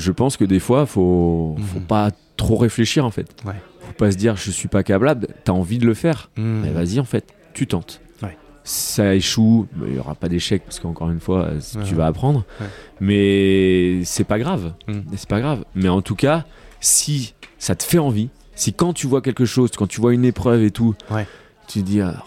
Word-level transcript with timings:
je 0.00 0.10
pense 0.12 0.36
que 0.36 0.44
des 0.44 0.58
fois, 0.60 0.86
faut, 0.86 1.54
Mhm. 1.58 1.64
faut 1.64 1.80
pas 1.80 2.10
trop 2.36 2.56
réfléchir 2.56 3.04
en 3.04 3.10
fait. 3.10 3.28
Ouais. 3.44 3.54
Faut 3.80 3.92
pas 3.92 4.10
se 4.10 4.16
dire 4.16 4.36
je 4.36 4.50
suis 4.50 4.68
pas 4.68 4.82
câblable. 4.82 5.28
T'as 5.44 5.52
envie 5.52 5.78
de 5.78 5.86
le 5.86 5.94
faire. 5.94 6.30
Mhm. 6.36 6.62
Mais 6.64 6.70
vas-y 6.70 6.98
en 7.00 7.04
fait, 7.04 7.24
tu 7.54 7.66
tentes. 7.66 8.00
Ouais. 8.22 8.36
Ça 8.64 9.14
échoue, 9.14 9.66
il 9.86 9.94
y 9.94 9.98
aura 9.98 10.14
pas 10.14 10.28
d'échec 10.28 10.62
parce 10.64 10.80
qu'encore 10.80 11.10
une 11.10 11.20
fois, 11.20 11.50
Ouais. 11.50 11.82
tu 11.84 11.94
vas 11.94 12.06
apprendre. 12.06 12.44
Mais 13.00 14.00
c'est 14.04 14.24
pas 14.24 14.38
grave. 14.38 14.72
Mhm. 14.88 15.04
C'est 15.16 15.28
pas 15.28 15.40
grave. 15.40 15.64
Mais 15.74 15.88
en 15.88 16.02
tout 16.02 16.14
cas, 16.16 16.44
si 16.80 17.34
ça 17.58 17.74
te 17.74 17.82
fait 17.82 17.98
envie, 17.98 18.28
si 18.54 18.72
quand 18.72 18.92
tu 18.92 19.06
vois 19.06 19.22
quelque 19.22 19.44
chose, 19.44 19.70
quand 19.76 19.86
tu 19.86 20.00
vois 20.00 20.14
une 20.14 20.24
épreuve 20.24 20.62
et 20.62 20.70
tout, 20.70 20.94
tu 21.68 21.80
te 21.80 21.84
dis 21.84 22.00
ah, 22.00 22.22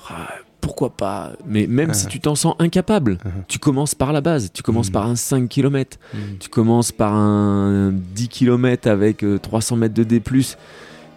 pourquoi 0.63 0.91
pas. 0.95 1.33
Mais 1.45 1.67
même 1.67 1.93
si 1.93 2.07
tu 2.07 2.19
t'en 2.21 2.35
sens 2.35 2.55
incapable, 2.57 3.17
Mhm. 3.25 3.31
tu 3.49 3.59
commences 3.59 3.93
par 3.95 4.13
la 4.13 4.21
base. 4.21 4.49
Tu 4.53 4.63
commences 4.63 4.87
Mhm. 4.87 4.93
par 4.93 5.07
un 5.07 5.15
5 5.17 5.49
km. 5.49 5.99
Mhm. 6.13 6.37
Tu 6.39 6.47
commences 6.49 6.91
par 6.93 7.13
un 7.13 7.91
10 7.93 8.29
km 8.29 8.87
avec 8.89 9.23
euh, 9.23 9.37
300 9.37 9.75
mètres 9.75 9.93
de 9.93 10.03
D+. 10.03 10.21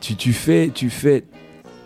Tu, 0.00 0.16
tu 0.16 0.32
fais, 0.32 0.70
tu 0.74 0.90
fais 0.90 1.24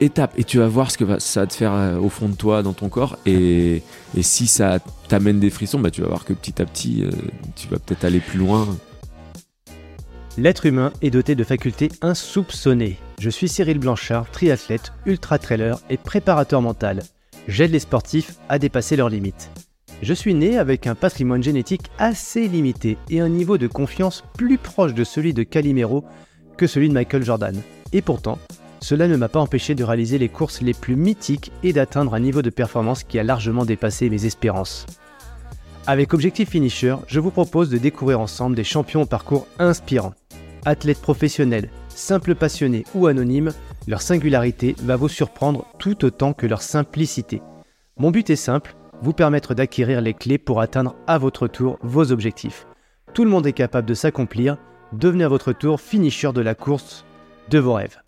étape 0.00 0.32
et 0.38 0.44
tu 0.44 0.56
vas 0.58 0.66
voir 0.66 0.90
ce 0.90 0.96
que 0.96 1.04
ça 1.18 1.40
va 1.40 1.46
te 1.46 1.52
faire 1.54 1.74
euh, 1.74 1.98
au 1.98 2.08
fond 2.08 2.28
de 2.30 2.34
toi, 2.34 2.62
dans 2.62 2.72
ton 2.72 2.88
corps. 2.88 3.18
Et, 3.26 3.82
et 4.16 4.22
si 4.22 4.46
ça 4.46 4.78
t'amène 5.08 5.38
des 5.38 5.50
frissons, 5.50 5.78
bah, 5.78 5.90
tu 5.90 6.00
vas 6.00 6.08
voir 6.08 6.24
que 6.24 6.32
petit 6.32 6.60
à 6.62 6.64
petit, 6.64 7.04
euh, 7.04 7.10
tu 7.56 7.68
vas 7.68 7.78
peut-être 7.78 8.04
aller 8.06 8.20
plus 8.20 8.38
loin. 8.38 8.66
L'être 10.38 10.64
humain 10.66 10.92
est 11.02 11.10
doté 11.10 11.34
de 11.34 11.44
facultés 11.44 11.90
insoupçonnées. 12.00 12.98
Je 13.18 13.28
suis 13.28 13.48
Cyril 13.48 13.78
Blanchard, 13.78 14.30
triathlète, 14.30 14.92
ultra-trailer 15.04 15.78
et 15.90 15.98
préparateur 15.98 16.62
mental. 16.62 17.02
J'aide 17.48 17.72
les 17.72 17.78
sportifs 17.78 18.34
à 18.48 18.58
dépasser 18.58 18.96
leurs 18.96 19.08
limites. 19.08 19.50
Je 20.02 20.14
suis 20.14 20.34
né 20.34 20.58
avec 20.58 20.86
un 20.86 20.94
patrimoine 20.94 21.42
génétique 21.42 21.90
assez 21.98 22.48
limité 22.48 22.96
et 23.10 23.20
un 23.20 23.28
niveau 23.28 23.58
de 23.58 23.66
confiance 23.66 24.24
plus 24.36 24.58
proche 24.58 24.94
de 24.94 25.04
celui 25.04 25.34
de 25.34 25.42
Calimero 25.42 26.04
que 26.56 26.66
celui 26.66 26.88
de 26.88 26.94
Michael 26.94 27.24
Jordan. 27.24 27.60
Et 27.92 28.02
pourtant, 28.02 28.38
cela 28.80 29.08
ne 29.08 29.16
m'a 29.16 29.28
pas 29.28 29.40
empêché 29.40 29.74
de 29.74 29.84
réaliser 29.84 30.16
les 30.16 30.28
courses 30.28 30.62
les 30.62 30.72
plus 30.72 30.96
mythiques 30.96 31.52
et 31.62 31.72
d'atteindre 31.72 32.14
un 32.14 32.20
niveau 32.20 32.40
de 32.40 32.50
performance 32.50 33.04
qui 33.04 33.18
a 33.18 33.24
largement 33.24 33.64
dépassé 33.66 34.08
mes 34.08 34.24
espérances. 34.24 34.86
Avec 35.86 36.14
Objectif 36.14 36.50
Finisher, 36.50 36.96
je 37.06 37.20
vous 37.20 37.30
propose 37.30 37.68
de 37.68 37.78
découvrir 37.78 38.20
ensemble 38.20 38.56
des 38.56 38.64
champions 38.64 39.02
au 39.02 39.06
parcours 39.06 39.46
inspirant. 39.58 40.14
Athlètes 40.64 41.00
professionnels, 41.00 41.70
simples 41.88 42.34
passionnés 42.34 42.84
ou 42.94 43.06
anonymes, 43.06 43.52
leur 43.90 44.02
singularité 44.02 44.76
va 44.78 44.94
vous 44.94 45.08
surprendre 45.08 45.66
tout 45.80 46.04
autant 46.04 46.32
que 46.32 46.46
leur 46.46 46.62
simplicité. 46.62 47.42
Mon 47.96 48.12
but 48.12 48.30
est 48.30 48.36
simple, 48.36 48.76
vous 49.02 49.12
permettre 49.12 49.52
d'acquérir 49.52 50.00
les 50.00 50.14
clés 50.14 50.38
pour 50.38 50.60
atteindre 50.60 50.94
à 51.08 51.18
votre 51.18 51.48
tour 51.48 51.76
vos 51.82 52.12
objectifs. 52.12 52.68
Tout 53.14 53.24
le 53.24 53.30
monde 53.30 53.48
est 53.48 53.52
capable 53.52 53.88
de 53.88 53.94
s'accomplir, 53.94 54.58
devenez 54.92 55.24
à 55.24 55.28
votre 55.28 55.52
tour 55.52 55.80
finisher 55.80 56.32
de 56.32 56.40
la 56.40 56.54
course 56.54 57.04
de 57.50 57.58
vos 57.58 57.74
rêves. 57.74 57.98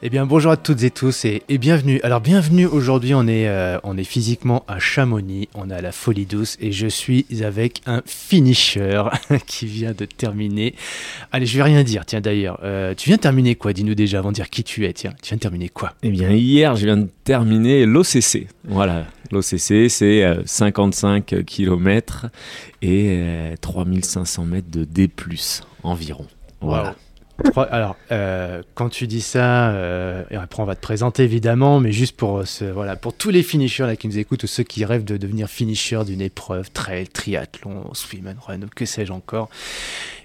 Eh 0.00 0.10
bien, 0.10 0.26
bonjour 0.26 0.52
à 0.52 0.56
toutes 0.56 0.84
et 0.84 0.92
tous 0.92 1.24
et, 1.24 1.42
et 1.48 1.58
bienvenue. 1.58 1.98
Alors, 2.04 2.20
bienvenue. 2.20 2.66
Aujourd'hui, 2.66 3.14
on 3.14 3.26
est, 3.26 3.48
euh, 3.48 3.80
on 3.82 3.98
est 3.98 4.04
physiquement 4.04 4.62
à 4.68 4.78
Chamonix, 4.78 5.48
on 5.54 5.70
est 5.70 5.74
à 5.74 5.80
la 5.80 5.90
Folie 5.90 6.24
Douce 6.24 6.56
et 6.60 6.70
je 6.70 6.86
suis 6.86 7.26
avec 7.42 7.82
un 7.84 8.02
finisher 8.06 9.02
qui 9.48 9.66
vient 9.66 9.90
de 9.90 10.04
terminer. 10.04 10.76
Allez, 11.32 11.46
je 11.46 11.56
vais 11.56 11.64
rien 11.64 11.82
dire. 11.82 12.06
Tiens, 12.06 12.20
d'ailleurs, 12.20 12.60
euh, 12.62 12.94
tu 12.96 13.08
viens 13.08 13.16
de 13.16 13.22
terminer 13.22 13.56
quoi? 13.56 13.72
Dis-nous 13.72 13.96
déjà 13.96 14.20
avant 14.20 14.28
de 14.28 14.36
dire 14.36 14.50
qui 14.50 14.62
tu 14.62 14.86
es. 14.86 14.92
Tiens, 14.92 15.14
tu 15.20 15.30
viens 15.30 15.36
de 15.36 15.42
terminer 15.42 15.68
quoi? 15.68 15.94
Eh 16.04 16.10
bien, 16.10 16.30
hier, 16.30 16.76
je 16.76 16.84
viens 16.84 16.98
de 16.98 17.08
terminer 17.24 17.84
l'OCC. 17.84 18.46
Voilà, 18.68 19.04
l'OCC, 19.32 19.90
c'est 19.90 20.22
euh, 20.22 20.42
55 20.46 21.44
km 21.44 22.26
et 22.82 23.16
euh, 23.18 23.54
3500 23.60 24.44
mètres 24.44 24.70
de 24.70 24.84
D+, 24.84 25.10
environ. 25.82 26.26
Voilà. 26.60 26.94
Alors, 27.70 27.96
euh, 28.10 28.62
quand 28.74 28.88
tu 28.88 29.06
dis 29.06 29.20
ça, 29.20 29.70
euh, 29.70 30.24
et 30.30 30.36
après 30.36 30.60
on 30.62 30.66
va 30.66 30.74
te 30.74 30.80
présenter 30.80 31.22
évidemment, 31.22 31.78
mais 31.78 31.92
juste 31.92 32.16
pour, 32.16 32.38
euh, 32.38 32.44
ce, 32.44 32.64
voilà, 32.64 32.96
pour 32.96 33.14
tous 33.14 33.30
les 33.30 33.44
finishers 33.44 33.86
là, 33.86 33.94
qui 33.94 34.08
nous 34.08 34.18
écoutent 34.18 34.42
ou 34.42 34.48
ceux 34.48 34.64
qui 34.64 34.84
rêvent 34.84 35.04
de 35.04 35.16
devenir 35.16 35.48
finisher 35.48 36.04
d'une 36.04 36.20
épreuve, 36.20 36.70
trail, 36.72 37.06
triathlon, 37.06 37.90
swim 37.94 38.26
and 38.26 38.40
run, 38.44 38.60
que 38.74 38.84
sais-je 38.84 39.12
encore, 39.12 39.50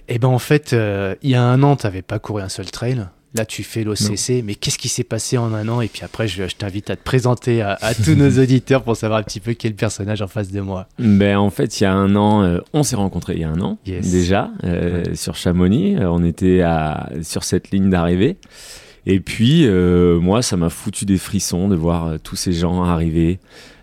et 0.07 0.19
ben 0.19 0.27
en 0.27 0.39
fait, 0.39 0.73
euh, 0.73 1.15
il 1.21 1.29
y 1.29 1.35
a 1.35 1.43
un 1.43 1.63
an, 1.63 1.75
tu 1.75 1.85
n'avais 1.85 2.01
pas 2.01 2.19
couru 2.19 2.41
un 2.41 2.49
seul 2.49 2.69
trail. 2.69 3.05
Là, 3.35 3.45
tu 3.45 3.63
fais 3.63 3.83
l'OCC, 3.83 4.43
mais 4.43 4.53
qu'est-ce 4.53 4.77
qui 4.77 4.89
s'est 4.89 5.03
passé 5.03 5.39
en 5.39 5.53
un 5.55 5.67
an 5.67 5.81
Et 5.81 5.87
puis 5.87 6.03
après, 6.03 6.27
je, 6.27 6.47
je 6.47 6.55
t'invite 6.55 6.91
à 6.91 6.95
te 6.95 7.03
présenter 7.03 7.61
à, 7.63 7.77
à 7.81 7.95
tous 7.95 8.13
nos 8.13 8.29
auditeurs 8.39 8.83
pour 8.83 8.95
savoir 8.95 9.19
un 9.19 9.23
petit 9.23 9.39
peu 9.39 9.53
quel 9.53 9.73
personnage 9.73 10.21
en 10.21 10.27
face 10.27 10.51
de 10.51 10.61
moi. 10.61 10.87
Ben, 10.99 11.37
en 11.37 11.49
fait, 11.49 11.79
il 11.79 11.83
y 11.83 11.87
a 11.87 11.93
un 11.93 12.15
an, 12.15 12.43
euh, 12.43 12.59
on 12.73 12.83
s'est 12.83 12.95
rencontrés 12.95 13.33
il 13.33 13.41
y 13.41 13.43
a 13.43 13.49
un 13.49 13.59
an 13.61 13.79
Yes. 13.87 14.11
déjà 14.11 14.51
euh, 14.65 15.03
sur 15.15 15.35
Chamonix. 15.35 15.95
Euh, 15.97 16.09
on 16.11 16.23
était 16.23 16.61
à, 16.61 17.09
sur 17.23 17.43
cette 17.43 17.71
ligne 17.71 17.89
d'arrivée. 17.89 18.37
Et 19.07 19.19
puis, 19.19 19.65
euh, 19.65 20.19
moi, 20.19 20.41
ça 20.43 20.55
m'a 20.55 20.69
foutu 20.69 21.05
des 21.05 21.17
frissons 21.17 21.67
de 21.69 21.75
voir 21.75 22.19
tous 22.23 22.35
ces 22.35 22.53
gens 22.53 22.83
arriver. 22.83 23.39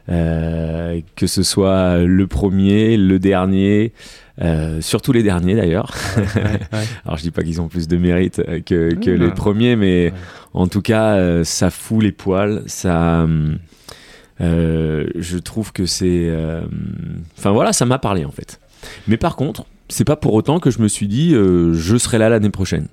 Que 0.09 1.27
ce 1.27 1.43
soit 1.45 1.99
le 1.99 2.27
premier, 2.27 2.97
le 2.97 3.19
dernier, 3.21 3.93
euh, 4.41 4.81
surtout 4.81 5.13
les 5.13 5.23
derniers 5.23 5.55
d'ailleurs. 5.55 5.93
Alors 7.05 7.17
je 7.19 7.23
dis 7.23 7.31
pas 7.31 7.43
qu'ils 7.43 7.61
ont 7.61 7.69
plus 7.69 7.89
de 7.89 7.97
mérite 7.97 8.41
euh, 8.41 8.61
que, 8.61 9.11
les 9.11 9.31
premiers, 9.31 9.77
mais 9.77 10.13
en 10.55 10.67
tout 10.67 10.83
cas, 10.83 11.15
euh, 11.17 11.45
ça 11.45 11.71
fout 11.71 12.03
les 12.03 12.13
poils. 12.13 12.63
Ça, 12.67 13.27
euh, 14.41 15.07
je 15.15 15.39
trouve 15.39 15.73
que 15.73 15.87
c'est, 15.87 16.31
enfin 17.39 17.51
voilà, 17.51 17.73
ça 17.73 17.85
m'a 17.87 17.99
parlé 17.99 18.25
en 18.25 18.31
fait. 18.31 18.61
Mais 19.09 19.17
par 19.17 19.37
contre, 19.37 19.65
c'est 19.89 20.05
pas 20.05 20.17
pour 20.17 20.35
autant 20.35 20.61
que 20.61 20.71
je 20.71 20.81
me 20.81 20.89
suis 20.89 21.09
dit 21.09 21.33
je 21.33 21.97
serai 21.99 22.19
là 22.19 22.29
l'année 22.29 22.51
prochaine. 22.51 22.89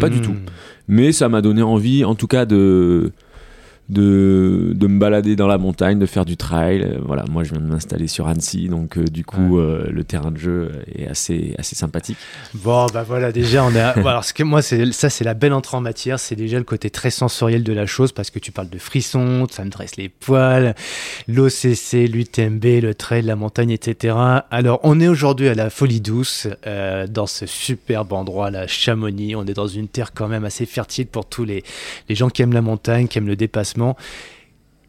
Pas 0.00 0.08
du 0.08 0.18
Hmm. 0.18 0.22
tout. 0.22 0.34
Mais 0.88 1.12
ça 1.12 1.28
m'a 1.28 1.42
donné 1.42 1.62
envie, 1.62 2.02
en 2.04 2.14
tout 2.14 2.26
cas, 2.26 2.44
de 2.46 3.12
de, 3.92 4.72
de 4.74 4.86
me 4.86 4.98
balader 4.98 5.36
dans 5.36 5.46
la 5.46 5.58
montagne, 5.58 5.98
de 5.98 6.06
faire 6.06 6.24
du 6.24 6.36
trail. 6.36 6.82
Euh, 6.82 6.98
Voilà, 7.04 7.24
moi 7.30 7.44
je 7.44 7.50
viens 7.52 7.60
de 7.60 7.66
m'installer 7.66 8.08
sur 8.08 8.26
Annecy, 8.28 8.68
donc 8.68 8.96
euh, 8.98 9.04
du 9.04 9.24
coup 9.24 9.58
euh, 9.58 9.86
le 9.90 10.04
terrain 10.04 10.30
de 10.30 10.38
jeu 10.38 10.72
est 10.94 11.06
assez 11.06 11.54
assez 11.58 11.76
sympathique. 11.76 12.16
Bon, 12.54 12.86
bah 12.92 13.02
voilà, 13.06 13.32
déjà, 13.32 13.64
on 13.64 13.70
est. 13.74 13.80
à- 13.80 13.90
alors, 13.90 14.24
ce 14.24 14.32
que 14.34 14.42
moi, 14.42 14.62
c'est 14.62 14.90
ça, 14.92 15.10
c'est 15.10 15.24
la 15.24 15.34
belle 15.34 15.52
entrée 15.52 15.76
en 15.76 15.80
matière. 15.80 16.18
C'est 16.18 16.36
déjà 16.36 16.58
le 16.58 16.64
côté 16.64 16.90
très 16.90 17.10
sensoriel 17.10 17.62
de 17.64 17.72
la 17.72 17.86
chose 17.86 18.12
parce 18.12 18.30
que 18.30 18.38
tu 18.38 18.52
parles 18.52 18.68
de 18.70 18.78
frissons, 18.78 19.46
ça 19.50 19.64
me 19.64 19.70
dresse 19.70 19.96
les 19.96 20.08
poils, 20.08 20.74
l'OCC, 21.28 22.08
l'UTMB, 22.08 22.64
le 22.82 22.94
trail, 22.94 23.22
la 23.22 23.36
montagne, 23.36 23.70
etc. 23.70 24.14
Alors, 24.50 24.80
on 24.82 25.00
est 25.00 25.08
aujourd'hui 25.08 25.48
à 25.48 25.54
la 25.54 25.70
Folie 25.70 26.00
Douce, 26.00 26.46
euh, 26.66 27.06
dans 27.06 27.26
ce 27.26 27.46
superbe 27.46 28.12
endroit, 28.12 28.50
la 28.50 28.66
Chamonix. 28.66 29.34
On 29.36 29.44
est 29.46 29.54
dans 29.54 29.66
une 29.68 29.88
terre 29.88 30.12
quand 30.12 30.28
même 30.28 30.44
assez 30.44 30.66
fertile 30.66 31.06
pour 31.06 31.26
tous 31.26 31.44
les, 31.44 31.62
les 32.08 32.14
gens 32.14 32.28
qui 32.28 32.42
aiment 32.42 32.52
la 32.52 32.62
montagne, 32.62 33.08
qui 33.08 33.18
aiment 33.18 33.26
le 33.26 33.36
dépassement 33.36 33.81
complètement. 33.82 33.96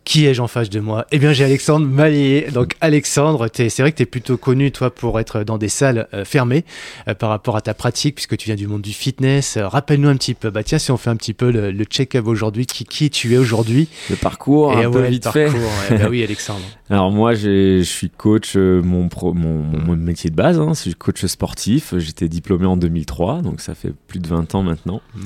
Qui 0.06 0.26
ai-je 0.26 0.42
en 0.42 0.48
face 0.48 0.70
de 0.70 0.82
moi? 0.82 1.06
Eh 1.12 1.18
bien, 1.20 1.32
j'ai 1.32 1.46
Alexandre 1.46 1.86
Mallier. 1.86 2.48
Donc, 2.54 2.76
Alexandre, 2.82 3.48
c'est 3.54 3.80
vrai 3.80 3.92
que 3.94 3.98
tu 3.98 4.04
es 4.04 4.06
plutôt 4.06 4.36
connu, 4.36 4.70
toi, 4.72 4.94
pour 4.94 5.18
être 5.18 5.44
dans 5.46 5.58
des 5.58 5.70
salles 5.70 6.08
euh, 6.14 6.26
fermées 6.26 6.66
euh, 7.08 7.14
par 7.14 7.30
rapport 7.30 7.56
à 7.56 7.62
ta 7.62 7.74
pratique, 7.74 8.16
puisque 8.16 8.36
tu 8.36 8.48
viens 8.48 8.56
du 8.58 8.68
monde 8.68 8.82
du 8.82 8.92
fitness. 8.92 9.56
Euh, 9.56 9.66
Rappelle-nous 9.68 10.10
un 10.10 10.18
petit 10.18 10.34
peu. 10.34 10.50
Bah, 10.50 10.62
tiens, 10.62 10.78
si 10.78 10.92
on 10.92 10.98
fait 10.98 11.10
un 11.10 11.16
petit 11.16 11.34
peu 11.34 11.52
le, 11.52 11.72
le 11.72 11.84
check-up 11.86 12.28
aujourd'hui, 12.28 12.66
qui, 12.66 12.84
qui 12.84 13.10
tu 13.10 13.34
es 13.34 13.38
aujourd'hui? 13.38 13.88
Le 14.10 14.18
parcours, 14.18 14.74
un 14.78 14.82
peu 14.92 14.98
ouais, 14.98 15.02
le 15.04 15.08
vite 15.08 15.28
fait. 15.30 15.46
parcours, 15.46 15.62
ouais. 15.90 15.98
bah 15.98 16.08
oui, 16.10 16.22
Alexandre. 16.22 16.60
Alors 16.90 17.10
moi, 17.12 17.34
je 17.34 17.82
suis 17.84 18.10
coach, 18.10 18.56
mon, 18.58 19.08
pro- 19.08 19.34
mon, 19.34 19.64
mon- 19.64 19.80
mon 19.80 19.96
métier 19.96 20.30
de 20.30 20.36
base, 20.36 20.60
hein, 20.60 20.72
je 20.76 20.80
suis 20.82 20.96
coach 20.96 21.26
sportif. 21.26 21.94
J'étais 21.98 22.28
diplômé 22.28 22.66
en 22.66 22.76
2003, 22.76 23.42
donc 23.42 23.62
ça 23.62 23.74
fait 23.74 23.94
plus 24.08 24.20
de 24.20 24.28
20 24.28 24.54
ans 24.54 24.64
maintenant. 24.64 25.02
Mhm. 25.16 25.24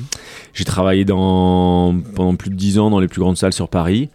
J'ai 0.54 0.66
travaillé 0.66 1.04
dans, 1.04 1.96
pendant 2.16 2.36
plus 2.36 2.52
de 2.52 2.56
10 2.56 2.78
ans 2.78 2.92
dans 2.92 3.00
les 3.00 3.08
plus 3.08 3.22
grandes 3.22 3.38
salles 3.38 3.54
sur 3.54 3.70
Paris. 3.70 4.10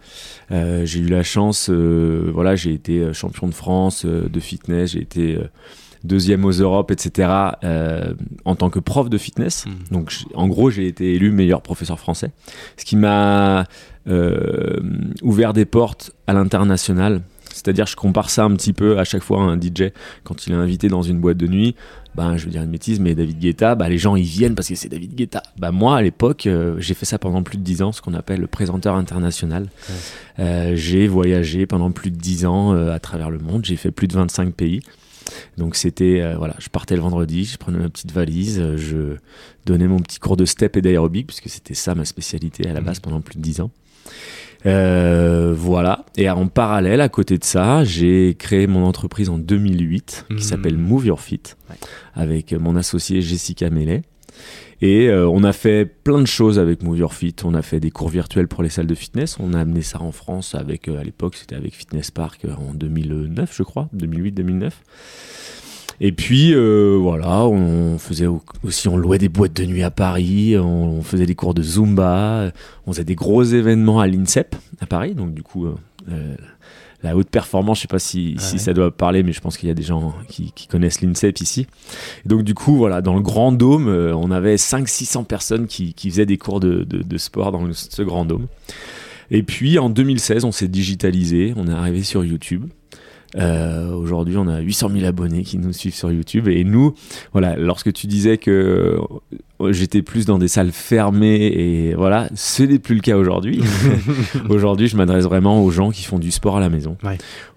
Euh, 0.53 0.85
j'ai 0.85 0.99
eu 0.99 1.07
la 1.07 1.23
chance, 1.23 1.69
euh, 1.69 2.29
voilà, 2.31 2.55
j'ai 2.55 2.73
été 2.73 2.99
euh, 2.99 3.13
champion 3.13 3.47
de 3.47 3.53
France 3.53 4.05
euh, 4.05 4.29
de 4.29 4.39
fitness, 4.39 4.91
j'ai 4.91 5.01
été 5.01 5.39
deuxième 6.03 6.45
aux 6.45 6.51
Europes, 6.51 6.91
etc. 6.91 7.29
en 8.45 8.55
tant 8.55 8.69
que 8.69 8.79
prof 8.79 9.09
de 9.09 9.17
fitness. 9.17 9.65
Mhm. 9.65 9.73
Donc 9.91 10.13
en 10.35 10.47
gros, 10.47 10.69
j'ai 10.69 10.87
été 10.87 11.15
élu 11.15 11.31
meilleur 11.31 11.61
professeur 11.61 11.99
français, 11.99 12.31
ce 12.77 12.85
qui 12.85 12.95
m'a 12.95 13.65
ouvert 15.23 15.53
des 15.53 15.65
portes 15.65 16.11
à 16.27 16.33
l'international. 16.33 17.21
C'est-à-dire, 17.53 17.85
je 17.85 17.95
compare 17.95 18.29
ça 18.29 18.43
un 18.43 18.51
petit 18.55 18.73
peu 18.73 18.99
à 18.99 19.03
chaque 19.03 19.23
fois 19.23 19.39
à 19.39 19.43
un 19.43 19.59
DJ 19.59 19.91
quand 20.23 20.45
il 20.47 20.53
est 20.53 20.55
invité 20.57 20.87
dans 20.89 21.01
une 21.03 21.19
boîte 21.19 21.37
de 21.37 21.47
nuit. 21.47 21.75
Ben, 22.15 22.37
je 22.37 22.45
veux 22.45 22.51
dire 22.51 22.61
une 22.61 22.69
bêtise, 22.69 22.99
mais 22.99 23.15
David 23.15 23.39
Guetta, 23.39 23.73
bah, 23.75 23.89
les 23.89 23.97
gens 23.97 24.15
ils 24.15 24.23
viennent 24.25 24.53
parce 24.53 24.67
que 24.67 24.75
c'est 24.75 24.89
David 24.89 25.15
Guetta. 25.15 25.41
Bah, 25.57 25.71
moi, 25.71 25.97
à 25.97 26.01
l'époque, 26.01 26.45
euh, 26.45 26.75
j'ai 26.79 26.93
fait 26.93 27.05
ça 27.05 27.17
pendant 27.17 27.41
plus 27.41 27.57
de 27.57 27.63
10 27.63 27.81
ans, 27.81 27.91
ce 27.91 28.01
qu'on 28.01 28.13
appelle 28.13 28.39
le 28.39 28.47
présenteur 28.47 28.95
international. 28.95 29.63
Ouais. 29.63 29.95
Euh, 30.43 30.75
j'ai 30.75 31.07
voyagé 31.07 31.65
pendant 31.65 31.91
plus 31.91 32.11
de 32.11 32.17
10 32.17 32.45
ans 32.45 32.73
euh, 32.75 32.91
à 32.93 32.99
travers 32.99 33.29
le 33.31 33.39
monde. 33.39 33.65
J'ai 33.65 33.77
fait 33.77 33.89
plus 33.91 34.07
de 34.07 34.13
25 34.13 34.53
pays. 34.53 34.81
Donc 35.57 35.75
c'était 35.75 36.19
euh, 36.21 36.35
voilà, 36.37 36.53
je 36.59 36.67
partais 36.69 36.95
le 36.95 37.01
vendredi, 37.01 37.45
je 37.45 37.57
prenais 37.57 37.77
ma 37.79 37.87
petite 37.89 38.11
valise, 38.11 38.59
euh, 38.59 38.75
je 38.77 39.15
donnais 39.65 39.87
mon 39.87 39.99
petit 39.99 40.19
cours 40.19 40.35
de 40.35 40.43
step 40.45 40.75
et 40.75 40.81
d'aérobic 40.81 41.27
puisque 41.27 41.47
c'était 41.49 41.73
ça 41.73 41.95
ma 41.95 42.03
spécialité 42.03 42.67
à 42.69 42.73
la 42.73 42.81
base 42.81 42.97
Mhm. 42.97 43.01
pendant 43.03 43.21
plus 43.21 43.37
de 43.37 43.41
10 43.41 43.61
ans. 43.61 43.71
Euh, 44.65 45.53
voilà. 45.55 46.05
Et 46.17 46.29
en 46.29 46.47
parallèle, 46.47 47.01
à 47.01 47.09
côté 47.09 47.37
de 47.37 47.43
ça, 47.43 47.83
j'ai 47.83 48.35
créé 48.37 48.67
mon 48.67 48.85
entreprise 48.85 49.29
en 49.29 49.37
2008 49.37 50.25
Mhm. 50.29 50.37
qui 50.37 50.43
s'appelle 50.43 50.77
Move 50.77 51.05
Your 51.07 51.19
Fit 51.19 51.41
Ouais. 51.69 51.75
avec 52.13 52.53
mon 52.53 52.75
associée 52.75 53.21
Jessica 53.21 53.69
Mellet. 53.69 54.03
Et 54.81 55.07
euh, 55.07 55.27
on 55.29 55.43
a 55.43 55.53
fait 55.53 55.85
plein 55.85 56.19
de 56.19 56.25
choses 56.27 56.59
avec 56.59 56.83
Move 56.83 56.97
Your 56.97 57.13
Fit. 57.13 57.35
On 57.45 57.53
a 57.53 57.61
fait 57.61 57.79
des 57.79 57.91
cours 57.91 58.09
virtuels 58.09 58.47
pour 58.49 58.63
les 58.63 58.69
salles 58.69 58.87
de 58.87 58.95
fitness. 58.95 59.37
On 59.39 59.53
a 59.53 59.59
amené 59.59 59.81
ça 59.81 60.01
en 60.01 60.11
France 60.11 60.55
avec, 60.55 60.87
euh, 60.89 60.99
à 60.99 61.03
l'époque, 61.03 61.35
c'était 61.35 61.55
avec 61.55 61.73
Fitness 61.73 62.11
Park 62.11 62.45
en 62.57 62.73
2009, 62.73 63.53
je 63.55 63.63
crois, 63.63 63.87
2008-2009. 63.93 64.71
Et 66.05 66.11
puis 66.11 66.53
voilà, 66.53 67.45
on 67.45 67.97
faisait 67.97 68.27
aussi, 68.63 68.89
on 68.89 68.97
louait 68.97 69.17
des 69.17 69.29
boîtes 69.29 69.53
de 69.53 69.65
nuit 69.65 69.83
à 69.83 69.89
Paris, 69.89 70.57
on, 70.57 71.01
faisait 71.01 71.25
des 71.25 71.33
cours 71.33 71.53
de 71.53 71.63
Zumba, 71.63 72.51
on 72.85 72.91
faisait 72.91 73.05
des 73.05 73.15
gros 73.15 73.41
événements 73.41 74.01
à 74.01 74.07
l'INSEP 74.07 74.55
à 74.81 74.85
Paris. 74.85 75.15
Donc 75.15 75.33
du 75.33 75.43
coup, 75.43 75.65
la 77.03 77.17
haute 77.17 77.29
performance, 77.29 77.77
je 77.77 77.81
sais 77.83 77.87
pas 77.87 77.99
si, 77.99 78.35
si 78.39 78.59
ça 78.59 78.73
doit 78.73 78.89
parler, 78.89 79.23
mais 79.23 79.33
je 79.33 79.41
pense 79.41 79.57
qu'il 79.57 79.67
y 79.67 79.71
a 79.71 79.75
des 79.75 79.83
gens 79.83 80.13
qui, 80.29 80.51
connaissent 80.69 81.01
l'INSEP 81.01 81.41
ici. 81.41 81.67
donc 82.25 82.43
du 82.43 82.53
coup, 82.53 82.75
voilà, 82.77 83.01
dans 83.01 83.13
le 83.13 83.21
grand 83.21 83.51
dôme, 83.51 83.89
euh, 83.89 84.15
on 84.15 84.31
avait 84.31 84.55
500-600 84.55 85.25
personnes 85.25 85.67
qui, 85.67 85.93
faisaient 85.97 86.25
des 86.25 86.37
cours 86.37 86.59
de, 86.59 86.83
de, 86.83 87.17
sport 87.17 87.51
dans 87.51 87.67
ce 87.73 88.01
grand 88.01 88.25
dôme. 88.25 88.47
Et 89.29 89.43
puis 89.43 89.77
en 89.79 89.89
2016, 89.89 90.45
on 90.45 90.51
s'est 90.51 90.67
digitalisé, 90.67 91.53
on 91.57 91.67
est 91.67 91.73
arrivé 91.73 92.03
sur 92.03 92.23
YouTube. 92.23 92.65
Euh, 93.35 93.91
aujourd'hui, 93.93 94.37
on 94.37 94.47
a 94.47 94.59
800 94.59 94.89
000 94.93 95.05
abonnés 95.05 95.43
qui 95.43 95.57
nous 95.57 95.73
suivent 95.73 95.95
sur 95.95 96.11
YouTube. 96.11 96.47
Et 96.47 96.63
nous, 96.63 96.93
voilà, 97.31 97.55
lorsque 97.55 97.91
tu 97.93 98.07
disais 98.07 98.37
que 98.37 98.99
euh, 99.61 99.73
j'étais 99.73 100.01
plus 100.01 100.25
dans 100.25 100.37
des 100.37 100.47
salles 100.47 100.71
fermées, 100.71 101.47
et 101.47 101.95
voilà, 101.95 102.29
ce 102.35 102.63
n'est 102.63 102.79
plus 102.79 102.95
le 102.95 103.01
cas 103.01 103.17
aujourd'hui. 103.17 103.61
aujourd'hui, 104.49 104.87
je 104.87 104.97
m'adresse 104.97 105.23
vraiment 105.23 105.63
aux 105.63 105.71
gens 105.71 105.91
qui 105.91 106.03
font 106.03 106.19
du 106.19 106.31
sport 106.31 106.57
à 106.57 106.59
la 106.59 106.69
maison, 106.69 106.97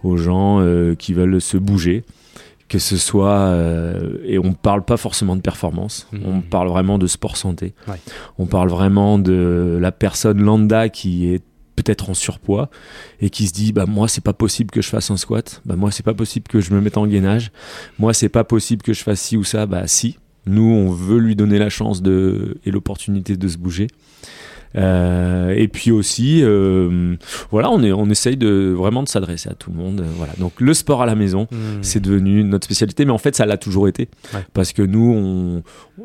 aux 0.03 0.17
gens 0.17 0.61
euh, 0.61 0.95
qui 0.95 1.13
veulent 1.13 1.41
se 1.41 1.57
bouger 1.57 2.05
que 2.69 2.81
ce 2.81 2.97
soit 2.97 3.57
et 4.25 4.41
on 4.41 4.53
parle 4.53 4.85
pas 4.85 4.97
forcément 4.97 5.37
de 5.37 5.41
performance 5.41 6.09
mmh. 6.11 6.19
on 6.25 6.41
parle 6.41 6.67
vraiment 6.67 6.99
de 6.99 7.07
sport 7.07 7.37
santé 7.37 7.75
on 8.39 8.47
parle 8.47 8.71
vraiment 8.71 9.21
de 9.21 9.79
la 9.81 9.93
personne 9.93 10.43
lambda 10.43 10.89
qui 10.89 11.33
est 11.33 11.43
peut-être 11.77 12.11
en 12.11 12.15
surpoids 12.15 12.71
et 13.21 13.31
qui 13.31 13.47
se 13.47 13.53
dit 13.53 13.73
bah 13.73 13.87
moi 13.87 14.09
c'est 14.09 14.25
pas 14.25 14.33
possible 14.33 14.71
que 14.71 14.83
je 14.83 14.89
fasse 14.89 15.11
un 15.11 15.17
squat. 15.17 15.63
Bah 15.65 15.77
moi 15.77 15.91
c'est 15.91 16.03
pas 16.03 16.15
possible 16.15 16.49
que 16.49 16.61
je 16.61 16.75
me 16.75 16.81
mette 16.81 16.97
en 16.97 17.07
gainage. 17.07 17.53
Moi 17.99 18.15
c'est 18.15 18.29
pas 18.29 18.45
possible 18.45 18.83
que 18.83 18.93
je 18.93 19.03
fasse 19.03 19.21
ci 19.21 19.37
ou 19.37 19.45
ça. 19.45 19.67
Bah 19.67 19.87
si. 19.87 20.19
Nous 20.47 20.63
on 20.63 20.91
veut 20.91 21.19
lui 21.19 21.37
donner 21.37 21.59
la 21.59 21.69
chance 21.69 22.03
et 22.05 22.71
l'opportunité 22.71 23.37
de 23.37 23.49
se 23.49 23.59
bouger 23.59 23.89
euh, 24.77 25.55
et 25.57 25.69
puis 25.69 25.91
aussi, 25.91 26.43
euh, 26.43 27.17
voilà, 27.51 27.71
on, 27.71 27.83
est, 27.83 27.93
on 27.93 28.09
essaye 28.11 28.37
de 28.37 28.75
vraiment 28.77 29.03
de 29.03 29.09
s'adresser 29.09 29.49
à 29.49 29.55
tout 29.55 29.71
le 29.71 29.77
monde. 29.77 30.05
Voilà. 30.17 30.33
Donc 30.39 30.61
le 30.61 30.75
sport 30.75 31.03
à 31.03 31.07
la 31.07 31.15
maison, 31.15 31.49
mmh. 31.51 31.57
c'est 31.83 32.01
devenu 32.01 32.45
notre 32.45 32.65
spécialité, 32.65 33.05
mais 33.05 33.13
en 33.13 33.19
fait 33.19 33.35
ça 33.35 33.47
l'a 33.47 33.57
toujours 33.57 33.89
été. 33.89 34.09
Parce 34.53 34.73
que 34.73 34.83
nous, 34.83 35.13
on, 35.15 35.63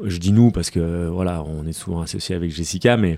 je 0.07 0.17
dis 0.17 0.31
nous 0.31 0.51
parce 0.51 0.69
que 0.69 1.07
voilà, 1.07 1.43
on 1.43 1.65
est 1.67 1.73
souvent 1.73 2.01
associé 2.01 2.35
avec 2.35 2.51
Jessica, 2.51 2.97
mais 2.97 3.17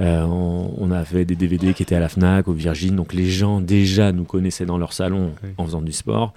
euh, 0.00 0.22
on, 0.22 0.90
a 0.90 1.04
fait 1.04 1.24
des 1.24 1.36
DVD 1.36 1.74
qui 1.74 1.82
étaient 1.82 1.96
à 1.96 2.00
la 2.00 2.08
Fnac, 2.08 2.48
au 2.48 2.52
Virgin, 2.52 2.96
donc 2.96 3.12
les 3.12 3.26
gens 3.26 3.60
déjà 3.60 4.10
nous 4.12 4.24
connaissaient 4.24 4.64
dans 4.64 4.78
leur 4.78 4.92
salon 4.92 5.32
en 5.58 5.64
faisant 5.64 5.82
du 5.82 5.92
sport. 5.92 6.32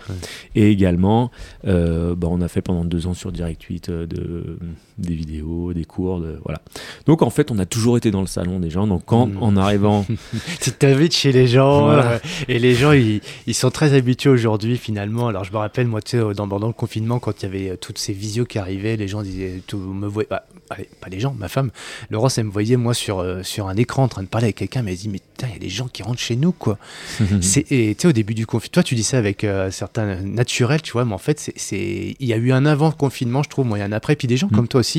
Et 0.56 0.70
également, 0.70 1.32
bah, 1.64 2.16
on 2.24 2.42
a 2.42 2.48
fait 2.48 2.62
pendant 2.62 2.86
deux 2.86 3.08
ans 3.08 3.14
sur 3.14 3.32
Direct 3.32 3.64
8 3.64 3.90
de, 3.90 4.58
des 5.02 5.16
vidéos, 5.16 5.74
des 5.74 5.86
cours, 5.86 6.20
de, 6.20 6.40
voilà. 6.44 6.62
Donc 7.06 7.22
en 7.22 7.30
fait, 7.30 7.52
on 7.52 7.60
a 7.60 7.66
toujours 7.66 7.98
été 7.98 8.12
dans 8.12 8.22
le 8.22 8.28
salon 8.28 8.60
des 8.60 8.70
gens. 8.70 8.88
Donc 8.88 9.04
quand 9.06 9.28
mm. 9.28 9.38
en 9.42 9.58
arrivant, 9.58 10.06
tu 10.62 10.72
t'invites 10.72 11.14
chez 11.14 11.32
les 11.32 11.48
gens 11.48 11.90
euh, 11.90 12.18
et 12.48 12.60
les 12.60 12.74
gens 12.76 12.92
ils, 12.92 13.22
ils 13.48 13.54
sont 13.54 13.72
très 13.72 13.94
habitués 13.94 14.30
aujourd'hui 14.30 14.78
finalement. 14.78 15.28
Alors 15.28 15.44
je 15.44 15.52
me 15.52 15.58
rappelle 15.58 15.88
moi 15.88 16.02
tu 16.02 16.18
sais 16.18 16.34
dans, 16.34 16.48
pendant 16.48 16.68
le 16.68 16.74
confinement 16.74 17.20
quand 17.20 17.42
il 17.42 17.46
y 17.46 17.48
avait 17.48 17.70
euh, 17.72 17.78
toutes 17.78 17.98
ces 17.98 18.14
visios 18.14 18.46
qui 18.46 18.60
arrivaient, 18.60 18.98
les 18.98 19.08
gens 19.08 19.22
disaient 19.22 19.62
tout 19.66 19.78
me 19.78 20.08
voyaient 20.08 20.28
bah, 20.30 20.46
pas 20.70 21.10
les 21.10 21.20
gens, 21.20 21.36
ma 21.38 21.50
femme, 21.50 21.72
Laurence 22.10 22.38
elle 22.38 22.46
me 22.46 22.52
voyait 22.52 22.78
moi 22.78 22.94
sur 22.94 23.20
euh, 23.20 23.44
sur 23.44 23.68
un 23.68 23.76
écran 23.76 24.04
en 24.04 24.08
train 24.08 24.24
de 24.24 24.28
parler 24.28 24.46
avec 24.46 24.58
quelqu'un, 24.58 24.84
mais 24.84 24.92
elle 24.92 24.98
dit 24.98 25.10
mais 25.10 25.20
il 25.44 25.50
y 25.54 25.56
a 25.56 25.60
des 25.60 25.70
gens 25.70 25.88
qui 25.88 26.04
rentrent 26.04 26.20
chez 26.20 26.36
nous 26.36 26.52
quoi. 26.52 26.78
c'est 27.42 27.72
et 27.72 27.96
tu 27.96 28.04
sais 28.04 28.08
au 28.08 28.14
début 28.14 28.34
du 28.34 28.46
confinement, 28.46 28.72
toi 28.74 28.84
tu 28.84 28.96
dis 28.96 29.04
ça 29.04 29.18
avec 29.18 29.46
certains 29.72 30.16
naturels, 30.22 30.82
tu 30.82 30.94
vois, 30.94 31.06
mais 31.06 31.14
en 31.14 31.18
fait 31.18 31.52
c'est 31.56 32.16
il 32.20 32.28
y 32.28 32.34
a 32.34 32.38
eu 32.38 32.52
un 32.52 32.66
avant 32.66 32.92
confinement 32.92 33.44
je 33.44 33.50
trouve, 33.50 33.66
moi 33.66 33.78
il 33.78 33.82
y 33.82 33.84
a 33.84 33.88
un 33.88 33.92
après, 33.92 34.16
puis 34.16 34.28
des 34.28 34.38
gens 34.38 34.48
mm. 34.48 34.56
comme 34.56 34.68
toi 34.68 34.80
aussi 34.80 34.91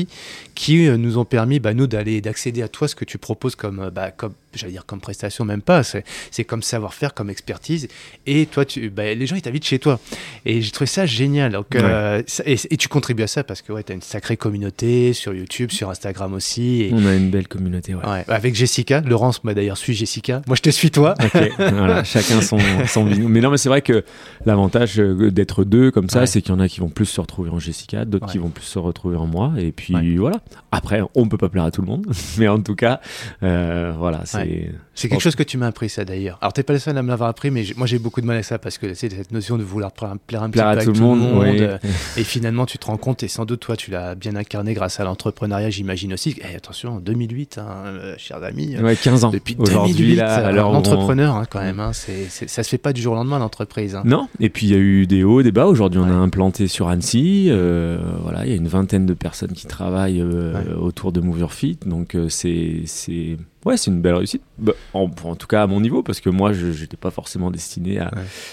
qui 0.55 0.89
nous 0.89 1.17
ont 1.17 1.25
permis 1.25 1.59
bah, 1.59 1.73
nous 1.73 1.87
d'aller 1.87 2.21
d'accéder 2.21 2.61
à 2.61 2.67
toi 2.67 2.87
ce 2.87 2.95
que 2.95 3.05
tu 3.05 3.17
proposes 3.17 3.55
comme, 3.55 3.79
euh, 3.79 3.91
bah, 3.91 4.11
comme 4.11 4.33
j'allais 4.59 4.73
dire 4.73 4.85
comme 4.85 5.01
prestation, 5.01 5.45
même 5.45 5.61
pas, 5.61 5.83
c'est 5.83 6.43
comme 6.43 6.63
savoir-faire, 6.63 7.13
comme 7.13 7.29
expertise. 7.29 7.87
Et 8.25 8.45
toi, 8.45 8.65
tu, 8.65 8.89
bah, 8.89 9.13
les 9.13 9.25
gens, 9.25 9.35
ils 9.35 9.41
t'invitent 9.41 9.65
chez 9.65 9.79
toi. 9.79 9.99
Et 10.45 10.61
j'ai 10.61 10.71
trouvé 10.71 10.87
ça 10.87 11.05
génial. 11.05 11.51
Donc, 11.53 11.75
euh, 11.75 12.21
et, 12.45 12.77
tu 12.77 12.87
contribues 12.87 13.23
à 13.23 13.27
ça 13.27 13.43
parce 13.43 13.61
que 13.61 13.71
ouais, 13.71 13.83
tu 13.83 13.91
as 13.91 13.95
une 13.95 14.01
sacrée 14.01 14.37
communauté 14.37 15.13
sur 15.13 15.33
YouTube, 15.33 15.71
sur 15.71 15.89
Instagram 15.89 16.33
aussi. 16.33 16.89
On 16.91 17.05
a 17.05 17.13
une 17.13 17.29
belle 17.29 17.47
communauté, 17.47 17.95
ouais. 17.95 18.25
avec 18.27 18.55
Jessica. 18.55 19.01
Laurence, 19.01 19.43
moi 19.43 19.53
d'ailleurs, 19.53 19.77
suis 19.77 19.93
Jessica. 19.93 20.41
Moi, 20.47 20.55
je 20.55 20.61
te 20.61 20.69
suis 20.69 20.91
toi. 20.91 21.15
voilà, 21.57 22.03
chacun 22.03 22.41
son, 22.41 22.57
son 22.87 23.05
Mais 23.05 23.41
non, 23.41 23.51
mais 23.51 23.57
c'est 23.57 23.69
vrai 23.69 23.81
que 23.81 24.03
l'avantage 24.45 24.99
euh, 24.99 25.31
d'être 25.31 25.63
deux 25.63 25.91
comme 25.91 26.09
ça, 26.09 26.25
c'est 26.25 26.41
qu'il 26.41 26.51
y 26.51 26.55
en 26.55 26.59
a 26.59 26.67
qui 26.67 26.79
vont 26.79 26.89
plus 26.89 27.05
se 27.05 27.21
retrouver 27.21 27.49
en 27.49 27.59
Jessica, 27.59 28.05
d'autres 28.05 28.27
qui 28.27 28.37
vont 28.37 28.49
plus 28.49 28.65
se 28.65 28.79
retrouver 28.79 29.17
en 29.17 29.27
moi. 29.27 29.53
Et 29.57 29.71
puis 29.71 30.17
voilà. 30.17 30.37
Après, 30.71 31.01
on 31.15 31.27
peut 31.27 31.37
pas 31.37 31.49
plaire 31.49 31.65
à 31.65 31.71
tout 31.71 31.81
le 31.81 31.87
monde. 31.87 32.05
mais 32.37 32.47
en 32.47 32.61
tout 32.61 32.75
cas, 32.75 32.99
euh, 33.43 33.93
voilà, 33.97 34.21
c'est 34.25 34.42
c'est 34.95 35.09
quelque 35.09 35.21
chose 35.21 35.35
que 35.35 35.43
tu 35.43 35.57
m'as 35.57 35.67
appris, 35.67 35.89
ça 35.89 36.05
d'ailleurs. 36.05 36.37
Alors, 36.41 36.53
t'es 36.53 36.63
pas 36.63 36.73
le 36.73 36.79
seul 36.79 36.97
à 36.97 37.03
me 37.03 37.09
l'avoir 37.09 37.29
appris, 37.29 37.51
mais 37.51 37.63
moi 37.77 37.87
j'ai 37.87 37.99
beaucoup 37.99 38.21
de 38.21 38.25
mal 38.25 38.35
avec 38.35 38.45
ça 38.45 38.59
parce 38.59 38.77
que 38.77 38.93
c'est 38.93 39.09
cette 39.09 39.31
notion 39.31 39.57
de 39.57 39.63
vouloir 39.63 39.91
plaire 39.91 40.11
un 40.11 40.17
petit 40.49 40.59
peu 40.59 40.61
à 40.61 40.77
tout, 40.77 40.91
le 40.91 40.99
monde. 40.99 41.79
et 42.17 42.23
finalement, 42.23 42.65
tu 42.65 42.77
te 42.77 42.85
rends 42.85 42.97
compte, 42.97 43.23
et 43.23 43.27
sans 43.27 43.45
doute 43.45 43.59
toi, 43.59 43.75
tu 43.75 43.91
l'as 43.91 44.15
bien 44.15 44.35
incarné 44.35 44.73
grâce 44.73 44.99
à 44.99 45.03
l'entrepreneuriat, 45.03 45.69
j'imagine 45.69 46.13
aussi. 46.13 46.35
Eh, 46.41 46.55
attention, 46.55 46.99
2008, 46.99 47.57
hein, 47.57 47.67
euh, 47.85 48.15
chers 48.17 48.43
amis. 48.43 48.77
Ouais, 48.77 48.95
15 48.95 49.25
ans. 49.25 49.29
Depuis 49.31 49.55
2008, 49.55 50.15
là, 50.15 50.45
alors 50.45 50.71
l'entrepreneur, 50.71 51.35
hein, 51.35 51.45
quand 51.49 51.61
même. 51.61 51.79
Hein, 51.79 51.91
c'est, 51.93 52.29
ça 52.29 52.63
se 52.63 52.69
fait 52.69 52.77
pas 52.77 52.93
du 52.93 53.01
jour 53.01 53.13
au 53.13 53.15
lendemain, 53.15 53.39
l'entreprise. 53.39 53.95
Hein. 53.95 54.03
Non, 54.05 54.27
et 54.39 54.49
puis 54.49 54.67
il 54.67 54.71
y 54.71 54.75
a 54.75 54.79
eu 54.79 55.07
des 55.07 55.23
hauts, 55.23 55.41
des 55.41 55.51
bas. 55.51 55.67
Aujourd'hui, 55.67 55.99
on 55.99 56.09
a 56.09 56.13
implanté 56.13 56.67
sur 56.67 56.87
Annecy. 56.87 57.47
Euh, 57.49 57.97
voilà, 58.21 58.45
il 58.45 58.51
y 58.51 58.53
a 58.53 58.57
une 58.57 58.67
vingtaine 58.67 59.05
de 59.05 59.13
personnes 59.13 59.53
qui 59.53 59.67
travaillent 59.67 60.21
euh, 60.21 60.75
autour 60.79 61.11
de 61.11 61.21
Move 61.21 61.39
Your 61.39 61.53
Fit. 61.53 61.79
Donc, 61.85 62.17
c'est 62.29 63.37
Ouais, 63.65 63.77
c'est 63.77 63.91
une 63.91 64.01
belle 64.01 64.15
réussite. 64.15 64.41
Bah, 64.57 64.73
en, 64.93 65.07
tout 65.09 65.47
cas, 65.47 65.63
à 65.63 65.67
mon 65.67 65.79
niveau, 65.79 66.03
parce 66.03 66.19
que 66.19 66.29
moi, 66.29 66.53
je 66.53 66.67
n'étais 66.67 66.97
pas 66.97 67.11
forcément 67.11 67.51
destiné 67.51 67.99
à. 67.99 68.11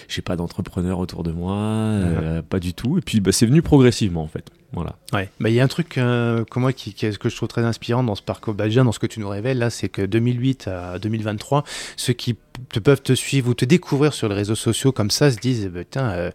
J'ai 0.08 0.22
pas 0.22 0.36
d'entrepreneur 0.36 0.98
autour 0.98 1.22
de 1.22 1.32
moi, 1.32 1.56
euh, 1.56 2.42
pas 2.42 2.60
du 2.60 2.74
tout. 2.74 2.98
Et 2.98 3.00
puis, 3.00 3.20
bah, 3.20 3.32
c'est 3.32 3.46
venu 3.46 3.62
progressivement, 3.62 4.22
en 4.22 4.28
fait. 4.28 4.50
Voilà. 4.72 4.96
Ouais. 5.12 5.28
Bah, 5.40 5.48
il 5.48 5.54
y 5.54 5.60
a 5.60 5.64
un 5.64 5.68
truc 5.68 5.98
euh, 5.98 6.44
que 6.44 6.58
moi 6.60 6.72
qui, 6.72 6.94
que 6.94 7.28
je 7.28 7.36
trouve 7.36 7.48
très 7.48 7.64
inspirant 7.64 8.04
dans 8.04 8.14
ce 8.14 8.22
parcours, 8.22 8.54
bah, 8.54 8.64
déjà 8.64 8.84
dans 8.84 8.92
ce 8.92 9.00
que 9.00 9.06
tu 9.06 9.18
nous 9.18 9.28
révèles 9.28 9.58
là, 9.58 9.68
c'est 9.68 9.88
que 9.88 10.02
2008 10.02 10.68
à 10.68 10.98
2023, 10.98 11.64
ceux 11.96 12.12
qui 12.12 12.36
te 12.68 12.78
peuvent 12.78 13.02
te 13.02 13.14
suivre 13.14 13.50
ou 13.50 13.54
te 13.54 13.64
découvrir 13.64 14.14
sur 14.14 14.28
les 14.28 14.34
réseaux 14.36 14.54
sociaux 14.54 14.92
comme 14.92 15.10
ça 15.10 15.30
se 15.30 15.38
disent, 15.38 15.66
bah, 15.66 15.80
tiens. 15.88 16.10
Euh, 16.10 16.30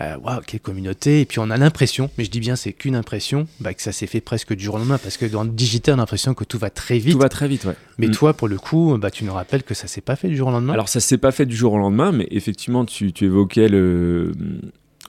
euh, 0.00 0.16
waouh, 0.18 0.40
quelle 0.46 0.60
communauté. 0.60 1.20
Et 1.20 1.24
puis 1.24 1.38
on 1.38 1.50
a 1.50 1.56
l'impression, 1.56 2.10
mais 2.18 2.24
je 2.24 2.30
dis 2.30 2.40
bien 2.40 2.56
c'est 2.56 2.72
qu'une 2.72 2.94
impression, 2.96 3.46
bah, 3.60 3.74
que 3.74 3.82
ça 3.82 3.92
s'est 3.92 4.06
fait 4.06 4.20
presque 4.20 4.54
du 4.54 4.64
jour 4.64 4.74
au 4.74 4.78
lendemain, 4.78 4.98
parce 4.98 5.16
que 5.16 5.26
dans 5.26 5.44
le 5.44 5.50
digital, 5.50 5.94
on 5.94 5.98
a 5.98 6.02
l'impression 6.02 6.34
que 6.34 6.44
tout 6.44 6.58
va 6.58 6.70
très 6.70 6.98
vite. 6.98 7.12
Tout 7.12 7.18
va 7.18 7.28
très 7.28 7.48
vite, 7.48 7.64
ouais. 7.64 7.76
Mais 7.98 8.08
mm. 8.08 8.12
toi, 8.12 8.34
pour 8.34 8.48
le 8.48 8.58
coup, 8.58 8.96
bah, 8.98 9.10
tu 9.10 9.24
nous 9.24 9.32
rappelles 9.32 9.62
que 9.62 9.74
ça 9.74 9.86
s'est 9.86 10.00
pas 10.00 10.16
fait 10.16 10.28
du 10.28 10.36
jour 10.36 10.48
au 10.48 10.52
lendemain. 10.52 10.72
Alors 10.72 10.88
ça 10.88 11.00
s'est 11.00 11.18
pas 11.18 11.32
fait 11.32 11.46
du 11.46 11.56
jour 11.56 11.72
au 11.72 11.78
lendemain, 11.78 12.12
mais 12.12 12.28
effectivement, 12.30 12.84
tu, 12.84 13.12
tu 13.12 13.24
évoquais 13.24 13.68
le, 13.68 14.32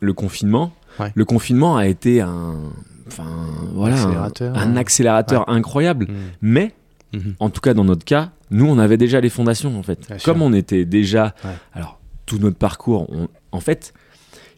le 0.01 0.13
confinement. 0.13 0.74
Le 1.13 1.25
confinement 1.25 1.77
a 1.77 1.86
été 1.86 2.22
un, 2.22 2.72
enfin, 3.06 3.25
voilà, 3.74 3.96
accélérateur, 3.96 4.58
un, 4.58 4.75
accélérateur 4.75 5.50
incroyable. 5.50 6.06
Mm. 6.06 6.15
Mais 6.41 6.74
mm-hmm. 7.13 7.34
en 7.39 7.50
tout 7.51 7.62
cas, 7.62 7.75
dans 7.75 7.84
notre 7.84 8.03
cas, 8.03 8.32
nous, 8.50 8.65
on 8.65 8.79
avait 8.79 8.98
déjà 8.98 9.20
les 9.20 9.29
fondations, 9.29 9.77
en 9.77 9.84
fait. 9.84 10.12
Comme 10.24 10.41
on 10.41 10.53
était 10.53 10.86
déjà. 10.86 11.36
Alors, 11.74 12.00
tout 12.25 12.39
notre 12.39 12.58
parcours, 12.58 13.08
en 13.51 13.60
fait, 13.60 13.94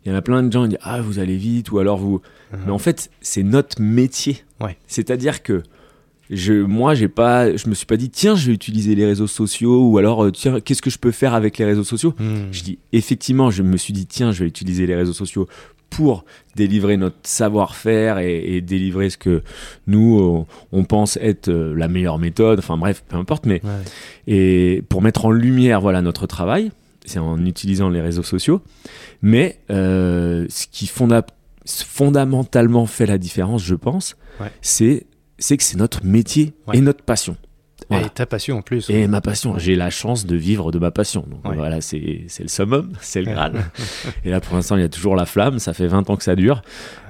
il 0.06 0.12
y 0.12 0.16
en 0.16 0.18
a 0.18 0.22
plein 0.22 0.44
de 0.44 0.52
gens 0.52 0.64
qui 0.64 0.70
disent 0.70 0.80
Ah, 0.82 1.02
vous 1.02 1.20
allez 1.20 1.38
vite, 1.38 1.72
ou 1.72 1.80
alors 1.80 1.98
vous. 1.98 2.22
Uh-huh. 2.54 2.58
Mais 2.66 2.72
en 2.72 2.80
fait, 2.80 3.10
c'est 3.22 3.44
notre 3.44 3.82
métier. 3.82 4.44
Ouais. 4.62 4.78
C'est-à-dire 4.88 5.44
que 5.44 5.64
je, 6.30 6.54
moi, 6.54 6.94
j'ai 6.94 7.08
pas, 7.08 7.56
je 7.56 7.68
me 7.70 7.74
suis 7.74 7.86
pas 7.86 7.98
dit 7.98 8.10
Tiens, 8.10 8.36
je 8.36 8.48
vais 8.48 8.54
utiliser 8.54 8.96
les 8.96 9.06
réseaux 9.06 9.28
sociaux, 9.28 9.84
ou 9.90 9.98
alors, 9.98 10.26
euh, 10.26 10.32
tiens, 10.32 10.60
qu'est-ce 10.60 10.82
que 10.82 10.90
je 10.90 11.00
peux 11.00 11.12
faire 11.12 11.34
avec 11.34 11.58
les 11.58 11.66
réseaux 11.66 11.84
sociaux 11.84 12.14
hmm. 12.20 12.52
Je 12.52 12.64
dis 12.64 12.80
Effectivement, 12.94 13.50
je 13.52 13.64
me 13.64 13.78
suis 13.78 13.94
dit 13.94 14.06
Tiens, 14.06 14.32
je 14.32 14.44
vais 14.44 14.48
utiliser 14.48 14.86
les 14.88 14.96
réseaux 14.96 15.14
sociaux 15.14 15.48
pour 15.90 16.24
délivrer 16.56 16.98
notre 16.98 17.18
savoir-faire 17.24 18.20
et, 18.20 18.62
délivrer 18.62 19.10
ce 19.10 19.18
que 19.18 19.42
nous, 19.88 20.46
on 20.72 20.84
pense 20.84 21.18
être 21.18 21.50
euh, 21.50 21.74
la 21.76 21.88
meilleure 21.88 22.20
méthode, 22.20 22.60
enfin 22.60 22.78
bref, 22.78 23.04
peu 23.08 23.18
importe, 23.18 23.48
mais 23.48 23.62
et 24.28 24.84
pour 24.88 25.02
mettre 25.02 25.26
en 25.26 25.32
lumière 25.32 25.82
voilà 25.82 26.04
notre 26.04 26.28
travail, 26.28 26.72
c'est 27.06 27.20
en 27.20 27.44
utilisant 27.46 27.90
les 27.90 28.02
réseaux 28.02 28.24
sociaux. 28.24 28.62
Mais 29.22 29.60
euh, 29.72 30.46
ce 30.50 30.68
qui 30.68 30.88
fondamentalement 30.88 32.86
fait 32.86 33.06
la 33.06 33.18
différence, 33.18 33.64
je 33.64 33.76
pense, 33.76 34.16
c'est 34.62 35.06
que 35.40 35.64
c'est 35.64 35.78
notre 35.78 36.06
métier 36.06 36.54
et 36.74 36.82
notre 36.82 37.04
passion. 37.04 37.38
Et 37.92 38.10
ta 38.14 38.26
passion 38.26 38.58
en 38.58 38.62
plus. 38.62 38.90
Et 38.90 39.08
ma 39.08 39.20
passion. 39.20 39.58
J'ai 39.58 39.76
la 39.76 39.90
chance 39.90 40.26
de 40.26 40.36
vivre 40.36 40.72
de 40.72 40.78
ma 40.78 40.92
passion. 40.92 41.26
Donc 41.28 41.56
voilà, 41.56 41.82
c'est 41.82 41.98
le 42.40 42.48
summum, 42.48 42.94
c'est 43.02 43.22
le 43.22 43.32
Graal. 43.32 43.54
et 44.24 44.30
là, 44.30 44.40
pour 44.42 44.56
l'instant, 44.56 44.76
il 44.76 44.82
y 44.82 44.86
a 44.86 44.90
toujours 44.90 45.16
la 45.16 45.26
flamme. 45.26 45.60
Ça 45.60 45.74
fait 45.74 45.88
20 45.88 46.10
ans 46.10 46.16
que 46.16 46.24
ça 46.24 46.36
dure, 46.36 46.62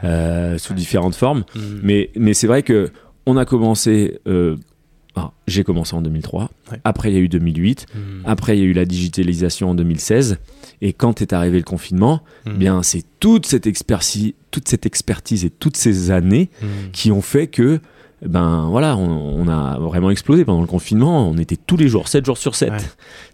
euh, 0.04 0.58
sous 0.58 0.74
différentes 0.74 1.16
formes. 1.16 1.44
Mm. 1.56 1.60
Mais, 1.84 2.10
mais 2.16 2.34
c'est 2.34 2.48
vrai 2.48 2.64
que 2.64 2.92
on 3.26 3.36
a 3.36 3.46
commencé. 3.46 4.20
euh, 4.28 4.56
ah, 5.20 5.32
j'ai 5.48 5.64
commencé 5.64 5.96
en 5.96 6.02
2003. 6.02 6.50
Ouais. 6.72 6.80
Après, 6.84 7.10
il 7.12 7.14
y 7.16 7.18
a 7.18 7.22
eu 7.22 7.30
2008. 7.30 7.86
Hmm. 7.94 8.00
Après, 8.26 8.58
il 8.58 8.62
y 8.62 8.64
a 8.64 8.68
eu 8.68 8.74
la 8.74 8.86
digitalisation 8.86 9.70
en 9.72 9.76
2016. 9.76 10.38
Et 10.82 10.94
quand 10.94 11.22
est 11.22 11.34
arrivé 11.34 11.58
le 11.58 11.64
confinement, 11.64 12.22
Hmm. 12.46 12.54
bien, 12.58 12.84
c'est 12.84 13.04
toute 13.20 13.46
cette 13.46 13.68
expertise, 13.68 14.34
toute 14.52 14.68
cette 14.70 14.86
expertise 14.86 15.44
et 15.46 15.50
toutes 15.50 15.78
ces 15.78 16.12
années 16.12 16.50
Hmm. 16.62 16.92
qui 16.94 17.12
ont 17.12 17.22
fait 17.22 17.48
que, 17.48 17.80
ben 18.26 18.68
voilà, 18.70 18.96
on, 18.98 19.42
on 19.42 19.48
a 19.48 19.78
vraiment 19.80 20.10
explosé 20.12 20.46
pendant 20.46 20.62
le 20.62 20.68
confinement. 20.68 21.30
On 21.30 21.38
était 21.38 21.58
tous 21.58 21.78
les 21.78 21.88
jours, 21.88 22.08
7 22.08 22.26
jours 22.26 22.38
sur 22.38 22.56
7, 22.56 22.72
Ouais. 22.72 22.78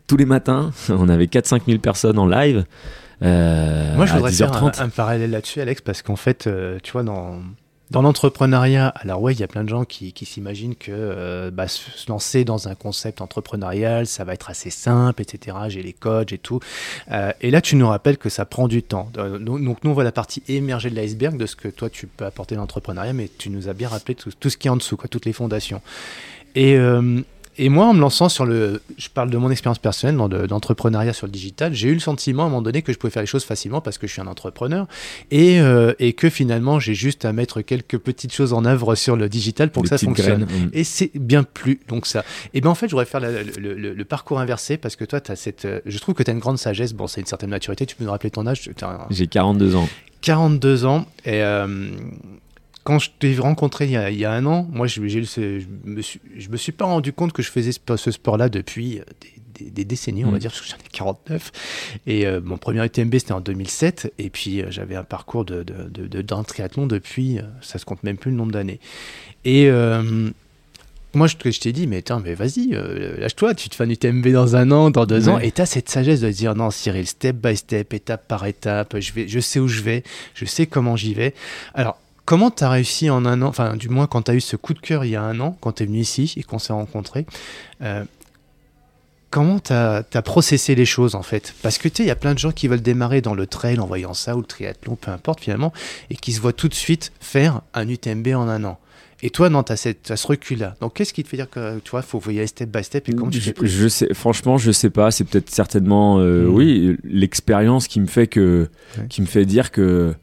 tous 0.07 0.17
les 0.17 0.25
matins. 0.25 0.71
On 0.89 1.09
avait 1.09 1.25
4-5 1.27 1.63
000 1.67 1.79
personnes 1.79 2.19
en 2.19 2.27
live. 2.27 2.65
euh, 3.23 3.95
Moi, 3.95 4.05
je 4.05 4.13
voudrais 4.13 4.31
faire 4.31 4.51
10h30. 4.51 4.81
un, 4.81 4.85
un 4.85 4.89
parallèle 4.89 5.31
là-dessus, 5.31 5.61
Alex, 5.61 5.81
parce 5.81 6.01
qu'en 6.01 6.15
fait, 6.15 6.47
euh, 6.47 6.77
tu 6.83 6.91
vois, 6.91 7.03
dans, 7.03 7.39
dans 7.91 8.01
l'entrepreneuriat, 8.01 8.87
alors 8.87 9.21
ouais, 9.21 9.33
il 9.33 9.39
y 9.39 9.43
a 9.43 9.47
plein 9.47 9.63
de 9.63 9.69
gens 9.69 9.85
qui, 9.85 10.11
qui 10.11 10.25
s'imaginent 10.25 10.75
que 10.75 10.91
euh, 10.91 11.51
bah, 11.51 11.67
se 11.67 12.09
lancer 12.09 12.43
dans 12.43 12.67
un 12.67 12.73
concept 12.73 13.21
entrepreneurial, 13.21 14.07
ça 14.07 14.23
va 14.23 14.33
être 14.33 14.49
assez 14.49 14.71
simple, 14.71 15.21
etc. 15.21 15.55
J'ai 15.67 15.83
les 15.83 15.93
coachs 15.93 16.33
et 16.33 16.39
tout. 16.39 16.59
Euh, 17.11 17.31
et 17.41 17.51
là, 17.51 17.61
tu 17.61 17.75
nous 17.75 17.87
rappelles 17.87 18.17
que 18.17 18.29
ça 18.29 18.45
prend 18.45 18.67
du 18.67 18.81
temps. 18.81 19.11
Euh, 19.17 19.37
donc, 19.37 19.83
nous, 19.83 19.89
on 19.91 19.93
voit 19.93 20.03
la 20.03 20.11
partie 20.11 20.41
émergée 20.47 20.89
de 20.89 20.95
l'iceberg 20.95 21.37
de 21.37 21.45
ce 21.45 21.55
que 21.55 21.67
toi, 21.67 21.91
tu 21.91 22.07
peux 22.07 22.25
apporter 22.25 22.55
dans 22.55 22.61
l'entrepreneuriat, 22.61 23.13
mais 23.13 23.29
tu 23.37 23.51
nous 23.51 23.69
as 23.69 23.73
bien 23.73 23.89
rappelé 23.89 24.15
tout, 24.15 24.31
ce 24.49 24.57
qui 24.57 24.67
est 24.67 24.71
en 24.71 24.77
dessous, 24.77 24.97
quoi, 24.97 25.07
toutes 25.07 25.25
les 25.25 25.33
fondations. 25.33 25.81
Et, 26.55 26.77
et 27.57 27.69
moi, 27.69 27.85
en 27.87 27.93
me 27.93 27.99
lançant 28.01 28.29
sur 28.29 28.45
le. 28.45 28.81
Je 28.97 29.09
parle 29.09 29.29
de 29.29 29.37
mon 29.37 29.49
expérience 29.49 29.79
personnelle 29.79 30.17
dans 30.17 30.27
d'entrepreneuriat 30.27 31.13
sur 31.13 31.27
le 31.27 31.31
digital. 31.31 31.73
J'ai 31.73 31.89
eu 31.89 31.93
le 31.93 31.99
sentiment 31.99 32.43
à 32.43 32.45
un 32.47 32.49
moment 32.49 32.61
donné 32.61 32.81
que 32.81 32.91
je 32.93 32.97
pouvais 32.97 33.11
faire 33.11 33.23
les 33.23 33.27
choses 33.27 33.43
facilement 33.45 33.81
parce 33.81 33.97
que 33.97 34.07
je 34.07 34.11
suis 34.13 34.21
un 34.21 34.27
entrepreneur 34.27 34.87
et, 35.31 35.59
euh, 35.59 35.93
et 35.99 36.13
que 36.13 36.29
finalement, 36.29 36.79
j'ai 36.79 36.93
juste 36.93 37.25
à 37.25 37.33
mettre 37.33 37.61
quelques 37.61 37.97
petites 37.97 38.33
choses 38.33 38.53
en 38.53 38.65
œuvre 38.65 38.95
sur 38.95 39.15
le 39.15 39.29
digital 39.29 39.71
pour 39.71 39.83
que 39.83 39.89
ça 39.89 39.97
fonctionne. 39.97 40.45
graines. 40.45 40.65
Mm. 40.67 40.69
Et 40.73 40.83
c'est 40.83 41.11
bien 41.15 41.43
plus 41.43 41.79
donc 41.87 42.05
ça. 42.07 42.23
Et 42.53 42.61
bien 42.61 42.69
en 42.71 42.75
fait, 42.75 42.87
je 42.87 42.91
voudrais 42.91 43.05
faire 43.05 43.19
la- 43.21 43.43
le, 43.43 43.73
le- 43.73 43.93
le 43.93 44.05
parcours 44.05 44.39
inversé 44.39 44.77
parce 44.77 44.95
que 44.95 45.05
toi, 45.05 45.19
as 45.27 45.35
cette, 45.35 45.65
euh, 45.65 45.79
je 45.85 45.97
trouve 45.99 46.15
que 46.15 46.23
tu 46.23 46.31
as 46.31 46.33
une 46.33 46.39
grande 46.39 46.57
sagesse. 46.57 46.93
Bon, 46.93 47.07
c'est 47.07 47.21
une 47.21 47.27
certaine 47.27 47.49
maturité. 47.49 47.85
Tu 47.85 47.95
peux 47.95 48.03
nous 48.03 48.11
rappeler 48.11 48.31
ton 48.31 48.45
âge? 48.47 48.69
Un- 48.81 48.97
J'ai 49.09 49.27
42 49.27 49.75
ans. 49.75 49.87
42 50.21 50.85
ans. 50.85 51.05
Et 51.25 51.41
euh, 51.43 51.67
quand 52.85 52.99
je 52.99 53.09
t'ai 53.19 53.35
rencontré 53.37 53.85
il 53.85 53.91
y, 53.91 53.97
a, 53.97 54.09
il 54.11 54.17
y 54.17 54.23
a 54.25 54.31
un 54.31 54.45
an, 54.45 54.65
moi, 54.71 54.87
je, 54.87 55.05
je, 55.07 55.19
me 55.83 56.01
suis, 56.01 56.19
je 56.37 56.49
me 56.49 56.55
suis 56.57 56.71
pas 56.71 56.85
rendu 56.85 57.11
compte 57.11 57.33
que 57.33 57.41
je 57.41 57.51
faisais 57.51 57.71
ce, 57.73 58.11
sport-là 58.11 58.47
depuis 58.47 58.99
euh, 58.99 59.03
des, 59.55 59.65
des- 59.65 59.71
des 59.71 59.85
décennies, 59.85 60.23
on 60.23 60.29
va 60.31 60.37
Mm. 60.37 60.39
dire, 60.41 60.51
parce 60.51 60.61
que 60.61 60.67
j'en 60.69 60.75
ai 60.77 60.89
49. 60.91 61.51
Et 62.07 62.25
euh, 62.27 62.39
mon 62.43 62.57
premier 62.57 62.85
UTMB, 62.85 63.13
c'était 63.17 63.31
en 63.33 63.41
2007. 63.41 64.13
Et 64.19 64.29
puis, 64.29 64.61
euh, 64.61 64.67
j'avais 64.69 64.95
un 64.95 65.03
parcours 65.03 65.45
de, 65.45 65.63
de, 65.63 65.89
de- 65.89 66.07
de- 66.07 66.21
d'un 66.21 66.43
triathlon 66.43 66.87
depuis, 66.87 67.39
euh, 67.39 67.43
ça 67.61 67.79
se 67.79 67.85
compte 67.85 68.03
même 68.03 68.17
plus 68.17 68.31
le 68.31 68.37
nombre 68.37 68.51
d'années. 68.53 68.79
Et. 69.45 69.69
moi, 71.13 71.27
je, 71.27 71.37
t'ai 71.37 71.71
dit, 71.71 71.87
mais 71.87 72.03
vas-y, 72.35 72.71
euh, 72.73 73.17
lâche-toi, 73.17 73.55
tu 73.55 73.69
te 73.69 73.75
fais 73.75 73.85
un 73.85 73.89
UTMB 73.89 74.27
dans 74.33 74.57
un 74.57 74.69
an, 74.71 74.91
dans 74.91 75.05
deux 75.05 75.27
Ouais. 75.29 75.33
ans, 75.35 75.39
et 75.39 75.51
tu 75.51 75.61
as 75.61 75.65
cette 75.65 75.87
sagesse 75.89 76.19
de 76.19 76.29
dire, 76.29 76.55
non, 76.55 76.69
Cyril, 76.71 77.07
step 77.07 77.37
by 77.37 77.55
step, 77.55 77.93
étape 77.93 78.27
par 78.27 78.45
étape, 78.45 78.99
je, 78.99 79.13
vais, 79.13 79.25
je 79.29 79.39
sais 79.39 79.59
où 79.59 79.69
je 79.69 79.81
vais, 79.81 80.03
je 80.33 80.43
sais 80.43 80.65
comment 80.67 80.97
j'y 80.97 81.13
vais. 81.13 81.33
Alors, 81.73 81.97
comment 82.25 82.51
tu 82.51 82.63
as 82.63 82.69
réussi 82.69 83.09
en 83.09 83.25
un 83.25 83.41
an, 83.41 83.47
enfin, 83.47 83.75
du 83.75 83.89
moins, 83.89 84.07
quand 84.07 84.23
tu 84.23 84.31
as 84.31 84.35
eu 84.35 84.41
ce 84.41 84.55
coup 84.55 84.73
de 84.73 84.79
cœur 84.79 85.05
il 85.05 85.11
y 85.11 85.15
a 85.15 85.21
un 85.21 85.39
an, 85.39 85.57
quand 85.61 85.73
tu 85.73 85.83
es 85.83 85.85
venu 85.85 85.99
ici 85.99 86.33
et 86.37 86.43
qu'on 86.43 86.59
s'est 86.59 86.73
rencontrés, 86.73 87.25
euh, 87.81 88.03
comment 89.29 89.59
tu 89.59 89.73
as, 89.73 90.03
processé 90.23 90.75
les 90.75 90.85
choses, 90.85 91.15
en 91.15 91.23
fait? 91.23 91.53
Parce 91.61 91.77
que 91.77 91.87
tu 91.89 91.97
sais, 91.97 92.03
il 92.03 92.07
y 92.07 92.11
a 92.11 92.15
plein 92.15 92.33
de 92.33 92.39
gens 92.39 92.51
qui 92.51 92.67
veulent 92.67 92.81
démarrer 92.81 93.21
dans 93.21 93.33
le 93.33 93.47
trail 93.47 93.79
en 93.79 93.85
voyant 93.85 94.13
ça, 94.13 94.35
ou 94.35 94.39
le 94.39 94.45
triathlon, 94.45 94.95
peu 94.95 95.11
importe, 95.11 95.41
finalement, 95.41 95.73
et 96.09 96.15
qui 96.15 96.31
se 96.33 96.39
voient 96.41 96.53
tout 96.53 96.67
de 96.69 96.73
suite 96.73 97.11
faire 97.19 97.61
un 97.73 97.87
UTMB 97.87 98.27
en 98.35 98.47
un 98.47 98.63
an. 98.63 98.79
Et 99.21 99.29
toi, 99.29 99.49
non, 99.49 99.63
tu 99.63 99.71
as, 99.73 99.77
ce 99.77 100.27
recul-là. 100.27 100.75
Donc, 100.81 100.93
qu'est-ce 100.93 101.13
qui 101.13 101.23
te 101.23 101.29
fait 101.29 101.37
dire 101.37 101.49
que, 101.49 101.79
tu 101.79 101.91
vois, 101.91 102.01
il 102.01 102.05
faut 102.05 102.21
aller 102.29 102.45
step 102.47 102.69
by 102.69 102.83
step 102.83 103.09
et 103.09 103.13
comment 103.13 103.31
tu 103.31 103.53
plus? 103.53 103.67
je 103.67 103.87
sais, 103.87 104.13
franchement, 104.13 104.57
je 104.57 104.71
sais 104.71 104.89
pas. 104.89 105.09
C'est 105.09 105.23
peut-être 105.23 105.49
certainement, 105.49 106.19
euh, 106.19 106.43
Mm. 106.45 106.53
oui, 106.53 106.97
l'expérience 107.03 107.87
qui 107.87 107.99
me 108.01 108.07
fait 108.07 108.27
que, 108.27 108.69
Ouais. 108.97 109.07
qui 109.07 109.21
me 109.21 109.25
fait 109.25 109.45
dire 109.45 109.71
que, 109.71 110.13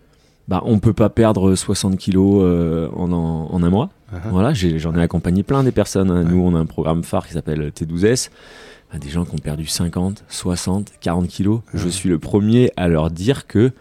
bah, 0.48 0.62
on 0.64 0.78
peut 0.78 0.92
pas 0.92 1.08
perdre 1.08 1.54
60 1.54 1.96
kilos 1.96 2.42
euh, 2.44 2.88
en, 2.94 3.10
en, 3.12 3.48
en 3.52 3.62
un 3.62 3.70
mois. 3.70 3.90
Uh-huh. 4.12 4.18
Voilà, 4.30 4.52
j'en 4.54 4.94
ai 4.94 5.00
accompagné 5.02 5.42
plein 5.42 5.62
des 5.64 5.72
personnes. 5.72 6.10
hein. 6.10 6.24
Nous, 6.24 6.38
on 6.40 6.54
a 6.54 6.58
un 6.58 6.66
programme 6.66 7.02
phare 7.02 7.26
qui 7.26 7.32
s'appelle 7.32 7.70
T12S. 7.70 8.30
Bah, 8.92 8.98
Des 8.98 9.08
gens 9.08 9.24
qui 9.24 9.34
ont 9.34 9.38
perdu 9.38 9.66
50, 9.66 10.24
60, 10.28 10.92
40 11.00 11.28
kilos. 11.28 11.60
Je 11.72 11.84
Ouais. 11.86 11.90
suis 11.90 12.08
le 12.08 12.18
premier 12.18 12.70
à 12.76 12.88
leur 12.88 13.10
dire 13.10 13.46
que 13.46 13.72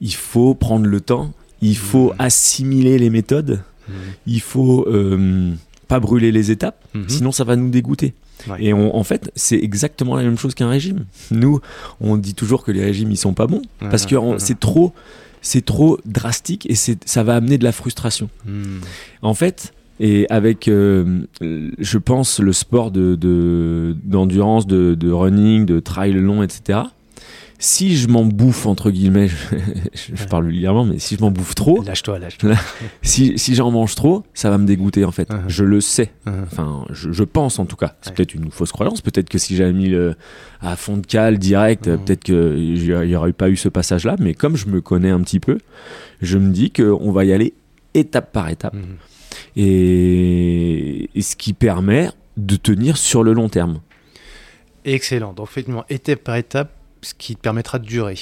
il 0.00 0.14
faut 0.14 0.54
prendre 0.54 0.86
le 0.86 1.00
temps, 1.00 1.32
il 1.60 1.76
faut 1.76 2.10
Mm. 2.12 2.16
assimiler 2.18 2.98
les 2.98 3.10
méthodes, 3.10 3.60
Mhm. 3.88 3.94
il 4.26 4.40
faut 4.40 4.86
euh, 4.88 5.52
pas 5.86 6.00
brûler 6.00 6.32
les 6.32 6.50
étapes, 6.50 6.82
Mhm. 6.94 7.04
sinon 7.08 7.32
ça 7.32 7.44
va 7.44 7.54
nous 7.56 7.68
dégoûter. 7.70 8.14
Ouais. 8.48 8.56
Et 8.64 8.72
on- 8.72 8.96
en 8.96 9.04
fait, 9.04 9.30
c'est 9.36 9.58
exactement 9.58 10.16
la 10.16 10.22
même 10.24 10.38
chose 10.38 10.54
qu'un 10.54 10.68
régime. 10.68 11.04
Nous, 11.30 11.60
on 12.00 12.16
dit 12.16 12.34
toujours 12.34 12.64
que 12.64 12.72
les 12.72 12.82
régimes 12.82 13.10
ils 13.12 13.16
sont 13.16 13.34
pas 13.34 13.46
bons 13.46 13.62
parce 13.78 14.06
que 14.06 14.16
c'est 14.38 14.58
trop, 14.58 14.92
c'est 15.42 15.64
trop 15.64 15.98
drastique 16.06 16.64
et 16.70 16.74
c'est- 16.74 17.06
ça 17.06 17.22
va 17.22 17.34
amener 17.36 17.58
de 17.58 17.64
la 17.64 17.72
frustration. 17.72 18.30
Mhm. 18.46 18.80
En 19.20 19.34
fait, 19.34 19.74
et 20.00 20.26
avec, 20.30 20.68
euh, 20.68 21.20
je 21.40 21.98
pense, 21.98 22.40
le 22.40 22.52
sport 22.52 22.90
de- 22.90 23.14
de- 23.14 23.94
d'endurance, 24.04 24.66
de, 24.66 24.94
de 24.94 25.10
running, 25.10 25.66
de 25.66 25.78
trail 25.80 26.12
long, 26.14 26.42
etc. 26.42 26.78
Si 27.64 27.96
je 27.96 28.08
m'en 28.08 28.24
bouffe, 28.24 28.66
entre 28.66 28.90
guillemets, 28.90 29.28
je, 29.94 30.16
je 30.16 30.20
Ouais. 30.22 30.28
parle 30.28 30.46
vulgairement, 30.48 30.84
mais 30.84 30.98
si 30.98 31.14
je 31.14 31.20
m'en 31.20 31.30
bouffe 31.30 31.54
trop, 31.54 31.80
Lâche-toi, 31.84 32.18
lâche-toi. 32.18 32.54
si, 33.02 33.38
si 33.38 33.54
j'en 33.54 33.70
mange 33.70 33.94
trop, 33.94 34.24
ça 34.34 34.50
va 34.50 34.58
me 34.58 34.66
dégoûter 34.66 35.04
en 35.04 35.12
fait. 35.12 35.32
Mhm. 35.32 35.44
Je 35.46 35.62
le 35.62 35.80
sais. 35.80 36.10
Mhm. 36.26 36.44
Enfin, 36.50 36.84
je, 36.90 37.12
je 37.12 37.22
pense 37.22 37.60
en 37.60 37.64
tout 37.66 37.76
cas. 37.76 37.94
C'est 38.02 38.10
Ouais. 38.10 38.16
peut-être 38.16 38.34
une 38.34 38.50
fausse 38.50 38.72
croyance. 38.72 39.00
Peut-être 39.00 39.28
que 39.28 39.38
si 39.38 39.54
j'avais 39.54 39.72
mis 39.72 39.86
le, 39.88 40.16
à 40.60 40.74
fond 40.74 40.96
de 40.96 41.06
cale 41.06 41.38
direct, 41.38 41.86
Mhm. 41.86 42.04
peut-être 42.04 42.24
qu'il 42.24 42.82
n'y 43.06 43.14
aurait 43.14 43.32
pas 43.32 43.48
eu 43.48 43.56
ce 43.56 43.68
passage-là. 43.68 44.16
Mais 44.18 44.34
comme 44.34 44.56
je 44.56 44.66
me 44.66 44.80
connais 44.80 45.10
un 45.10 45.20
petit 45.20 45.38
peu, 45.38 45.58
je 46.20 46.38
me 46.38 46.50
dis 46.50 46.72
qu'on 46.72 47.12
va 47.12 47.24
y 47.24 47.32
aller 47.32 47.54
étape 47.94 48.32
par 48.32 48.48
étape. 48.48 48.74
Et, 49.54 51.10
et 51.14 51.22
ce 51.22 51.36
qui 51.36 51.52
permet 51.52 52.10
de 52.36 52.56
tenir 52.56 52.96
sur 52.96 53.22
le 53.22 53.32
long 53.32 53.48
terme. 53.48 53.80
Excellent. 54.84 55.32
Donc, 55.32 55.46
effectivement, 55.48 55.84
étape 55.88 56.24
par 56.24 56.34
étape, 56.36 56.72
ce 57.02 57.14
qui 57.14 57.34
te 57.36 57.40
permettra 57.40 57.78
de 57.78 57.84
durer. 57.84 58.16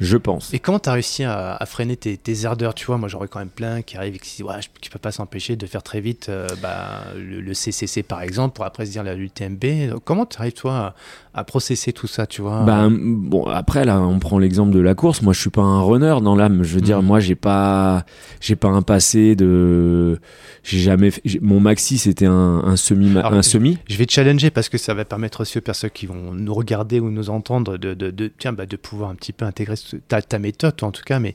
Je 0.00 0.16
pense. 0.16 0.52
Et 0.52 0.58
comment 0.58 0.80
tu 0.80 0.88
as 0.88 0.92
réussi 0.92 1.22
à, 1.22 1.54
à 1.54 1.66
freiner 1.66 1.96
tes, 1.96 2.16
tes 2.16 2.44
ardeurs 2.46 2.74
Tu 2.74 2.84
vois, 2.84 2.98
moi, 2.98 3.08
j'aurais 3.08 3.28
quand 3.28 3.38
même 3.38 3.48
plein 3.48 3.80
qui 3.82 3.96
arrivent 3.96 4.16
et 4.16 4.18
qui 4.18 4.36
disent 4.38 4.44
ouais, 4.46 4.56
ne 4.56 4.88
peux 4.90 4.98
pas 4.98 5.12
s'empêcher 5.12 5.54
de 5.54 5.66
faire 5.66 5.84
très 5.84 6.00
vite 6.00 6.28
euh, 6.28 6.48
bah, 6.60 7.04
le, 7.16 7.40
le 7.40 7.54
CCC, 7.54 8.02
par 8.02 8.20
exemple, 8.22 8.56
pour 8.56 8.64
après 8.64 8.86
se 8.86 8.90
dire 8.90 9.04
l'UTMB. 9.04 9.98
Comment 10.04 10.26
tu 10.26 10.38
arrives, 10.40 10.52
toi, 10.52 10.94
à, 11.32 11.40
à 11.40 11.44
processer 11.44 11.92
tout 11.92 12.08
ça, 12.08 12.26
tu 12.26 12.42
vois? 12.42 12.62
Ben, 12.64 12.90
bon, 12.90 13.46
après, 13.46 13.84
là, 13.84 14.00
on 14.00 14.18
prend 14.18 14.38
l'exemple 14.40 14.72
de 14.72 14.80
la 14.80 14.94
course. 14.96 15.22
Moi, 15.22 15.32
je 15.32 15.40
suis 15.40 15.50
pas 15.50 15.62
un 15.62 15.80
runner 15.82 16.16
dans 16.22 16.34
l'âme. 16.34 16.64
Je 16.64 16.74
veux 16.74 16.80
dire, 16.80 17.00
Mhm. 17.00 17.06
moi, 17.06 17.20
j'ai 17.20 17.36
pas, 17.36 18.04
j'ai 18.40 18.56
pas 18.56 18.68
un 18.68 18.82
passé 18.82 19.36
de, 19.36 20.18
j'ai 20.64 20.80
jamais, 20.80 21.12
fait- 21.12 21.22
mon 21.40 21.60
maxi, 21.60 21.98
c'était 21.98 22.26
un, 22.26 22.32
un 22.64 22.76
semi, 22.76 23.10
Alors, 23.16 23.32
un 23.32 23.42
semi. 23.42 23.78
Je 23.88 23.96
vais 23.96 24.06
te 24.06 24.12
challenger 24.12 24.50
parce 24.50 24.68
que 24.68 24.76
ça 24.78 24.92
va 24.92 25.04
permettre 25.04 25.42
aussi 25.42 25.58
aux 25.58 25.62
personnes 25.62 25.90
qui 25.90 26.06
vont 26.06 26.32
nous 26.34 26.54
regarder 26.54 26.98
ou 26.98 27.10
nous 27.10 27.30
entendre 27.30 27.76
de, 27.78 27.94
de, 27.94 28.10
de- 28.10 28.23
tiens, 28.38 28.52
bah, 28.52 28.66
de 28.66 28.76
pouvoir 28.76 29.10
un 29.10 29.14
petit 29.14 29.32
peu 29.32 29.44
intégrer 29.44 29.74
ta, 30.08 30.20
ta 30.22 30.38
méthode, 30.38 30.76
toi, 30.76 30.88
en 30.88 30.92
tout 30.92 31.02
cas. 31.04 31.18
Mais 31.18 31.34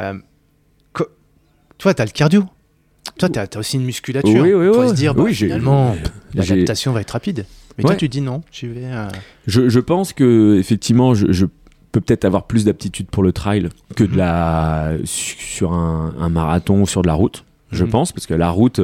euh, 0.00 0.14
toi, 1.78 1.94
tu 1.94 2.02
as 2.02 2.04
le 2.04 2.10
cardio. 2.10 2.44
Toi, 3.18 3.28
tu 3.28 3.38
as, 3.38 3.48
aussi 3.58 3.76
une 3.76 3.84
musculature. 3.84 4.42
Oui, 4.42 4.52
oui, 4.54 4.68
oui. 4.68 4.88
se 4.88 4.94
dire, 4.94 5.14
bah, 5.14 5.24
Oui, 5.24 5.34
finalement, 5.34 5.96
l'adaptation 6.34 6.92
va 6.92 7.00
être 7.00 7.10
rapide. 7.10 7.46
Mais 7.78 7.84
toi, 7.84 7.96
tu 7.96 8.08
dis 8.08 8.20
non. 8.20 8.42
Tu 8.50 8.68
vais. 8.68 8.84
euh, 8.84 9.08
Je, 9.46 9.68
je 9.68 9.80
pense 9.80 10.12
que, 10.12 10.56
effectivement, 10.58 11.14
je, 11.14 11.32
je 11.32 11.46
peux 11.90 12.00
peut-être 12.00 12.24
avoir 12.24 12.44
plus 12.46 12.64
d'aptitude 12.64 13.06
pour 13.08 13.22
le 13.22 13.32
trail 13.32 13.68
que 13.96 14.04
de 14.04 14.12
Mhm. 14.12 14.16
la, 14.18 14.92
su- 15.04 15.36
sur 15.38 15.72
un, 15.72 16.14
un 16.18 16.28
marathon 16.28 16.82
ou 16.82 16.86
sur 16.86 17.02
de 17.02 17.06
la 17.08 17.14
route. 17.14 17.44
Je 17.70 17.84
Mhm. 17.84 17.90
pense, 17.90 18.12
parce 18.12 18.26
que 18.26 18.34
la 18.34 18.50
route, 18.50 18.80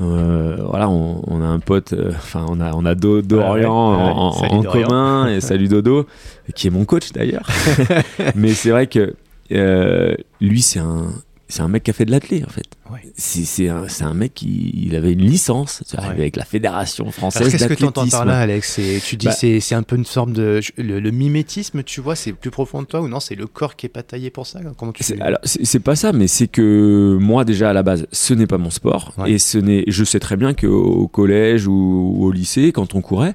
euh, 0.00 0.56
voilà, 0.68 0.88
on, 0.88 1.22
on 1.26 1.42
a 1.42 1.46
un 1.46 1.58
pote, 1.58 1.92
euh, 1.92 2.10
enfin, 2.14 2.46
on 2.48 2.60
a, 2.60 2.72
on 2.74 2.84
a 2.84 2.94
Do- 2.94 3.20
Dorian 3.22 3.54
ouais, 3.54 3.64
en, 3.66 4.40
ouais. 4.40 4.48
En 4.50 4.62
Dorian. 4.62 4.86
commun, 4.88 5.28
et 5.28 5.40
salut 5.42 5.68
Dodo, 5.68 6.06
qui 6.54 6.68
est 6.68 6.70
mon 6.70 6.84
coach 6.84 7.12
d'ailleurs. 7.12 7.46
Mais 8.34 8.50
c'est 8.54 8.70
vrai 8.70 8.86
que 8.86 9.14
euh, 9.52 10.14
lui, 10.40 10.62
c'est 10.62 10.78
un, 10.78 11.06
c'est 11.48 11.62
un 11.62 11.68
mec 11.68 11.82
qui 11.82 11.90
a 11.90 11.94
fait 11.94 12.04
de 12.04 12.10
l'athlé 12.10 12.44
en 12.46 12.50
fait. 12.50 12.66
Ouais. 12.90 13.00
C'est 13.16 13.68
un, 13.68 14.14
mec 14.14 14.34
qui 14.34 14.72
il 14.74 14.94
avait 14.96 15.12
une 15.12 15.22
licence 15.22 15.82
Ouais. 15.94 16.04
avec 16.04 16.36
la 16.36 16.44
fédération 16.44 17.10
française 17.10 17.50
qu'est-ce 17.50 17.66
que 17.66 17.74
tu 17.74 17.84
entends 17.84 18.06
par 18.08 18.24
là, 18.24 18.38
Alex? 18.40 18.80
Tu 19.04 19.16
dis 19.16 19.26
Bah- 19.26 19.32
c'est 19.32 19.74
un 19.74 19.82
peu 19.82 19.96
une 19.96 20.04
sorte 20.04 20.32
de. 20.32 20.60
Le, 20.76 21.00
le 21.00 21.10
mimétisme, 21.10 21.82
tu 21.82 22.00
vois, 22.00 22.16
c'est 22.16 22.32
plus 22.32 22.50
profond 22.50 22.82
de 22.82 22.86
toi 22.86 23.00
ou 23.00 23.08
non? 23.08 23.20
C'est 23.20 23.34
le 23.34 23.46
corps 23.46 23.76
qui 23.76 23.86
est 23.86 23.90
pas 23.90 24.02
taillé 24.02 24.30
pour 24.30 24.46
ça? 24.46 24.60
Comment 24.76 24.92
tu 24.92 25.02
Alors, 25.20 25.40
c'est 25.44 25.80
pas 25.80 25.96
ça, 25.96 26.12
mais 26.12 26.28
c'est 26.28 26.48
que 26.48 27.16
moi, 27.20 27.44
déjà, 27.44 27.70
à 27.70 27.72
la 27.72 27.82
base, 27.82 28.06
ce 28.12 28.34
n'est 28.34 28.46
pas 28.46 28.58
mon 28.58 28.70
sport. 28.70 29.14
Ouais. 29.18 29.32
Et 29.32 29.38
ce 29.38 29.58
n'est, 29.58 29.84
je 29.86 30.04
sais 30.04 30.20
très 30.20 30.36
bien 30.36 30.54
qu'au 30.54 31.08
collège 31.08 31.66
ou, 31.66 32.14
ou 32.16 32.24
au 32.26 32.32
lycée, 32.32 32.72
quand 32.72 32.94
on 32.94 33.00
courait, 33.00 33.34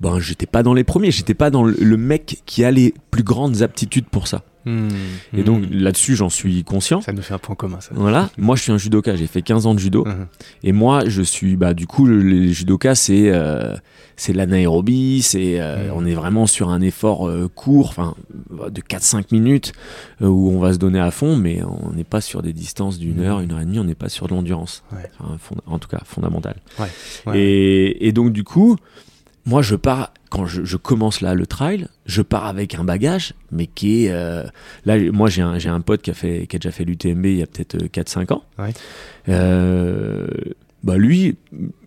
ben, 0.00 0.20
j'étais 0.20 0.46
pas 0.46 0.62
dans 0.62 0.74
les 0.74 0.84
premiers. 0.84 1.10
J'étais 1.10 1.34
pas 1.34 1.50
dans 1.50 1.64
le, 1.64 1.76
le 1.78 1.96
mec 1.96 2.42
qui 2.46 2.64
a 2.64 2.70
les 2.70 2.94
plus 3.10 3.24
grandes 3.24 3.62
aptitudes 3.62 4.06
pour 4.06 4.28
ça. 4.28 4.42
Et 5.36 5.42
donc 5.42 5.64
là-dessus, 5.70 6.16
j'en 6.16 6.28
suis 6.28 6.64
conscient. 6.64 7.00
Ça 7.00 7.12
nous 7.12 7.22
fait 7.22 7.34
un 7.34 7.38
point 7.38 7.54
commun, 7.54 7.80
ça. 7.80 7.90
Voilà, 7.94 8.30
moi 8.38 8.56
je 8.56 8.62
suis 8.62 8.72
un 8.72 8.78
judoka, 8.78 9.16
j'ai 9.16 9.26
fait 9.26 9.42
15 9.42 9.66
ans 9.66 9.74
de 9.74 9.78
judo. 9.78 10.04
Mhm. 10.04 10.26
Et 10.62 10.72
moi, 10.72 11.02
je 11.06 11.22
suis, 11.22 11.56
bah, 11.56 11.74
du 11.74 11.86
coup, 11.86 12.06
le- 12.06 12.20
les 12.22 12.52
judokas, 12.52 12.94
c'est 12.96 13.30
euh, 13.30 13.74
c'est 14.16 14.32
de 14.32 14.36
l'anaérobie, 14.38 15.22
c'est, 15.22 15.60
euh, 15.60 15.88
Mm. 15.88 15.92
on 15.94 16.04
est 16.04 16.14
vraiment 16.14 16.46
sur 16.48 16.70
un 16.70 16.80
effort 16.80 17.28
euh, 17.28 17.48
court, 17.54 17.88
enfin, 17.90 18.14
de 18.68 18.80
4-5 18.80 19.30
minutes, 19.30 19.72
euh, 20.22 20.26
où 20.26 20.50
on 20.50 20.58
va 20.58 20.72
se 20.72 20.78
donner 20.78 20.98
à 20.98 21.12
fond, 21.12 21.36
mais 21.36 21.62
on 21.62 21.92
n'est 21.92 22.02
pas 22.02 22.20
sur 22.20 22.42
des 22.42 22.52
distances 22.52 22.98
d'une 22.98 23.18
Mm. 23.18 23.22
heure, 23.22 23.40
une 23.40 23.52
heure 23.52 23.60
et 23.60 23.64
demie, 23.64 23.78
on 23.78 23.84
n'est 23.84 23.94
pas 23.94 24.08
sur 24.08 24.26
de 24.26 24.34
l'endurance. 24.34 24.82
Ouais. 24.92 25.08
Enfin, 25.20 25.36
fonda- 25.38 25.62
en 25.66 25.78
tout 25.78 25.88
cas, 25.88 26.00
fondamentale. 26.04 26.56
Ouais. 26.80 27.38
Et, 27.38 28.08
et 28.08 28.12
donc, 28.12 28.32
du 28.32 28.42
coup, 28.42 28.76
moi, 29.46 29.62
je 29.62 29.76
pars, 29.76 30.12
quand 30.30 30.46
je, 30.46 30.64
je 30.64 30.76
commence 30.76 31.20
là 31.20 31.34
le 31.34 31.46
trail, 31.46 31.86
je 32.06 32.22
pars 32.22 32.46
avec 32.46 32.74
un 32.74 32.84
bagage, 32.84 33.34
mais 33.52 33.66
qui 33.66 34.04
est. 34.04 34.10
euh, 34.10 34.44
là, 34.84 34.98
moi, 35.12 35.28
j'ai 35.28 35.42
un, 35.42 35.54
un 35.64 35.80
pote 35.80 36.02
qui 36.02 36.10
a, 36.10 36.14
fait, 36.14 36.46
qui 36.46 36.56
a 36.56 36.58
déjà 36.58 36.70
fait 36.70 36.84
l'UTMB 36.84 37.24
il 37.26 37.36
y 37.38 37.42
a 37.42 37.46
peut-être 37.46 37.74
euh, 37.76 37.86
4-5 37.88 38.32
ans. 38.32 38.42
Ouais. 38.58 38.72
Euh, 39.28 40.26
bah, 40.84 40.96
lui, 40.96 41.36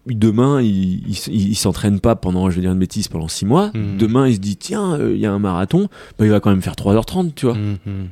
demain, 0.07 0.61
il, 0.61 1.07
il, 1.07 1.11
s- 1.11 1.29
il 1.31 1.55
s'entraîne 1.55 1.99
pas 1.99 2.15
pendant, 2.15 2.49
je 2.49 2.55
vais 2.55 2.61
dire 2.61 2.71
une 2.73 2.79
bêtise, 2.79 3.07
pendant 3.07 3.27
6 3.27 3.45
mois. 3.45 3.71
Mhm. 3.73 3.97
Demain, 3.97 4.27
il 4.27 4.35
se 4.35 4.39
dit, 4.39 4.57
tiens, 4.57 4.93
euh, 4.99 5.13
il 5.13 5.19
y 5.19 5.25
a 5.25 5.31
un 5.31 5.39
marathon, 5.39 5.87
bah, 6.19 6.25
il 6.25 6.31
va 6.31 6.39
quand 6.39 6.49
même 6.49 6.61
faire 6.61 6.75
3h30, 6.75 7.33
tu 7.35 7.45
vois. 7.45 7.55
Mhm. 7.55 8.09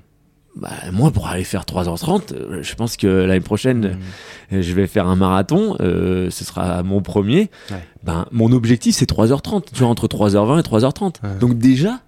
Bah, 0.59 0.69
moi, 0.91 1.11
pour 1.11 1.27
aller 1.27 1.43
faire 1.43 1.63
3h30, 1.63 2.33
euh, 2.33 2.59
je 2.61 2.75
pense 2.75 2.97
que 2.97 3.07
l'année 3.07 3.39
prochaine, 3.39 3.97
euh, 4.51 4.61
je 4.61 4.73
vais 4.73 4.87
faire 4.87 5.07
un 5.07 5.15
marathon, 5.15 5.77
euh, 5.79 6.29
ce 6.29 6.43
sera 6.43 6.83
mon 6.83 7.01
premier. 7.01 7.49
Ouais. 7.71 7.83
Ben, 8.03 8.25
mon 8.31 8.51
objectif, 8.51 8.95
c'est 8.95 9.09
3h30, 9.09 9.71
tu 9.73 9.79
vois, 9.79 9.87
entre 9.87 10.07
3h20 10.07 10.59
et 10.59 10.63
3h30. 10.63 11.15
Ouais. 11.23 11.29
Donc 11.39 11.57
déjà, 11.57 11.99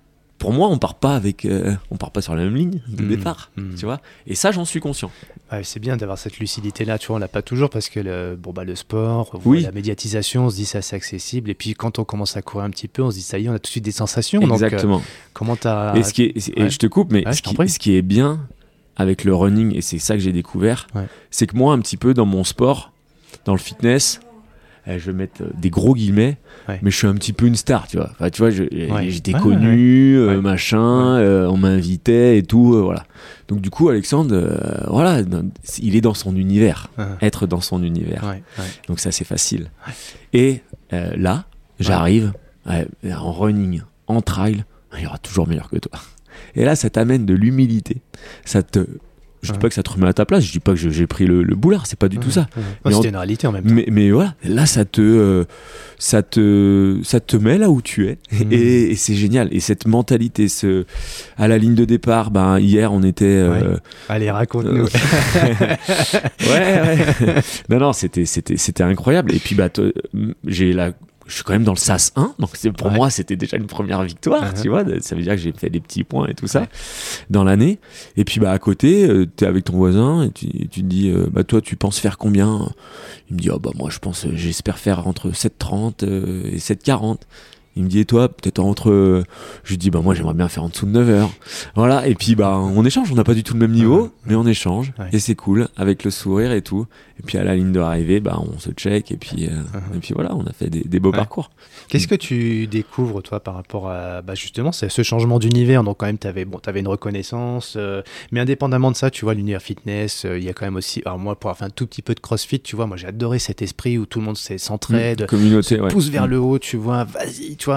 pour 0.41 0.51
moi, 0.53 0.69
on 0.69 0.79
part 0.79 0.95
pas 0.95 1.15
avec, 1.15 1.45
euh, 1.45 1.75
on 1.91 1.97
part 1.97 2.09
pas 2.09 2.21
sur 2.23 2.33
la 2.35 2.43
même 2.43 2.55
ligne 2.55 2.81
de 2.87 3.03
Mhm. 3.03 3.09
départ, 3.09 3.51
Mhm. 3.57 3.75
tu 3.77 3.85
vois. 3.85 4.01
Et 4.25 4.33
ça, 4.33 4.51
j'en 4.51 4.65
suis 4.65 4.79
conscient. 4.79 5.11
Ouais, 5.51 5.63
c'est 5.63 5.79
bien 5.79 5.97
d'avoir 5.97 6.17
cette 6.17 6.39
lucidité-là, 6.39 6.97
tu 6.97 7.07
vois, 7.07 7.17
on 7.17 7.19
l'a 7.19 7.27
pas 7.27 7.43
toujours 7.43 7.69
parce 7.69 7.89
que 7.89 7.99
le, 7.99 8.35
bon, 8.41 8.51
bah, 8.51 8.63
le 8.63 8.75
sport, 8.75 9.39
Oui. 9.45 9.61
la 9.61 9.71
médiatisation, 9.71 10.45
on 10.47 10.49
se 10.49 10.55
dit 10.55 10.65
c'est 10.65 10.79
assez 10.79 10.95
accessible. 10.95 11.51
Et 11.51 11.53
puis 11.53 11.75
quand 11.75 11.99
on 11.99 12.05
commence 12.05 12.37
à 12.37 12.41
courir 12.41 12.65
un 12.65 12.71
petit 12.71 12.87
peu, 12.87 13.03
on 13.03 13.11
se 13.11 13.17
dit 13.17 13.21
ça 13.21 13.37
y 13.37 13.45
est, 13.45 13.49
on 13.49 13.53
a 13.53 13.59
tout 13.59 13.63
de 13.63 13.67
suite 13.67 13.85
des 13.85 13.91
sensations. 13.91 14.41
Donc, 14.41 14.49
euh, 14.49 14.53
Exactement. 14.55 15.03
comment 15.33 15.55
t'as. 15.55 15.93
et 15.95 16.01
ce 16.01 16.11
qui 16.11 16.23
est, 16.23 16.39
c'est- 16.39 16.57
et 16.57 16.69
je 16.71 16.77
te 16.79 16.87
coupe, 16.87 17.11
mais 17.11 17.23
Ouais, 17.25 17.33
ce, 17.33 17.43
qui, 17.43 17.53
prie. 17.53 17.69
ce 17.69 17.77
qui 17.77 17.95
est 17.95 18.01
bien 18.01 18.39
avec 18.97 19.23
le 19.23 19.35
running, 19.35 19.75
et 19.75 19.81
c'est 19.81 19.99
ça 19.99 20.15
que 20.15 20.21
j'ai 20.21 20.31
découvert, 20.33 20.87
c'est 21.29 21.45
que 21.45 21.55
moi, 21.55 21.73
un 21.73 21.79
petit 21.79 21.97
peu 21.97 22.15
dans 22.15 22.25
mon 22.25 22.43
sport, 22.43 22.91
dans 23.45 23.53
le 23.53 23.59
fitness, 23.59 24.19
je 24.87 24.97
vais 25.11 25.13
mettre 25.13 25.41
euh, 25.43 25.49
des 25.59 25.69
gros 25.69 25.93
guillemets, 25.95 26.37
Ouais. 26.67 26.79
mais 26.81 26.91
je 26.91 26.97
suis 26.97 27.07
un 27.07 27.13
petit 27.15 27.33
peu 27.33 27.45
une 27.45 27.55
star, 27.55 27.87
tu 27.87 27.97
vois. 27.97 28.09
Enfin, 28.11 28.29
tu 28.29 28.41
vois, 28.41 28.49
Ouais. 28.49 29.09
j'étais 29.09 29.33
Ouais, 29.33 29.39
connu, 29.39 30.15
euh, 30.17 30.41
machin, 30.41 31.17
euh, 31.17 31.47
on 31.47 31.57
m'invitait 31.57 32.37
et 32.37 32.43
tout, 32.43 32.73
euh, 32.75 32.81
voilà. 32.81 33.03
Donc 33.47 33.61
du 33.61 33.69
coup, 33.69 33.89
Alexandre, 33.89 34.35
voilà, 34.89 35.21
il 35.79 35.95
est 35.95 36.01
dans 36.01 36.13
son 36.13 36.35
univers, 36.35 36.89
Ouais. 36.97 37.05
être 37.21 37.47
dans 37.47 37.61
son 37.61 37.83
univers. 37.83 38.35
Donc 38.87 38.99
ça, 38.99 39.11
c'est 39.11 39.25
facile. 39.25 39.69
Et 40.33 40.61
là, 40.91 41.45
j'arrive 41.79 42.33
en 42.65 43.31
running, 43.31 43.81
en 44.07 44.21
trail, 44.21 44.63
il 44.97 45.03
y 45.03 45.05
aura 45.07 45.17
toujours 45.17 45.47
meilleur 45.47 45.69
que 45.69 45.77
toi. 45.77 45.99
Et 46.55 46.63
là, 46.65 46.75
ça 46.75 46.89
t'amène 46.89 47.25
de 47.25 47.33
l'humilité. 47.33 47.97
Ça 48.45 48.63
te, 48.63 48.85
je 49.41 49.51
dis 49.51 49.57
pas 49.59 49.69
que 49.69 49.75
ça 49.75 49.83
te 49.83 49.89
remet 49.89 50.07
à 50.07 50.13
ta 50.13 50.25
place. 50.25 50.43
Je 50.43 50.51
dis 50.51 50.59
pas 50.59 50.73
que 50.73 50.77
j'ai 50.89 51.07
pris 51.07 51.25
le, 51.25 51.43
le 51.43 51.55
boulard. 51.55 51.87
C'est 51.87 51.97
pas 51.99 52.09
du 52.09 52.17
tout 52.17 52.31
ça. 52.31 52.47
Ouais. 52.85 52.93
C'était 52.93 53.09
une 53.09 53.15
réalité 53.15 53.47
en 53.47 53.51
même 53.51 53.63
temps. 53.63 53.73
Mais, 53.73 53.85
mais 53.91 54.11
voilà, 54.11 54.35
là, 54.43 54.65
ça 54.65 54.85
te, 54.85 55.01
euh, 55.01 55.45
ça 55.97 56.21
te, 56.23 56.99
ça 57.03 57.19
te 57.19 57.37
met 57.37 57.57
là 57.57 57.69
où 57.69 57.81
tu 57.81 58.07
es. 58.07 58.17
Mhm. 58.31 58.51
Et, 58.51 58.91
et 58.91 58.95
c'est 58.95 59.15
génial. 59.15 59.49
Et 59.51 59.59
cette 59.59 59.87
mentalité, 59.87 60.47
ce, 60.47 60.85
à 61.37 61.47
la 61.47 61.57
ligne 61.57 61.75
de 61.75 61.85
départ, 61.85 62.31
ben 62.31 62.59
hier, 62.59 62.93
on 62.93 63.03
était. 63.03 63.25
euh, 63.25 63.77
Allez, 64.09 64.29
raconte-nous. 64.31 64.85
ouais, 64.85 66.47
ouais. 66.49 67.35
non, 67.69 67.79
non, 67.79 67.93
c'était, 67.93 68.25
c'était, 68.25 68.57
c'était 68.57 68.83
incroyable. 68.83 69.33
Et 69.33 69.39
puis, 69.39 69.55
bah, 69.55 69.69
j'ai 70.45 70.73
la, 70.73 70.91
je 71.31 71.35
suis 71.37 71.43
quand 71.43 71.53
même 71.53 71.63
dans 71.63 71.71
le 71.71 71.77
SAS 71.77 72.11
1, 72.15 72.35
donc 72.39 72.49
c'est, 72.53 72.71
pour 72.71 72.87
Ouais. 72.87 72.93
moi, 72.95 73.09
c'était 73.09 73.35
déjà 73.35 73.57
une 73.57 73.67
première 73.67 74.03
victoire, 74.03 74.43
Uh-huh. 74.53 74.61
tu 74.61 74.69
vois. 74.69 74.83
Ça 75.01 75.15
veut 75.15 75.21
dire 75.23 75.33
que 75.35 75.41
j'ai 75.41 75.51
fait 75.53 75.69
des 75.69 75.79
petits 75.79 76.03
points 76.03 76.27
et 76.27 76.33
tout 76.33 76.47
ça 76.47 76.67
dans 77.29 77.43
l'année. 77.43 77.79
Et 78.17 78.25
puis, 78.25 78.39
bah, 78.39 78.51
à 78.51 78.59
côté, 78.59 79.07
euh, 79.09 79.25
t'es 79.25 79.45
avec 79.45 79.63
ton 79.63 79.73
voisin 79.77 80.23
et 80.23 80.31
tu, 80.31 80.45
et 80.47 80.67
tu 80.67 80.81
te 80.81 80.85
dis, 80.87 81.09
euh, 81.09 81.27
bah, 81.31 81.43
toi, 81.43 81.61
tu 81.61 81.75
penses 81.77 81.99
faire 81.99 82.17
combien? 82.17 82.69
Il 83.29 83.35
me 83.37 83.39
dit, 83.41 83.49
oh, 83.49 83.59
bah, 83.59 83.71
moi, 83.75 83.89
je 83.89 83.99
pense, 83.99 84.25
euh, 84.25 84.31
j'espère 84.35 84.77
faire 84.77 85.07
entre 85.07 85.29
7,30 85.31 86.03
euh, 86.03 86.43
et 86.51 86.57
7,40. 86.57 87.17
Il 87.81 87.85
me 87.85 87.89
dit, 87.89 87.99
et 88.01 88.05
toi, 88.05 88.29
peut-être 88.29 88.59
entre. 88.59 89.23
Je 89.63 89.69
lui 89.69 89.77
dis, 89.79 89.89
bah, 89.89 90.01
moi, 90.03 90.13
j'aimerais 90.13 90.35
bien 90.35 90.47
faire 90.47 90.63
en 90.63 90.69
dessous 90.69 90.85
de 90.85 90.91
9 90.91 91.09
heures. 91.09 91.31
Voilà, 91.75 92.05
et 92.07 92.13
puis, 92.13 92.35
bah, 92.35 92.59
on 92.59 92.85
échange. 92.85 93.11
On 93.11 93.15
n'a 93.15 93.23
pas 93.23 93.33
du 93.33 93.41
tout 93.43 93.55
le 93.55 93.59
même 93.59 93.71
niveau, 93.71 94.03
Ouais. 94.03 94.09
mais 94.27 94.35
on 94.35 94.45
échange. 94.45 94.93
Ouais. 94.99 95.07
Et 95.13 95.19
c'est 95.19 95.33
cool, 95.33 95.67
avec 95.77 96.03
le 96.03 96.11
sourire 96.11 96.51
et 96.51 96.61
tout. 96.61 96.85
Et 97.19 97.23
puis, 97.23 97.39
à 97.39 97.43
la 97.43 97.55
ligne 97.55 97.71
de 97.71 98.19
bah, 98.19 98.39
on 98.39 98.59
se 98.59 98.69
check. 98.71 99.11
Et 99.11 99.17
puis, 99.17 99.47
euh, 99.47 99.49
Uh-huh. 99.51 99.95
et 99.95 99.99
puis 99.99 100.13
voilà, 100.13 100.35
on 100.35 100.43
a 100.45 100.51
fait 100.53 100.69
des, 100.69 100.81
des 100.81 100.99
beaux 100.99 101.09
Ouais. 101.11 101.17
parcours. 101.17 101.49
Qu'est-ce 101.89 102.07
que 102.07 102.13
tu 102.15 102.67
découvres, 102.67 103.23
toi, 103.23 103.39
par 103.39 103.55
rapport 103.55 103.89
à 103.89 104.21
bah, 104.21 104.35
justement 104.35 104.71
c'est 104.71 104.89
ce 104.89 105.01
changement 105.01 105.39
d'univers? 105.39 105.83
Donc, 105.83 105.97
quand 105.97 106.05
même, 106.05 106.17
tu 106.19 106.27
avais, 106.27 106.45
bon, 106.45 106.59
avais 106.65 106.79
une 106.81 106.87
reconnaissance, 106.87 107.73
euh, 107.77 108.01
mais 108.31 108.39
indépendamment 108.39 108.91
de 108.91 108.95
ça, 108.95 109.09
tu 109.09 109.25
vois, 109.25 109.33
l'univers 109.33 109.61
fitness, 109.61 110.25
euh, 110.25 110.37
il 110.37 110.43
y 110.43 110.49
a 110.49 110.53
quand 110.53 110.65
même 110.65 110.75
aussi. 110.75 111.01
Alors, 111.05 111.17
moi, 111.19 111.35
pour 111.39 111.49
avoir 111.49 111.57
fait 111.57 111.65
un 111.65 111.69
tout 111.69 111.87
petit 111.87 112.01
peu 112.03 112.13
de 112.13 112.19
crossfit, 112.19 112.59
tu 112.59 112.75
vois, 112.75 112.85
moi, 112.87 112.97
j'ai 112.97 113.07
adoré 113.07 113.39
cet 113.39 113.61
esprit 113.61 113.97
où 113.97 114.05
tout 114.05 114.19
le 114.19 114.25
monde 114.25 114.37
s'est- 114.37 114.57
s'entraide, 114.57 115.23
Mmh, 115.23 115.25
communauté, 115.27 115.79
ouais. 115.79 115.89
pousse 115.89 116.09
vers 116.09 116.27
Mmh. 116.27 116.31
le 116.31 116.39
haut, 116.39 116.59
tu 116.59 116.77
vois, 116.77 117.03
vas-y, 117.05 117.55
tu 117.55 117.65
vois. 117.65 117.70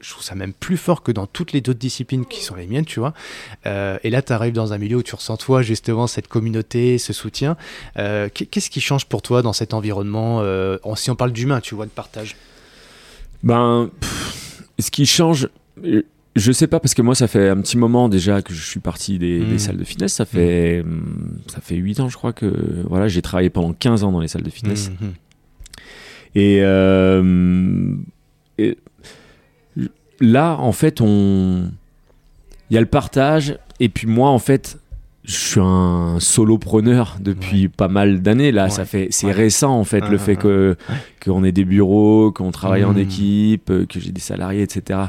Je 0.00 0.10
trouve 0.10 0.22
ça 0.22 0.34
même 0.36 0.52
plus 0.52 0.76
fort 0.76 1.02
que 1.02 1.10
dans 1.10 1.26
toutes 1.26 1.52
les 1.52 1.58
autres 1.60 1.72
disciplines 1.72 2.24
qui 2.24 2.42
sont 2.44 2.54
les 2.54 2.66
miennes, 2.68 2.84
tu 2.84 3.00
vois. 3.00 3.14
Euh, 3.66 3.98
et 4.04 4.10
là, 4.10 4.22
tu 4.22 4.32
arrives 4.32 4.52
dans 4.54 4.72
un 4.72 4.78
milieu 4.78 4.96
où 4.98 5.02
tu 5.02 5.14
ressens, 5.16 5.36
toi, 5.38 5.60
justement, 5.62 6.06
cette 6.06 6.28
communauté, 6.28 6.98
ce 6.98 7.12
soutien. 7.12 7.56
Euh, 7.98 8.28
qu'est- 8.32 8.46
Qu'est-ce 8.46 8.70
qui 8.70 8.80
change 8.80 9.06
pour 9.06 9.22
toi 9.22 9.42
dans 9.42 9.52
cet 9.52 9.74
environnement 9.74 10.38
euh, 10.42 10.78
Si 10.94 11.10
on 11.10 11.16
parle 11.16 11.32
d'humain, 11.32 11.60
tu 11.60 11.74
vois, 11.74 11.86
de 11.86 11.90
partage? 11.90 12.36
Ben, 13.42 13.90
pff, 14.00 14.62
ce 14.78 14.90
qui 14.92 15.04
change, 15.06 15.48
je 16.36 16.52
sais 16.52 16.66
pas 16.68 16.78
parce 16.80 16.94
que 16.94 17.02
moi 17.02 17.14
ça 17.16 17.26
fait 17.26 17.48
un 17.48 17.60
petit 17.60 17.76
moment 17.76 18.08
déjà 18.08 18.42
que 18.42 18.52
je 18.54 18.64
suis 18.64 18.80
parti 18.80 19.18
des, 19.18 19.40
Mm. 19.40 19.48
des 19.48 19.58
salles 19.58 19.76
de 19.78 19.84
fitness. 19.84 20.12
Ça 20.14 20.24
fait 20.24 20.80
hum, 20.84 21.38
ça 21.48 21.60
fait 21.60 21.74
8 21.76 21.98
ans 22.00 22.08
je 22.08 22.16
crois 22.16 22.32
que 22.32 22.52
voilà 22.88 23.08
j'ai 23.08 23.22
travaillé 23.22 23.50
pendant 23.50 23.72
15 23.72 24.04
ans 24.04 24.12
dans 24.12 24.20
les 24.20 24.28
salles 24.28 24.42
de 24.44 24.50
fitness. 24.50 24.90
Mhm. 25.00 25.12
Et, 26.34 26.58
euh, 26.62 27.94
et 28.58 28.76
là 30.20 30.56
en 30.58 30.72
fait 30.72 31.00
on 31.00 31.70
il 32.70 32.74
y 32.74 32.76
a 32.76 32.80
le 32.80 32.86
partage 32.86 33.58
et 33.80 33.88
puis 33.88 34.06
moi 34.06 34.30
en 34.30 34.38
fait 34.38 34.78
je 35.24 35.34
suis 35.34 35.60
un 35.62 36.16
solopreneur 36.20 37.16
depuis 37.20 37.68
pas 37.68 37.88
mal 37.88 38.22
d'années 38.22 38.50
là 38.52 38.64
Ouais. 38.64 38.70
ça 38.70 38.84
fait 38.84 39.08
c'est 39.10 39.26
Ouais. 39.26 39.32
récent 39.32 39.78
en 39.78 39.84
fait 39.84 40.02
Ah, 40.04 40.08
le 40.10 40.16
ah, 40.16 40.18
fait 40.18 40.36
ah. 40.38 40.42
que 40.42 40.76
qu'on 41.24 41.44
ait 41.44 41.52
des 41.52 41.64
bureaux 41.64 42.32
qu'on 42.32 42.50
travaille 42.50 42.84
en 42.84 42.94
Mm. 42.94 42.98
équipe 42.98 43.70
euh, 43.70 43.86
que 43.86 44.00
j'ai 44.00 44.12
des 44.12 44.20
salariés 44.20 44.62
etc 44.62 45.00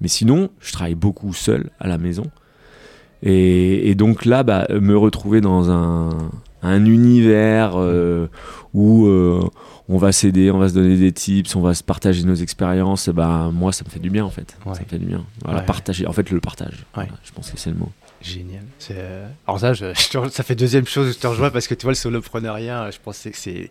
mais 0.00 0.08
sinon 0.08 0.48
je 0.60 0.72
travaille 0.72 0.94
beaucoup 0.94 1.32
seul 1.34 1.70
à 1.80 1.86
la 1.88 1.98
maison 1.98 2.24
et, 3.22 3.90
et 3.90 3.94
donc 3.94 4.24
là 4.24 4.42
bah, 4.42 4.66
me 4.70 4.96
retrouver 4.96 5.40
dans 5.40 5.70
un 5.70 6.10
un 6.62 6.84
univers 6.84 7.72
euh, 7.76 8.26
où 8.74 9.06
euh, 9.06 9.40
on 9.88 9.96
va 9.98 10.12
s'aider, 10.12 10.50
on 10.50 10.58
va 10.58 10.68
se 10.68 10.74
donner 10.74 10.96
des 10.96 11.12
tips, 11.12 11.54
on 11.56 11.60
va 11.60 11.74
se 11.74 11.82
partager 11.82 12.24
nos 12.24 12.34
expériences, 12.34 13.08
bah, 13.08 13.50
moi 13.52 13.72
ça 13.72 13.84
me 13.84 13.90
fait 13.90 14.00
du 14.00 14.10
bien 14.10 14.24
en 14.24 14.30
fait. 14.30 14.56
Ouais. 14.66 14.74
Ça 14.74 14.80
me 14.82 14.86
fait 14.86 14.98
du 14.98 15.06
bien. 15.06 15.24
Voilà, 15.44 15.60
Ouais. 15.60 15.66
partager, 15.66 16.06
en 16.06 16.12
fait 16.12 16.30
le 16.30 16.40
partage. 16.40 16.84
Voilà, 16.94 17.10
je 17.24 17.32
pense 17.32 17.50
que 17.50 17.58
c'est 17.58 17.70
le 17.70 17.76
mot. 17.76 17.90
Génial. 18.20 18.62
Euh, 18.90 19.28
Alors 19.46 19.60
ça, 19.60 19.74
je- 19.74 19.94
je 19.94 20.08
te- 20.18 20.28
ça 20.30 20.42
fait 20.42 20.56
deuxième 20.56 20.86
chose 20.86 21.12
je 21.14 21.18
te 21.18 21.26
rejoins 21.28 21.50
parce 21.50 21.68
que 21.68 21.74
tu 21.74 21.84
vois 21.84 21.92
le 21.92 21.96
solopreneuriat, 21.96 22.90
je 22.90 22.98
pensais 23.02 23.30
que 23.30 23.36
c'est, 23.36 23.70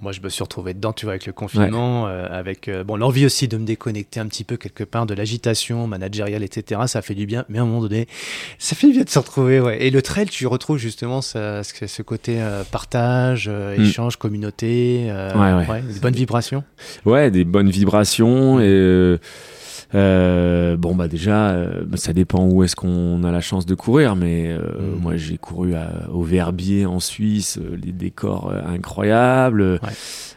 moi 0.00 0.10
je 0.12 0.20
me 0.20 0.28
suis 0.28 0.42
retrouvé 0.42 0.74
dedans, 0.74 0.92
tu 0.92 1.06
vois, 1.06 1.12
avec 1.12 1.26
le 1.26 1.32
confinement, 1.32 2.08
euh, 2.08 2.26
avec 2.30 2.66
euh, 2.68 2.82
bon 2.82 2.96
l'envie 2.96 3.24
aussi 3.26 3.46
de 3.46 3.56
me 3.56 3.64
déconnecter 3.64 4.18
un 4.18 4.26
petit 4.26 4.42
peu 4.44 4.56
quelque 4.56 4.82
part 4.82 5.06
de 5.06 5.14
l'agitation 5.14 5.86
managériale, 5.86 6.42
etc. 6.42 6.80
Ça 6.86 7.00
fait 7.00 7.14
du 7.14 7.26
bien, 7.26 7.44
mais 7.48 7.58
à 7.58 7.62
un 7.62 7.64
moment 7.64 7.80
donné, 7.80 8.08
ça 8.58 8.74
fait 8.74 8.88
du 8.88 8.94
bien 8.94 9.04
de 9.04 9.08
se 9.10 9.18
retrouver, 9.20 9.60
ouais. 9.60 9.82
Et 9.84 9.90
le 9.90 10.02
trail, 10.02 10.26
tu 10.26 10.46
retrouves 10.48 10.78
justement 10.78 11.22
ça- 11.22 11.62
ce, 11.62 12.02
côté 12.02 12.40
euh, 12.42 12.64
partage, 12.64 13.46
euh, 13.48 13.76
Mm. 13.78 13.82
échange, 13.82 14.16
communauté, 14.16 15.06
euh, 15.10 15.32
Ouais, 15.60 15.66
ouais. 15.68 15.82
des 15.82 16.00
bonnes 16.00 16.14
vibrations. 16.14 16.64
Ouais, 17.04 17.30
des 17.30 17.44
bonnes 17.44 17.70
vibrations 17.70 18.58
et 18.60 18.64
euh, 18.64 18.96
euh, 19.14 19.18
bon 19.92 20.94
bah 20.94 21.08
déjà 21.08 21.50
euh, 21.50 21.84
ça 21.94 22.12
dépend 22.12 22.46
où 22.46 22.62
est-ce 22.62 22.76
qu'on 22.76 23.22
a 23.24 23.30
la 23.32 23.40
chance 23.40 23.66
de 23.66 23.74
courir, 23.74 24.16
mais 24.16 24.48
euh, 24.50 24.60
Mm. 24.96 25.00
moi 25.00 25.16
j'ai 25.16 25.38
couru 25.38 25.74
à- 25.74 26.08
au 26.12 26.22
Verbier 26.22 26.86
en 26.86 27.00
Suisse, 27.00 27.58
euh, 27.58 27.76
les 27.82 27.92
décors 27.92 28.50
euh, 28.52 28.60
incroyables. 28.66 29.80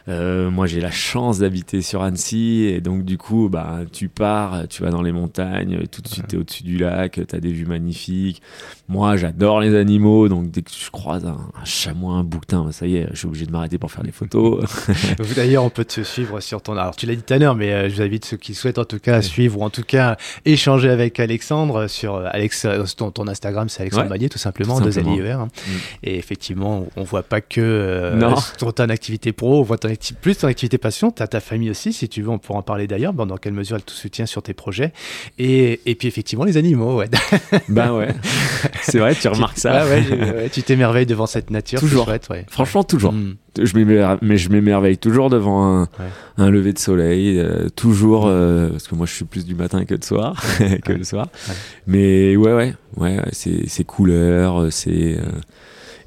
Euh, 0.08 0.50
moi 0.50 0.66
j'ai 0.66 0.80
la 0.80 0.90
chance 0.90 1.38
d'habiter 1.40 1.82
sur 1.82 2.02
Annecy 2.02 2.64
et 2.64 2.80
donc 2.80 3.04
du 3.04 3.18
coup 3.18 3.48
bah 3.48 3.80
tu 3.92 4.08
pars, 4.08 4.66
tu 4.68 4.82
vas 4.82 4.90
dans 4.90 5.02
les 5.02 5.12
montagnes, 5.12 5.80
tout 5.90 6.00
de 6.02 6.08
suite 6.08 6.28
t'es 6.28 6.36
au-dessus 6.36 6.62
du 6.62 6.78
lac, 6.78 7.20
t'as 7.28 7.38
des 7.40 7.52
vues 7.52 7.66
magnifiques. 7.66 8.40
Moi 8.88 9.16
j'adore 9.16 9.60
les 9.60 9.74
animaux, 9.76 10.28
donc 10.28 10.50
dès 10.50 10.62
que 10.62 10.70
je 10.70 10.90
croise 10.90 11.24
un, 11.26 11.36
un 11.60 11.64
chamois, 11.64 12.14
un 12.14 12.24
bouquetin, 12.24 12.64
bah, 12.64 12.72
ça 12.72 12.86
y 12.86 12.96
est, 12.96 13.08
je 13.12 13.16
suis 13.18 13.26
obligé 13.26 13.46
de 13.46 13.52
m'arrêter 13.52 13.78
pour 13.78 13.90
faire 13.92 14.02
des 14.04 14.10
photos. 14.12 14.64
D'ailleurs, 15.36 15.64
on 15.64 15.70
peut 15.70 15.84
te 15.84 16.00
suivre 16.02 16.40
sur 16.40 16.60
ton. 16.62 16.72
Alors, 16.72 16.96
tu 16.96 17.06
l'as 17.06 17.14
dit 17.14 17.22
tout 17.22 17.32
à 17.34 17.38
l'heure, 17.38 17.54
mais 17.54 17.72
euh, 17.72 17.88
je 17.88 17.94
vous 17.96 18.02
invite 18.02 18.24
ceux 18.24 18.36
qui 18.36 18.54
souhaitent 18.54 18.78
en 18.78 18.84
tout 18.84 18.98
cas 18.98 19.16
à 19.16 19.22
suivre 19.22 19.39
suivre 19.40 19.60
ou 19.60 19.64
en 19.64 19.70
tout 19.70 19.82
cas 19.82 20.16
échanger 20.44 20.90
avec 20.90 21.18
Alexandre 21.18 21.86
sur 21.86 22.16
Alex, 22.26 22.66
ton, 22.96 23.10
ton 23.10 23.26
Instagram, 23.28 23.68
c'est 23.68 23.80
Alexandre 23.82 24.10
Ouais. 24.10 24.28
tout 24.28 24.38
simplement, 24.38 24.78
Tout 24.78 24.84
deux 24.84 24.92
simplement. 24.92 25.16
LIER. 25.16 25.30
hein. 25.32 25.48
Mm. 25.66 25.70
Et 26.04 26.18
effectivement, 26.18 26.86
on 26.96 27.04
voit 27.04 27.22
pas 27.22 27.40
que 27.40 27.60
euh, 27.60 28.34
ton, 28.58 28.88
activité 28.90 29.32
pro, 29.32 29.60
on 29.60 29.62
voit 29.62 29.78
ton 29.78 29.88
acti- 29.88 30.14
plus 30.14 30.36
ton 30.36 30.46
activité 30.48 30.76
passion. 30.78 31.10
Tu 31.10 31.22
as 31.22 31.26
ta 31.28 31.40
famille 31.40 31.70
aussi, 31.70 31.92
si 31.92 32.08
tu 32.08 32.22
veux, 32.22 32.28
on 32.30 32.38
pourra 32.38 32.58
en 32.58 32.62
parler 32.62 32.86
d'ailleurs, 32.86 33.12
bon, 33.12 33.24
dans 33.26 33.36
quelle 33.38 33.52
mesure 33.54 33.76
elle 33.76 33.82
te 33.82 33.92
soutient 33.92 34.26
sur 34.26 34.42
tes 34.42 34.52
projets. 34.54 34.92
Et, 35.38 35.80
et 35.86 35.94
puis 35.94 36.08
effectivement, 36.08 36.44
les 36.44 36.56
animaux, 36.58 36.96
ouais. 36.98 37.08
Bah 37.68 37.92
ouais, 37.92 38.08
c'est 38.82 38.98
vrai, 38.98 39.14
tu 39.14 39.28
remarques 39.34 39.58
ça. 39.58 39.86
Ouais, 39.86 40.04
ouais, 40.10 40.50
tu 40.52 40.62
t'émerveilles 40.62 41.06
devant 41.06 41.26
cette 41.26 41.50
nature. 41.50 41.80
Toujours. 41.80 42.04
chouette, 42.04 42.28
ouais. 42.30 42.44
Franchement, 42.50 42.84
toujours. 42.84 43.12
Mm. 43.12 43.36
Je 43.60 43.76
m'émerveille, 43.76 44.18
mais 44.22 44.36
je 44.36 44.48
m'émerveille 44.50 44.98
toujours 44.98 45.30
devant 45.30 45.64
un, 45.64 45.82
Ouais. 45.82 46.06
un 46.38 46.50
lever 46.50 46.72
de 46.72 46.78
soleil, 46.78 47.38
euh, 47.38 47.68
toujours 47.74 48.26
euh, 48.26 48.70
parce 48.70 48.86
que 48.88 48.94
moi 48.94 49.06
je 49.06 49.12
suis 49.14 49.24
plus 49.24 49.44
du 49.44 49.54
matin 49.54 49.84
que 49.84 49.94
de 49.94 50.04
soir, 50.04 50.40
que 50.84 50.92
le 50.92 51.04
soir. 51.04 51.28
Ouais. 51.48 51.54
Mais 51.86 52.36
ouais, 52.36 52.52
ouais, 52.52 52.74
ouais, 52.96 53.18
c'est 53.32 53.84
couleurs, 53.84 54.62
euh, 54.62 54.70
c'est 54.70 55.16
euh, 55.18 55.22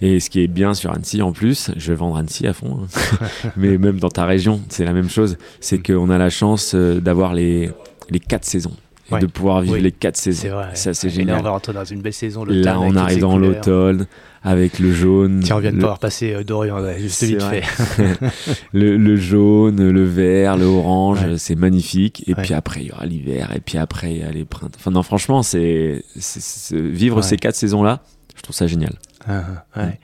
et 0.01 0.19
ce 0.19 0.29
qui 0.29 0.41
est 0.43 0.47
bien 0.47 0.73
sur 0.73 0.91
Annecy 0.91 1.21
en 1.21 1.31
plus, 1.31 1.71
je 1.77 1.87
vais 1.91 1.95
vendre 1.95 2.17
Annecy 2.17 2.45
à 2.47 2.53
fond, 2.53 2.81
hein. 2.83 3.27
mais 3.57 3.77
même 3.77 3.99
dans 3.99 4.09
ta 4.09 4.25
région, 4.25 4.61
c'est 4.69 4.83
la 4.85 4.93
même 4.93 5.09
chose. 5.09 5.37
C'est 5.59 5.77
Mm. 5.79 5.83
qu'on 5.93 6.09
a 6.09 6.17
la 6.17 6.29
chance 6.29 6.75
d'avoir 6.75 7.33
les 7.33 7.69
les 8.09 8.19
quatre 8.19 8.43
saisons 8.45 8.75
Ouais. 9.13 9.19
de 9.19 9.25
pouvoir 9.27 9.61
vivre 9.61 9.75
Oui. 9.75 9.81
les 9.81 9.91
quatre 9.91 10.17
C'est 10.17 10.33
saisons. 10.33 10.55
vrai. 10.55 10.69
Ça 10.75 10.93
c'est 10.93 11.07
Et 11.07 11.09
Là, 11.11 11.15
génial. 11.15 11.39
on 11.39 11.43
va 11.43 11.49
rentrer 11.51 11.73
dans 11.73 11.85
une 11.85 12.01
belle 12.01 12.13
saison. 12.13 12.45
Là, 12.45 12.79
on 12.79 12.95
arrive 12.95 13.19
dans 13.19 13.37
l'automne 13.37 14.07
avec 14.43 14.79
le 14.79 14.91
jaune. 14.91 15.39
Tiens, 15.43 15.55
on 15.55 15.59
vient 15.59 15.71
de 15.71 15.75
le- 15.77 15.81
pouvoir 15.81 15.99
passer 15.99 16.33
euh, 16.33 16.43
Dorian, 16.43 16.81
ouais, 16.81 16.99
juste 16.99 17.15
C'est 17.19 17.27
vite 17.27 17.41
vrai. 17.41 17.61
fait. 17.61 18.17
le, 18.73 18.97
le 18.97 19.15
jaune, 19.15 19.89
le 19.89 20.03
vert, 20.03 20.57
le 20.57 20.65
orange, 20.65 21.21
Ouais. 21.23 21.37
c'est 21.37 21.55
magnifique. 21.55 22.23
Et 22.27 22.33
Ouais. 22.33 22.41
puis 22.43 22.53
après, 22.53 22.81
il 22.81 22.87
y 22.87 22.91
aura 22.91 23.05
l'hiver, 23.05 23.51
et 23.55 23.61
puis 23.61 23.77
après, 23.77 24.11
il 24.11 24.17
y 24.19 24.23
a 24.23 24.31
les 24.31 24.43
printemps. 24.45 24.75
Enfin, 24.77 24.91
non, 24.91 25.01
franchement, 25.03 25.43
c'est 25.43 26.03
c'est- 26.17 26.41
c'est- 26.41 26.77
vivre 26.81 27.21
ces 27.21 27.37
quatre 27.37 27.55
saisons-là, 27.55 28.01
je 28.35 28.41
trouve 28.41 28.55
ça 28.55 28.67
génial. 28.67 28.93
Ah, 29.27 29.43
ouais. 29.77 29.99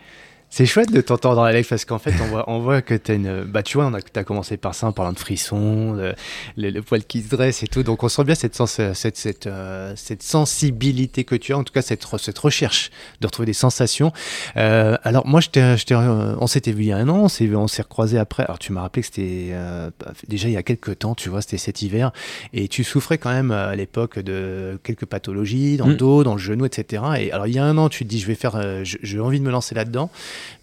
C'est 0.51 0.65
chouette 0.65 0.91
de 0.91 0.99
t'entendre, 0.99 1.41
Alex, 1.43 1.69
parce 1.69 1.85
qu'en 1.85 1.99
fait, 1.99 2.11
on 2.23 2.25
voit, 2.25 2.49
on 2.49 2.59
voit 2.59 2.81
que 2.81 2.95
tu 2.95 3.11
as 3.11 3.13
une. 3.13 3.43
Bah, 3.43 3.61
tu 3.61 3.77
vois, 3.77 3.85
on 3.85 3.93
a, 3.93 3.99
as 4.15 4.23
commencé 4.23 4.57
par 4.57 4.73
ça 4.73 4.87
en 4.87 4.91
parlant 4.91 5.13
de 5.13 5.19
frissons, 5.19 5.93
le, 5.93 6.15
le 6.57 6.81
poil 6.81 7.03
qui 7.05 7.21
se 7.21 7.29
dresse 7.29 7.61
et 7.61 7.67
tout. 7.67 7.83
Donc, 7.83 8.03
on 8.03 8.09
sent 8.09 8.23
bien 8.23 8.33
cette, 8.33 8.55
sens, 8.55 8.81
cette, 8.93 9.15
cette, 9.15 9.45
euh, 9.45 9.93
cette 9.95 10.23
sensibilité 10.23 11.23
que 11.23 11.35
tu 11.35 11.53
as, 11.53 11.57
en 11.57 11.63
tout 11.63 11.71
cas, 11.71 11.83
cette, 11.83 12.03
re- 12.03 12.17
cette 12.17 12.39
recherche 12.39 12.89
de 13.21 13.27
retrouver 13.27 13.45
des 13.45 13.53
sensations. 13.53 14.11
Euh, 14.57 14.97
alors, 15.03 15.27
moi, 15.27 15.39
je 15.39 15.49
je 15.53 15.93
euh, 15.93 16.35
on 16.39 16.47
s'était 16.47 16.71
vu 16.71 16.81
il 16.83 16.87
y 16.87 16.91
a 16.93 16.97
un 16.97 17.09
an, 17.09 17.27
on 17.29 17.67
s'est 17.67 17.81
recroisé 17.83 18.17
après. 18.17 18.43
Alors, 18.43 18.57
tu 18.57 18.71
m'as 18.73 18.81
rappelé 18.81 19.01
que 19.03 19.07
c'était 19.07 19.49
euh, 19.51 19.91
déjà 20.27 20.47
il 20.47 20.53
y 20.53 20.57
a 20.57 20.63
quelques 20.63 20.97
temps, 20.97 21.13
tu 21.13 21.29
vois, 21.29 21.41
c'était 21.43 21.57
cet 21.57 21.83
hiver. 21.83 22.11
Et 22.53 22.67
tu 22.67 22.83
souffrais 22.83 23.19
quand 23.19 23.31
même 23.31 23.51
euh, 23.51 23.69
à 23.69 23.75
l'époque 23.75 24.17
de 24.17 24.79
quelques 24.83 25.05
pathologies 25.05 25.77
dans 25.77 25.85
le 25.85 25.93
Mm. 25.93 25.97
dos, 25.97 26.23
dans 26.23 26.33
le 26.33 26.39
genou, 26.39 26.65
etc. 26.65 27.03
Et 27.19 27.31
alors, 27.31 27.45
il 27.45 27.53
y 27.53 27.59
a 27.59 27.63
un 27.65 27.77
an, 27.77 27.87
tu 27.89 28.03
te 28.03 28.09
dis, 28.09 28.19
je 28.19 28.25
vais 28.25 28.35
faire, 28.35 28.55
euh, 28.55 28.81
j'ai 28.83 29.19
envie 29.19 29.39
de 29.39 29.45
me 29.45 29.51
lancer 29.51 29.75
là-dedans. 29.75 30.09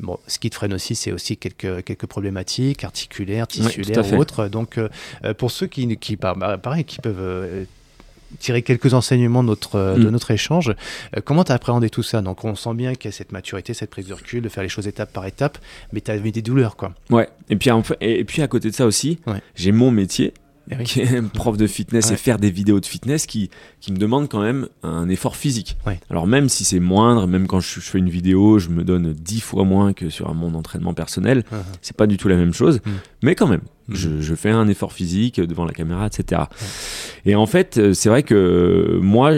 Bon, 0.01 0.19
ce 0.27 0.39
qui 0.39 0.51
te 0.51 0.55
freine 0.55 0.75
aussi, 0.75 0.95
c'est 0.95 1.13
aussi 1.13 1.37
quelques, 1.37 1.85
quelques 1.85 2.07
problématiques 2.07 2.85
articulaires, 2.85 3.47
tissulaires 3.47 4.05
fait. 4.05 4.17
ou 4.17 4.19
autres. 4.21 4.49
Donc, 4.49 4.79
euh, 4.79 4.89
euh, 5.25 5.35
pour 5.35 5.51
ceux 5.51 5.67
qui, 5.67 5.97
qui 5.99 6.17
bah, 6.17 6.59
pareil, 6.63 6.85
qui 6.85 6.99
peuvent 6.99 7.17
euh, 7.21 7.65
tirer 8.41 8.63
quelques 8.63 8.93
enseignements 8.93 9.43
de 9.45 9.49
notre, 9.49 9.97
de 9.97 10.05
Mm. 10.09 10.11
notre 10.11 10.31
échange, 10.33 10.71
euh, 11.17 11.21
comment 11.25 11.45
tu 11.45 11.53
as 11.53 11.55
appréhendé 11.55 11.89
tout 11.91 12.03
ça? 12.03 12.23
Donc, 12.23 12.45
on 12.45 12.55
sent 12.57 12.75
bien 12.75 12.95
qu'il 12.95 13.09
y 13.11 13.15
a 13.15 13.17
cette 13.17 13.33
maturité, 13.33 13.73
cette 13.73 13.91
prise 13.91 14.07
de 14.09 14.15
recul, 14.15 14.43
de 14.43 14.49
faire 14.49 14.63
les 14.65 14.69
choses 14.69 14.89
étape 14.89 15.13
par 15.13 15.27
étape, 15.27 15.59
mais 15.93 16.01
tu 16.01 16.11
as 16.11 16.17
eu 16.17 16.31
des 16.33 16.43
douleurs, 16.43 16.77
quoi. 16.77 16.93
Ouais. 17.11 17.29
Et 17.51 17.57
puis, 17.57 17.71
et 18.01 18.25
puis 18.25 18.43
à 18.43 18.49
côté 18.49 18.69
de 18.71 18.75
ça 18.75 18.85
aussi, 18.87 19.21
Ouais. 19.27 19.41
j'ai 19.55 19.71
mon 19.73 19.91
métier, 19.93 20.35
Eh 20.71 20.77
oui. 20.79 20.85
qui 20.85 21.01
est 21.01 21.23
prof 21.33 21.57
de 21.57 21.67
fitness 21.67 22.09
Ouais. 22.09 22.15
et 22.15 22.17
faire 22.17 22.39
des 22.39 22.51
vidéos 22.51 22.81
de 22.81 22.87
fitness 22.87 23.27
qui, 23.27 23.51
qui 23.81 23.93
me 23.93 23.99
demande 23.99 24.29
quand 24.29 24.41
même 24.43 24.67
un 24.83 25.09
effort 25.09 25.37
physique. 25.37 25.77
Ouais. 25.87 26.01
Alors 26.11 26.27
même 26.27 26.49
si 26.49 26.65
c'est 26.65 26.81
moindre, 26.81 27.27
même 27.27 27.47
quand 27.47 27.61
je, 27.61 27.75
je 27.81 27.89
fais 27.89 27.99
une 27.99 28.09
vidéo, 28.11 28.59
je 28.59 28.69
me 28.71 28.83
donne 28.83 29.13
dix 29.13 29.41
fois 29.41 29.65
moins 29.65 29.93
que 29.93 30.11
sur 30.11 30.35
mon 30.35 30.55
entraînement 30.55 30.93
personnel, 30.95 31.45
Uh-huh. 31.53 31.57
c'est 31.83 31.97
pas 31.97 32.07
du 32.07 32.17
tout 32.17 32.29
la 32.29 32.37
même 32.37 32.53
chose, 32.53 32.81
Mm. 32.85 32.91
mais 33.23 33.35
quand 33.37 33.47
même, 33.47 33.61
Mm. 33.89 33.95
je, 33.95 34.21
je 34.21 34.35
fais 34.35 34.51
un 34.51 34.67
effort 34.69 34.93
physique 34.93 35.41
devant 35.41 35.65
la 35.65 35.73
caméra, 35.73 36.07
etc. 36.07 36.43
Et 37.25 37.35
en 37.37 37.47
fait, 37.47 37.79
euh, 37.79 37.93
c'est 37.95 38.09
vrai 38.09 38.23
que 38.25 38.99
moi, 39.01 39.33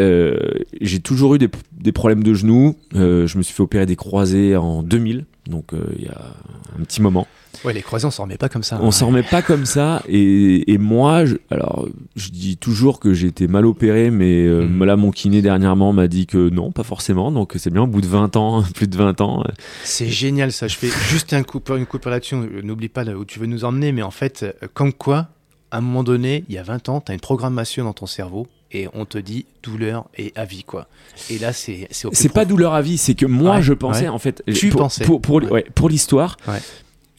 euh, 0.00 0.36
j'ai 0.80 1.00
toujours 1.00 1.34
eu 1.34 1.38
des, 1.38 1.48
des 1.72 1.92
problèmes 1.92 2.22
de 2.22 2.32
genoux. 2.34 2.76
Euh, 2.94 3.26
je 3.26 3.36
me 3.36 3.42
suis 3.42 3.52
fait 3.54 3.62
opérer 3.62 3.84
des 3.86 3.96
croisés 3.96 4.56
en 4.56 4.82
2000, 4.82 5.26
donc 5.48 5.72
euh, 5.74 5.84
il 5.96 6.04
y 6.04 6.08
a 6.08 6.34
un 6.78 6.82
petit 6.84 7.02
moment. 7.02 7.26
Ouais, 7.64 7.72
les 7.72 7.82
croisés, 7.82 8.06
on 8.06 8.10
s'en 8.10 8.24
remet 8.24 8.36
pas 8.36 8.48
comme 8.48 8.62
ça. 8.62 8.78
On 8.82 8.90
s'en 8.90 9.08
remet 9.08 9.22
pas 9.24 9.42
comme 9.42 9.64
ça. 9.66 10.02
Et, 10.06 10.70
et 10.72 10.78
moi, 10.78 11.24
je, 11.24 11.36
alors, 11.50 11.88
je 12.14 12.28
dis 12.28 12.56
toujours 12.56 13.00
que 13.00 13.14
j'ai 13.14 13.26
été 13.26 13.48
mal 13.48 13.66
opéré, 13.66 14.10
mais 14.10 14.44
euh, 14.46 14.66
Mm. 14.66 14.84
là, 14.84 14.96
mon 14.96 15.10
kiné 15.10 15.42
dernièrement 15.42 15.92
m'a 15.92 16.06
dit 16.06 16.26
que 16.26 16.50
non, 16.50 16.70
pas 16.70 16.82
forcément. 16.84 17.32
Donc 17.32 17.54
c'est 17.56 17.70
bien, 17.70 17.82
au 17.82 17.86
bout 17.86 18.00
de 18.02 18.06
20 18.06 18.36
ans, 18.36 18.62
plus 18.74 18.86
de 18.86 18.96
20 18.96 19.20
ans. 19.22 19.40
euh, 19.40 19.52
C'est 19.82 20.08
génial 20.08 20.52
ça. 20.52 20.68
Je 20.68 20.76
fais 20.76 20.90
juste 21.08 21.32
un 21.32 21.42
coup, 21.42 21.60
une 21.76 21.86
coupure 21.86 22.10
là-dessus. 22.10 22.36
N'oublie 22.62 22.88
pas 22.90 23.02
là 23.02 23.16
où 23.16 23.24
tu 23.24 23.40
veux 23.40 23.46
nous 23.46 23.64
emmener, 23.64 23.90
mais 23.92 24.02
en 24.02 24.10
fait, 24.12 24.44
comme 24.74 24.92
quoi, 24.92 25.28
à 25.70 25.78
un 25.78 25.80
moment 25.80 26.04
donné, 26.04 26.44
il 26.48 26.54
y 26.54 26.58
a 26.58 26.62
20 26.62 26.88
ans, 26.90 27.00
tu 27.00 27.10
as 27.10 27.14
une 27.14 27.20
programmation 27.20 27.84
dans 27.84 27.92
ton 27.94 28.06
cerveau 28.06 28.46
et 28.72 28.88
on 28.94 29.04
te 29.04 29.18
dit 29.18 29.46
douleur 29.62 30.06
et 30.16 30.32
avis 30.36 30.62
quoi. 30.64 30.88
Et 31.30 31.38
là, 31.38 31.52
c'est 31.52 31.88
c'est 31.90 32.08
C'est 32.14 32.28
pas 32.32 32.44
douleur 32.44 32.74
à 32.74 32.82
vie, 32.82 32.98
c'est 32.98 33.14
que 33.14 33.26
moi, 33.26 33.56
Ouais, 33.56 33.62
je 33.62 33.72
pensais, 33.72 34.02
ouais. 34.02 34.08
en 34.08 34.18
fait, 34.18 34.42
Tu 34.54 34.68
pour, 34.70 34.82
pensais. 34.82 35.04
pour, 35.04 35.20
pour, 35.20 35.36
Ouais. 35.36 35.50
ouais, 35.50 35.66
pour 35.74 35.88
l'histoire, 35.88 36.36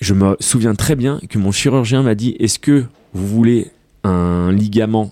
je 0.01 0.13
me 0.13 0.35
souviens 0.39 0.75
très 0.75 0.95
bien 0.95 1.19
que 1.29 1.37
mon 1.37 1.51
chirurgien 1.51 2.03
m'a 2.03 2.15
dit 2.15 2.35
est-ce 2.39 2.59
que 2.59 2.85
vous 3.13 3.27
voulez 3.27 3.71
un 4.03 4.51
ligament 4.51 5.11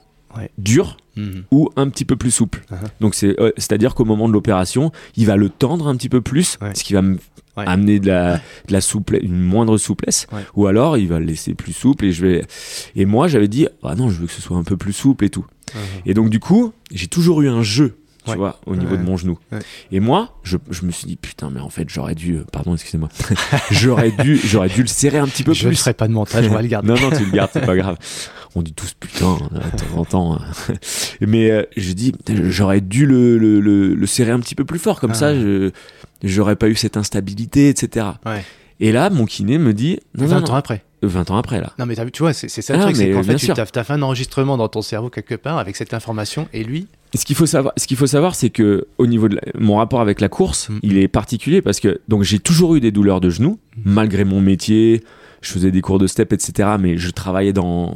dur 0.58 0.98
Mhm. 1.16 1.46
ou 1.50 1.70
un 1.78 1.90
petit 1.90 2.06
peu 2.06 2.16
plus 2.16 2.30
souple. 2.30 2.64
Uh-huh. 2.72 2.76
Donc 3.02 3.16
c'est 3.16 3.40
euh, 3.42 3.52
c'est-à-dire 3.58 3.96
qu'au 3.96 4.06
moment 4.06 4.28
de 4.28 4.34
l'opération, 4.34 4.92
il 5.16 5.26
va 5.26 5.36
le 5.36 5.50
tendre 5.50 5.88
un 5.88 5.96
petit 5.96 6.10
peu 6.10 6.22
plus, 6.22 6.60
ce 6.76 6.84
qui 6.84 6.94
va 6.94 7.02
me 7.02 7.18
Ouais. 7.58 7.64
amener 7.66 8.00
de 8.00 8.06
la, 8.06 8.36
de 8.36 8.72
la 8.72 8.82
souplesse, 8.82 9.24
une 9.24 9.40
moindre 9.42 9.80
souplesse, 9.80 10.28
Ouais. 10.32 10.42
ou 10.54 10.68
alors 10.68 10.96
il 10.96 11.08
va 11.08 11.18
le 11.18 11.26
laisser 11.26 11.56
plus 11.56 11.74
souple 11.74 12.06
et 12.06 12.12
je 12.12 12.24
vais 12.24 12.46
et 12.96 13.06
moi 13.08 13.28
j'avais 13.28 13.48
dit 13.48 13.68
ah 13.82 13.96
non 13.96 14.12
je 14.12 14.20
veux 14.22 14.28
que 14.28 14.32
ce 14.32 14.44
soit 14.44 14.58
un 14.58 14.64
peu 14.64 14.78
plus 14.78 14.94
souple 14.94 15.26
et 15.26 15.32
tout. 15.32 15.44
Et 16.06 16.14
donc 16.14 16.30
du 16.30 16.40
coup 16.40 16.74
j'ai 16.92 17.08
toujours 17.08 17.42
eu 17.42 17.50
un 17.50 17.64
jeu. 17.64 17.98
Tu 18.26 18.32
Ouais. 18.32 18.36
vois, 18.38 18.60
au 18.66 18.76
niveau 18.76 18.92
Ouais. 18.92 18.98
de 18.98 19.04
mon 19.04 19.16
genou. 19.16 19.40
Ouais. 19.54 19.60
Et 19.90 20.02
moi, 20.02 20.38
je, 20.44 20.58
je 20.70 20.86
me 20.86 20.92
suis 20.92 21.08
dit, 21.08 21.16
putain, 21.16 21.50
mais 21.50 21.62
en 21.62 21.70
fait, 21.70 21.88
j'aurais 21.88 22.14
dû, 22.14 22.34
euh, 22.36 22.44
pardon, 22.52 22.74
excusez-moi, 22.74 23.08
j'aurais 23.72 24.12
dû, 24.12 24.36
j'aurais 24.44 24.68
dû 24.68 24.82
le 24.82 24.88
serrer 24.90 25.18
un 25.18 25.28
petit 25.30 25.44
peu 25.44 25.54
Je 25.54 25.64
ne 25.64 25.70
plus. 25.70 25.78
ferai 25.78 25.94
pas 25.94 26.10
de 26.10 26.14
montage, 26.14 26.46
on 26.46 26.54
va 26.54 26.62
le 26.62 26.68
garder. 26.68 26.90
Non, 26.94 26.96
non, 27.00 27.10
tu 27.10 27.24
le 27.24 27.32
gardes, 27.32 27.52
c'est 27.54 27.66
pas 27.66 27.78
grave. 27.78 27.96
On 28.54 28.62
dit 28.64 28.74
tous 28.74 28.94
putain 29.00 29.28
hein, 29.40 29.60
de 29.74 29.80
temps 29.80 29.98
en 30.00 30.04
temps. 30.04 30.34
hein. 30.42 30.74
Mais 31.22 31.52
euh, 31.52 31.64
je 31.78 31.94
dis, 31.94 32.12
j'aurais 32.50 32.82
dû 32.82 33.06
le, 33.06 33.38
le, 33.38 33.62
le- 33.62 33.96
le 33.96 34.06
serrer 34.08 34.32
un 34.32 34.42
petit 34.42 34.56
peu 34.56 34.66
plus 34.66 34.80
fort, 34.80 35.00
comme 35.00 35.12
Ah 35.12 35.14
ça, 35.14 35.34
je 35.34 35.72
j'aurais 36.22 36.58
pas 36.58 36.68
eu 36.68 36.76
cette 36.76 36.98
instabilité, 36.98 37.70
etc. 37.70 38.08
Et 38.82 38.92
là, 38.92 39.10
mon 39.10 39.24
kiné 39.26 39.58
me 39.58 39.74
dit, 39.74 40.00
non, 40.18 40.26
20 40.26 40.36
non, 40.42 40.44
ans 40.44 40.50
non, 40.50 40.56
après. 40.56 40.84
20 41.04 41.32
ans 41.32 41.38
après, 41.38 41.62
là. 41.62 41.74
Non, 41.80 41.86
mais 41.86 41.96
tu 42.12 42.24
vois, 42.24 42.34
c'est 42.34 42.48
ça 42.50 42.74
Ah, 42.74 42.78
le 42.78 42.84
truc, 42.84 42.96
c'est 42.96 43.12
qu'en 43.12 43.24
fait, 43.24 43.36
bien 43.36 43.54
tu 43.56 43.62
as, 43.80 43.84
fait 43.84 43.92
un 43.94 44.02
enregistrement 44.02 44.58
dans 44.58 44.68
ton 44.68 44.82
cerveau 44.82 45.10
quelque 45.10 45.36
part 45.36 45.58
avec 45.60 45.76
cette 45.76 45.94
information 45.94 46.48
et 46.54 46.64
lui, 46.64 46.88
Ce 47.14 47.24
qu'il 47.26 47.36
faut 47.36 47.46
savoir, 47.46 47.74
ce 47.78 47.88
qu'il 47.88 47.98
faut 47.98 48.08
savoir, 48.08 48.36
c'est 48.36 48.50
que 48.50 48.88
au 48.98 49.06
niveau 49.08 49.30
de 49.30 49.36
la- 49.36 49.42
mon 49.60 49.78
rapport 49.78 50.02
avec 50.02 50.20
la 50.22 50.28
course, 50.30 50.70
Mhm. 50.70 50.80
il 50.84 50.98
est 50.98 51.08
particulier 51.08 51.62
parce 51.62 51.80
que 51.80 52.02
donc 52.08 52.24
j'ai 52.24 52.40
toujours 52.40 52.76
eu 52.76 52.80
des 52.80 52.92
douleurs 52.92 53.22
de 53.22 53.30
genoux 53.30 53.60
Mhm. 53.78 53.94
malgré 53.94 54.24
mon 54.26 54.42
métier. 54.42 55.04
Je 55.42 55.52
faisais 55.52 55.72
des 55.72 55.82
cours 55.82 56.00
de 56.00 56.08
step, 56.08 56.34
etc. 56.34 56.70
Mais 56.80 56.98
je 56.98 57.10
travaillais 57.12 57.54
dans 57.54 57.96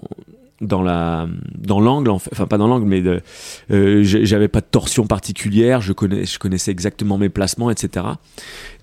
dans 0.62 0.84
la 0.84 1.28
dans 1.58 1.80
l'angle, 1.82 2.12
en 2.12 2.20
fait. 2.20 2.30
enfin 2.34 2.46
pas 2.46 2.60
dans 2.60 2.68
l'angle, 2.68 2.86
mais 2.86 3.02
euh, 3.72 4.04
j'avais 4.04 4.48
pas 4.48 4.62
de 4.62 4.68
torsion 4.70 5.08
particulière. 5.08 5.82
Je 5.82 5.92
connais, 5.92 6.24
je 6.26 6.38
connaissais 6.38 6.70
exactement 6.72 7.18
mes 7.18 7.30
placements, 7.30 7.72
etc. 7.72 8.06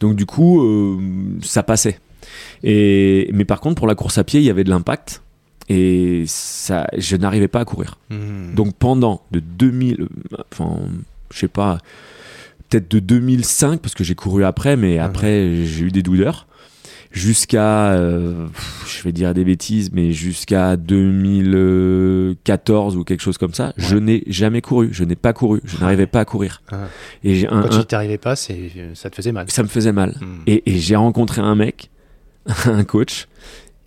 Donc 0.00 0.16
du 0.16 0.26
coup, 0.26 0.60
euh, 0.62 0.98
ça 1.40 1.62
passait. 1.62 2.00
Et 2.62 3.30
mais 3.32 3.44
par 3.44 3.60
contre, 3.60 3.76
pour 3.76 3.86
la 3.86 3.94
course 3.94 4.18
à 4.18 4.24
pied, 4.24 4.40
il 4.40 4.46
y 4.46 4.50
avait 4.50 4.64
de 4.64 4.70
l'impact 4.70 5.22
et 5.68 6.24
ça, 6.26 6.86
je 6.96 7.16
n'arrivais 7.16 7.48
pas 7.48 7.60
à 7.60 7.64
courir. 7.64 7.98
Mhm. 8.10 8.54
Donc 8.54 8.74
pendant 8.76 9.22
de 9.30 9.40
2000, 9.40 10.00
euh, 10.00 10.06
enfin, 10.52 10.76
je 11.32 11.38
sais 11.38 11.48
pas, 11.48 11.78
peut-être 12.68 12.90
de 12.90 12.98
2005 13.00 13.80
parce 13.80 13.94
que 13.94 14.04
j'ai 14.04 14.14
couru 14.14 14.44
après, 14.44 14.76
mais 14.76 14.98
après 14.98 15.64
j'ai 15.64 15.84
eu 15.84 15.90
des 15.90 16.02
douleurs 16.02 16.46
jusqu'à, 17.10 17.92
euh, 17.92 18.46
je 18.86 19.02
vais 19.02 19.12
dire 19.12 19.32
des 19.34 19.44
bêtises, 19.44 19.90
mais 19.92 20.12
jusqu'à 20.12 20.76
2014 20.76 22.96
ou 22.96 23.04
quelque 23.04 23.20
chose 23.22 23.38
comme 23.38 23.54
ça, 23.54 23.72
je 23.76 23.96
n'ai 23.96 24.22
jamais 24.26 24.60
couru, 24.60 24.88
je 24.92 25.04
n'ai 25.04 25.16
pas 25.16 25.32
couru, 25.32 25.60
je 25.64 25.78
n'arrivais 25.78 26.06
pas 26.06 26.20
à 26.20 26.24
courir. 26.24 26.62
Ah. 26.70 26.86
Et 27.24 27.34
j'ai 27.34 27.48
un- 27.48 27.62
quand 27.62 27.78
tu 27.80 27.84
t'arrivais 27.86 28.18
pas, 28.18 28.36
c'est 28.36 28.70
ça 28.94 29.10
te 29.10 29.16
faisait 29.16 29.32
mal. 29.32 29.46
ça 29.50 29.62
me 29.62 29.68
faisait 29.68 29.92
mal. 29.92 30.14
Et, 30.46 30.62
et 30.70 30.78
j'ai 30.78 30.96
rencontré 30.96 31.40
un 31.40 31.54
mec, 31.54 31.90
un 32.66 32.84
coach, 32.84 33.28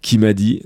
qui 0.02 0.18
m'a 0.18 0.34
dit 0.34 0.64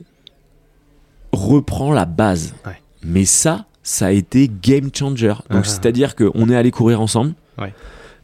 reprends 1.31 1.93
la 1.93 2.05
base. 2.05 2.53
Ouais. 2.65 2.79
Mais 3.03 3.25
ça, 3.25 3.65
ça 3.83 4.07
a 4.07 4.11
été 4.11 4.49
game 4.61 4.89
changer. 4.93 5.33
Donc 5.49 5.61
Ah. 5.61 5.63
c'est-à-dire 5.63 6.15
qu'on 6.15 6.49
est 6.49 6.55
allé 6.55 6.71
courir 6.71 7.01
ensemble. 7.01 7.33
Ouais. 7.57 7.73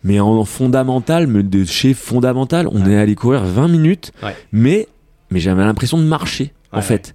Mais 0.03 0.19
en 0.19 0.43
fondamental, 0.45 1.27
mais 1.27 1.43
de 1.43 1.63
chez 1.65 1.93
fondamental, 1.93 2.67
on 2.71 2.83
Ouais. 2.85 2.91
est 2.93 2.97
allé 2.97 3.15
courir 3.15 3.43
20 3.43 3.67
minutes. 3.67 4.11
Mais 4.51 4.87
mais 5.29 5.39
j'avais 5.39 5.63
l'impression 5.63 5.97
de 5.97 6.03
marcher 6.03 6.53
en 6.73 6.81
fait. 6.81 7.13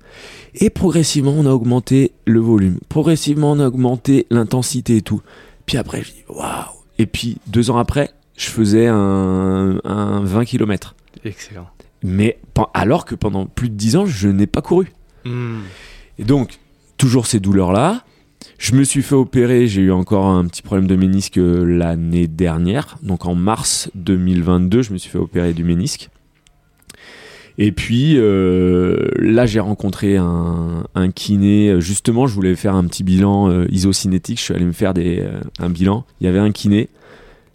Et 0.55 0.71
progressivement, 0.71 1.33
on 1.37 1.45
a 1.47 1.51
augmenté 1.51 2.13
le 2.27 2.41
volume. 2.41 2.79
Progressivement, 2.89 3.53
on 3.53 3.61
a 3.61 3.67
augmenté 3.67 4.27
l'intensité 4.31 4.97
et 4.99 5.03
tout. 5.03 5.21
Puis 5.67 5.77
après, 5.79 6.03
je 6.03 6.13
dis 6.13 6.25
waouh. 6.29 6.65
Et 6.99 7.07
puis 7.07 7.39
deux 7.47 7.71
ans 7.71 7.79
après, 7.79 8.11
je 8.37 8.47
faisais 8.49 8.87
un, 8.87 9.79
un 9.85 10.21
20 10.25 10.45
km. 10.45 10.95
Excellent. 11.25 11.67
Mais 12.03 12.39
alors 12.75 13.05
que 13.05 13.15
pendant 13.15 13.47
plus 13.47 13.69
de 13.69 13.75
10 13.75 13.97
ans, 13.97 14.07
je 14.07 14.29
n'ai 14.29 14.47
pas 14.47 14.63
couru. 14.63 14.93
Hmm. 15.25 15.61
Et 16.19 16.25
donc, 16.25 16.59
toujours 16.97 17.27
ces 17.27 17.41
douleurs-là. 17.41 18.05
Je 18.59 18.75
me 18.75 18.85
suis 18.85 19.03
fait 19.03 19.15
opérer, 19.15 19.67
j'ai 19.67 19.83
eu 19.83 19.93
encore 19.93 20.27
un 20.27 20.47
petit 20.47 20.63
problème 20.63 20.87
de 20.87 20.97
ménisque 20.97 21.39
l'année 21.39 22.27
dernière. 22.27 22.97
Donc 23.03 23.27
en 23.27 23.35
mars 23.35 23.91
2022, 23.95 24.83
je 24.83 24.93
me 24.93 24.99
suis 24.99 25.11
fait 25.11 25.19
opérer 25.19 25.53
du 25.53 25.65
ménisque. 25.65 26.09
Et 27.59 27.73
puis 27.73 28.15
euh, 28.17 29.09
là, 29.19 29.47
j'ai 29.47 29.61
rencontré 29.61 30.17
un, 30.17 30.85
un 30.95 31.11
kiné. 31.11 31.81
Justement, 31.81 32.27
je 32.27 32.35
voulais 32.35 32.55
faire 32.55 32.75
un 32.75 32.85
petit 32.85 33.03
bilan 33.03 33.51
euh, 33.51 33.67
isocinétique. 33.71 34.39
Je 34.39 34.45
suis 34.45 34.55
allé 34.55 34.65
me 34.65 34.73
faire 34.73 34.95
des, 34.95 35.21
euh, 35.21 35.41
un 35.59 35.71
bilan. 35.71 36.05
Il 36.21 36.27
y 36.27 36.29
avait 36.29 36.39
un 36.39 36.53
kiné. 36.53 36.89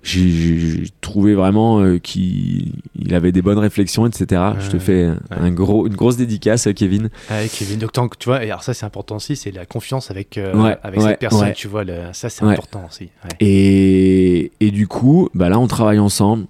J'ai- 0.04 0.84
trouvé 1.02 1.36
vraiment 1.36 1.80
euh, 1.82 1.98
qu'il 2.00 2.72
il 2.96 3.14
avait 3.14 3.32
des 3.32 3.42
bonnes 3.42 3.58
réflexions, 3.60 4.06
etc. 4.08 4.42
je 4.60 4.68
te 4.70 4.74
Ouais, 4.78 4.80
fais 4.80 5.10
un 5.30 5.52
gros, 5.52 5.86
une 5.88 5.96
grosse 5.96 6.16
dédicace, 6.18 6.68
Kevin. 6.76 7.10
Ouais, 7.30 7.48
Kevin. 7.52 7.80
Donc, 7.94 8.18
tu 8.18 8.30
vois, 8.30 8.44
et 8.44 8.50
alors 8.50 8.64
ça, 8.64 8.74
c'est 8.74 8.86
important 8.86 9.18
aussi, 9.18 9.36
c'est 9.36 9.52
la 9.52 9.66
confiance 9.66 10.10
avec, 10.10 10.38
euh, 10.38 10.76
avec 10.84 11.02
cette 11.02 11.20
personne, 11.20 11.52
tu 11.54 11.68
vois, 11.68 11.84
le- 11.84 12.14
ça, 12.14 12.30
c'est 12.30 12.44
important 12.44 12.86
aussi. 12.90 13.10
Et, 13.42 14.52
et 14.60 14.72
du 14.72 14.88
coup, 14.88 15.30
bah 15.34 15.50
là, 15.50 15.60
on 15.60 15.68
travaille 15.68 16.00
ensemble. 16.00 16.46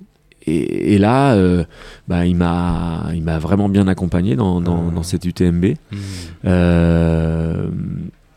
Et, 0.47 0.93
et 0.95 0.97
là, 0.97 1.33
euh, 1.35 1.63
bah, 2.07 2.25
il 2.25 2.35
m'a, 2.35 3.09
il 3.13 3.21
m'a 3.23 3.37
vraiment 3.39 3.69
bien 3.69 3.87
accompagné 3.87 4.35
dans, 4.35 4.59
dans, 4.61 4.91
dans 4.91 5.03
cette 5.03 5.25
UTMB. 5.25 5.65
Hmm. 5.91 5.97
Euh, 6.45 7.67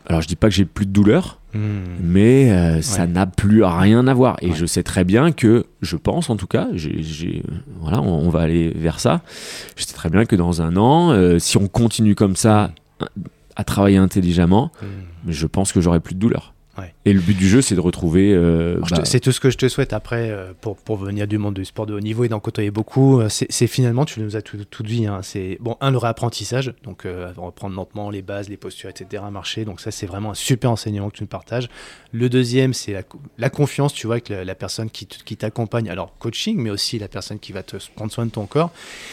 alors, 0.07 0.21
je 0.21 0.27
dis 0.27 0.35
pas 0.35 0.49
que 0.49 0.53
j'ai 0.55 0.65
plus 0.65 0.85
de 0.85 0.91
douleur, 0.91 1.39
Hmm. 1.55 1.83
mais 2.01 2.51
euh, 2.51 2.81
ça 2.81 3.01
Ouais. 3.03 3.07
n'a 3.07 3.25
plus 3.27 3.63
rien 3.63 4.07
à 4.07 4.13
voir. 4.13 4.37
Et 4.41 4.49
Ouais. 4.49 4.55
je 4.55 4.65
sais 4.65 4.83
très 4.83 5.03
bien 5.03 5.31
que, 5.31 5.65
je 5.81 5.95
pense 5.95 6.29
en 6.29 6.35
tout 6.35 6.47
cas, 6.47 6.67
voilà, 7.79 8.01
on, 8.01 8.25
on 8.25 8.29
va 8.29 8.41
aller 8.41 8.69
vers 8.75 8.99
ça. 8.99 9.21
Je 9.77 9.83
sais 9.85 9.93
très 9.93 10.09
bien 10.09 10.25
que 10.25 10.35
dans 10.35 10.61
un 10.61 10.75
an, 10.77 11.11
euh, 11.11 11.37
si 11.39 11.57
on 11.57 11.67
continue 11.67 12.15
comme 12.15 12.35
ça 12.35 12.71
à, 12.99 13.05
à 13.55 13.63
travailler 13.63 13.97
intelligemment, 13.97 14.71
Hmm. 14.81 15.31
je 15.31 15.45
pense 15.47 15.71
que 15.71 15.81
j'aurai 15.81 15.99
plus 15.99 16.15
de 16.15 16.19
douleur. 16.19 16.53
Ouais. 16.77 16.93
Et 17.07 17.13
le 17.13 17.19
but 17.21 17.37
du 17.37 17.47
jeu, 17.47 17.61
c'est 17.61 17.75
de 17.75 17.79
retrouver. 17.79 18.33
euh, 18.33 18.79
bah, 18.79 19.01
C'est 19.05 19.19
tout 19.19 19.31
ce 19.31 19.39
que 19.39 19.51
je 19.51 19.57
te 19.57 19.67
souhaite 19.67 19.93
après 19.93 20.31
euh, 20.31 20.53
pour, 20.59 20.75
pour 20.75 20.97
venir 20.97 21.27
du 21.27 21.37
monde 21.37 21.53
du 21.53 21.63
sport 21.63 21.85
de 21.85 21.93
haut 21.93 21.99
niveau 21.99 22.23
et 22.23 22.29
d'en 22.29 22.39
côtoyer 22.39 22.71
beaucoup. 22.71 23.19
euh, 23.19 23.29
C'est 23.29 23.67
finalement, 23.67 24.05
tu 24.05 24.19
nous 24.21 24.35
as 24.35 24.41
tout, 24.41 24.57
tout 24.65 24.81
dit. 24.81 25.05
hein, 25.05 25.19
c'est 25.21 25.59
bon, 25.61 25.77
un, 25.81 25.91
le 25.91 25.97
réapprentissage, 25.99 26.73
donc 26.83 27.05
euh, 27.05 27.31
reprendre 27.37 27.75
lentement 27.75 28.09
les 28.09 28.23
bases, 28.23 28.49
les 28.49 28.57
postures, 28.57 28.89
etc., 28.89 29.21
marcher. 29.31 29.65
Donc, 29.65 29.81
ça, 29.81 29.91
c'est 29.91 30.07
vraiment 30.07 30.31
un 30.31 30.35
super 30.35 30.71
enseignement 30.71 31.09
que 31.11 31.17
tu 31.17 31.23
nous 31.23 31.27
partages. 31.27 31.69
Le 32.11 32.27
deuxième, 32.27 32.73
c'est 32.73 32.93
la, 32.93 33.03
co- 33.03 33.19
la 33.37 33.51
confiance, 33.51 33.93
tu 33.93 34.07
vois, 34.07 34.15
avec 34.15 34.29
la, 34.29 34.43
la 34.43 34.55
personne 34.55 34.89
qui 34.89 35.05
t'accompagne. 35.37 35.89
Alors, 35.89 36.17
coaching, 36.17 36.57
mais 36.57 36.71
aussi 36.71 36.97
la 36.97 37.07
personne 37.07 37.37
qui 37.37 37.51
va 37.51 37.61
te 37.61 37.77
prendre 37.95 38.11
soin 38.11 38.25
de 38.25 38.31
ton 38.31 38.47
corps. 38.47 38.71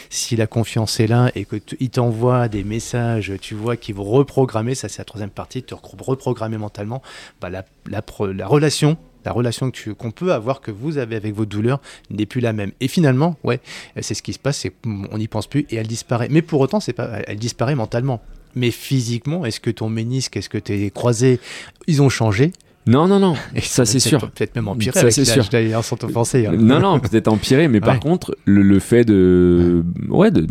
Si 0.09 0.35
la 0.35 0.47
confiance 0.47 0.99
est 0.99 1.07
là 1.07 1.31
et 1.35 1.45
qu'il 1.45 1.89
t'envoie 1.91 2.47
des 2.47 2.63
messages, 2.63 3.33
tu 3.39 3.53
vois, 3.53 3.77
qui 3.77 3.91
vont 3.93 4.03
reprogrammer, 4.03 4.73
ça, 4.73 4.89
c'est 4.89 4.97
la 4.99 5.05
troisième 5.05 5.29
partie, 5.29 5.61
te 5.61 5.75
reprogrammer 5.75 6.57
mentalement, 6.57 7.03
bah, 7.39 7.51
la, 7.51 7.63
la, 7.89 8.01
relation 8.47 8.97
la 9.25 9.31
relation 9.31 9.71
qu'on 9.97 10.11
peut 10.11 10.33
avoir, 10.33 10.59
que 10.61 10.71
vous 10.71 10.97
avez 10.97 11.15
avec 11.15 11.33
vos 11.33 11.45
douleurs, 11.45 11.79
n'est 12.09 12.25
plus 12.25 12.41
la 12.41 12.51
même. 12.53 12.71
Et 12.81 12.87
finalement, 12.87 13.37
ouais, 13.43 13.61
c'est 14.01 14.13
ce 14.13 14.21
qui 14.21 14.33
se 14.33 14.39
passe, 14.39 14.57
c'est 14.57 14.73
on 14.85 15.17
n'y 15.17 15.27
pense 15.27 15.47
plus 15.47 15.65
et 15.69 15.77
elle 15.77 15.87
disparaît. 15.87 16.27
Mais 16.29 16.41
pour 16.41 16.59
autant, 16.59 16.79
c'est 16.79 16.93
pas, 16.93 17.09
elle 17.27 17.37
disparaît 17.37 17.75
mentalement. 17.75 18.21
Mais 18.55 18.69
physiquement, 18.69 19.45
est-ce 19.45 19.59
que 19.59 19.71
ton 19.71 19.89
ménisque, 19.89 20.37
est-ce 20.37 20.49
que 20.49 20.57
tes 20.59 20.91
croisés, 20.91 21.39
ils 21.87 22.01
ont 22.01 22.09
changé? 22.09 22.51
Non, 22.85 23.07
non, 23.07 23.17
non, 23.17 23.35
Et 23.55 23.61
ça 23.61 23.85
c'est 23.85 23.99
sûr. 23.99 24.29
Peut-être 24.31 24.55
même 24.55 24.67
empiré 24.67 24.99
Ça, 24.99 25.09
c'est 25.09 25.23
sûr. 25.23 25.47
d'ailleurs, 25.49 25.85
sans 25.85 25.95
hein. 26.03 26.51
Non, 26.57 26.81
non, 26.81 26.99
peut-être 26.99 27.29
empiré, 27.29 27.69
mais 27.69 27.79
par 27.79 27.99
contre, 28.01 28.35
le, 28.43 28.61
le 28.61 28.79
fait 28.79 29.05
de, 29.05 29.85
ouais, 30.09 30.31
de, 30.31 30.41
de- 30.41 30.47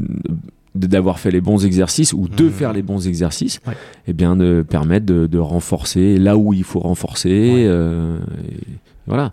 d'avoir 0.75 1.19
fait 1.19 1.31
les 1.31 1.41
bons 1.41 1.65
exercices 1.67 2.13
ou 2.13 2.29
de 2.29 2.45
Mhm. 2.45 2.51
faire 2.51 2.73
les 2.73 2.83
bons 2.83 3.07
exercices, 3.07 3.61
Ouais. 3.67 3.75
eh 4.09 4.13
bien, 4.13 4.37
de 4.37 4.65
permettre 4.69 5.07
de, 5.07 5.27
de 5.27 5.39
renforcer 5.39 6.17
là 6.19 6.37
où 6.37 6.53
il 6.55 6.65
faut 6.65 6.81
renforcer. 6.81 7.29
Ouais. 7.55 7.65
euh, 7.67 8.19
et 8.49 8.79
voilà. 9.07 9.33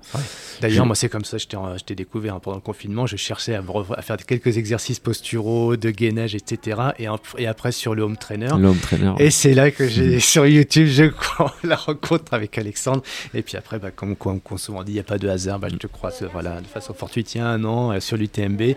D'ailleurs, 0.62 0.84
Je- 0.84 0.88
moi, 0.88 0.96
c'est 0.96 1.10
comme 1.10 1.26
ça, 1.26 1.38
je 1.38 1.46
t'ai 1.48 1.58
je 1.78 1.84
t'ai 1.84 1.96
découvert 1.96 2.36
hein, 2.36 2.40
pendant 2.42 2.58
le 2.58 2.62
confinement. 2.62 3.06
Je 3.06 3.16
cherchais 3.18 3.56
à, 3.56 3.62
me 3.62 3.68
re- 3.68 3.94
à 3.98 4.02
faire 4.02 4.18
quelques 4.18 4.58
exercices 4.58 5.00
posturaux, 5.00 5.76
de 5.78 5.90
gainage, 5.92 6.36
etc. 6.36 6.82
Et, 6.98 7.08
après, 7.48 7.72
sur 7.72 7.94
le 7.96 8.02
home 8.04 8.18
trainer, 8.18 8.50
L'homme 8.58 8.78
traîneur. 8.78 9.16
Et 9.22 9.30
c'est 9.32 9.54
là 9.54 9.72
que 9.72 9.88
j'ai 9.88 10.16
Mhm. 10.16 10.20
sur 10.20 10.46
YouTube, 10.48 10.88
je 10.88 11.06
crois, 11.06 11.54
la 11.64 11.76
rencontre 11.76 12.34
avec 12.34 12.58
Alexandre. 12.58 13.04
Et 13.34 13.42
puis 13.42 13.58
après, 13.58 13.80
bah, 13.80 13.92
comme 13.92 14.16
quoi 14.16 14.36
on 14.50 14.58
souvent 14.58 14.84
dit, 14.84 14.92
il 14.92 14.96
n'y 14.96 15.00
a 15.00 15.04
pas 15.04 15.18
de 15.18 15.28
hasard. 15.30 15.60
Bah, 15.60 15.68
je 15.72 15.76
te 15.78 15.88
crois, 15.88 16.12
c'est- 16.12 16.26
voilà, 16.26 16.60
de 16.62 16.68
façon 16.68 16.94
fortuite, 16.94 17.36
il 17.36 17.38
y 17.38 17.42
a 17.42 17.48
un 17.48 17.64
an 17.64 17.92
euh, 17.92 18.00
sur 18.00 18.18
l'UTMB. 18.18 18.76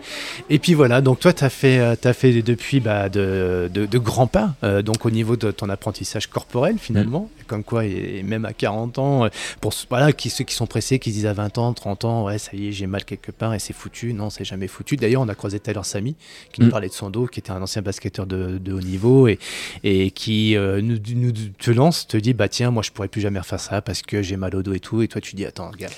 Et 0.49 0.59
puis 0.59 0.73
voilà, 0.75 1.01
donc 1.01 1.19
toi, 1.19 1.33
tu 1.33 1.43
as 1.43 1.49
fait, 1.49 1.79
euh, 1.79 1.95
t'as 1.99 2.13
fait 2.13 2.41
depuis 2.41 2.79
bah, 2.79 3.09
de, 3.09 3.69
de- 3.73 3.85
de 3.85 3.97
grands 3.97 4.27
pas, 4.27 4.53
euh, 4.63 4.81
donc 4.81 5.05
au 5.05 5.11
niveau 5.11 5.35
de 5.35 5.51
ton 5.51 5.69
apprentissage 5.69 6.27
corporel 6.27 6.77
finalement. 6.79 7.29
Comme 7.53 7.63
quoi, 7.63 7.85
et, 7.85 8.17
et 8.17 8.23
même 8.23 8.45
à 8.45 8.53
40 8.53 8.97
ans, 8.97 9.25
euh, 9.25 9.29
pour 9.61 9.73
ce- 9.73 9.85
voilà, 9.87 10.11
qui, 10.11 10.31
ceux 10.31 10.43
qui 10.43 10.55
sont 10.55 10.65
pressés, 10.65 10.97
qui 10.97 11.11
se 11.11 11.15
disent 11.17 11.25
à 11.27 11.33
20 11.33 11.59
ans, 11.59 11.71
30 11.73 12.03
ans, 12.03 12.25
ouais, 12.25 12.39
ça 12.39 12.49
y 12.53 12.69
est, 12.69 12.71
j'ai 12.71 12.87
mal 12.87 13.05
quelque 13.05 13.31
part 13.31 13.53
et 13.53 13.59
c'est 13.59 13.73
foutu. 13.73 14.13
Non, 14.13 14.31
c'est 14.31 14.43
jamais 14.43 14.67
foutu. 14.67 14.95
D'ailleurs, 14.95 15.21
on 15.21 15.29
a 15.29 15.35
croisé 15.35 15.59
Taylor 15.59 15.85
Samy 15.85 16.15
qui 16.51 16.61
nous 16.61 16.67
Mm. 16.67 16.71
parlait 16.71 16.87
de 16.87 16.93
son 16.93 17.11
dos, 17.11 17.27
qui 17.27 17.39
était 17.41 17.51
un 17.51 17.61
ancien 17.61 17.83
basketteur 17.83 18.25
de, 18.25 18.57
de 18.57 18.73
haut 18.73 18.79
niveau 18.81 19.27
et, 19.27 19.37
et 19.83 20.09
qui 20.09 20.57
euh, 20.57 20.81
nous, 20.81 20.97
nous 21.15 21.31
te 21.31 21.69
lance, 21.69 22.07
te 22.07 22.17
dit 22.17 22.33
bah 22.33 22.47
tiens 22.47 22.71
moi 22.71 22.81
je 22.81 22.89
pourrais 22.89 23.07
plus 23.07 23.21
jamais 23.21 23.37
refaire 23.39 23.59
ça 23.59 23.81
parce 23.83 24.01
que 24.01 24.23
j'ai 24.23 24.35
mal 24.37 24.55
au 24.55 24.63
dos 24.63 24.73
et 24.73 24.79
tout 24.79 25.03
et 25.03 25.07
toi 25.07 25.21
tu 25.21 25.35
dis 25.35 25.45
attends 25.45 25.69
gars 25.77 25.89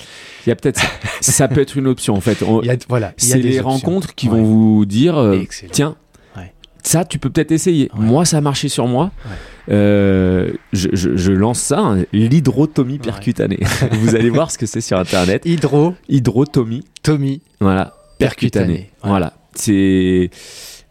Il 0.46 0.50
y 0.50 0.52
a 0.52 0.56
peut-être 0.58 0.82
ça. 1.22 1.48
peut 1.48 1.62
être 1.62 1.78
une 1.78 1.88
option 1.88 2.16
en 2.16 2.22
fait. 2.22 2.44
On- 2.44 2.62
il 2.62 2.68
y 2.68 2.70
a, 2.72 2.76
voilà 2.90 3.14
c'est 3.16 3.38
des 3.38 3.44
les 3.44 3.58
options. 3.60 3.70
rencontres 3.70 4.14
qui 4.16 4.28
Ouais. 4.28 4.38
vont 4.40 4.44
vous 4.44 4.86
dire 4.86 5.18
euh, 5.18 5.42
tiens 5.72 5.96
Ouais. 6.36 6.52
ça 6.84 7.06
tu 7.06 7.18
peux 7.20 7.30
peut-être 7.30 7.52
essayer 7.54 7.90
Ouais. 7.94 8.04
moi 8.06 8.26
ça 8.26 8.38
a 8.38 8.42
marché 8.42 8.68
sur 8.68 8.88
moi. 8.88 9.12
Euh, 9.70 10.52
je, 10.74 10.90
je- 10.94 11.16
je 11.16 11.32
lance 11.32 11.60
ça 11.60 11.80
hein, 11.80 12.04
l'hydrotomie 12.14 13.00
percutanée. 13.00 13.60
Vous 13.94 14.16
allez 14.16 14.30
voir 14.30 14.52
ce 14.52 14.58
que 14.58 14.66
c'est 14.66 14.82
sur 14.82 14.98
internet. 14.98 15.44
Hydro. 15.46 15.94
Hydrotomie. 16.10 16.84
Tommy 17.04 17.42
voilà. 17.60 17.94
Percutanée, 18.18 18.66
percutanée 18.68 18.90
ouais. 19.04 19.10
voilà. 19.10 19.34
C'est 19.54 20.30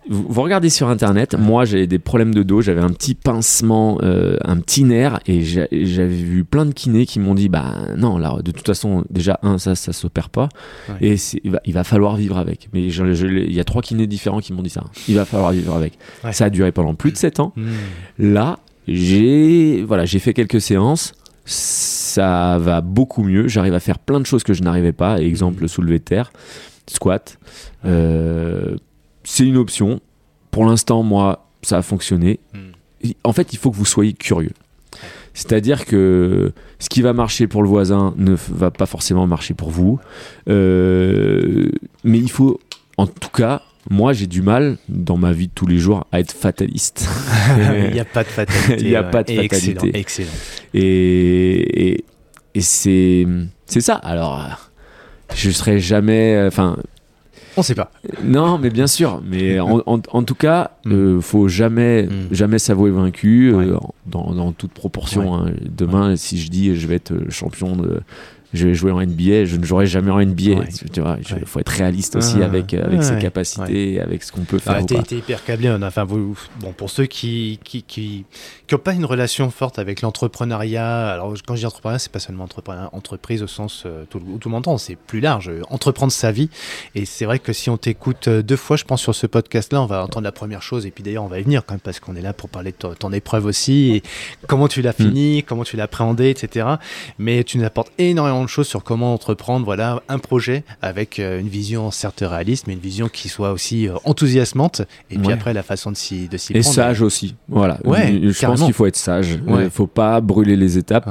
vous, 0.07 0.27
vous 0.29 0.43
regardez 0.43 0.69
sur 0.69 0.89
internet. 0.89 1.35
Moi 1.39 1.65
j'avais 1.65 1.87
des 1.87 1.99
problèmes 1.99 2.35
de 2.35 2.43
dos. 2.43 2.61
J'avais 2.61 2.83
un 2.83 2.91
petit 2.91 3.15
pincement 3.15 3.99
euh, 4.03 4.37
un 4.45 4.59
petit 4.59 4.85
nerf 4.85 5.21
et 5.27 5.41
j'a- 5.43 5.67
j'avais 5.73 6.09
vu 6.15 6.45
plein 6.45 6.67
de 6.67 6.73
kinés 6.75 7.07
qui 7.07 7.21
m'ont 7.21 7.35
dit 7.35 7.49
bah 7.49 7.75
non 7.97 8.19
là 8.19 8.37
de 8.45 8.51
toute 8.51 8.67
façon 8.67 9.05
déjà 9.09 9.39
un 9.43 9.57
ça 9.57 9.75
ça 9.75 9.95
s'opère 9.95 10.29
pas. 10.29 10.51
Et 11.01 11.17
il 11.43 11.51
va, 11.51 11.61
il 11.65 11.73
va 11.73 11.85
falloir 11.85 12.17
vivre 12.17 12.37
avec. 12.37 12.69
Mais 12.75 12.87
il 12.87 13.53
y 13.55 13.61
a 13.61 13.65
trois 13.65 13.81
kinés 13.81 14.07
différents 14.07 14.41
qui 14.41 14.53
m'ont 14.53 14.63
dit 14.63 14.69
ça. 14.71 14.85
Il 15.09 15.15
va 15.15 15.25
falloir 15.25 15.53
vivre 15.53 15.75
avec. 15.75 15.95
Ça 16.33 16.47
a 16.47 16.51
duré 16.51 16.71
pendant 16.71 16.95
plus 16.95 17.13
de 17.13 17.17
7 17.17 17.41
ans. 17.41 17.53
Hmm. 17.57 17.69
là 18.19 18.59
j'ai 18.89 19.83
voilà 19.83 20.05
j'ai 20.05 20.19
fait 20.19 20.35
quelques 20.35 20.61
séances. 20.61 21.15
Ça 21.47 22.59
va 22.59 22.81
beaucoup 22.81 23.23
mieux. 23.23 23.49
J'arrive 23.49 23.75
à 23.75 23.81
faire 23.81 23.99
plein 23.99 24.19
de 24.19 24.27
choses 24.27 24.45
que 24.45 24.55
je 24.55 24.63
n'arrivais 24.63 24.93
pas. 24.93 25.21
Exemple 25.21 25.69
soulever 25.69 25.99
de 25.99 26.05
terre 26.05 26.33
squat. 26.87 27.39
Euh, 27.85 28.77
c'est 29.25 29.47
une 29.47 29.57
option. 29.57 30.01
Pour 30.51 30.65
l'instant 30.65 31.03
moi 31.03 31.45
ça 31.65 31.79
a 31.79 31.83
fonctionné. 31.83 32.39
Hmm. 32.53 33.11
en 33.25 33.33
fait, 33.33 33.53
il 33.53 33.59
faut 33.59 33.71
que 33.71 33.77
vous 33.77 33.85
soyez 33.85 34.13
curieux. 34.13 34.53
C'est-à-dire 35.33 35.85
que 35.85 36.53
ce 36.79 36.89
qui 36.89 37.03
va 37.03 37.13
marcher 37.13 37.49
pour 37.49 37.63
le 37.63 37.69
voisin 37.69 38.15
ne 38.17 38.37
va 38.51 38.71
pas 38.71 38.87
forcément 38.87 39.27
marcher 39.27 39.55
pour 39.55 39.71
vous. 39.71 39.99
Euh, 40.49 41.71
mais 42.05 42.19
il 42.19 42.31
faut, 42.31 42.61
en 42.99 43.07
tout 43.07 43.31
cas, 43.31 43.63
moi 43.91 44.13
j'ai 44.13 44.27
du 44.27 44.43
mal 44.43 44.79
dans 44.89 45.17
ma 45.17 45.33
vie 45.33 45.49
de 45.49 45.53
tous 45.55 45.67
les 45.67 45.79
jours 45.79 46.07
à 46.13 46.21
être 46.21 46.33
fataliste. 46.33 47.07
il 47.89 47.93
n'y 47.93 48.01
a 48.01 48.05
pas 48.05 48.23
de 48.25 48.29
fatalité 48.29 48.77
Il 48.81 48.89
y 48.89 48.97
a 48.97 49.03
ouais. 49.03 49.11
pas 49.11 49.23
de 49.23 49.33
excellent 49.33 49.75
fatalité. 49.75 49.99
excellent 49.99 50.31
Et, 50.73 51.91
et, 51.93 52.05
et 52.55 52.61
c'est, 52.61 53.27
c'est 53.67 53.81
ça. 53.81 53.95
Alors, 53.97 54.41
euh, 54.41 54.49
je 55.35 55.51
serai 55.51 55.81
jamais. 55.81 56.43
Enfin, 56.47 56.77
on 57.57 57.63
sait 57.63 57.75
pas 57.75 57.91
non, 58.23 58.59
mais 58.59 58.71
bien 58.71 58.87
sûr. 58.87 59.23
Mais 59.25 59.61
en, 59.61 59.81
en- 59.87 60.01
en 60.11 60.23
tout 60.23 60.35
cas, 60.35 60.73
Mm. 60.87 60.93
euh, 60.93 61.21
faut 61.21 61.49
jamais, 61.49 62.05
Mm. 62.05 62.11
jamais 62.35 62.59
s'avouer 62.59 62.91
vaincu 62.91 63.53
euh, 63.55 63.77
dans, 64.07 64.33
dans 64.35 64.53
toute 64.53 64.73
proportion. 64.73 65.35
hein. 65.35 65.53
Demain, 65.63 66.17
si 66.17 66.39
je 66.41 66.51
dis 66.51 66.75
je 66.77 66.87
vais 66.87 66.97
être 66.97 67.15
champion 67.31 67.77
de, 67.77 68.01
je 68.55 68.69
vais 68.69 68.75
jouer 68.75 68.91
en 68.93 69.01
NBA, 69.03 69.45
je 69.45 69.57
ne 69.57 69.65
jouerai 69.65 69.87
jamais 69.87 70.11
en 70.11 70.21
NBA. 70.25 70.53
Ouais. 70.61 70.69
Tu 70.93 71.01
vois, 71.01 71.19
il 71.21 71.35
Ouais. 71.35 71.41
faut 71.45 71.61
être 71.61 71.69
réaliste 71.69 72.17
aussi 72.17 72.37
Ah, 72.41 72.47
avec, 72.47 72.73
avec 72.73 73.03
ses 73.03 73.19
capacités, 73.19 74.01
avec 74.01 74.23
ce 74.23 74.33
qu'on 74.33 74.45
peut 74.45 74.59
faire. 74.59 74.77
Ah, 74.79 74.83
t'es, 74.83 75.17
hyper 75.17 75.45
câblé. 75.45 75.69
hein. 75.69 75.83
Enfin, 75.83 76.05
vous, 76.05 76.39
bon, 76.61 76.73
pour 76.73 76.89
ceux 76.91 77.07
qui 77.07 77.59
qui, 77.65 77.83
qui, 77.83 78.25
qui 78.67 78.75
ont 78.75 78.79
pas 78.79 78.93
une 78.93 79.05
relation 79.05 79.51
forte 79.51 79.79
avec 79.79 80.01
l'entrepreneuriat, 80.01 81.11
alors 81.13 81.35
quand 81.47 81.55
je 81.55 81.61
dis 81.61 81.67
entrepreneuriat, 81.67 81.99
c'est 81.99 82.13
pas 82.13 82.19
seulement 82.19 82.45
entrepreneuriat, 82.45 82.91
entreprise 82.93 83.43
au 83.43 83.47
sens 83.47 83.83
euh, 83.87 84.05
tout, 84.09 84.19
où 84.19 84.39
tout 84.39 84.49
le 84.49 84.53
monde 84.53 84.61
entend, 84.69 84.79
c'est 84.79 84.97
plus 84.97 85.21
large. 85.21 85.49
euh, 85.49 85.61
entreprendre 85.71 86.13
sa 86.13 86.31
vie. 86.33 86.49
Et 86.95 87.05
c'est 87.05 87.25
vrai 87.25 87.39
que 87.39 87.53
si 87.53 87.71
on 87.71 87.77
t'écoute 87.77 88.29
euh, 88.29 88.43
deux 88.43 88.57
fois, 88.57 88.77
je 88.77 88.85
pense 88.85 89.03
sur 89.03 89.15
ce 89.15 89.27
podcast-là, 89.27 89.83
on 89.83 89.87
va 89.87 90.03
entendre 90.05 90.25
la 90.25 90.33
première 90.33 90.63
chose. 90.63 90.87
Et 90.87 90.91
puis 90.91 91.03
d'ailleurs, 91.03 91.25
on 91.25 91.29
va 91.29 91.41
y 91.41 91.43
venir 91.43 91.65
quand 91.67 91.75
même 91.75 91.81
parce 91.81 92.01
qu'on 92.01 92.15
est 92.17 92.23
là 92.23 92.33
pour 92.33 92.49
parler 92.49 92.71
de 92.73 92.77
ton, 92.77 92.95
ton 92.95 93.13
épreuve 93.13 93.47
aussi 93.47 93.97
et 93.97 94.03
comment 94.47 94.69
tu 94.69 94.83
l'as 94.83 94.93
fini, 94.93 95.43
comment 95.43 95.65
tu 95.65 95.77
l'as 95.77 95.85
appréhendé, 95.85 96.31
etc. 96.31 96.67
Mais 97.19 97.45
tu 97.45 97.59
nous 97.59 97.65
apportes 97.65 97.91
énormément 97.99 98.44
de 98.45 98.49
choses 98.49 98.67
sur 98.69 98.85
comment 98.85 99.13
entreprendre, 99.15 99.65
voilà, 99.65 100.03
un 100.09 100.19
projet 100.19 100.63
avec 100.83 101.19
euh, 101.19 101.41
une 101.41 101.49
vision 101.49 101.91
certes 101.91 102.23
réaliste, 102.27 102.67
mais 102.67 102.75
une 102.75 102.79
vision 102.79 103.09
qui 103.09 103.29
soit 103.29 103.53
aussi 103.53 103.89
euh, 103.89 103.95
enthousiasmante. 104.05 104.83
Et 105.11 105.19
puis 105.19 105.27
Ouais. 105.29 105.33
après, 105.33 105.53
la 105.53 105.63
façon 105.63 105.91
de 105.91 105.97
s'y, 105.97 106.29
de 106.29 106.37
s'y 106.37 106.53
Et 106.53 106.61
prendre. 106.61 106.75
sage 106.75 107.03
aussi. 107.03 107.35
Voilà. 107.49 107.79
Ouais, 107.85 108.21
je 108.23 108.47
pense 108.47 108.63
qu'il 108.63 108.73
faut 108.75 108.87
être 108.87 108.97
sage. 108.97 109.39
Il 109.47 109.53
Ouais. 109.53 109.71
faut 109.71 109.87
pas 109.87 110.21
brûler 110.21 110.57
les 110.57 110.79
étapes 110.79 111.09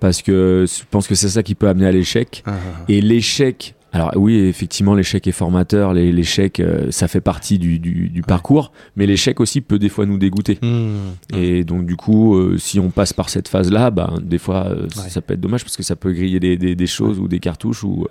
parce 0.00 0.22
que 0.22 0.64
je 0.68 0.82
pense 0.90 1.06
que 1.08 1.14
c'est 1.14 1.28
ça 1.28 1.42
qui 1.42 1.54
peut 1.54 1.68
amener 1.68 1.86
à 1.86 1.92
l'échec. 1.92 2.42
Ah, 2.46 2.52
Et 2.88 3.00
l'échec, 3.00 3.74
alors 3.92 4.12
oui, 4.16 4.36
effectivement, 4.36 4.94
l'échec 4.94 5.26
est 5.26 5.32
formateur, 5.32 5.94
l'échec, 5.94 6.60
euh, 6.60 6.90
ça 6.90 7.08
fait 7.08 7.20
partie 7.22 7.58
du, 7.58 7.78
du- 7.78 8.10
du 8.10 8.22
parcours, 8.22 8.70
mais 8.96 9.06
l'échec 9.06 9.40
aussi 9.40 9.60
peut 9.62 9.78
des 9.78 9.88
fois 9.88 10.04
nous 10.04 10.18
dégoûter. 10.18 10.58
hmm. 10.62 11.34
Et 11.34 11.64
donc, 11.64 11.86
du 11.86 11.96
coup, 11.96 12.36
euh, 12.36 12.58
si 12.58 12.78
on 12.78 12.90
passe 12.90 13.12
par 13.14 13.30
cette 13.30 13.48
phase-là, 13.48 13.90
ben, 13.90 14.18
des 14.22 14.38
fois, 14.38 14.66
euh, 14.68 14.82
Ouais. 14.82 15.08
ça 15.08 15.20
peut 15.22 15.34
être 15.34 15.40
dommage 15.40 15.64
parce 15.64 15.76
que 15.76 15.82
ça 15.82 15.96
peut 15.96 16.12
griller 16.12 16.38
des, 16.38 16.56
des- 16.58 16.74
des 16.74 16.86
choses 16.86 17.18
ou 17.18 17.28
des 17.28 17.38
cartouches 17.40 17.82
ou. 17.84 18.06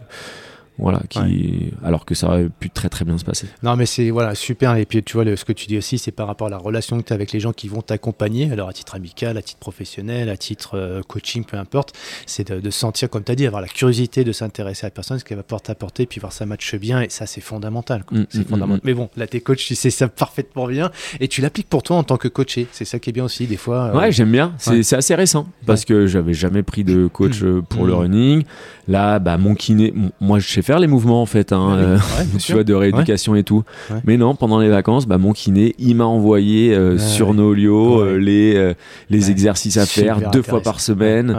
Voilà, 0.79 1.01
qui, 1.09 1.71
alors 1.83 2.05
que 2.05 2.13
ça 2.15 2.27
aurait 2.27 2.49
pu 2.59 2.69
très 2.69 2.89
très 2.89 3.03
bien 3.05 3.17
se 3.17 3.25
passer. 3.25 3.47
Non, 3.63 3.75
mais 3.75 3.85
c'est 3.85 4.09
voilà, 4.09 4.35
super. 4.35 4.75
Et 4.75 4.85
puis, 4.85 5.01
tu 5.03 5.13
vois, 5.13 5.23
le- 5.23 5.35
ce 5.35 5.45
que 5.45 5.53
tu 5.53 5.65
dis 5.67 5.77
aussi, 5.77 5.97
c'est 5.97 6.11
par 6.11 6.27
rapport 6.27 6.47
à 6.47 6.49
la 6.49 6.57
relation 6.57 6.99
que 7.01 7.05
tu 7.07 7.13
as 7.13 7.15
avec 7.15 7.31
les 7.31 7.39
gens 7.39 7.51
qui 7.53 7.67
vont 7.67 7.81
t'accompagner, 7.81 8.51
alors 8.51 8.69
à 8.69 8.73
titre 8.73 8.95
amical, 8.95 9.37
à 9.37 9.41
titre 9.41 9.59
professionnel, 9.59 10.29
à 10.29 10.37
titre 10.37 10.77
euh, 10.77 11.01
coaching, 11.01 11.43
peu 11.45 11.57
importe. 11.57 11.93
C'est 12.25 12.47
de, 12.51 12.59
de 12.59 12.69
sentir, 12.69 13.09
comme 13.09 13.23
tu 13.23 13.31
as 13.31 13.35
dit, 13.35 13.45
avoir 13.47 13.61
la 13.61 13.67
curiosité 13.67 14.23
de 14.23 14.31
s'intéresser 14.31 14.85
à 14.85 14.87
la 14.87 14.91
personne, 14.91 15.17
ce 15.19 15.23
qu'elle 15.25 15.37
va 15.37 15.43
pouvoir 15.43 15.61
t'apporter, 15.61 16.05
puis 16.05 16.19
voir 16.19 16.31
ça 16.33 16.45
matche 16.45 16.75
bien. 16.75 17.01
Et 17.01 17.09
ça, 17.09 17.25
c'est 17.25 17.41
fondamental. 17.41 18.03
Mm, 18.11 18.23
c'est 18.29 18.39
mm, 18.39 18.45
fondamental. 18.45 18.77
mm, 18.77 18.81
Mais 18.83 18.93
bon, 18.93 19.09
là, 19.17 19.27
t'es 19.27 19.39
coach, 19.41 19.65
tu 19.65 19.75
sais 19.75 19.89
ça 19.89 20.07
parfaitement 20.07 20.67
bien. 20.67 20.91
Et 21.19 21.27
tu 21.27 21.41
l'appliques 21.41 21.69
pour 21.69 21.83
toi 21.83 21.95
en 21.97 22.03
tant 22.03 22.17
que 22.17 22.27
coaché. 22.27 22.67
C'est 22.71 22.85
ça 22.85 22.99
qui 22.99 23.09
est 23.09 23.13
bien 23.13 23.25
aussi, 23.25 23.47
des 23.47 23.57
fois. 23.57 23.85
euh, 23.93 23.97
Ouais, 23.97 24.11
j'aime 24.11 24.31
bien. 24.31 24.53
C'est 24.57 24.71
ouais. 24.71 24.93
assez 24.93 25.15
récent 25.15 25.47
parce 25.65 25.85
que 25.85 26.07
j'avais 26.07 26.33
jamais 26.33 26.63
pris 26.63 26.83
de 26.83 27.07
coach 27.07 27.41
euh, 27.43 27.61
pour 27.61 27.85
le 27.85 27.93
running. 27.93 28.43
Là, 28.87 29.19
bah, 29.19 29.37
mon 29.37 29.53
kiné, 29.53 29.93
moi, 30.21 30.39
je 30.39 30.47
sais 30.47 30.61
faire 30.61 30.79
les 30.79 30.87
mouvements 30.87 31.21
en 31.21 31.25
fait, 31.25 31.51
hein, 31.51 31.75
euh, 31.77 31.95
ouais, 31.97 32.25
tu 32.33 32.39
sûr. 32.39 32.55
vois, 32.55 32.63
de 32.63 32.73
rééducation 32.73 33.35
et 33.35 33.43
tout. 33.43 33.63
Ouais. 33.89 33.97
Mais 34.05 34.15
non, 34.17 34.33
pendant 34.35 34.59
les 34.59 34.69
vacances, 34.69 35.05
bah, 35.07 35.17
mon 35.17 35.33
kiné, 35.33 35.75
il 35.77 35.95
m'a 35.95 36.05
envoyé 36.05 36.73
euh, 36.73 36.93
Ouais, 36.93 36.99
sur. 36.99 37.33
Nolio 37.33 37.99
euh, 37.99 38.17
les, 38.17 38.55
euh, 38.55 38.73
les 39.09 39.29
exercices 39.29 39.75
à 39.77 39.85
faire 39.85 40.31
deux 40.31 40.41
fois 40.41 40.61
par 40.61 40.79
semaine 40.79 41.35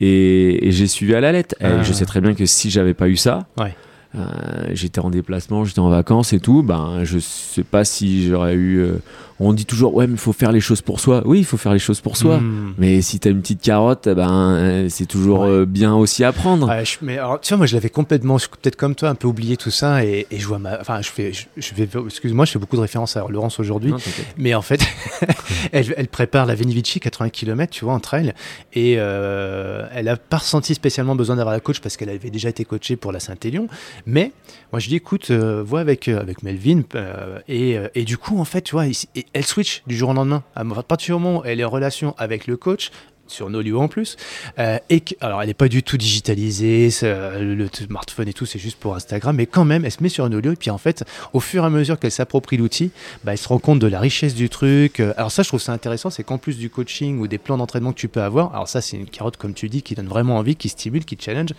et, 0.00 0.68
et 0.68 0.70
j'ai 0.70 0.86
suivi 0.86 1.14
à 1.14 1.20
la 1.20 1.32
lettre. 1.32 1.54
Et 1.60 1.64
Ah. 1.64 1.82
je 1.82 1.92
sais 1.92 2.04
très 2.04 2.20
bien 2.20 2.34
que 2.34 2.46
si 2.46 2.70
j'avais 2.70 2.94
pas 2.94 3.08
eu 3.08 3.16
ça, 3.16 3.46
j'étais 4.72 5.00
en 5.00 5.10
déplacement, 5.10 5.64
j'étais 5.64 5.80
en 5.80 5.88
vacances 5.90 6.32
et 6.32 6.40
tout, 6.40 6.62
ben 6.62 7.00
je 7.02 7.18
sais 7.18 7.64
pas 7.64 7.84
si 7.84 8.28
j'aurais 8.28 8.54
eu. 8.54 8.86
On 9.38 9.52
dit 9.52 9.66
toujours 9.66 9.94
ouais, 9.94 10.06
mais 10.06 10.14
il 10.14 10.18
faut 10.18 10.32
faire 10.32 10.52
les 10.52 10.60
choses 10.60 10.80
pour 10.82 11.00
soi. 11.00 11.22
Oui, 11.26 11.38
il 11.40 11.44
faut 11.44 11.56
faire 11.56 11.72
les 11.72 11.78
choses 11.78 12.00
pour 12.00 12.16
soi. 12.16 12.38
Mm. 12.38 12.74
Mais 12.78 13.02
si 13.02 13.20
t'as 13.20 13.30
une 13.30 13.40
petite 13.42 13.60
carotte, 13.60 14.06
eh 14.06 14.14
ben 14.14 14.54
euh, 14.54 14.88
c'est 14.88 15.06
toujours 15.06 15.40
Ouais. 15.40 15.48
euh, 15.48 15.64
bien 15.66 15.94
aussi 15.94 16.24
à 16.24 16.32
prendre. 16.32 16.68
Ouais, 16.68 16.84
je- 16.84 16.98
mais 17.02 17.18
alors, 17.18 17.40
tu 17.40 17.48
vois, 17.50 17.58
moi, 17.58 17.66
je 17.66 17.74
l'avais 17.74 17.90
complètement, 17.90 18.36
peut-être 18.36 18.76
comme 18.76 18.94
toi, 18.94 19.08
un 19.10 19.14
peu 19.14 19.26
oublié 19.28 19.56
tout 19.56 19.70
ça, 19.70 20.04
et, 20.04 20.26
et 20.30 20.38
je 20.38 20.46
vois 20.46 20.58
ma, 20.58 20.80
enfin, 20.80 21.02
je 21.02 21.10
fais, 21.10 21.32
je, 21.32 21.44
je 21.56 21.74
vais, 21.74 21.88
excuse-moi, 22.06 22.44
je 22.46 22.52
fais 22.52 22.58
beaucoup 22.58 22.76
de 22.76 22.80
références 22.80 23.16
à 23.16 23.26
Laurence 23.28 23.60
aujourd'hui, 23.60 23.92
mais 24.38 24.54
en 24.54 24.62
fait, 24.62 24.80
elle, 25.72 25.92
elle 25.96 26.08
prépare 26.08 26.46
la 26.46 26.54
Venivici 26.54 27.00
80 27.00 27.28
km, 27.30 27.70
tu 27.72 27.84
vois, 27.84 27.94
en 27.94 28.00
trail, 28.00 28.32
et 28.72 28.94
euh, 28.98 29.86
elle 29.92 30.08
a 30.08 30.16
pas 30.16 30.38
ressenti 30.38 30.74
spécialement 30.74 31.14
besoin 31.16 31.36
d'avoir 31.36 31.52
la 31.54 31.60
coach 31.60 31.80
parce 31.80 31.96
qu'elle 31.96 32.08
avait 32.10 32.30
déjà 32.30 32.48
été 32.48 32.64
coachée 32.64 32.96
pour 32.96 33.12
la 33.12 33.20
Saint-Élion, 33.20 33.68
mais 34.06 34.32
moi, 34.72 34.80
je 34.80 34.88
dis, 34.88 34.96
écoute, 34.96 35.30
euh, 35.30 35.62
vois 35.64 35.80
avec, 35.80 36.08
euh, 36.08 36.20
avec 36.20 36.42
Melvin, 36.42 36.82
et, 37.48 37.76
et 37.94 38.04
du 38.04 38.16
coup, 38.18 38.38
en 38.38 38.44
fait, 38.44 38.62
tu 38.62 38.72
vois, 38.72 38.86
et 38.86 38.92
elle 39.32 39.44
switch 39.44 39.82
du 39.86 39.96
jour 39.96 40.10
au 40.10 40.12
lendemain. 40.12 40.42
À 40.54 40.64
partir 40.82 41.16
du 41.16 41.22
moment 41.22 41.40
où 41.40 41.44
elle 41.44 41.60
est 41.60 41.64
en 41.64 41.70
relation 41.70 42.14
avec 42.18 42.46
le 42.46 42.56
coach, 42.56 42.90
sur 43.28 43.50
Nolio 43.50 43.80
en 43.80 43.88
plus. 43.88 44.16
Euh, 44.58 44.78
et 44.90 45.00
que- 45.00 45.14
alors, 45.20 45.40
elle 45.42 45.48
n'est 45.48 45.54
pas 45.54 45.68
du 45.68 45.82
tout 45.82 45.96
digitalisée, 45.96 46.90
c'est, 46.90 47.06
euh, 47.08 47.54
le, 47.54 47.68
smartphone 47.72 48.28
et 48.28 48.32
tout, 48.32 48.46
c'est 48.46 48.58
juste 48.58 48.78
pour 48.78 48.94
Instagram, 48.94 49.36
mais 49.36 49.46
quand 49.46 49.64
même, 49.64 49.84
elle 49.84 49.92
se 49.92 50.02
met 50.02 50.08
sur 50.08 50.28
Nolio. 50.28 50.52
Et 50.52 50.56
puis, 50.56 50.70
en 50.70 50.78
fait, 50.78 51.04
au 51.32 51.40
fur 51.40 51.62
et 51.62 51.66
à 51.66 51.70
mesure 51.70 51.98
qu'elle 51.98 52.10
s'approprie 52.10 52.56
l'outil, 52.56 52.90
bah, 53.24 53.32
elle 53.32 53.38
se 53.38 53.48
rend 53.48 53.58
compte 53.58 53.78
de 53.78 53.86
la 53.86 54.00
richesse 54.00 54.34
du 54.34 54.48
truc. 54.48 55.00
Euh, 55.00 55.12
Alors, 55.16 55.30
ça, 55.32 55.42
je 55.42 55.48
trouve 55.48 55.60
ça 55.60 55.72
intéressant, 55.72 56.10
c'est 56.10 56.24
qu'en 56.24 56.38
plus 56.38 56.58
du 56.58 56.70
coaching 56.70 57.18
ou 57.18 57.26
des 57.26 57.38
plans 57.38 57.56
d'entraînement 57.56 57.92
que 57.92 57.98
tu 57.98 58.08
peux 58.08 58.22
avoir, 58.22 58.52
alors 58.54 58.68
ça, 58.68 58.80
c'est 58.80 58.96
une 58.96 59.06
carotte, 59.06 59.36
comme 59.36 59.54
tu 59.54 59.68
dis, 59.68 59.82
qui 59.82 59.94
donne 59.94 60.08
vraiment 60.08 60.36
envie, 60.36 60.56
qui 60.56 60.68
stimule, 60.68 61.04
qui 61.04 61.16
challenge, 61.20 61.50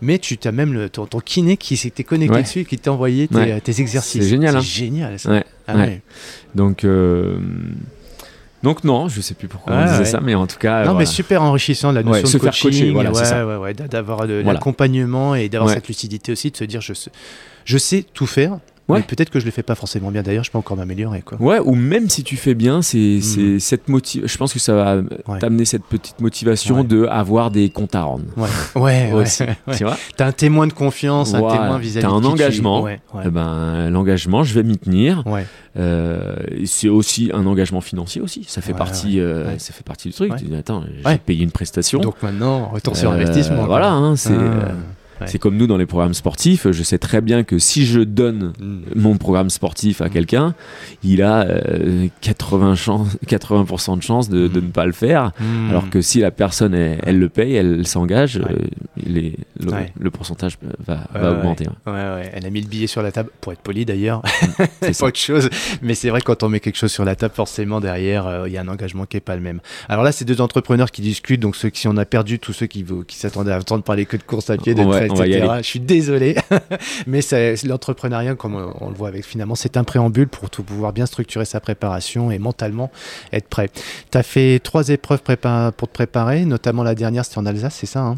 mais 0.00 0.18
tu 0.18 0.38
as 0.44 0.52
même 0.52 0.72
le, 0.72 0.88
ton, 0.88 1.06
ton 1.06 1.20
kiné 1.20 1.56
qui 1.56 1.76
s'était 1.76 2.04
connecté 2.04 2.34
Ouais. 2.36 2.42
dessus 2.42 2.60
et 2.60 2.64
qui 2.64 2.78
t'a 2.78 2.92
envoyé 2.92 3.28
tes, 3.28 3.36
Ouais. 3.36 3.60
tes 3.60 3.80
exercices. 3.80 4.22
C'est 4.22 4.28
génial, 4.28 4.52
C'est 4.52 4.58
hein. 4.58 4.60
génial, 4.60 5.18
ça. 5.18 5.30
Ouais, 5.30 5.44
Ah. 5.68 5.86
Donc, 6.54 6.84
euh, 6.84 7.38
donc 8.62 8.84
non, 8.84 9.08
je 9.08 9.20
sais 9.20 9.34
plus 9.34 9.48
pourquoi 9.48 9.74
Ouais, 9.74 9.82
on 9.82 9.84
disait 9.86 9.98
ouais. 9.98 10.04
ça, 10.04 10.20
mais 10.20 10.34
en 10.34 10.46
tout 10.46 10.58
cas, 10.58 10.78
Non, 10.78 10.84
voilà. 10.92 10.98
mais 11.00 11.06
super 11.06 11.42
enrichissant 11.42 11.92
la 11.92 12.02
notion 12.02 12.26
Ouais, 12.26 12.32
de 12.32 12.38
coaching, 12.60 12.92
voilà, 12.92 13.10
d'avoir 13.88 14.26
de 14.26 14.34
Voilà. 14.34 14.52
l'accompagnement 14.54 15.34
et 15.34 15.48
d'avoir 15.48 15.70
cette 15.70 15.88
lucidité 15.88 16.32
aussi, 16.32 16.50
de 16.50 16.56
se 16.56 16.64
dire 16.64 16.80
je 16.80 16.92
sais, 16.94 17.10
je 17.64 17.78
sais 17.78 18.04
tout 18.14 18.26
faire, 18.26 18.58
Ouais. 18.88 19.02
peut-être 19.02 19.30
que 19.30 19.40
je 19.40 19.44
le 19.44 19.50
fais 19.50 19.62
pas 19.62 19.74
forcément 19.74 20.10
bien. 20.10 20.22
D'ailleurs, 20.22 20.44
je 20.44 20.50
peux 20.50 20.58
encore 20.58 20.76
m'améliorer, 20.76 21.22
quoi. 21.22 21.40
Ouais, 21.40 21.58
ou 21.58 21.74
même 21.74 22.08
si 22.08 22.22
tu 22.22 22.36
fais 22.36 22.54
bien, 22.54 22.82
c'est 22.82 23.20
c'est 23.20 23.58
cette 23.58 23.88
motive. 23.88 24.24
Je 24.26 24.36
pense 24.36 24.52
que 24.52 24.58
ça 24.60 24.74
va 24.74 24.96
Ouais. 25.26 25.38
t'amener 25.40 25.64
cette 25.64 25.84
petite 25.84 26.20
motivation 26.20 26.76
Ouais. 26.78 26.84
de 26.84 27.04
avoir 27.06 27.50
des 27.50 27.68
comptes 27.70 27.94
à 27.94 28.02
rendre. 28.02 28.24
Ouais, 28.76 29.12
ouais. 29.12 29.24
Tu 29.76 29.84
vois 29.84 29.96
T'as 30.16 30.26
un 30.26 30.32
témoin 30.32 30.66
de 30.66 30.72
confiance, 30.72 31.34
un 31.34 31.38
témoin 31.40 31.78
vis-à-vis 31.78 32.06
T'as 32.06 32.12
de 32.12 32.14
un 32.14 32.20
tu- 32.20 32.26
engagement. 32.26 32.82
Ouais. 32.82 33.00
Eh 33.24 33.28
ben, 33.30 33.90
l'engagement, 33.90 34.44
je 34.44 34.54
vais 34.54 34.62
m'y 34.62 34.78
tenir. 34.78 35.22
ouais. 35.26 35.46
Euh, 35.78 36.36
c'est 36.64 36.88
aussi 36.88 37.30
un 37.34 37.44
engagement 37.44 37.82
financier 37.82 38.22
aussi. 38.22 38.44
Ça 38.48 38.62
fait 38.62 38.72
partie, 38.72 39.20
euh, 39.20 39.58
ça 39.58 39.74
fait 39.74 39.84
partie 39.84 40.08
du 40.08 40.14
truc. 40.14 40.34
Tu 40.36 40.44
dis 40.46 40.54
attends, 40.56 40.84
j'ai 41.04 41.18
payé 41.18 41.42
une 41.44 41.50
prestation. 41.50 42.00
Donc 42.00 42.22
maintenant, 42.22 42.68
retour 42.72 42.96
sur 42.96 43.10
Euh, 43.10 43.14
investissement. 43.14 43.66
Voilà, 43.66 43.90
hein, 43.92 44.16
c'est 44.16 44.30
Ah, 44.32 44.40
euh, 44.40 44.68
ouais. 45.20 45.26
c'est 45.26 45.38
comme 45.38 45.56
nous 45.56 45.66
dans 45.66 45.76
les 45.76 45.86
programmes 45.86 46.14
sportifs. 46.14 46.70
Je 46.70 46.82
sais 46.82 46.98
très 46.98 47.20
bien 47.20 47.44
que 47.44 47.58
si 47.58 47.86
je 47.86 48.00
donne 48.00 48.52
Mm. 48.58 48.78
mon 48.94 49.16
programme 49.16 49.50
sportif 49.50 50.00
à 50.00 50.08
quelqu'un, 50.08 50.54
il 51.02 51.22
a 51.22 51.42
euh, 51.46 52.06
80, 52.20 52.74
chance, 52.74 53.16
80% 53.26 53.96
de 53.98 54.02
chances 54.02 54.28
de, 54.28 54.48
de 54.48 54.60
Mm. 54.60 54.64
ne 54.64 54.70
pas 54.70 54.86
le 54.86 54.92
faire. 54.92 55.32
Mm. 55.40 55.70
Alors 55.70 55.90
que 55.90 56.00
si 56.00 56.20
la 56.20 56.30
personne, 56.30 56.74
elle, 56.74 56.98
elle 57.04 57.18
le 57.18 57.28
paye, 57.28 57.54
elle 57.54 57.86
s'engage, 57.86 58.36
Ouais. 58.36 58.44
euh, 58.52 59.30
le, 59.60 59.70
Ouais. 59.72 59.92
le 59.98 60.10
pourcentage 60.10 60.58
va, 60.86 61.00
va 61.14 61.32
augmenter. 61.32 61.66
Ouais, 61.86 61.92
ouais, 61.92 62.30
elle 62.34 62.46
a 62.46 62.50
mis 62.50 62.60
le 62.60 62.68
billet 62.68 62.86
sur 62.86 63.02
la 63.02 63.12
table, 63.12 63.30
pour 63.40 63.52
être 63.52 63.60
poli 63.60 63.84
d'ailleurs, 63.84 64.22
C'est 64.82 64.98
pas 64.98 65.06
autre 65.06 65.18
chose. 65.18 65.48
Mais 65.82 65.94
c'est 65.94 66.10
vrai 66.10 66.20
quand 66.20 66.42
on 66.42 66.48
met 66.48 66.60
quelque 66.60 66.76
chose 66.76 66.92
sur 66.92 67.04
la 67.04 67.16
table, 67.16 67.34
forcément 67.34 67.80
derrière, 67.80 68.26
euh, 68.26 68.48
il 68.48 68.52
y 68.52 68.58
a 68.58 68.60
un 68.62 68.68
engagement 68.68 69.04
qui 69.06 69.16
est 69.16 69.20
pas 69.20 69.34
le 69.36 69.42
même. 69.42 69.60
Alors 69.88 70.04
là, 70.04 70.12
c'est 70.12 70.24
deux 70.24 70.40
entrepreneurs 70.40 70.90
qui 70.90 71.02
discutent, 71.02 71.40
donc 71.40 71.56
ceux 71.56 71.70
qui 71.70 71.80
si 71.80 71.88
on 71.88 71.96
a 71.98 72.04
perdu, 72.06 72.38
tous 72.38 72.52
ceux 72.54 72.66
qui, 72.66 72.84
s'attendaient 73.08 73.52
à 73.52 73.58
entendre 73.58 73.82
parler 73.84 74.06
que 74.06 74.16
de 74.16 74.22
course 74.22 74.48
à 74.50 74.56
pied, 74.56 74.74
de 74.74 74.82
Etc. 75.06 75.46
Je 75.58 75.62
suis 75.66 75.80
désolé, 75.80 76.36
mais 77.06 77.20
l'entrepreneuriat, 77.64 78.34
comme 78.34 78.54
on, 78.54 78.72
on 78.80 78.88
le 78.90 78.94
voit 78.94 79.08
avec 79.08 79.24
finalement, 79.24 79.54
c'est 79.54 79.76
un 79.76 79.84
préambule 79.84 80.28
pour 80.28 80.50
tout 80.50 80.62
pouvoir 80.62 80.92
bien 80.92 81.06
structurer 81.06 81.44
sa 81.44 81.60
préparation 81.60 82.30
et 82.30 82.38
mentalement 82.38 82.90
être 83.32 83.48
prêt. 83.48 83.70
Tu 84.10 84.18
as 84.18 84.22
fait 84.22 84.60
trois 84.62 84.88
épreuves 84.88 85.22
prépa- 85.26 85.72
pour 85.72 85.88
te 85.88 85.92
préparer, 85.94 86.44
notamment 86.44 86.82
la 86.82 86.94
dernière, 86.94 87.24
c'était 87.24 87.38
en 87.38 87.46
Alsace, 87.46 87.74
c'est 87.74 87.86
ça 87.86 88.00
hein? 88.00 88.16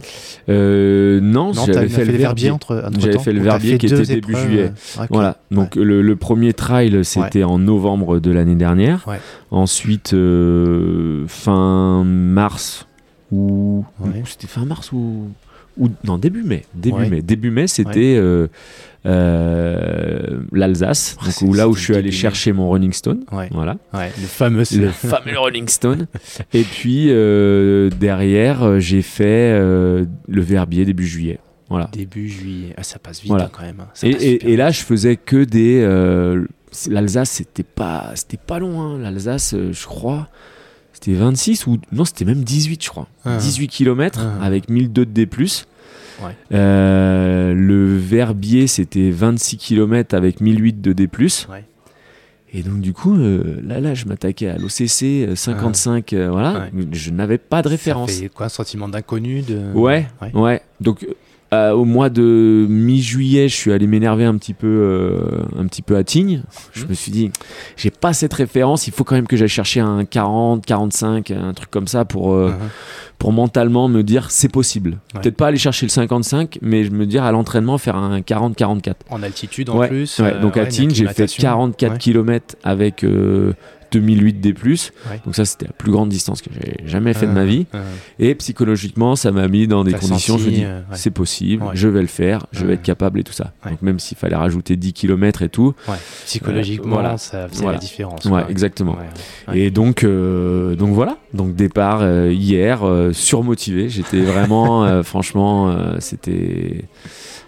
Euh, 0.49 1.21
non, 1.21 1.53
Non, 1.53 1.65
j'avais 1.67 1.89
fait, 1.89 2.05
le 2.05 2.13
verbier. 2.13 2.51
entre, 2.51 2.83
entre 2.87 3.01
J'avais 3.01 3.15
temps, 3.15 3.21
fait 3.21 3.33
le 3.33 3.41
Verbier 3.41 3.79
qui 3.79 3.87
était 3.87 4.03
début 4.03 4.37
juillet. 4.37 4.73
Voilà, 5.11 5.39
donc 5.51 5.75
le, 5.77 6.03
le 6.03 6.17
premier 6.17 6.53
trail, 6.53 7.05
c'était 7.05 7.45
en 7.45 7.59
novembre 7.59 8.19
de 8.21 8.31
l'année 8.31 8.55
dernière. 8.55 9.07
Ouais. 9.07 9.19
Ensuite, 9.51 10.13
euh, 10.15 11.25
fin 11.27 12.05
mars, 12.05 12.87
ou. 13.33 13.85
Ouais. 14.01 14.21
ou 14.23 14.27
C'était 14.27 14.47
fin 14.47 14.65
mars 14.65 14.93
ou. 14.93 15.29
Ou 15.79 15.89
non, 16.05 16.19
début 16.19 16.43
mai. 16.43 16.65
Début 16.75 16.97
Ouais. 16.97 17.09
mai. 17.09 17.23
Début 17.23 17.51
mai, 17.51 17.67
c'était 17.67 18.17
euh, 18.17 18.49
euh, 19.07 20.41
l'Alsace, 20.53 21.17
Ah, 21.21 21.29
où, 21.43 21.53
là 21.55 21.69
où 21.69 21.75
je 21.75 21.83
suis 21.83 21.95
allé 21.95 22.07
mai. 22.07 22.11
chercher 22.13 22.53
mon 22.53 22.69
Running 22.71 22.93
Stone. 22.93 23.25
Ouais. 23.33 23.49
Voilà. 23.53 23.77
Le 23.93 24.09
fameux. 24.27 24.65
Le 24.77 24.89
fameux 24.91 25.39
Rolling 25.39 25.69
Stone. 25.69 26.07
Et 26.53 26.63
puis 26.63 27.07
euh, 27.11 27.91
derrière, 27.91 28.81
j'ai 28.81 29.03
fait 29.03 29.59
le 29.59 30.07
Verbier 30.29 30.85
début 30.85 31.07
juillet. 31.07 31.39
Voilà. 31.71 31.89
Début 31.93 32.29
juillet. 32.29 32.75
Ah, 32.77 32.83
ça 32.83 32.99
passe 32.99 33.21
vite 33.21 33.29
Voilà. 33.31 33.45
hein, 33.45 33.51
quand 33.53 33.63
même. 33.63 33.81
hein. 33.81 33.89
Et, 34.03 34.57
là, 34.57 34.71
je 34.71 34.81
faisais 34.83 35.17
que 35.17 35.45
des. 35.45 35.83
L'Alsace, 36.91 37.31
c'était 37.31 37.63
pas, 37.63 38.13
c'était 38.15 38.37
pas 38.37 38.59
loin. 38.59 38.99
L'Alsace, 38.99 39.55
euh, 39.55 39.73
je 39.73 39.87
crois, 39.87 40.29
c'était 41.01 41.15
26 41.17 41.67
ou 41.67 41.79
non, 41.93 42.05
c'était 42.05 42.25
même 42.25 42.43
18, 42.43 42.83
je 42.85 42.89
crois. 42.91 43.07
Ah. 43.25 43.37
18 43.37 43.69
km 43.69 44.19
Ah. 44.21 44.45
avec 44.45 44.69
1002 44.69 45.07
de 45.07 45.11
D+. 45.13 45.29
Ouais. 46.21 46.33
Euh, 46.53 47.55
le 47.55 47.97
Verbier, 47.97 48.67
c'était 48.67 49.11
26 49.11 49.57
km 49.59 50.15
avec 50.17 50.41
1008 50.41 50.81
de 50.81 50.93
D+. 50.93 51.09
Ouais. 51.49 51.65
Et 52.53 52.63
donc 52.63 52.81
du 52.81 52.93
coup, 52.93 53.15
euh, 53.17 53.61
là, 53.63 53.79
là, 53.79 53.95
je 53.95 54.07
m'attaquais 54.07 54.49
à 54.49 54.57
l'OCC 54.57 55.03
euh, 55.29 55.35
55, 55.37 56.13
euh, 56.15 56.31
voilà. 56.31 56.69
Je 56.93 57.11
n'avais 57.11 57.39
pas 57.39 57.63
de 57.63 57.69
référence. 57.69 58.11
Ça 58.11 58.23
fait 58.23 58.29
quoi, 58.31 58.47
un 58.47 58.49
sentiment 58.49 58.89
d'inconnu 58.89 59.43
de... 59.43 59.61
Ouais, 59.75 60.07
Ouais. 60.23 60.33
ouais. 60.35 60.63
Donc 60.81 61.07
euh, 61.55 61.73
au 61.73 61.85
mois 61.87 62.11
de 62.11 62.67
mi-juillet, 62.69 63.49
je 63.49 63.55
suis 63.55 63.73
allé 63.73 63.87
m'énerver 63.87 64.25
un 64.25 64.37
petit 64.37 64.53
peu, 64.55 64.67
euh, 64.67 65.17
un 65.59 65.67
petit 65.67 65.81
peu 65.83 65.97
à 65.97 66.05
Tignes. 66.05 66.43
Je 66.75 66.83
Mhm. 66.83 66.89
me 66.91 66.95
suis 66.95 67.11
dit, 67.11 67.31
j'ai 67.77 67.91
pas 67.91 68.13
cette 68.13 68.35
référence. 68.35 68.87
Il 68.87 68.93
faut 68.93 69.03
quand 69.05 69.15
même 69.15 69.27
que 69.27 69.37
j'aille 69.37 69.49
chercher 69.49 69.81
un 69.81 70.05
40, 70.05 70.67
45, 70.67 71.31
un 71.31 71.55
truc 71.55 71.71
comme 71.71 71.87
ça 71.89 72.05
pour 72.05 72.33
euh, 72.35 72.51
Mhm. 72.51 72.69
pour 73.19 73.33
mentalement 73.33 73.89
me 73.89 74.03
dire 74.03 74.31
c'est 74.31 74.49
possible. 74.51 74.99
Ouais. 75.15 75.21
Peut-être 75.23 75.37
pas 75.37 75.47
aller 75.49 75.57
chercher 75.57 75.87
le 75.87 75.91
55, 75.91 76.59
mais 76.63 76.85
je 76.85 76.91
me 76.91 77.07
dire 77.07 77.25
à 77.25 77.33
l'entraînement 77.33 77.79
faire 77.79 77.97
un 77.97 78.21
40-44. 78.21 78.97
En 79.11 79.23
altitude 79.23 79.71
en 79.71 79.79
Ouais, 79.79 79.89
plus. 79.89 80.21
Donc 80.43 80.57
à 80.57 80.67
Tignes, 80.67 80.91
j'ai 80.91 81.05
fait 81.05 81.11
acclimatation. 81.23 81.43
44 81.43 81.93
Ouais. 81.93 81.99
km 81.99 82.57
avec 82.63 83.05
2008 83.93 84.41
D+. 84.41 84.55
Ouais. 84.65 85.21
Donc 85.25 85.35
ça, 85.35 85.45
c'était 85.45 85.67
la 85.67 85.73
plus 85.73 85.91
grande 85.93 86.09
distance 86.09 86.43
que 86.43 86.51
j'ai 86.53 86.77
jamais 86.87 87.15
fait 87.15 87.27
de 87.27 87.31
Euh, 87.31 87.35
ma 87.35 87.45
vie. 87.45 87.67
euh, 87.75 87.83
Et 88.19 88.35
psychologiquement, 88.35 89.17
ça 89.17 89.31
m'a 89.33 89.49
mis 89.49 89.67
dans 89.67 89.85
des 89.85 89.93
conditions, 89.93 90.37
je 90.39 90.45
me 90.45 90.49
senti, 90.51 90.57
dis, 90.61 90.65
euh, 90.65 90.79
ouais. 90.81 90.85
c'est 90.97 91.11
possible, 91.11 91.63
Ouais. 91.65 91.71
je 91.75 91.89
vais 91.89 92.01
le 92.01 92.07
faire, 92.07 92.47
je 92.53 92.65
vais 92.67 92.75
être 92.75 92.83
capable 92.83 93.21
et 93.21 93.25
tout 93.25 93.33
ça. 93.33 93.53
Donc 93.69 93.83
même 93.83 93.99
s'il 93.99 94.17
fallait 94.19 94.37
rajouter 94.37 94.77
10 94.77 94.93
km 94.93 95.43
et 95.43 95.49
tout. 95.49 95.75
Psychologiquement, 96.27 96.95
voilà. 96.95 97.19
ça 97.19 97.49
faisait 97.49 97.63
Voilà. 97.63 97.79
la 97.79 97.81
différence. 97.81 98.25
ouais, 98.25 98.43
exactement. 98.49 98.97
Et 99.55 99.71
donc, 99.71 100.05
euh, 100.05 100.75
donc 100.75 100.91
voilà, 100.95 101.17
donc 101.35 101.55
départ 101.55 102.01
euh, 102.03 102.33
hier, 102.33 102.85
euh, 102.87 103.13
surmotivé, 103.13 103.89
j'étais 103.89 104.21
vraiment, 104.21 104.85
euh, 104.85 105.03
franchement, 105.05 105.69
euh, 105.71 105.97
c'était... 106.01 106.85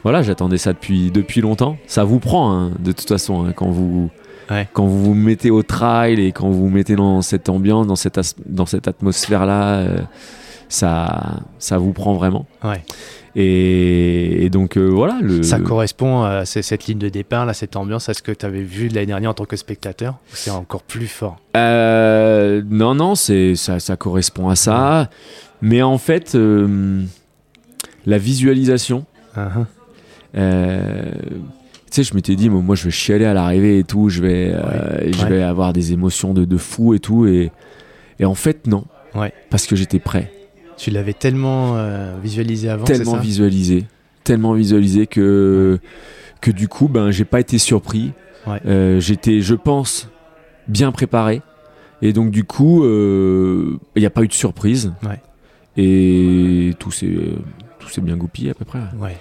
Voilà, 0.03 0.23
j'attendais 0.23 0.57
ça 0.57 0.73
depuis, 0.73 1.11
depuis 1.11 1.43
longtemps. 1.43 1.77
Ça 1.87 2.05
vous 2.05 2.21
prend, 2.21 2.53
hein, 2.53 2.71
de 2.79 2.93
toute 2.93 3.09
façon, 3.09 3.45
hein, 3.45 3.53
quand 3.55 3.71
vous... 3.71 4.11
Ouais. 4.51 4.69
Quand 4.73 4.87
vous 4.87 5.05
vous 5.05 5.15
mettez 5.15 5.51
au 5.51 5.63
trail 5.63 6.21
et 6.21 6.33
quand 6.33 6.49
vous 6.49 6.63
vous 6.63 6.71
mettez 6.71 6.97
dans 6.97 7.23
cette 7.23 7.49
ambiance, 7.49 7.87
dans 7.87 7.97
cette, 7.97 8.19
as- 8.19 8.35
dans 8.47 8.67
cette 8.67 8.89
atmosphère-là, 8.89 9.75
euh, 9.79 9.99
ça, 10.69 11.41
ça 11.59 11.79
vous 11.79 11.93
prend 11.93 12.15
vraiment. 12.15 12.47
Ouais. 12.65 12.83
Et, 13.37 14.45
et 14.45 14.51
donc 14.51 14.77
euh, 14.77 14.87
voilà. 14.89 15.19
Le, 15.23 15.45
Ça 15.45 15.61
correspond 15.61 16.23
à 16.25 16.45
cette 16.45 16.87
ligne 16.87 16.99
de 16.99 17.09
départ, 17.09 17.47
là, 17.47 17.55
cette 17.55 17.77
ambiance, 17.77 18.09
à 18.09 18.15
ce 18.15 18.23
que 18.23 18.33
tu 18.33 18.45
avais 18.45 18.63
vu 18.63 18.89
de 18.89 18.95
l'année 18.95 19.07
dernière 19.07 19.31
en 19.31 19.35
tant 19.35 19.45
que 19.45 19.55
spectateur 19.57 20.19
C'est 20.33 20.51
encore 20.51 20.83
plus 20.83 21.07
fort? 21.07 21.37
Euh, 21.57 22.61
non, 22.69 22.97
non, 22.97 23.15
ça, 23.15 23.79
ça 23.79 23.97
correspond 23.97 24.49
à 24.49 24.57
ça. 24.57 25.11
Mais 25.63 25.81
en 25.83 25.97
fait, 25.99 26.35
euh, 26.35 27.03
la 28.07 28.19
visualisation, 28.19 29.05
Uh-huh. 29.37 29.65
euh, 30.37 31.05
sais, 31.97 32.03
je 32.03 32.15
m'étais 32.15 32.37
dit, 32.37 32.49
moi, 32.49 32.61
moi, 32.61 32.77
je 32.77 32.85
vais 32.85 32.91
chialer 32.91 33.25
à 33.25 33.35
l'arrivée 33.35 33.79
et 33.79 33.85
tout, 33.85 34.09
je 34.09 34.23
vais, 34.23 34.53
euh, 34.55 35.13
je 35.13 35.27
vais 35.27 35.43
avoir 35.43 35.73
des 35.73 35.93
émotions 35.93 36.35
de, 36.35 36.45
de 36.45 36.57
fou 36.57 36.95
et 36.95 36.99
tout. 36.99 37.27
Et, 37.27 37.51
et 38.19 38.25
en 38.25 38.35
fait, 38.35 38.67
non. 38.67 38.85
Ouais. 39.15 39.33
Parce 39.51 39.67
que 39.67 39.77
j'étais 39.77 39.99
prêt, 39.99 40.33
Tu 40.77 40.91
l'avais 40.91 41.13
tellement 41.15 41.77
euh, 41.77 42.17
visualisé 42.23 42.69
avant, 42.69 42.85
tellement 42.85 43.13
ça 43.13 43.19
visualisé, 43.19 43.87
tellement 44.25 44.53
visualisé 44.53 45.07
que, 45.07 45.79
que 46.41 46.51
du 46.51 46.69
coup, 46.69 46.89
ben, 46.89 47.11
j'ai 47.11 47.25
pas 47.25 47.41
été 47.41 47.59
surpris. 47.59 48.13
Ouais. 48.47 48.61
Euh, 48.67 49.01
j'étais, 49.01 49.41
je 49.41 49.55
pense, 49.55 50.09
bien 50.69 50.93
préparé. 50.93 51.43
Et 52.03 52.13
donc, 52.13 52.31
du 52.31 52.45
coup, 52.45 52.85
il 52.85 53.79
n'y 53.97 54.07
a 54.07 54.11
pas 54.11 54.23
eu 54.23 54.29
de 54.29 54.33
surprise. 54.33 54.93
Ouais. 55.03 55.21
Et 55.77 56.75
tout 56.79 56.91
s'est, 56.91 57.09
tout 57.79 57.89
s'est 57.89 58.01
bien 58.01 58.17
goupillé 58.17 58.51
à 58.51 58.55
peu 58.55 58.65
près. 58.65 58.81
Ouais. 58.99 59.17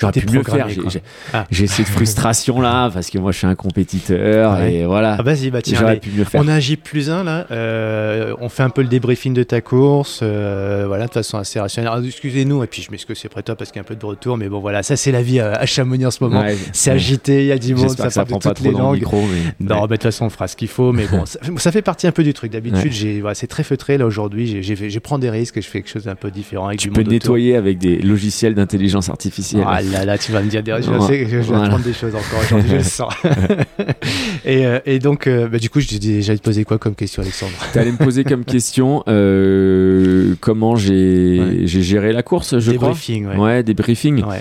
J'aurais 0.00 0.12
pu 0.12 0.26
mieux 0.28 0.42
faire. 0.42 0.68
J'ai, 0.68 1.02
Ah. 1.32 1.46
j'ai 1.50 1.66
cette 1.66 1.86
frustration 1.98 2.60
là 2.60 2.90
parce 2.92 3.10
que 3.10 3.18
moi 3.18 3.32
je 3.32 3.38
suis 3.38 3.46
un 3.46 3.54
compétiteur 3.54 4.54
Ouais. 4.58 4.74
et 4.74 4.84
voilà. 4.86 5.16
Ah, 5.18 5.22
vas-y, 5.22 5.50
bah 5.50 5.62
tiens, 5.62 5.78
J'aurais 5.78 5.92
allez. 5.92 6.00
pu 6.00 6.10
mieux 6.10 6.24
faire. 6.24 6.40
On 6.42 6.48
a 6.48 6.54
un 6.54 6.60
J 6.60 6.76
plus 6.76 7.10
1 7.10 7.24
là, 7.24 7.46
euh, 7.50 8.34
on 8.40 8.48
fait 8.48 8.62
un 8.62 8.70
peu 8.70 8.82
le 8.82 8.88
débriefing 8.88 9.34
de 9.34 9.42
ta 9.42 9.60
course, 9.60 10.20
euh, 10.22 10.84
voilà, 10.86 11.06
de 11.06 11.12
façon 11.12 11.38
assez 11.38 11.60
rationnelle. 11.60 11.92
Excusez-nous, 12.06 12.62
et 12.64 12.66
puis 12.66 12.82
je 12.82 12.90
m'excuse 12.90 13.20
près 13.30 13.42
toi 13.42 13.54
parce 13.56 13.70
qu'il 13.70 13.78
y 13.78 13.80
a 13.80 13.82
un 13.82 13.88
peu 13.88 13.96
de 13.96 14.04
retour, 14.04 14.36
mais 14.36 14.48
bon 14.48 14.60
voilà, 14.60 14.82
ça 14.82 14.96
c'est 14.96 15.12
la 15.12 15.22
vie 15.22 15.40
à, 15.40 15.52
à 15.52 15.66
Chamonix 15.66 16.06
en 16.06 16.10
ce 16.10 16.22
moment. 16.24 16.40
Ouais. 16.40 16.56
C'est 16.72 16.90
agité, 16.90 17.40
il 17.42 17.46
y 17.46 17.52
a 17.52 17.58
du 17.58 17.74
monde, 17.74 17.90
ça 17.90 18.06
que 18.06 18.12
ça 18.12 18.24
parle 18.24 18.26
de 18.26 18.30
prend 18.30 18.38
pas 18.38 18.48
toutes 18.50 18.56
trop 18.58 18.64
les 18.64 18.70
le 18.72 18.78
langues. 18.78 18.94
micro. 18.96 19.20
Mais... 19.22 19.66
Non, 19.74 19.80
bah, 19.82 19.86
de 19.88 19.92
toute 19.94 20.02
façon, 20.04 20.26
on 20.26 20.30
fera 20.30 20.48
ce 20.48 20.56
qu'il 20.56 20.68
faut, 20.68 20.92
mais 20.92 21.06
bon, 21.06 21.24
ça, 21.26 21.38
ça 21.56 21.72
fait 21.72 21.82
partie 21.82 22.06
un 22.06 22.12
peu 22.12 22.22
du 22.22 22.32
truc. 22.34 22.52
D'habitude, 22.52 22.92
j'ai, 22.92 23.20
voilà, 23.20 23.34
c'est 23.34 23.46
très 23.46 23.62
feutré 23.64 23.98
là 23.98 24.06
aujourd'hui. 24.06 24.62
J'ai, 24.62 25.00
prends 25.00 25.18
des 25.18 25.30
risques 25.30 25.56
et 25.56 25.62
je 25.62 25.66
fais 25.68 25.80
quelque 25.80 25.90
chose 25.92 26.04
d'un 26.04 26.14
peu 26.14 26.30
différent 26.30 26.68
avec 26.68 26.78
Tu 26.80 26.88
du 26.88 26.92
peux 26.92 27.02
nettoyer 27.08 27.56
avec 27.56 27.78
des 27.78 27.96
logiciels 27.98 28.54
d'intelligence 28.54 29.08
artificielle. 29.08 29.49
Ah 29.66 29.80
là 29.82 30.04
là, 30.04 30.18
tu 30.18 30.32
vas 30.32 30.42
me 30.42 30.48
dire 30.48 30.62
des 30.62 30.72
Je 30.80 31.00
sais 31.06 31.18
que 31.20 31.28
je 31.28 31.36
vais 31.36 31.42
Voilà. 31.42 31.64
apprendre 31.64 31.84
des 31.84 31.92
choses 31.92 32.14
encore 32.14 32.40
aujourd'hui, 32.42 32.70
je 32.70 32.76
le 32.76 32.82
sens. 32.82 33.12
et, 34.44 34.66
euh, 34.66 34.78
et 34.86 34.98
donc, 34.98 35.26
euh, 35.26 35.48
bah, 35.48 35.58
du 35.58 35.70
coup, 35.70 35.80
je 35.80 35.96
déjà 35.98 36.36
te 36.36 36.42
poser 36.42 36.64
quoi 36.64 36.78
comme 36.78 36.94
question, 36.94 37.22
Alexandre? 37.22 37.52
T'allais 37.72 37.92
me 37.92 37.96
poser 37.96 38.24
comme 38.24 38.44
question 38.44 39.02
euh, 39.08 40.34
comment 40.40 40.76
j'ai 40.76 41.40
Ouais. 41.40 41.66
géré 41.66 42.12
la 42.12 42.22
course, 42.22 42.58
je 42.58 42.72
crois. 42.72 42.88
Débriefing, 42.88 43.26
ouais. 43.26 43.36
Ouais, 43.36 43.62
des 43.62 43.74
briefings. 43.74 44.24
Ouais. 44.24 44.40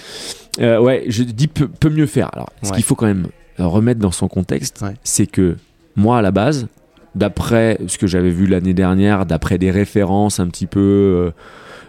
Euh, 0.61 0.79
ouais, 0.79 1.03
je 1.07 1.23
dis 1.23 1.47
peut, 1.47 1.67
peut 1.67 1.89
mieux 1.89 2.05
faire. 2.05 2.29
Alors, 2.33 2.49
ce 2.63 2.69
Ouais. 2.69 2.75
qu'il 2.75 2.83
faut 2.83 2.95
quand 2.95 3.05
même 3.05 3.27
remettre 3.57 3.99
dans 3.99 4.11
son 4.11 4.27
contexte, 4.27 4.81
Ouais. 4.81 4.93
c'est 5.03 5.27
que 5.27 5.55
moi, 5.95 6.19
à 6.19 6.21
la 6.21 6.31
base, 6.31 6.67
d'après 7.15 7.77
ce 7.87 7.97
que 7.97 8.07
j'avais 8.07 8.29
vu 8.29 8.45
l'année 8.47 8.73
dernière, 8.73 9.25
d'après 9.25 9.57
des 9.57 9.71
références 9.71 10.39
un 10.39 10.47
petit 10.47 10.65
peu. 10.67 10.79
euh, 10.79 11.31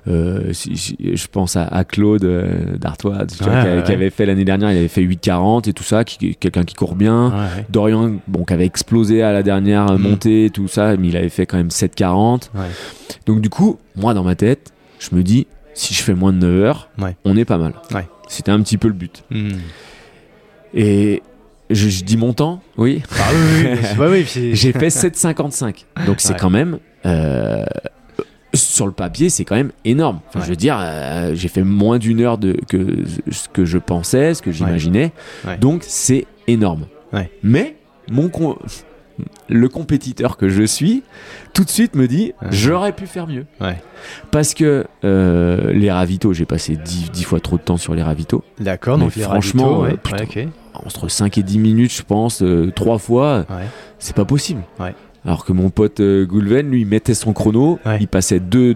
euh, 0.09 0.53
si- 0.53 0.77
si- 0.77 0.97
je 1.15 1.27
pense 1.27 1.57
à, 1.57 1.65
à 1.65 1.85
Claude 1.85 2.25
euh, 2.25 2.77
d'Artois, 2.79 3.19
Ouais, 3.19 3.27
qui, 3.27 3.45
ouais, 3.45 3.93
avait 3.93 4.11
fait 4.11 4.25
l'année 4.27 4.45
dernière, 4.45 4.73
il 4.73 4.79
avait 4.79 4.89
fait 4.89 5.03
8,40 5.03 5.69
et 5.69 5.73
tout 5.73 5.83
ça, 5.85 6.05
quelqu'un 6.05 6.65
qui 6.65 6.75
court 6.75 6.95
bien. 6.95 7.29
Ouais. 7.31 7.67
Dorian, 7.69 8.17
bon, 8.29 8.45
qui 8.45 8.53
avait 8.55 8.65
explosé 8.67 9.23
à 9.23 9.33
la 9.33 9.43
dernière 9.43 9.91
euh, 9.93 9.99
Mm. 9.99 10.03
montée, 10.03 10.51
tout 10.53 10.69
ça, 10.69 10.97
mais 10.97 11.09
il 11.09 11.17
avait 11.17 11.29
fait 11.29 11.47
quand 11.47 11.57
même 11.59 11.69
7,40. 11.71 12.51
Ouais. 12.55 12.63
Donc, 13.27 13.41
du 13.41 13.51
coup, 13.51 13.79
moi, 13.97 14.15
dans 14.15 14.25
ma 14.25 14.35
tête, 14.37 14.73
je 14.99 15.15
me 15.15 15.23
dis, 15.23 15.47
si 15.75 15.95
je 15.95 16.03
fais 16.03 16.15
moins 16.15 16.33
de 16.33 16.39
9 16.39 16.61
heures, 16.63 16.89
on 17.25 17.37
est 17.37 17.45
pas 17.45 17.59
mal. 17.59 17.75
C'était 18.29 18.51
un 18.53 18.61
petit 18.63 18.79
peu 18.79 18.89
le 18.89 18.95
but. 18.95 19.25
Hmm. 19.31 19.49
Et 20.75 21.23
je, 21.69 21.89
je 21.89 22.05
dis 22.05 22.17
mon 22.17 22.33
temps, 22.33 22.63
oui. 22.77 23.03
Ah 23.19 23.23
oui, 23.33 23.67
oui, 23.99 24.07
oui, 24.11 24.25
c'est- 24.27 24.55
J'ai 24.55 24.73
fait 24.73 24.89
7,55. 24.89 25.85
Donc, 26.07 26.17
c'est 26.21 26.33
Ouais. 26.33 26.39
quand 26.39 26.51
même. 26.51 26.79
euh, 27.07 27.65
sur 28.55 28.87
le 28.87 28.93
papier, 28.93 29.29
c'est 29.31 29.45
quand 29.45 29.55
même 29.57 29.73
énorme. 29.85 30.21
Enfin, 30.29 30.41
Ouais. 30.41 30.45
Je 30.45 30.51
veux 30.51 30.57
dire, 30.57 30.77
euh, 30.81 31.33
j'ai 31.35 31.49
fait 31.49 31.63
moins 31.63 31.99
d'une 31.99 32.21
heure 32.21 32.39
de, 32.39 32.57
que 32.69 33.05
ce 33.31 33.49
que 33.49 33.65
je 33.65 33.79
pensais, 33.79 34.35
ce 34.35 34.43
que 34.43 34.51
j'imaginais. 34.53 35.13
Ouais. 35.47 35.57
Donc, 35.59 35.83
c'est 35.87 36.27
énorme. 36.49 36.87
Mais 37.43 37.77
mon 38.11 38.29
con- 38.29 38.57
le 39.49 39.69
compétiteur 39.69 40.37
que 40.39 40.49
je 40.49 40.63
suis, 40.63 41.03
tout 41.53 41.63
de 41.65 41.69
suite 41.69 41.95
me 41.95 42.09
dit 42.09 42.33
j'aurais 42.51 42.93
pu 42.93 43.07
faire 43.07 43.27
mieux. 43.27 43.45
Parce 44.31 44.55
que 44.55 44.87
euh, 45.05 45.73
les 45.73 45.91
ravitaux, 45.91 46.33
j'ai 46.33 46.47
passé 46.47 46.77
10, 46.77 47.11
10 47.11 47.25
fois 47.25 47.39
trop 47.41 47.57
de 47.59 47.63
temps 47.63 47.77
sur 47.77 47.95
les 47.95 48.03
ravitaux. 48.03 48.43
D'accord, 48.59 48.97
donc 48.99 49.11
franchement, 49.25 49.81
ravitaux, 49.81 49.95
euh, 49.95 49.97
putain. 50.03 50.17
Entre 50.73 51.09
5 51.09 51.37
et 51.37 51.43
10 51.43 51.59
minutes, 51.59 51.93
je 51.93 52.03
pense, 52.03 52.43
euh, 52.43 52.73
trois 52.75 52.99
fois, 52.99 53.45
c'est 53.99 54.17
pas 54.17 54.25
possible. 54.25 54.63
Ouais. 54.79 54.95
Alors 55.25 55.45
que 55.45 55.53
mon 55.53 55.69
pote 55.71 56.01
euh, 56.01 56.25
Goulven, 56.25 56.71
lui, 56.71 56.85
mettait 56.85 57.15
son 57.15 57.33
chrono, 57.33 57.79
Ouais. 57.85 57.99
il 58.01 58.09
passait 58.09 58.41
2 58.41 58.75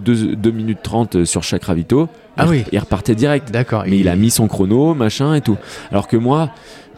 minutes 0.52 0.80
30 0.82 1.24
sur 1.24 1.42
chaque 1.42 1.64
ravito. 1.64 2.08
Ah 2.36 2.44
il, 2.46 2.50
oui. 2.50 2.64
Il 2.72 2.78
repartait 2.78 3.14
direct. 3.14 3.50
D'accord. 3.50 3.84
Mais 3.88 3.98
il 3.98 4.08
a 4.08 4.16
mis 4.16 4.30
son 4.30 4.46
chrono, 4.48 4.94
machin 4.94 5.34
et 5.34 5.40
tout. 5.40 5.56
Alors 5.90 6.06
que 6.08 6.16
moi, 6.18 6.50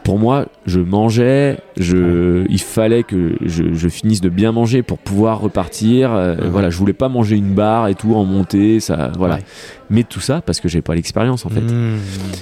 pour 0.03 0.19
moi, 0.19 0.45
je 0.65 0.79
mangeais, 0.79 1.59
je, 1.77 2.45
il 2.49 2.59
fallait 2.61 3.03
que 3.03 3.35
je, 3.41 3.73
je 3.73 3.87
finisse 3.89 4.19
de 4.21 4.29
bien 4.29 4.51
manger 4.51 4.83
pour 4.83 4.97
pouvoir 4.97 5.39
repartir. 5.39 6.11
euh. 6.13 6.35
Voilà, 6.49 6.69
je 6.69 6.77
voulais 6.77 6.93
pas 6.93 7.07
manger 7.09 7.35
une 7.37 7.53
barre 7.53 7.87
et 7.87 7.95
tout 7.95 8.15
en 8.15 8.23
montée, 8.25 8.79
ça, 8.81 9.11
voilà. 9.17 9.35
Ouais. 9.35 9.43
Mais 9.89 10.03
tout 10.03 10.19
ça 10.21 10.41
parce 10.41 10.59
que 10.59 10.67
j'ai 10.69 10.81
pas 10.81 10.93
l'expérience 10.95 11.45
en 11.45 11.49
fait. 11.49 11.61
Hmm. 11.61 11.97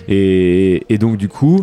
Et, 0.08 0.84
et 0.90 0.98
donc 0.98 1.18
du 1.18 1.28
coup, 1.28 1.62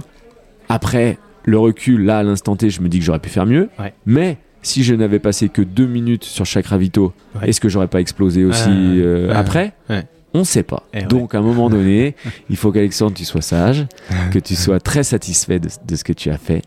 après 0.69 1.19
le 1.45 1.59
recul, 1.59 2.05
là 2.05 2.19
à 2.19 2.23
l'instant 2.23 2.57
T, 2.57 2.71
je 2.71 2.81
me 2.81 2.89
dis 2.89 2.99
que 3.01 3.05
j'aurais 3.05 3.19
pu 3.19 3.29
faire 3.31 3.47
mieux. 3.47 3.69
Ouais. 3.79 3.93
Mais 4.07 4.39
si 4.63 4.83
je 4.85 4.95
n'avais 4.95 5.19
passé 5.19 5.49
que 5.49 5.63
deux 5.63 5.87
minutes 5.87 6.25
sur 6.25 6.47
chaque 6.47 6.67
ravito, 6.67 7.13
Ouais. 7.35 7.49
est-ce 7.51 7.61
que 7.61 7.69
j'aurais 7.69 7.89
pas 7.89 8.01
explosé 8.01 8.45
aussi 8.45 8.69
euh, 8.71 9.33
après 9.35 9.73
ouais. 9.91 10.05
On 10.35 10.39
ne 10.41 10.45
sait 10.45 10.63
pas. 10.63 10.85
Eh 10.95 10.99
ouais. 11.01 11.05
Donc 11.05 11.35
à 11.35 11.39
un 11.39 11.43
moment 11.43 11.69
donné, 11.77 12.15
il 12.49 12.57
faut 12.57 12.73
qu'Alexandre, 12.73 13.15
tu 13.15 13.25
sois 13.27 13.43
sage, 13.43 13.87
que 14.31 14.39
tu 14.39 14.55
sois 14.57 14.81
très 14.91 15.03
satisfait 15.03 15.59
de, 15.59 15.69
de 15.87 15.97
ce 15.97 16.05
que 16.05 16.13
tu 16.15 16.31
as 16.31 16.39
fait 16.39 16.63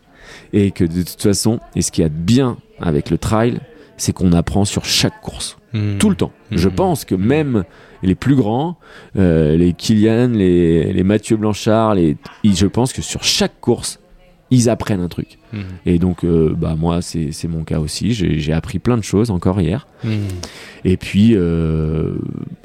et 0.53 0.69
que 0.71 0.83
de 0.83 1.01
toute 1.03 1.21
façon, 1.21 1.59
et 1.75 1.81
ce 1.81 1.91
qu'il 1.91 2.03
y 2.03 2.05
a 2.05 2.09
de 2.09 2.13
bien 2.13 2.57
avec 2.79 3.09
le 3.09 3.17
trail, 3.17 3.59
c'est 3.97 4.11
qu'on 4.13 4.33
apprend 4.33 4.65
sur 4.65 4.85
chaque 4.85 5.19
course, 5.21 5.57
Hmm. 5.73 5.97
tout 5.97 6.09
le 6.09 6.15
temps. 6.15 6.31
Je 6.51 6.69
Mhm. 6.69 6.75
pense 6.75 7.05
que 7.05 7.15
même 7.15 7.63
les 8.03 8.15
plus 8.15 8.35
grands, 8.35 8.77
euh, 9.17 9.57
les 9.57 9.73
Kylian, 9.73 10.29
les, 10.29 10.93
les 10.93 11.03
Mathieu 11.03 11.35
Blanchard, 11.37 11.95
les, 11.95 12.15
je 12.43 12.65
pense 12.67 12.93
que 12.93 13.01
sur 13.01 13.23
chaque 13.23 13.59
course, 13.61 13.99
ils 14.51 14.69
apprennent 14.69 15.01
un 15.01 15.07
truc. 15.07 15.37
Hmm. 15.53 15.61
Et 15.85 15.99
donc, 15.99 16.23
euh, 16.23 16.53
bah, 16.55 16.75
moi, 16.77 17.01
c'est 17.01 17.47
mon 17.47 17.63
cas 17.63 17.79
aussi. 17.79 18.13
J'ai 18.13 18.53
appris 18.53 18.79
plein 18.79 18.97
de 18.97 19.03
choses 19.03 19.31
encore 19.31 19.59
hier. 19.59 19.87
Hmm. 20.03 20.27
Et 20.83 20.97
puis, 20.97 21.31
euh, 21.33 22.15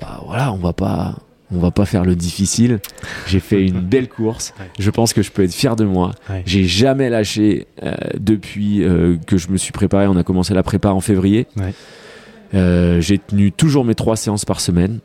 bah, 0.01 0.21
voilà, 0.27 0.53
on 0.53 0.59
va 0.59 0.73
pas. 0.73 1.17
on 1.53 1.59
va 1.59 1.71
pas 1.71 1.87
faire 1.87 2.05
le 2.05 2.15
difficile. 2.15 2.81
J'ai 3.27 3.41
fait 3.41 3.67
une 3.67 3.81
belle 3.81 4.09
course. 4.09 4.53
Ouais. 4.61 4.67
Je 4.79 4.91
pense 4.91 5.13
que 5.13 5.23
je 5.23 5.31
peux 5.31 5.43
être 5.43 5.55
fier 5.55 5.75
de 5.75 5.85
moi. 5.85 6.13
Ouais. 6.29 6.43
J'ai 6.47 6.65
jamais 6.65 7.09
lâché 7.09 7.67
euh, 7.83 7.95
depuis 8.19 8.85
que 9.27 9.39
je 9.39 9.49
me 9.49 9.57
suis 9.57 9.73
préparé. 9.73 10.07
On 10.07 10.17
a 10.17 10.23
commencé 10.23 10.55
la 10.55 10.63
prépa 10.63 10.91
en 10.91 11.01
février. 11.01 11.47
Ouais. 11.57 13.01
J'ai 13.01 13.19
tenu 13.19 13.53
toujours 13.53 13.85
mes 13.85 13.95
trois 13.95 14.17
séances 14.17 14.45
par 14.45 14.61
semaine. 14.61 15.01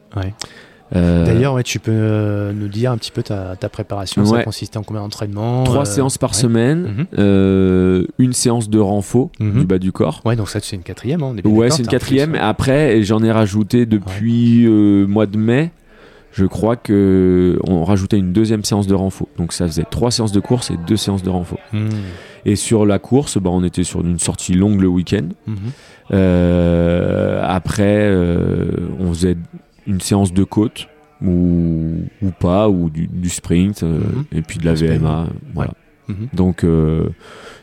Euh, 0.95 1.25
D'ailleurs, 1.25 1.53
ouais, 1.55 1.63
tu 1.63 1.79
peux 1.79 1.91
euh, 1.91 2.53
nous 2.53 2.67
dire 2.67 2.91
un 2.91 2.97
petit 2.97 3.09
peu 3.11 3.23
ta, 3.23 3.55
ta 3.55 3.69
préparation. 3.69 4.23
Ça 4.25 4.43
consistait 4.43 4.77
en 4.77 4.83
combien 4.83 5.01
d'entraînements 5.01 5.63
trois 5.63 5.81
euh, 5.81 5.85
séances 5.85 6.17
par 6.19 6.31
ouais. 6.31 6.35
semaine, 6.37 6.81
Mhm. 6.83 7.05
euh, 7.17 8.05
une 8.19 8.33
séance 8.33 8.69
de 8.69 8.77
renfort 8.79 9.29
Mhm. 9.39 9.59
du 9.61 9.65
bas 9.65 9.79
du 9.79 9.91
corps. 9.91 10.21
Ouais, 10.25 10.35
donc 10.35 10.47
ça, 10.49 10.59
c'est 10.61 10.75
une 10.75 10.83
quatrième. 10.83 11.23
hein, 11.23 11.35
Ouais, 11.43 11.71
c'est 11.71 11.81
une 11.81 11.87
quatrième. 11.89 12.35
Après, 12.35 13.01
j'en 13.03 13.23
ai 13.23 13.31
rajouté 13.31 13.85
depuis 13.87 14.65
euh, 14.67 15.07
mois 15.07 15.25
de 15.25 15.37
mai. 15.37 15.71
Je 16.31 16.45
crois 16.45 16.75
que 16.75 17.57
on 17.65 17.83
rajoutait 17.85 18.17
une 18.17 18.33
deuxième 18.33 18.63
séance 18.65 18.87
de 18.87 18.93
renfort. 18.93 19.27
Donc 19.37 19.53
ça 19.53 19.65
faisait 19.67 19.85
trois 19.89 20.11
séances 20.11 20.33
de 20.33 20.41
course 20.41 20.69
et 20.69 20.75
deux 20.85 20.97
séances 20.97 21.23
de 21.23 21.29
renfort. 21.29 21.59
Mhm. 21.73 21.89
Et 22.45 22.55
sur 22.57 22.85
la 22.85 22.99
course, 22.99 23.37
bah, 23.39 23.49
on 23.53 23.63
était 23.63 23.83
sur 23.85 24.01
une 24.01 24.19
sortie 24.19 24.53
longue 24.53 24.81
le 24.81 24.87
week-end. 24.87 25.29
Mhm. 25.47 25.55
Euh, 26.11 27.41
après, 27.43 28.01
euh, 28.03 28.67
on 28.99 29.09
faisait 29.13 29.37
une 29.87 30.01
séance 30.01 30.33
de 30.33 30.43
côte 30.43 30.87
ou, 31.21 31.95
ou 32.21 32.29
pas, 32.31 32.69
ou 32.69 32.89
du, 32.89 33.07
du 33.07 33.29
sprint, 33.29 33.83
euh, 33.83 33.99
Mhm. 33.99 34.25
et 34.31 34.41
puis 34.41 34.57
de 34.59 34.65
la 34.65 34.73
VMA. 34.73 35.27
Voilà. 35.53 35.73
Mhm. 36.07 36.27
Donc, 36.33 36.63
euh, 36.63 37.09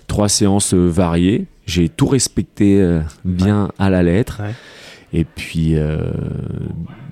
trois 0.06 0.28
séances 0.28 0.74
euh, 0.74 0.86
variées. 0.88 1.46
J'ai 1.66 1.88
tout 1.88 2.06
respecté 2.06 3.00
bien 3.24 3.70
à 3.78 3.88
la 3.90 4.02
lettre. 4.02 4.40
Ouais. 4.42 4.54
Et 5.12 5.24
puis, 5.24 5.76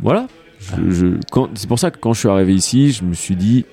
voilà. 0.03 0.27
Je- 0.59 0.91
je- 0.91 1.07
quand- 1.31 1.49
c'est 1.55 1.69
pour 1.69 1.79
ça 1.79 1.91
que 1.91 1.99
quand 1.99 2.13
je 2.13 2.19
suis 2.21 2.29
arrivé 2.29 2.53
ici, 2.55 2.91
je 2.93 3.05
me 3.05 3.15
suis 3.15 3.37
dit, 3.37 3.65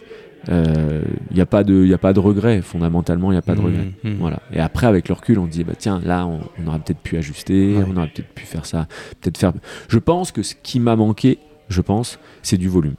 il 0.49 1.35
n'y 1.35 1.41
a, 1.41 1.45
pas 1.45 1.63
de- 1.63 1.85
y 1.85 1.93
a 1.93 1.97
pas 1.97 2.13
de 2.13 2.19
regret. 2.19 2.61
Fondamentalement, 2.61 3.31
il 3.31 3.35
n'y 3.35 3.39
a 3.39 3.41
pas 3.43 3.55
de 3.55 3.61
regret. 3.61 3.87
Mhm. 4.03 4.11
Mhm. 4.11 4.17
Voilà. 4.19 4.39
Et 4.53 4.59
après, 4.59 4.87
avec 4.87 5.07
le 5.09 5.13
recul, 5.15 5.39
on 5.39 5.45
dit, 5.47 5.63
bah, 5.63 5.73
tiens, 5.77 6.01
là, 6.05 6.25
on, 6.25 6.39
on 6.63 6.67
aurait 6.67 6.79
peut-être 6.79 6.99
pu 6.99 7.17
ajuster, 7.17 7.75
Ouais. 7.75 7.83
on 7.87 7.97
aurait 7.97 8.07
peut-être 8.07 8.29
pu 8.33 8.45
faire 8.45 8.65
ça, 8.65 8.87
peut-être 9.21 9.37
faire. 9.37 9.53
Je 9.89 9.99
pense 9.99 10.31
que 10.31 10.43
ce 10.43 10.55
qui 10.61 10.79
m'a 10.79 10.95
manqué, 10.95 11.37
je 11.69 11.81
pense, 11.81 12.19
c'est 12.41 12.57
du 12.57 12.69
volume. 12.69 12.95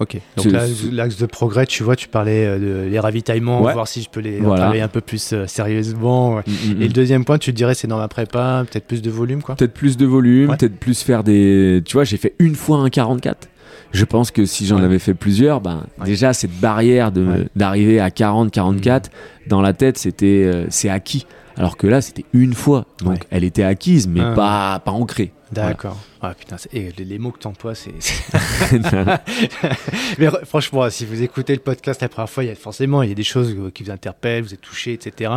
Ok. 0.00 0.14
Donc 0.36 0.46
C'est- 0.46 0.50
là, 0.50 0.66
c'est- 0.66 0.90
l'axe 0.90 1.16
de 1.16 1.26
progrès, 1.26 1.64
tu 1.64 1.84
vois, 1.84 1.94
tu 1.94 2.08
parlais 2.08 2.44
euh, 2.44 2.58
de 2.86 2.90
les 2.90 2.98
ravitaillements, 2.98 3.62
Ouais. 3.62 3.72
voir 3.72 3.86
si 3.86 4.02
je 4.02 4.10
peux 4.10 4.18
les 4.18 4.40
Voilà. 4.40 4.62
travailler 4.62 4.80
un 4.82 4.88
peu 4.88 5.00
plus 5.00 5.32
euh, 5.32 5.46
sérieusement. 5.46 6.34
ouais. 6.36 6.42
Mm, 6.44 6.50
mm, 6.50 6.70
Et 6.72 6.74
mm. 6.74 6.78
le 6.80 6.88
deuxième 6.88 7.24
point, 7.24 7.38
tu 7.38 7.52
te 7.52 7.56
dirais, 7.56 7.74
c'est 7.74 7.86
dans 7.86 7.98
la 7.98 8.08
prépa, 8.08 8.64
peut-être 8.68 8.86
plus 8.88 9.00
de 9.00 9.10
volume, 9.10 9.42
quoi. 9.42 9.54
Peut-être 9.54 9.74
plus 9.74 9.96
de 9.96 10.04
volume, 10.06 10.50
Ouais. 10.50 10.56
peut-être 10.56 10.76
plus 10.76 11.02
faire 11.02 11.22
des. 11.22 11.82
Tu 11.84 11.92
vois, 11.92 12.02
j'ai 12.02 12.16
fait 12.16 12.34
une 12.40 12.56
fois 12.56 12.78
un 12.78 12.88
44. 12.90 13.48
Je 13.92 14.04
pense 14.04 14.30
que 14.30 14.44
si 14.46 14.66
j'en 14.66 14.78
Ouais. 14.78 14.84
avais 14.84 14.98
fait 14.98 15.14
plusieurs, 15.14 15.60
ben, 15.60 15.84
Ouais. 15.98 16.06
déjà 16.06 16.32
cette 16.32 16.58
barrière 16.60 17.12
Ouais. 17.14 17.46
d'arriver 17.56 18.00
à 18.00 18.10
40, 18.10 18.50
44, 18.50 19.10
dans 19.48 19.60
la 19.60 19.72
tête, 19.72 19.98
c'était 19.98 20.42
euh, 20.44 20.66
c'est 20.70 20.88
acquis. 20.88 21.26
Alors 21.56 21.76
que 21.76 21.86
là, 21.86 22.00
c'était 22.00 22.24
une 22.32 22.54
fois. 22.54 22.86
Donc 23.04 23.24
elle 23.30 23.44
était 23.44 23.62
acquise, 23.64 24.08
mais 24.08 24.20
Ah. 24.22 24.32
pas, 24.34 24.78
pas 24.84 24.92
ancrée. 24.92 25.32
D'accord. 25.52 25.98
Ah 26.24 26.34
putain, 26.34 26.56
et 26.72 26.90
les, 26.96 27.04
les 27.04 27.18
mots 27.18 27.32
que 27.32 27.40
t'emploies, 27.40 27.74
c'est. 27.74 27.92
Mais 30.18 30.28
franchement, 30.44 30.88
si 30.90 31.04
vous 31.04 31.22
écoutez 31.22 31.52
le 31.54 31.60
podcast 31.60 32.00
la 32.00 32.08
première 32.08 32.30
fois, 32.30 32.44
il 32.44 32.48
y 32.48 32.50
a 32.50 32.54
forcément 32.54 33.02
il 33.02 33.08
y 33.08 33.12
a 33.12 33.14
des 33.14 33.24
choses 33.24 33.54
qui 33.74 33.82
vous 33.82 33.90
interpellent, 33.90 34.42
vous 34.44 34.54
êtes 34.54 34.60
touché, 34.60 34.92
etc. 34.92 35.30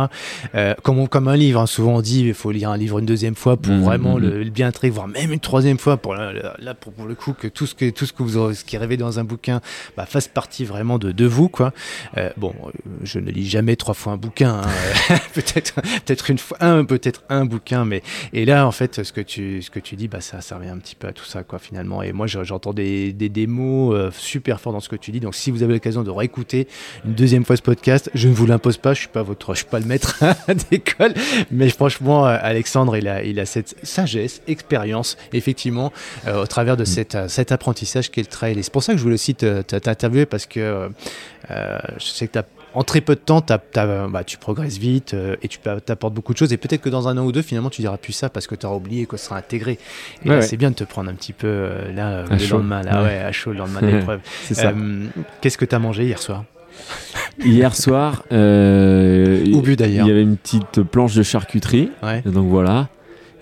Euh, 0.54 0.74
comme, 0.82 0.98
on- 0.98 1.06
comme 1.06 1.28
un 1.28 1.36
livre, 1.36 1.60
hein, 1.60 1.66
souvent 1.66 1.96
on 1.96 2.00
dit 2.00 2.22
il 2.24 2.34
faut 2.34 2.50
lire 2.52 2.70
un 2.70 2.76
livre 2.76 2.98
une 2.98 3.06
deuxième 3.06 3.34
fois 3.34 3.56
pour 3.56 3.72
Mhm, 3.72 3.82
vraiment 3.82 4.14
mhm. 4.16 4.22
le, 4.22 4.42
le 4.44 4.50
bien 4.50 4.70
traiter, 4.70 4.90
voire 4.90 5.08
même 5.08 5.32
une 5.32 5.40
troisième 5.40 5.78
fois 5.78 5.96
pour 5.96 6.14
là, 6.14 6.74
pour, 6.78 6.92
pour 6.92 7.06
le 7.06 7.14
coup 7.14 7.32
que 7.32 7.48
tout 7.48 7.66
ce 7.66 7.74
que 7.74 7.90
tout 7.90 8.06
ce 8.06 8.12
que 8.12 8.22
vous 8.22 8.36
aurez- 8.36 8.54
ce 8.54 8.64
qui 8.64 8.76
est 8.76 8.78
rêvé 8.78 8.96
dans 8.96 9.18
un 9.18 9.24
bouquin 9.24 9.60
bah, 9.96 10.06
fasse 10.06 10.28
partie 10.28 10.64
vraiment 10.64 10.98
de, 10.98 11.10
de 11.12 11.26
vous 11.26 11.48
quoi. 11.48 11.72
Euh, 12.16 12.30
bon, 12.36 12.54
euh, 12.64 12.70
je 13.02 13.18
ne 13.18 13.30
lis 13.30 13.48
jamais 13.48 13.74
trois 13.76 13.94
fois 13.94 14.12
un 14.12 14.16
bouquin, 14.16 14.62
hein. 15.10 15.16
peut-être 15.34 15.74
peut-être 16.04 16.30
une 16.30 16.38
fois 16.38 16.58
un, 16.60 16.84
peut-être 16.84 17.22
un 17.28 17.44
bouquin, 17.44 17.84
mais 17.84 18.02
et 18.32 18.44
là 18.44 18.66
en 18.66 18.72
fait 18.72 19.02
ce 19.02 19.12
que 19.12 19.20
tu 19.20 19.62
ce 19.62 19.70
que 19.70 19.80
tu 19.80 19.96
dis 19.96 20.05
bah 20.08 20.20
ça 20.20 20.40
ça 20.40 20.56
revient 20.56 20.68
un 20.70 20.78
petit 20.78 20.94
peu 20.94 21.06
à 21.08 21.12
tout 21.12 21.24
ça 21.24 21.42
quoi 21.42 21.58
finalement. 21.58 22.02
Et 22.02 22.12
moi 22.12 22.26
je- 22.26 22.42
j'entends 22.44 22.72
des, 22.72 23.12
des, 23.12 23.28
des 23.28 23.46
mots 23.46 23.94
euh, 23.94 24.10
super 24.12 24.60
forts 24.60 24.72
dans 24.72 24.80
ce 24.80 24.88
que 24.88 24.96
tu 24.96 25.10
dis. 25.10 25.20
Donc 25.20 25.34
si 25.34 25.50
vous 25.50 25.62
avez 25.62 25.72
l'occasion 25.74 26.02
de 26.02 26.10
réécouter 26.10 26.68
une 27.04 27.14
deuxième 27.14 27.44
fois 27.44 27.56
ce 27.56 27.62
podcast, 27.62 28.10
je 28.14 28.28
ne 28.28 28.34
vous 28.34 28.46
l'impose 28.46 28.76
pas, 28.78 28.94
je 28.94 29.00
suis 29.00 29.08
pas 29.08 29.22
votre 29.22 29.54
je 29.54 29.58
suis 29.58 29.66
pas 29.66 29.80
le 29.80 29.86
maître 29.86 30.18
d'école, 30.70 31.14
mais 31.50 31.68
franchement 31.70 32.26
euh, 32.26 32.36
Alexandre 32.40 32.96
il 32.96 33.08
a 33.08 33.22
il 33.22 33.40
a 33.40 33.46
cette 33.46 33.76
sagesse, 33.84 34.42
expérience 34.46 35.16
effectivement 35.32 35.92
euh, 36.26 36.42
au 36.42 36.46
travers 36.46 36.76
de 36.76 36.84
cette, 36.84 37.14
euh, 37.14 37.28
cet 37.28 37.52
apprentissage 37.52 38.10
qu'est 38.10 38.20
le 38.22 38.26
trail. 38.26 38.58
Et 38.58 38.62
c'est 38.62 38.72
pour 38.72 38.82
ça 38.82 38.92
que 38.92 38.98
je 38.98 39.02
voulais 39.02 39.14
aussi 39.14 39.34
te- 39.34 39.62
te- 39.62 39.76
t'interviewer 39.76 40.26
parce 40.26 40.46
que 40.46 40.88
euh, 41.50 41.78
je 41.98 42.04
sais 42.04 42.26
que 42.26 42.32
t'as- 42.32 42.42
en 42.76 42.82
très 42.84 43.00
peu 43.00 43.14
de 43.14 43.20
temps, 43.20 43.42
bah, 43.44 44.22
tu 44.24 44.36
progresses 44.36 44.76
vite 44.78 45.14
euh, 45.14 45.34
et 45.42 45.48
tu 45.48 45.58
t'apportes 45.58 46.12
beaucoup 46.14 46.32
de 46.34 46.38
choses. 46.38 46.52
Et 46.52 46.56
peut-être 46.58 46.82
que 46.82 46.88
dans 46.90 47.08
un 47.08 47.16
an 47.16 47.24
ou 47.24 47.32
deux, 47.32 47.42
finalement, 47.42 47.70
tu 47.70 47.80
diras 47.80 47.96
plus 47.96 48.12
ça 48.12 48.28
parce 48.28 48.46
que 48.46 48.54
tu 48.54 48.66
auras 48.66 48.76
oublié 48.76 49.06
que 49.06 49.16
ce 49.16 49.24
sera 49.24 49.36
intégré. 49.38 49.78
Et 50.24 50.28
Ouais, 50.28 50.34
là, 50.36 50.40
ouais. 50.40 50.46
c'est 50.46 50.56
bien 50.58 50.70
de 50.70 50.76
te 50.76 50.84
prendre 50.84 51.10
un 51.10 51.14
petit 51.14 51.32
peu 51.32 51.46
euh, 51.48 51.92
là, 51.92 52.08
euh, 52.10 52.26
À 52.30 52.34
le 52.34 52.38
chaud. 52.38 52.58
lendemain, 52.58 52.82
là, 52.82 53.02
ouais. 53.02 53.08
Ouais. 53.08 53.18
à 53.18 53.32
chaud, 53.32 53.52
le 53.52 53.58
lendemain 53.58 53.80
de 53.82 53.86
l'épreuve. 53.86 54.20
C'est 54.44 54.54
ça. 54.54 54.72
Qu'est-ce 55.40 55.56
que 55.58 55.64
tu 55.64 55.74
as 55.74 55.78
mangé 55.78 56.04
hier 56.04 56.20
soir? 56.20 56.44
Hier 57.42 57.74
soir, 57.74 58.22
Au 58.30 59.60
but 59.62 59.72
il 59.72 59.76
d'ailleurs. 59.76 60.06
y 60.06 60.10
avait 60.10 60.22
une 60.22 60.36
petite 60.36 60.82
planche 60.82 61.14
de 61.14 61.22
charcuterie. 61.22 61.90
Donc 62.26 62.48
voilà. 62.48 62.88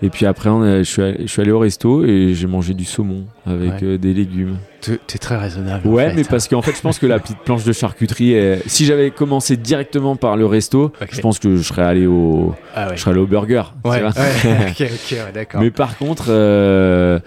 Et 0.01 0.09
puis 0.09 0.25
après, 0.25 0.49
on 0.49 0.61
a- 0.61 0.79
je, 0.79 0.83
suis 0.83 1.01
allé, 1.01 1.17
je 1.21 1.27
suis 1.27 1.41
allé 1.41 1.51
au 1.51 1.59
resto 1.59 2.03
et 2.05 2.33
j'ai 2.33 2.47
mangé 2.47 2.73
du 2.73 2.83
saumon 2.85 3.23
avec 3.45 3.71
Ouais. 3.73 3.83
euh, 3.83 3.97
des 3.97 4.13
légumes. 4.13 4.57
T'es 4.81 5.17
très 5.17 5.37
raisonnable. 5.37 5.87
en 5.87 5.91
Ouais, 5.91 6.09
fait, 6.09 6.15
mais 6.17 6.23
parce 6.25 6.47
qu'en 6.47 6.61
fait, 6.61 6.75
je 6.75 6.81
pense 6.81 6.99
que 6.99 7.05
la 7.07 7.17
petite 7.17 7.39
planche 7.39 7.63
de 7.63 7.71
charcuterie, 7.73 8.33
est- 8.33 8.61
si 8.67 8.85
j'avais 8.85 9.09
commencé 9.09 9.57
directement 9.57 10.15
par 10.15 10.35
le 10.37 10.45
resto, 10.45 10.91
je 11.11 11.21
pense 11.21 11.39
que 11.39 11.55
je 11.55 11.61
serais 11.63 11.81
allé 11.83 12.05
au, 12.07 12.53
Ah 12.75 12.89
ouais. 12.89 12.95
je 12.97 13.01
serais 13.01 13.11
allé 13.11 13.19
au 13.21 13.25
burger. 13.25 13.63
Ouais, 13.83 14.01
ouais. 14.03 14.09
ok, 14.69 14.81
ok, 14.81 15.11
ouais, 15.11 15.31
d'accord. 15.33 15.61
mais 15.61 15.71
par 15.71 15.97
contre, 15.97 16.25
euh, 16.29 17.19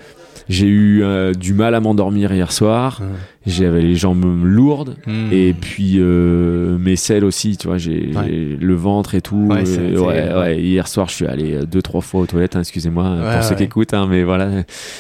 j'ai 0.49 0.67
eu 0.67 1.03
euh, 1.03 1.33
du 1.33 1.55
mal 1.55 1.75
à 1.75 1.81
m'endormir 1.81 2.33
hier 2.33 2.53
soir. 2.53 3.01
J'avais 3.47 3.81
les 3.81 3.95
jambes 3.95 4.25
lourdes. 4.45 4.97
Hum. 5.07 5.29
Et 5.33 5.55
puis 5.55 5.95
euh, 5.99 6.77
mes 6.77 6.97
selles 6.97 7.25
aussi, 7.25 7.57
tu 7.57 7.67
vois, 7.69 7.79
j'ai 7.79 8.11
Ouais. 8.15 8.29
le 8.61 8.75
ventre 8.75 9.15
et 9.15 9.21
tout. 9.23 9.47
Ouais, 9.51 9.63
Euh, 9.67 9.99
ouais, 10.01 10.35
ouais, 10.35 10.61
Hier 10.61 10.87
soir, 10.89 11.09
je 11.09 11.15
suis 11.15 11.27
allé 11.27 11.55
euh, 11.55 11.65
deux 11.65 11.81
trois 11.81 12.01
fois 12.03 12.21
aux 12.23 12.27
toilettes. 12.27 12.57
hein, 12.57 12.61
Excusez-moi 12.61 13.05
Ouais, 13.05 13.35
pour 13.35 13.45
ceux 13.45 13.55
qui 13.55 13.63
écoutent, 13.63 13.95
hein, 13.95 14.07
mais 14.11 14.23
voilà. 14.25 14.51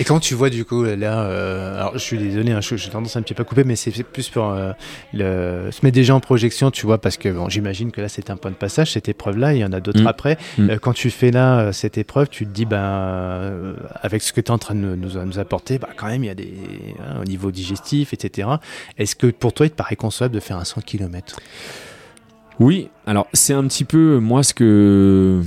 Et 0.01 0.05
quand 0.05 0.20
tu 0.20 0.34
vois 0.34 0.49
du 0.51 0.64
coup 0.64 0.84
là, 0.84 1.24
euh, 1.24 1.76
alors 1.78 1.93
je 1.95 1.99
suis 1.99 2.16
désolé, 2.16 2.53
hein, 2.53 2.61
j'ai 2.62 2.89
tendance 2.91 3.16
à 3.16 3.18
un 3.18 3.22
petit 3.22 3.34
peu 3.34 3.45
couper, 3.45 3.64
mais 3.64 3.76
c'est 3.76 3.91
plus 4.03 4.28
pour 4.30 4.55
le, 5.12 5.70
se 5.70 5.80
mettre 5.84 5.95
déjà 5.95 6.14
en 6.14 6.20
projection, 6.20 6.70
tu 6.70 6.86
vois, 6.86 6.99
parce 6.99 7.16
que 7.16 7.28
bon, 7.28 7.49
j'imagine 7.49 7.91
que 7.91 8.01
là 8.01 8.09
c'est 8.09 8.30
un 8.30 8.36
point 8.36 8.51
de 8.51 8.57
passage, 8.57 8.93
cette 8.93 9.09
épreuve-là, 9.09 9.53
il 9.55 9.59
y 9.59 9.64
en 9.64 9.72
a 9.72 9.80
d'autres 9.80 10.03
Mm. 10.03 10.07
après. 10.07 10.39
Mm. 10.59 10.70
Euh, 10.70 10.78
quand 10.80 10.93
tu 10.93 11.11
fais 11.11 11.30
là 11.30 11.72
cette 11.72 11.99
épreuve, 11.99 12.28
tu 12.30 12.47
te 12.47 12.51
dis, 12.53 12.64
ben, 12.64 13.74
avec 14.01 14.22
ce 14.22 14.32
que 14.32 14.41
tu 14.41 14.47
es 14.49 14.51
en 14.53 14.59
train 14.59 14.74
de 14.74 14.80
nous, 14.80 14.97
nous- 14.97 15.39
apporter, 15.39 15.78
bah, 15.78 15.89
quand 15.97 16.07
même, 16.07 16.24
il 16.24 16.28
y 16.28 16.30
a 16.30 16.34
des, 16.34 16.55
hein, 17.01 17.20
au 17.20 17.24
niveau 17.24 17.51
digestif, 17.51 18.12
etc. 18.14 18.27
Est-ce 18.98 19.16
que 19.16 19.26
pour 19.28 19.52
toi, 19.52 19.66
il 19.66 19.70
te 19.70 19.76
paraît 19.76 19.96
concevable 19.96 20.34
de 20.34 20.40
faire 20.40 20.56
un 20.58 20.64
100 20.64 20.80
km 20.82 21.36
Oui, 22.60 22.88
alors 23.06 23.26
c'est 23.32 23.54
un 23.54 23.64
petit 23.66 23.84
peu 23.84 24.18
moi 24.18 24.42
ce 24.42 24.52
que 24.54 25.40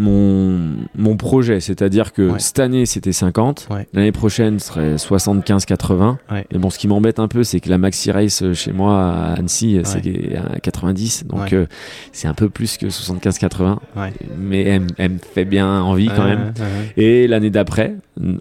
mon, 0.00 0.76
mon 0.96 1.16
projet, 1.16 1.58
c'est-à-dire 1.58 2.12
que 2.12 2.30
Ouais. 2.30 2.38
cette 2.38 2.60
année 2.60 2.86
c'était 2.86 3.10
50, 3.12 3.66
Ouais. 3.68 3.88
l'année 3.92 4.12
prochaine 4.12 4.60
ce 4.60 4.68
serait 4.68 4.96
75-80. 4.96 6.18
Ouais. 6.30 6.46
Et 6.52 6.58
bon, 6.58 6.70
ce 6.70 6.78
qui 6.78 6.86
m'embête 6.86 7.18
un 7.18 7.26
peu, 7.26 7.42
c'est 7.42 7.58
que 7.58 7.68
la 7.68 7.78
Maxi 7.78 8.12
Race 8.12 8.44
chez 8.52 8.72
moi 8.72 8.96
à 9.12 9.32
Annecy, 9.34 9.80
c'est 9.84 10.36
à 10.36 10.60
90, 10.60 11.24
donc 11.26 11.52
euh, 11.52 11.66
c'est 12.12 12.28
un 12.28 12.34
peu 12.34 12.48
plus 12.48 12.76
que 12.76 12.86
75-80, 12.90 13.78
Ouais. 13.96 14.12
mais 14.38 14.62
elle, 14.62 14.82
me- 14.82 14.86
elle 14.98 15.12
me 15.14 15.18
fait 15.18 15.44
bien 15.44 15.80
envie 15.82 16.06
quand 16.08 16.24
même. 16.24 16.52
Et 16.96 17.26
l'année 17.26 17.50
d'après, 17.50 17.96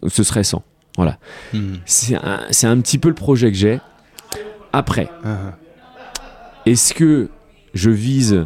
ce 0.08 0.22
serait 0.24 0.44
100. 0.44 0.62
Voilà. 0.98 1.18
Mm. 1.54 1.76
C'est 1.86 2.16
un, 2.16 2.82
petit 2.82 2.98
peu 2.98 3.08
le 3.08 3.16
projet 3.16 3.52
que 3.52 3.58
j'ai. 3.58 3.80
Après, 4.74 5.10
Ah, 5.24 5.56
est-ce 6.66 6.94
que 6.94 7.30
je 7.74 7.90
vise 7.90 8.46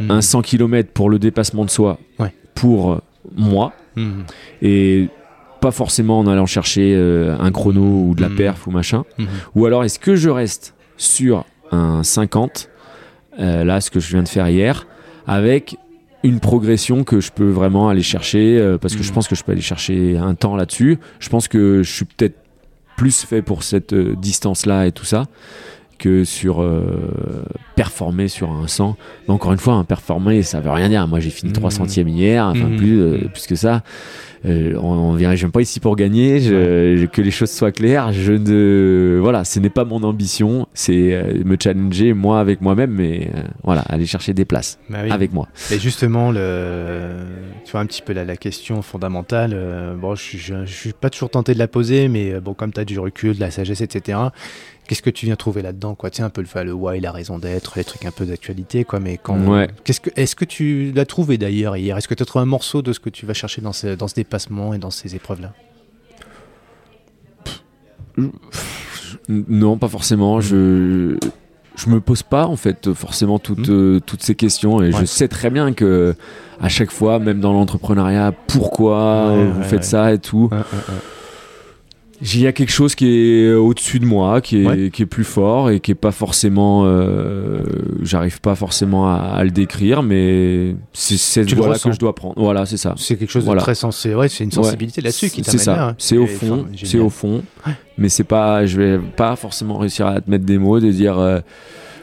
mm. 0.00 0.10
un 0.10 0.20
100 0.20 0.42
km 0.42 0.90
pour 0.92 1.08
le 1.08 1.18
dépassement 1.18 1.64
de 1.64 1.70
soi 1.70 1.98
Ouais. 2.18 2.34
pour 2.54 3.00
moi 3.34 3.72
Mm. 3.96 4.22
et 4.62 5.08
pas 5.60 5.70
forcément 5.70 6.18
en 6.18 6.26
allant 6.26 6.46
chercher 6.46 6.94
euh, 6.96 7.36
un 7.38 7.52
chrono 7.52 8.06
ou 8.08 8.14
de 8.14 8.22
la 8.22 8.30
perf 8.30 8.66
ou 8.66 8.70
machin 8.70 9.04
ou 9.54 9.66
alors 9.66 9.84
est-ce 9.84 9.98
que 9.98 10.16
je 10.16 10.30
reste 10.30 10.74
sur 10.96 11.44
un 11.70 12.02
50 12.02 12.70
euh, 13.38 13.64
là 13.64 13.80
ce 13.80 13.90
que 13.90 14.00
je 14.00 14.08
viens 14.08 14.22
de 14.22 14.28
faire 14.28 14.48
hier 14.48 14.86
avec 15.26 15.76
une 16.24 16.40
progression 16.40 17.04
que 17.04 17.20
je 17.20 17.32
peux 17.32 17.48
vraiment 17.50 17.88
aller 17.88 18.02
chercher 18.02 18.58
euh, 18.58 18.78
parce 18.78 18.94
que 18.96 19.02
je 19.02 19.08
Mhm. 19.08 19.14
pense 19.14 19.28
que 19.28 19.34
je 19.34 19.42
peux 19.44 19.52
aller 19.52 19.60
chercher 19.60 20.16
un 20.16 20.34
temps 20.34 20.56
là-dessus 20.56 20.98
je 21.18 21.28
pense 21.28 21.48
que 21.48 21.82
je 21.82 21.92
suis 21.92 22.04
peut-être 22.04 22.36
plus 22.96 23.22
fait 23.24 23.42
pour 23.42 23.62
cette 23.62 23.94
distance 23.94 24.66
là 24.66 24.86
et 24.86 24.92
tout 24.92 25.04
ça 25.04 25.24
que 25.98 26.24
sur 26.24 26.62
euh, 26.62 27.44
performer 27.76 28.28
sur 28.28 28.50
un 28.50 28.66
100 28.66 28.96
mais 29.28 29.34
encore 29.34 29.52
une 29.52 29.58
fois 29.58 29.74
un 29.74 29.84
performer 29.84 30.42
ça 30.42 30.60
veut 30.60 30.70
rien 30.70 30.88
dire 30.88 31.06
moi 31.08 31.20
j'ai 31.20 31.30
fini 31.30 31.50
Mhm. 31.50 31.54
3 31.56 31.70
centièmes 31.70 32.08
hier 32.08 32.44
enfin 32.46 32.68
Mhm. 32.68 32.76
plus, 32.76 33.00
euh, 33.00 33.28
plus 33.32 33.46
que 33.46 33.54
ça 33.56 33.82
euh, 34.44 34.74
on, 34.76 35.14
vient, 35.14 35.34
je 35.34 35.40
viens 35.40 35.50
pas 35.50 35.60
ici 35.60 35.78
pour 35.78 35.94
gagner, 35.96 36.40
je, 36.40 37.06
que 37.06 37.22
les 37.22 37.30
choses 37.30 37.50
soient 37.50 37.72
claires. 37.72 38.12
Je 38.12 38.32
ne, 38.32 39.18
voilà, 39.20 39.44
ce 39.44 39.60
n'est 39.60 39.70
pas 39.70 39.84
mon 39.84 40.02
ambition, 40.02 40.66
c'est 40.74 41.12
euh, 41.12 41.44
me 41.44 41.56
challenger 41.60 42.12
moi 42.12 42.40
avec 42.40 42.60
moi-même, 42.60 42.90
mais 42.90 43.30
euh, 43.34 43.42
voilà, 43.62 43.82
aller 43.82 44.06
chercher 44.06 44.34
des 44.34 44.44
places 44.44 44.78
bah 44.88 44.98
avec 45.10 45.32
moi. 45.32 45.48
Et 45.70 45.78
justement, 45.78 46.32
le, 46.32 47.10
tu 47.64 47.72
vois 47.72 47.80
un 47.80 47.86
petit 47.86 48.02
peu 48.02 48.12
la, 48.12 48.24
la 48.24 48.36
question 48.36 48.82
fondamentale. 48.82 49.56
bon, 50.00 50.14
je, 50.14 50.36
je, 50.36 50.54
je, 50.64 50.72
suis 50.72 50.92
pas 50.92 51.10
toujours 51.10 51.30
tenté 51.30 51.54
de 51.54 51.58
la 51.58 51.68
poser, 51.68 52.08
mais 52.08 52.40
bon, 52.40 52.54
comme 52.54 52.72
tu 52.72 52.80
as 52.80 52.84
du 52.84 52.98
recul, 52.98 53.36
de 53.36 53.40
la 53.40 53.50
sagesse, 53.50 53.80
etc. 53.80 54.18
Qu'est-ce 54.92 55.00
que 55.00 55.08
tu 55.08 55.24
viens 55.24 55.36
trouver 55.36 55.62
là-dedans, 55.62 55.94
quoi? 55.94 56.10
Tu 56.10 56.20
un 56.20 56.28
peu 56.28 56.42
le, 56.42 56.64
le 56.64 56.72
why, 56.74 57.00
la 57.00 57.12
raison 57.12 57.38
d'être, 57.38 57.78
les 57.78 57.84
trucs 57.84 58.04
un 58.04 58.10
peu 58.10 58.26
d'actualité, 58.26 58.84
quoi. 58.84 59.00
Mais 59.00 59.16
quand, 59.16 59.38
ouais. 59.46 59.68
qu'est-ce 59.84 60.02
que, 60.02 60.10
est-ce 60.16 60.36
que 60.36 60.44
tu 60.44 60.92
l'as 60.94 61.06
trouvé 61.06 61.38
d'ailleurs 61.38 61.78
hier? 61.78 61.96
Est-ce 61.96 62.06
que 62.06 62.12
tu 62.12 62.22
as 62.22 62.26
trouvé 62.26 62.42
un 62.42 62.46
morceau 62.46 62.82
de 62.82 62.92
ce 62.92 63.00
que 63.00 63.08
tu 63.08 63.24
vas 63.24 63.32
chercher 63.32 63.62
dans 63.62 63.72
ce, 63.72 63.94
dans 63.94 64.06
ce 64.06 64.14
dépassement 64.16 64.74
et 64.74 64.78
dans 64.78 64.90
ces 64.90 65.16
épreuves-là? 65.16 65.54
Non, 69.30 69.78
pas 69.78 69.88
forcément. 69.88 70.42
Je 70.42 71.16
je 71.74 71.88
me 71.88 72.02
pose 72.02 72.22
pas 72.22 72.46
en 72.46 72.56
fait 72.56 72.92
forcément 72.92 73.38
toutes, 73.38 73.68
hmm. 73.68 73.94
euh, 73.96 74.00
toutes 74.04 74.22
ces 74.22 74.34
questions 74.34 74.82
et 74.82 74.92
je 74.92 75.06
sais 75.06 75.26
très 75.26 75.48
bien 75.48 75.72
que 75.72 76.14
à 76.60 76.68
chaque 76.68 76.90
fois, 76.90 77.18
même 77.18 77.40
dans 77.40 77.54
l'entrepreneuriat, 77.54 78.34
pourquoi 78.46 79.34
vous 79.54 79.62
faites 79.62 79.84
ça 79.84 80.12
et 80.12 80.18
tout. 80.18 80.50
Il 82.24 82.40
y 82.40 82.46
a 82.46 82.52
quelque 82.52 82.70
chose 82.70 82.94
qui 82.94 83.08
est 83.08 83.52
au-dessus 83.52 83.98
de 83.98 84.06
moi, 84.06 84.40
qui 84.40 84.64
est, 84.64 84.90
qui 84.92 85.02
est, 85.02 85.06
plus 85.06 85.24
fort 85.24 85.70
et 85.70 85.80
qui 85.80 85.90
est 85.90 85.96
pas 85.96 86.12
forcément. 86.12 86.84
Euh, 86.84 87.62
J'arrive 88.00 88.40
pas 88.40 88.54
forcément 88.54 89.12
à, 89.12 89.42
le 89.42 89.50
décrire, 89.50 90.04
mais 90.04 90.76
c'est 90.92 91.16
cette 91.16 91.52
voie-là 91.52 91.78
que 91.82 91.90
je 91.90 91.98
dois 91.98 92.14
prendre. 92.14 92.34
Voilà, 92.36 92.64
c'est 92.64 92.76
ça. 92.76 92.94
C'est 92.96 93.16
quelque 93.16 93.30
chose 93.30 93.44
de 93.44 93.56
très 93.56 93.74
sensé. 93.74 94.14
Ouais, 94.14 94.28
c'est 94.28 94.44
une 94.44 94.52
sensibilité 94.52 95.00
là-dessus 95.00 95.30
qui 95.30 95.42
t'amène 95.42 95.58
C'est 95.58 95.64
ça. 95.64 95.88
Hein. 95.88 95.94
C'est 95.98 96.16
au 96.16 96.26
fond. 96.28 96.66
C'est 96.80 96.98
au 96.98 97.10
fond. 97.10 97.42
Mais 97.98 98.08
c'est 98.08 98.24
pas. 98.24 98.66
Je 98.66 98.80
vais 98.80 98.98
pas 98.98 99.34
forcément 99.34 99.76
réussir 99.76 100.06
à 100.06 100.20
te 100.20 100.30
mettre 100.30 100.44
des 100.44 100.58
mots, 100.58 100.78
de 100.78 100.90
dire. 100.90 101.18
Euh, 101.18 101.40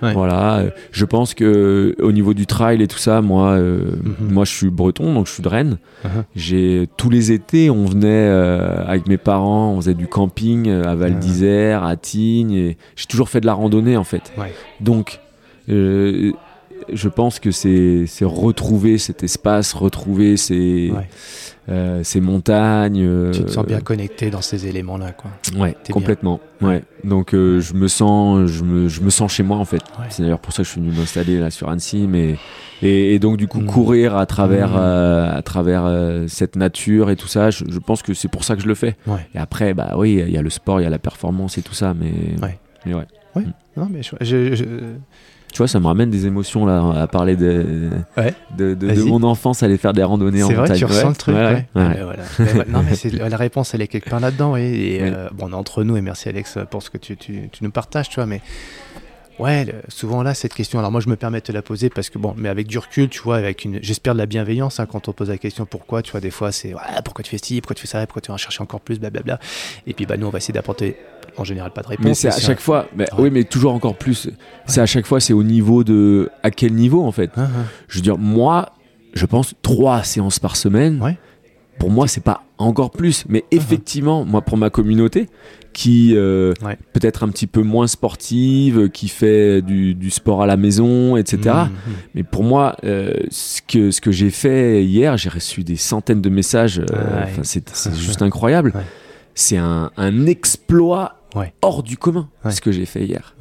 voilà, 0.02 0.64
je 0.92 1.06
pense 1.06 1.34
que 1.34 1.96
au 2.02 2.12
niveau 2.12 2.34
du 2.34 2.46
trail 2.46 2.82
et 2.82 2.88
tout 2.88 2.98
ça, 2.98 3.22
moi, 3.22 3.52
euh, 3.52 3.92
mhm. 4.04 4.32
moi 4.32 4.46
je 4.46 4.52
suis 4.52 4.70
breton, 4.70 5.14
donc 5.14 5.28
je 5.28 5.34
suis 5.34 5.44
de 5.44 5.50
Rennes. 5.50 5.78
Uh-huh. 6.04 6.24
J'ai 6.36 6.90
tous 6.98 7.10
les 7.10 7.32
étés, 7.32 7.70
on 7.70 7.86
venait 7.86 8.08
euh, 8.08 8.84
avec 8.86 9.08
mes 9.08 9.18
parents, 9.18 9.72
on 9.72 9.78
faisait 9.78 9.94
du 9.94 10.08
camping 10.08 10.68
euh, 10.68 10.84
à 10.84 10.96
Val 10.96 11.14
uh-huh. 11.14 11.20
d'Isère, 11.20 11.84
à 11.84 11.96
Tignes, 11.96 12.54
et 12.54 12.78
j'ai 12.96 13.06
toujours 13.06 13.30
fait 13.30 13.42
de 13.42 13.46
la 13.46 13.54
randonnée 13.54 13.98
en 13.98 14.04
fait. 14.04 14.34
Donc 14.80 15.20
je 15.68 17.08
pense 17.10 17.40
que 17.40 17.52
c'est 17.52 18.06
retrouver 18.22 18.98
cet 18.98 19.24
espace, 19.24 19.74
retrouver 19.74 20.38
ces, 20.38 20.92
euh, 21.68 22.04
ces 22.04 22.20
montagnes. 22.22 23.04
Euh, 23.04 23.32
tu 23.32 23.44
te 23.44 23.52
sens 23.52 23.66
bien 23.66 23.82
connecté 23.82 24.30
dans 24.30 24.42
ces 24.42 24.68
éléments-là, 24.68 25.12
quoi. 25.12 25.32
Ouais, 25.58 25.76
complètement. 25.92 26.40
Ouais. 26.62 26.84
Donc 27.04 27.34
euh, 27.34 27.60
je 27.60 27.74
me 27.74 27.88
sens, 27.88 28.48
je 28.48 28.64
me, 28.64 28.88
je 28.88 29.02
me, 29.02 29.10
sens 29.10 29.32
chez 29.32 29.44
moi 29.44 29.58
en 29.58 29.66
fait. 29.66 29.82
C'est 30.10 30.24
d'ailleurs 30.24 30.40
pour 30.40 30.54
ça 30.54 30.64
que 30.64 30.68
je 30.68 30.72
suis 30.72 30.82
venu 30.82 30.92
m'installer 30.92 31.40
là 31.40 31.52
sur 31.52 31.70
Annecy, 31.70 32.08
mais 32.08 32.36
et, 32.82 33.20
donc 33.20 33.38
du 33.38 33.48
coup 33.48 33.62
mmh. 33.62 33.66
courir 33.66 34.18
à 34.18 34.26
travers, 34.26 34.72
mmh. 34.72 35.36
à 35.38 35.42
travers 35.44 36.26
cette 36.28 36.56
nature 36.56 37.10
et 37.12 37.16
tout 37.16 37.28
ça, 37.28 37.52
je, 37.52 37.64
pense 37.80 38.02
que 38.02 38.14
c'est 38.14 38.30
pour 38.30 38.44
ça 38.44 38.56
que 38.56 38.62
je 38.62 38.68
le 38.68 38.76
fais. 38.76 38.96
Et 39.36 39.38
après, 39.38 39.74
bah 39.74 39.94
oui, 39.96 40.24
il 40.26 40.34
y 40.34 40.38
a 40.38 40.42
le 40.42 40.50
sport, 40.50 40.82
il 40.82 40.84
y 40.84 40.88
a 40.88 40.90
la 40.90 41.00
performance 41.00 41.58
et 41.58 41.62
tout 41.62 41.76
ça, 41.76 41.94
mais, 41.94 42.14
mais 42.86 42.94
ouais. 42.94 43.06
Ouais. 43.36 43.44
Mmh. 43.44 43.54
Non, 43.78 43.88
mais 43.90 44.02
je, 44.02 44.66
tu 45.52 45.58
vois, 45.58 45.68
ça 45.68 45.80
me 45.80 45.86
ramène 45.86 46.10
des 46.10 46.26
émotions 46.28 46.66
là, 46.66 47.02
à 47.02 47.08
parler 47.08 47.36
de, 47.36 47.90
de, 48.58 48.74
de, 48.74 49.04
mon 49.04 49.24
enfance, 49.24 49.64
aller 49.64 49.78
faire 49.78 49.94
des 49.94 50.04
randonnées 50.04 50.44
en 50.44 50.50
montagne. 50.50 50.66
C'est 50.66 50.72
vrai, 50.72 50.78
tu 50.78 50.86
ressens 50.86 51.10
le 51.10 51.16
truc. 51.16 51.36
Ouais, 51.36 51.66
voilà. 51.74 52.66
non, 52.68 52.84
mais 52.84 53.30
la 53.30 53.38
réponse, 53.38 53.74
elle 53.74 53.82
est 53.82 53.88
quelque 53.88 54.10
part 54.10 54.20
là-dedans. 54.20 54.56
Et, 54.56 55.00
euh, 55.02 55.30
bon, 55.34 55.48
on 55.48 55.52
est 55.52 55.56
entre 55.56 55.84
nous, 55.84 55.98
et 55.98 56.02
merci 56.02 56.30
Alex 56.30 56.58
pour 56.70 56.84
ce 56.84 56.90
que 56.90 56.98
tu, 56.98 57.18
tu, 57.18 57.50
tu 57.52 57.64
nous 57.64 57.72
partages, 57.72 58.10
tu 58.10 58.16
vois, 58.16 58.26
mais 58.26 58.42
Ouais, 59.40 59.66
souvent 59.88 60.22
là, 60.22 60.34
cette 60.34 60.54
question. 60.54 60.80
Alors 60.80 60.92
moi, 60.92 61.00
je 61.00 61.08
me 61.08 61.16
permets 61.16 61.40
de 61.40 61.46
te 61.46 61.54
la 61.54 61.62
poser 61.62 61.90
parce 61.90 62.10
que 62.10 62.18
bon, 62.20 62.36
mais 62.38 62.50
avec 62.50 62.68
du 62.68 62.78
recul, 62.78 63.08
tu 63.08 63.22
vois, 63.22 63.38
avec 63.38 63.64
une, 63.64 63.80
j'espère 63.82 64.14
de 64.14 64.20
la 64.20 64.26
bienveillance 64.26 64.82
hein, 64.82 64.86
quand 64.86 65.08
on 65.08 65.14
pose 65.14 65.30
la 65.30 65.38
question 65.38 65.66
pourquoi, 65.66 66.02
tu 66.02 66.12
vois, 66.12 66.20
des 66.20 66.30
fois 66.30 66.52
c'est 66.52 66.74
ouais, 66.74 66.82
pourquoi 67.06 67.24
tu 67.24 67.32
fais 67.32 67.38
ci, 67.38 67.62
pourquoi 67.62 67.76
tu 67.76 67.84
fais 67.84 67.88
ça, 67.88 68.06
pourquoi 68.06 68.22
tu 68.22 68.28
vas 68.28 68.34
en 68.34 68.38
chercher 68.38 68.62
encore 68.62 68.82
plus, 68.82 69.00
blablabla. 69.00 69.40
Et 69.88 69.94
puis 69.94 70.06
bah 70.06 70.18
nous, 70.18 70.28
on 70.28 70.30
va 70.30 70.40
essayer 70.40 70.54
d'apporter 70.54 70.98
en 71.38 71.44
général 71.44 71.72
pas 71.72 71.82
de 71.82 71.88
réponse. 71.88 72.06
Mais 72.06 72.14
c'est 72.14 72.28
à 72.28 72.40
chaque 72.40 72.60
fois, 72.60 72.88
mais, 72.96 73.06
oui, 73.18 73.30
mais 73.32 73.44
toujours 73.44 73.74
encore 73.74 73.96
plus. 73.96 74.30
C'est 74.66 74.82
à 74.82 74.86
chaque 74.86 75.06
fois, 75.06 75.20
c'est 75.20 75.34
au 75.34 75.44
niveau 75.44 75.84
de, 75.84 76.30
à 76.44 76.52
quel 76.52 76.74
niveau 76.74 77.04
en 77.04 77.12
fait? 77.12 77.32
Ah, 77.36 77.42
ah. 77.44 77.60
Je 77.88 77.98
veux 77.98 78.02
dire, 78.02 78.18
moi, 78.18 78.74
je 79.14 79.26
pense 79.26 79.54
trois 79.62 80.04
séances 80.04 80.40
par 80.40 80.56
semaine. 80.56 81.02
Ouais 81.02 81.18
pour 81.80 81.90
moi, 81.90 82.08
c'est 82.08 82.24
pas 82.24 82.44
encore 82.60 82.92
plus. 82.92 83.26
Mais 83.28 83.40
uh-huh. 83.40 83.58
effectivement, 83.58 84.26
moi, 84.26 84.42
pour 84.42 84.58
ma 84.58 84.70
communauté, 84.70 85.28
qui 85.74 86.14
euh, 86.16 86.54
peut-être 86.94 87.24
un 87.24 87.30
petit 87.30 87.48
peu 87.48 87.64
moins 87.64 87.88
sportive, 87.88 88.90
qui 88.90 89.08
fait 89.08 89.62
du, 89.62 90.12
sport 90.12 90.44
à 90.44 90.46
la 90.46 90.58
maison, 90.58 91.16
etc. 91.16 91.38
Mmh, 91.56 91.70
mmh. 91.70 91.94
Mais 92.16 92.24
pour 92.24 92.44
moi, 92.44 92.76
euh, 92.84 93.14
ce 93.30 93.62
que, 93.62 93.92
ce 93.92 94.02
que 94.02 94.12
j'ai 94.12 94.30
fait 94.30 94.84
hier, 94.84 95.16
j'ai 95.18 95.30
reçu 95.30 95.64
des 95.64 95.78
centaines 95.78 96.22
de 96.22 96.30
messages. 96.30 96.80
Euh, 96.92 97.26
c'est 97.44 97.70
juste 97.96 98.22
incroyable. 98.22 98.74
C'est 99.36 99.58
un, 99.58 99.92
un, 99.96 100.26
exploit 100.26 101.19
hors 101.62 101.84
du 101.84 101.98
commun, 101.98 102.30
ce 102.50 102.62
que 102.62 102.72
j'ai 102.72 102.86
fait 102.86 103.06
hier. 103.06 103.36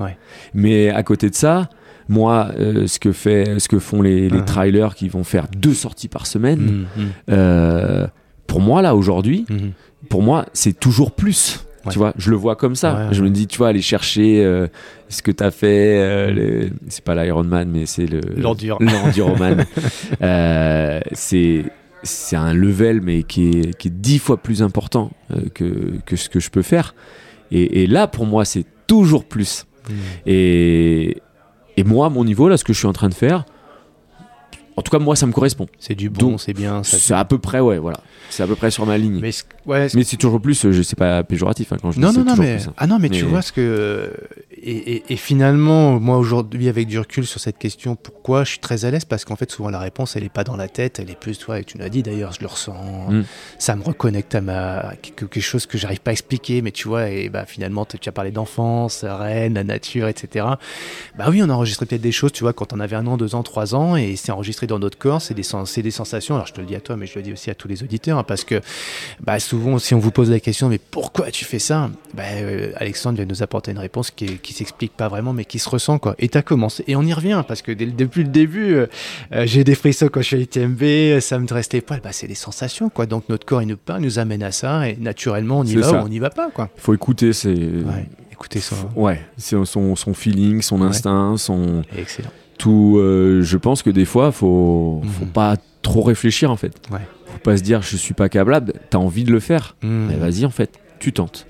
Mais 0.54 0.90
à 0.90 1.02
côté 1.02 1.30
de 1.30 1.34
ça, 1.34 1.68
moi, 2.08 2.50
ce, 2.56 2.98
que 2.98 3.12
fait, 3.12 3.58
ce 3.58 3.68
que 3.68 3.78
font 3.78 4.00
les, 4.02 4.30
les 4.30 4.38
uh-huh. 4.38 4.44
trailers 4.44 4.94
qui 4.94 5.08
vont 5.08 5.24
faire 5.24 5.46
deux 5.54 5.74
sorties 5.74 6.08
par 6.08 6.26
semaine, 6.26 6.86
mmh, 6.96 8.08
pour 8.48 8.60
moi, 8.60 8.82
là, 8.82 8.96
aujourd'hui, 8.96 9.46
mhm. 9.48 9.72
pour 10.08 10.22
moi, 10.22 10.46
c'est 10.52 10.80
toujours 10.80 11.12
plus. 11.12 11.64
Tu 11.90 11.98
vois, 11.98 12.12
je 12.18 12.30
le 12.30 12.36
vois 12.36 12.56
comme 12.56 12.74
ça. 12.74 13.12
je 13.12 13.22
me 13.22 13.30
dis, 13.30 13.46
tu 13.46 13.58
vois, 13.58 13.68
aller 13.68 13.80
chercher 13.80 14.44
euh, 14.44 14.66
ce 15.08 15.22
que 15.22 15.30
tu 15.30 15.42
as 15.42 15.50
fait. 15.50 15.98
Euh, 15.98 16.68
c'est 16.88 17.04
pas 17.04 17.14
l'Ironman, 17.14 17.70
mais 17.70 17.86
c'est 17.86 18.06
le. 18.06 18.20
L'Enduroman. 18.80 19.64
euh, 20.22 21.00
c'est. 21.12 21.64
C'est 22.04 22.36
un 22.36 22.54
level, 22.54 23.00
mais 23.00 23.24
qui 23.24 23.48
est, 23.48 23.76
qui 23.76 23.88
est 23.88 23.92
dix 23.92 24.20
fois 24.20 24.36
plus 24.36 24.62
important 24.62 25.10
euh, 25.32 25.40
que, 25.52 25.98
que 26.06 26.14
ce 26.14 26.28
que 26.28 26.38
je 26.38 26.48
peux 26.48 26.62
faire. 26.62 26.94
Et, 27.50 27.86
là, 27.86 28.06
pour 28.06 28.26
moi, 28.26 28.44
c'est 28.44 28.64
toujours 28.86 29.24
plus. 29.24 29.66
Mhm. 29.88 29.96
Et, 30.26 31.22
et 31.76 31.84
moi, 31.84 32.06
à 32.06 32.08
mon 32.10 32.24
niveau, 32.24 32.48
là, 32.48 32.56
ce 32.56 32.64
que 32.64 32.72
je 32.72 32.78
suis 32.78 32.88
en 32.88 32.92
train 32.92 33.08
de 33.08 33.14
faire, 33.14 33.44
en 34.78 34.82
tout 34.82 34.90
cas, 34.90 34.98
moi, 34.98 35.16
ça 35.16 35.26
me 35.26 35.32
correspond. 35.32 35.66
C'est 35.78 35.96
du 35.96 36.08
bon, 36.08 36.38
c'est 36.38 36.52
bien. 36.52 36.82
C'est 36.84 37.14
à 37.14 37.24
peu 37.24 37.38
près, 37.38 37.60
ouais, 37.60 37.78
voilà. 37.78 38.00
C'est 38.30 38.42
à 38.42 38.46
peu 38.46 38.54
près 38.54 38.70
sur 38.70 38.86
ma 38.86 38.96
ligne. 38.96 39.18
Mais, 39.20 39.32
ouais, 39.66 39.88
c'est 39.88 40.16
toujours 40.16 40.40
plus, 40.40 40.70
je 40.70 40.82
sais 40.82 40.96
pas 40.96 41.24
péjoratif 41.24 41.72
hein, 41.72 41.76
quand 41.80 41.90
je 41.90 41.98
non, 41.98 42.10
dis 42.10 42.18
non, 42.18 42.24
non, 42.24 42.36
mais 42.36 42.58
ah 42.76 42.86
non, 42.86 42.98
mais, 42.98 43.08
tu 43.08 43.24
vois 43.24 43.42
ce 43.42 43.52
que 43.52 44.12
et, 44.62 45.16
finalement, 45.16 46.00
moi 46.00 46.18
aujourd'hui, 46.18 46.68
avec 46.68 46.86
du 46.86 46.98
recul 46.98 47.26
sur 47.26 47.40
cette 47.40 47.58
question, 47.58 47.96
pourquoi 47.96 48.44
je 48.44 48.50
suis 48.50 48.58
très 48.58 48.84
à 48.84 48.90
l'aise? 48.90 49.04
Parce 49.04 49.24
qu'en 49.24 49.36
fait, 49.36 49.50
souvent 49.50 49.70
la 49.70 49.78
réponse, 49.78 50.16
elle 50.16 50.24
est 50.24 50.32
pas 50.32 50.44
dans 50.44 50.56
la 50.56 50.68
tête, 50.68 50.98
elle 50.98 51.10
est 51.10 51.18
plus, 51.18 51.38
toi, 51.38 51.60
et 51.60 51.64
tu 51.64 51.78
l'as 51.78 51.88
dit 51.88 52.02
d'ailleurs, 52.02 52.32
je 52.32 52.40
le 52.40 52.46
ressens. 52.46 53.10
Mm. 53.10 53.24
Ça 53.58 53.76
me 53.76 53.82
reconnecte 53.82 54.34
à 54.34 54.40
ma 54.40 54.92
quelque 55.00 55.40
chose 55.40 55.66
que 55.66 55.78
j'arrive 55.78 56.00
pas 56.00 56.10
à 56.10 56.12
expliquer, 56.12 56.62
mais 56.62 56.72
tu 56.72 56.88
vois, 56.88 57.08
et 57.08 57.28
bah 57.28 57.44
finalement, 57.46 57.84
tu 57.84 58.08
as 58.08 58.12
parlé 58.12 58.30
d'enfance, 58.30 59.04
Rennes, 59.04 59.54
la 59.54 59.64
nature, 59.64 60.08
etc. 60.08 60.46
Bah 61.16 61.26
oui, 61.28 61.42
on 61.42 61.48
a 61.48 61.52
enregistré 61.52 61.86
peut-être 61.86 62.02
des 62.02 62.12
choses, 62.12 62.32
tu 62.32 62.42
vois, 62.42 62.52
quand 62.52 62.72
on 62.72 62.80
avait 62.80 62.96
un 62.96 63.06
an, 63.06 63.16
deux 63.16 63.34
ans, 63.34 63.42
trois 63.42 63.74
ans, 63.74 63.96
et 63.96 64.16
c'est 64.16 64.32
enregistré 64.32 64.66
dans 64.68 64.78
notre 64.78 64.98
corps, 64.98 65.20
c'est 65.20 65.34
des, 65.34 65.42
des 65.82 65.90
sensations. 65.90 66.36
Alors 66.36 66.46
je 66.46 66.52
te 66.52 66.60
le 66.60 66.66
dis 66.66 66.76
à 66.76 66.80
toi, 66.80 66.96
mais 66.96 67.06
je 67.06 67.16
le 67.16 67.22
dis 67.22 67.32
aussi 67.32 67.50
à 67.50 67.54
tous 67.54 67.66
les 67.66 67.82
auditeurs, 67.82 68.18
hein, 68.18 68.22
parce 68.22 68.44
que 68.44 68.60
bah, 69.20 69.40
souvent, 69.40 69.78
si 69.78 69.94
on 69.94 69.98
vous 69.98 70.12
pose 70.12 70.30
la 70.30 70.38
question, 70.38 70.68
mais 70.68 70.78
pourquoi 70.78 71.30
tu 71.30 71.44
fais 71.44 71.58
ça? 71.58 71.90
Bah, 72.14 72.22
euh, 72.36 72.70
Alexandre 72.76 73.16
vient 73.16 73.26
nous 73.26 73.42
apporter 73.42 73.72
une 73.72 73.78
réponse 73.78 74.10
qui, 74.12 74.38
qui 74.38 74.52
s'explique 74.52 74.92
pas 74.92 75.08
vraiment, 75.08 75.32
mais 75.32 75.44
qui 75.44 75.58
se 75.58 75.68
ressent, 75.68 75.98
quoi. 75.98 76.14
Et 76.18 76.28
t'as 76.28 76.42
commencé, 76.42 76.84
et 76.86 76.94
on 76.94 77.02
y 77.02 77.12
revient, 77.12 77.42
parce 77.48 77.62
que 77.62 77.72
depuis 77.72 78.22
le 78.22 78.28
début, 78.30 78.74
euh, 78.74 78.86
euh, 79.32 79.46
j'ai 79.46 79.64
des 79.64 79.74
frissons 79.74 80.08
quand 80.08 80.20
je 80.20 80.26
suis 80.26 80.36
à 80.36 80.40
ITMB, 80.40 81.20
ça 81.20 81.38
me 81.38 81.46
dresse 81.46 81.72
les 81.72 81.80
poils, 81.80 82.00
bah, 82.00 82.12
c'est 82.12 82.28
des 82.28 82.34
sensations, 82.34 82.90
quoi. 82.90 83.06
Donc 83.06 83.28
notre 83.28 83.46
corps, 83.46 83.62
il 83.62 83.68
nous, 83.68 83.76
pas, 83.76 83.98
nous 83.98 84.18
amène 84.18 84.42
à 84.42 84.52
ça, 84.52 84.88
et 84.88 84.96
naturellement, 84.96 85.60
on 85.60 85.64
y 85.64 85.74
va 85.76 85.92
ou 85.92 86.04
on 86.04 86.08
n'y 86.08 86.18
va 86.18 86.30
pas. 86.30 86.50
Il 86.56 86.80
faut 86.80 86.94
écouter, 86.94 87.32
c'est. 87.32 87.48
Ouais, 87.48 88.06
écouter 88.32 88.60
ça. 88.60 88.76
Ouais, 88.96 89.20
son, 89.38 89.64
son 89.96 90.14
feeling, 90.14 90.62
son 90.62 90.82
instinct, 90.82 91.36
son. 91.36 91.82
Excellent. 91.96 92.30
Tout, 92.58 92.98
je 92.98 93.56
pense 93.56 93.82
que 93.82 93.90
des 93.90 94.04
fois, 94.04 94.32
faut, 94.32 95.00
faut 95.04 95.24
mhm. 95.24 95.30
pas 95.30 95.56
trop 95.82 96.02
réfléchir, 96.02 96.50
en 96.50 96.56
fait. 96.56 96.74
Ouais 96.90 97.00
faut 97.38 97.50
pas 97.50 97.56
se 97.56 97.62
dire 97.62 97.82
je 97.82 97.96
suis 97.96 98.14
pas 98.14 98.28
câblable, 98.28 98.72
t'as 98.90 98.98
envie 98.98 99.24
de 99.24 99.30
le 99.30 99.40
faire, 99.40 99.76
mmh. 99.82 100.08
vas-y 100.18 100.44
en 100.44 100.50
fait, 100.50 100.78
tu 100.98 101.12
tentes. 101.12 101.46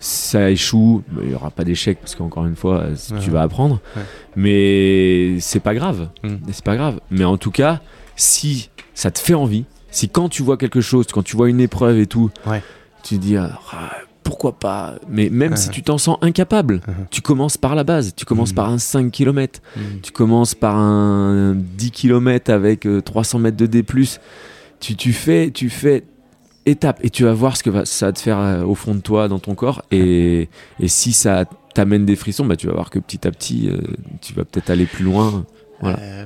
Ça 0.00 0.48
échoue, 0.48 1.02
il 1.24 1.32
y 1.32 1.34
aura 1.34 1.50
pas 1.50 1.64
d'échec 1.64 1.98
parce 1.98 2.14
qu'encore 2.14 2.46
une 2.46 2.54
fois, 2.54 2.84
tu 3.20 3.30
vas 3.30 3.42
apprendre, 3.42 3.80
mais 4.36 5.40
c'est 5.40 5.58
pas 5.58 5.74
grave, 5.74 6.10
mmh. 6.22 6.36
c'est 6.52 6.64
pas 6.64 6.76
grave. 6.76 7.00
Mais 7.10 7.24
en 7.24 7.36
tout 7.36 7.50
cas, 7.50 7.80
si 8.14 8.70
ça 8.94 9.10
te 9.10 9.18
fait 9.18 9.34
envie, 9.34 9.64
si 9.90 10.08
quand 10.08 10.28
tu 10.28 10.44
vois 10.44 10.56
quelque 10.56 10.80
chose, 10.80 11.08
quand 11.12 11.24
tu 11.24 11.36
vois 11.36 11.50
une 11.50 11.60
épreuve 11.60 11.98
et 11.98 12.06
tout, 12.06 12.30
tu 13.02 13.16
te 13.16 13.20
dis 13.20 13.36
ah, 13.36 13.58
pourquoi 14.28 14.58
pas 14.58 14.96
Mais 15.08 15.30
même 15.30 15.56
si 15.56 15.70
tu 15.70 15.82
t'en 15.82 15.96
sens 15.96 16.18
incapable, 16.20 16.80
tu 17.10 17.22
commences 17.22 17.56
par 17.56 17.74
la 17.74 17.82
base. 17.82 18.14
Tu 18.14 18.26
commences 18.26 18.52
par 18.52 18.68
un 18.68 18.78
5 18.78 19.10
km. 19.10 19.60
Tu 20.02 20.12
commences 20.12 20.54
par 20.54 20.76
un 20.76 21.54
10 21.56 21.90
km 21.90 22.52
avec 22.52 22.86
300 23.04 23.38
euh, 23.38 23.40
mètres 23.40 23.56
de 23.56 23.66
D 23.66 23.84
tu, 24.80 24.94
tu 24.94 25.12
fais, 25.12 25.50
tu 25.50 25.70
fais 25.70 26.04
étape 26.66 27.00
et 27.02 27.10
tu 27.10 27.24
vas 27.24 27.32
voir 27.32 27.56
ce 27.56 27.62
que 27.62 27.70
va, 27.70 27.84
ça 27.84 28.06
va 28.06 28.12
te 28.12 28.20
faire 28.20 28.38
euh, 28.38 28.62
au 28.62 28.74
fond 28.74 28.94
de 28.94 29.00
toi, 29.00 29.28
dans 29.28 29.38
ton 29.38 29.54
corps. 29.54 29.82
Et, 29.90 30.48
et 30.78 30.88
si 30.88 31.12
ça 31.12 31.46
t'amène 31.74 32.04
des 32.04 32.16
frissons, 32.16 32.44
bah, 32.44 32.56
tu 32.56 32.66
vas 32.66 32.74
voir 32.74 32.90
que 32.90 32.98
petit 32.98 33.26
à 33.26 33.30
petit, 33.30 33.68
euh, 33.68 33.78
tu 34.20 34.34
vas 34.34 34.44
peut-être 34.44 34.70
aller 34.70 34.86
plus 34.86 35.04
loin. 35.04 35.46
Voilà. 35.80 35.98
Euh, 36.00 36.24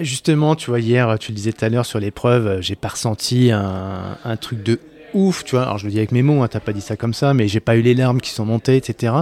justement, 0.00 0.54
tu 0.54 0.70
vois, 0.70 0.80
hier, 0.80 1.18
tu 1.18 1.32
le 1.32 1.36
disais 1.36 1.52
tout 1.52 1.64
à 1.64 1.68
l'heure 1.68 1.86
sur 1.86 1.98
l'épreuve, 1.98 2.60
j'ai 2.60 2.76
pas 2.76 2.88
ressenti 2.88 3.50
un, 3.50 4.16
un 4.24 4.36
truc 4.36 4.62
de 4.62 4.78
ouf, 5.14 5.44
tu 5.44 5.52
vois. 5.56 5.62
Alors 5.64 5.78
je 5.78 5.84
le 5.86 5.90
dis 5.90 5.98
avec 5.98 6.12
mes 6.12 6.22
mots, 6.22 6.42
hein, 6.42 6.48
t'as 6.48 6.60
pas 6.60 6.72
dit 6.72 6.80
ça 6.80 6.96
comme 6.96 7.14
ça, 7.14 7.34
mais 7.34 7.48
j'ai 7.48 7.60
pas 7.60 7.76
eu 7.76 7.82
les 7.82 7.94
larmes 7.94 8.20
qui 8.20 8.30
sont 8.30 8.44
montées, 8.44 8.76
etc. 8.76 9.12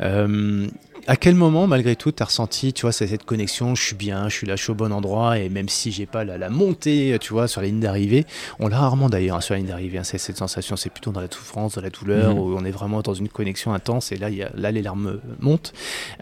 Euh, 0.00 0.66
à 1.08 1.14
quel 1.14 1.36
moment, 1.36 1.68
malgré 1.68 1.94
tout, 1.94 2.10
t'as 2.10 2.24
ressenti, 2.24 2.72
tu 2.72 2.82
vois, 2.82 2.90
cette 2.90 3.22
connexion, 3.24 3.76
je 3.76 3.82
suis 3.84 3.94
bien, 3.94 4.28
je 4.28 4.34
suis 4.34 4.46
là, 4.48 4.56
je 4.56 4.62
suis 4.64 4.72
au 4.72 4.74
bon 4.74 4.92
endroit, 4.92 5.38
et 5.38 5.48
même 5.48 5.68
si 5.68 5.92
j'ai 5.92 6.04
pas 6.04 6.24
la, 6.24 6.36
la 6.36 6.48
montée, 6.50 7.16
tu 7.20 7.32
vois, 7.32 7.46
sur 7.46 7.60
la 7.60 7.68
ligne 7.68 7.78
d'arrivée, 7.78 8.26
on 8.58 8.66
l'a 8.66 8.80
rarement 8.80 9.08
d'ailleurs 9.08 9.36
hein, 9.36 9.40
sur 9.40 9.54
la 9.54 9.58
ligne 9.58 9.68
d'arrivée, 9.68 9.98
hein, 9.98 10.04
c'est 10.04 10.18
cette 10.18 10.36
sensation, 10.36 10.74
c'est 10.74 10.90
plutôt 10.90 11.12
dans 11.12 11.20
la 11.20 11.28
souffrance, 11.30 11.76
dans 11.76 11.82
la 11.82 11.90
douleur, 11.90 12.32
Mhm. 12.34 12.38
où 12.40 12.56
on 12.58 12.64
est 12.64 12.72
vraiment 12.72 13.02
dans 13.02 13.14
une 13.14 13.28
connexion 13.28 13.72
intense, 13.72 14.10
et 14.10 14.16
là, 14.16 14.30
il 14.30 14.36
y 14.36 14.42
a, 14.42 14.50
là 14.56 14.72
les 14.72 14.82
larmes 14.82 15.20
montent. 15.38 15.72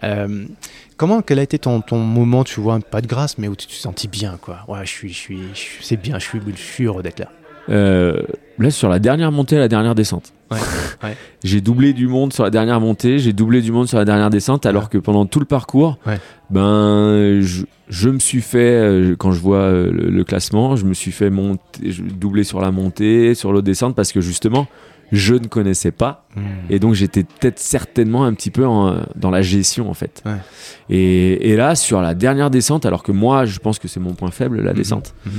Euh, 0.03 0.45
Comment, 0.97 1.21
quel 1.21 1.39
a 1.39 1.43
été 1.43 1.59
ton, 1.59 1.81
ton 1.81 1.97
moment, 1.97 2.43
tu 2.45 2.61
vois, 2.61 2.79
pas 2.79 3.01
de 3.01 3.07
grâce, 3.07 3.37
mais 3.37 3.47
où 3.49 3.55
tu 3.57 3.67
te 3.67 3.73
sentis 3.73 4.07
bien, 4.07 4.37
quoi 4.39 4.59
Ouais, 4.69 4.85
je 4.85 4.89
suis, 4.91 5.09
je 5.11 5.17
suis, 5.17 5.39
je 5.53 5.59
suis- 5.59 5.83
c'est 5.83 5.97
bien, 5.97 6.19
je 6.19 6.25
suis, 6.25 6.39
je 6.55 6.61
suis 6.61 6.85
heureux 6.85 7.03
d'être 7.03 7.19
là. 7.19 7.29
Euh, 7.69 8.21
là, 8.59 8.69
sur 8.71 8.89
la 8.89 8.99
dernière 8.99 9.31
montée, 9.31 9.57
la 9.57 9.67
dernière 9.67 9.95
descente. 9.95 10.33
Ouais, 10.51 10.57
ouais. 11.03 11.17
J'ai 11.43 11.61
doublé 11.61 11.93
du 11.93 12.07
monde 12.07 12.31
sur 12.33 12.43
la 12.43 12.49
dernière 12.51 12.79
montée, 12.79 13.17
j'ai 13.19 13.33
doublé 13.33 13.61
du 13.61 13.71
monde 13.71 13.87
sur 13.87 13.97
la 13.97 14.05
dernière 14.05 14.29
descente, 14.29 14.65
alors 14.65 14.89
que 14.89 14.97
pendant 14.97 15.25
tout 15.25 15.39
le 15.39 15.45
parcours, 15.45 15.97
Ouais. 16.05 16.19
ben, 16.51 17.41
je, 17.41 17.63
je 17.89 18.09
me 18.09 18.19
suis 18.19 18.41
fait, 18.41 18.59
euh, 18.59 19.15
quand 19.17 19.31
je 19.31 19.39
vois 19.39 19.57
euh, 19.57 19.91
le, 19.91 20.09
le 20.09 20.23
classement, 20.23 20.75
je 20.75 20.85
me 20.85 20.93
suis 20.93 21.11
fait 21.11 21.29
monter, 21.29 21.91
doubler 22.19 22.43
sur 22.43 22.61
la 22.61 22.71
montée, 22.71 23.33
sur 23.35 23.51
l'autre 23.51 23.65
descente, 23.65 23.95
parce 23.95 24.11
que 24.11 24.21
justement, 24.21 24.67
je 25.11 25.35
ne 25.35 25.45
connaissais 25.47 25.91
pas. 25.91 26.27
Et 26.69 26.79
donc 26.79 26.95
j'étais 26.95 27.23
peut-être 27.23 27.59
certainement 27.59 28.25
un 28.25 28.33
petit 28.33 28.49
peu 28.49 28.65
en- 28.65 28.97
dans 29.15 29.29
la 29.29 29.43
gestion 29.43 29.87
en 29.89 29.93
fait. 29.93 30.23
Ouais. 30.25 30.31
Et, 30.89 31.51
et 31.51 31.55
là 31.55 31.75
sur 31.75 32.01
la 32.01 32.15
dernière 32.15 32.49
descente, 32.49 32.87
alors 32.87 33.03
que 33.03 33.11
moi 33.11 33.45
je 33.45 33.59
pense 33.59 33.77
que 33.77 33.87
c'est 33.87 33.99
mon 33.99 34.13
point 34.13 34.31
faible 34.31 34.61
la 34.61 34.73
descente, 34.73 35.13
Mhm. 35.27 35.31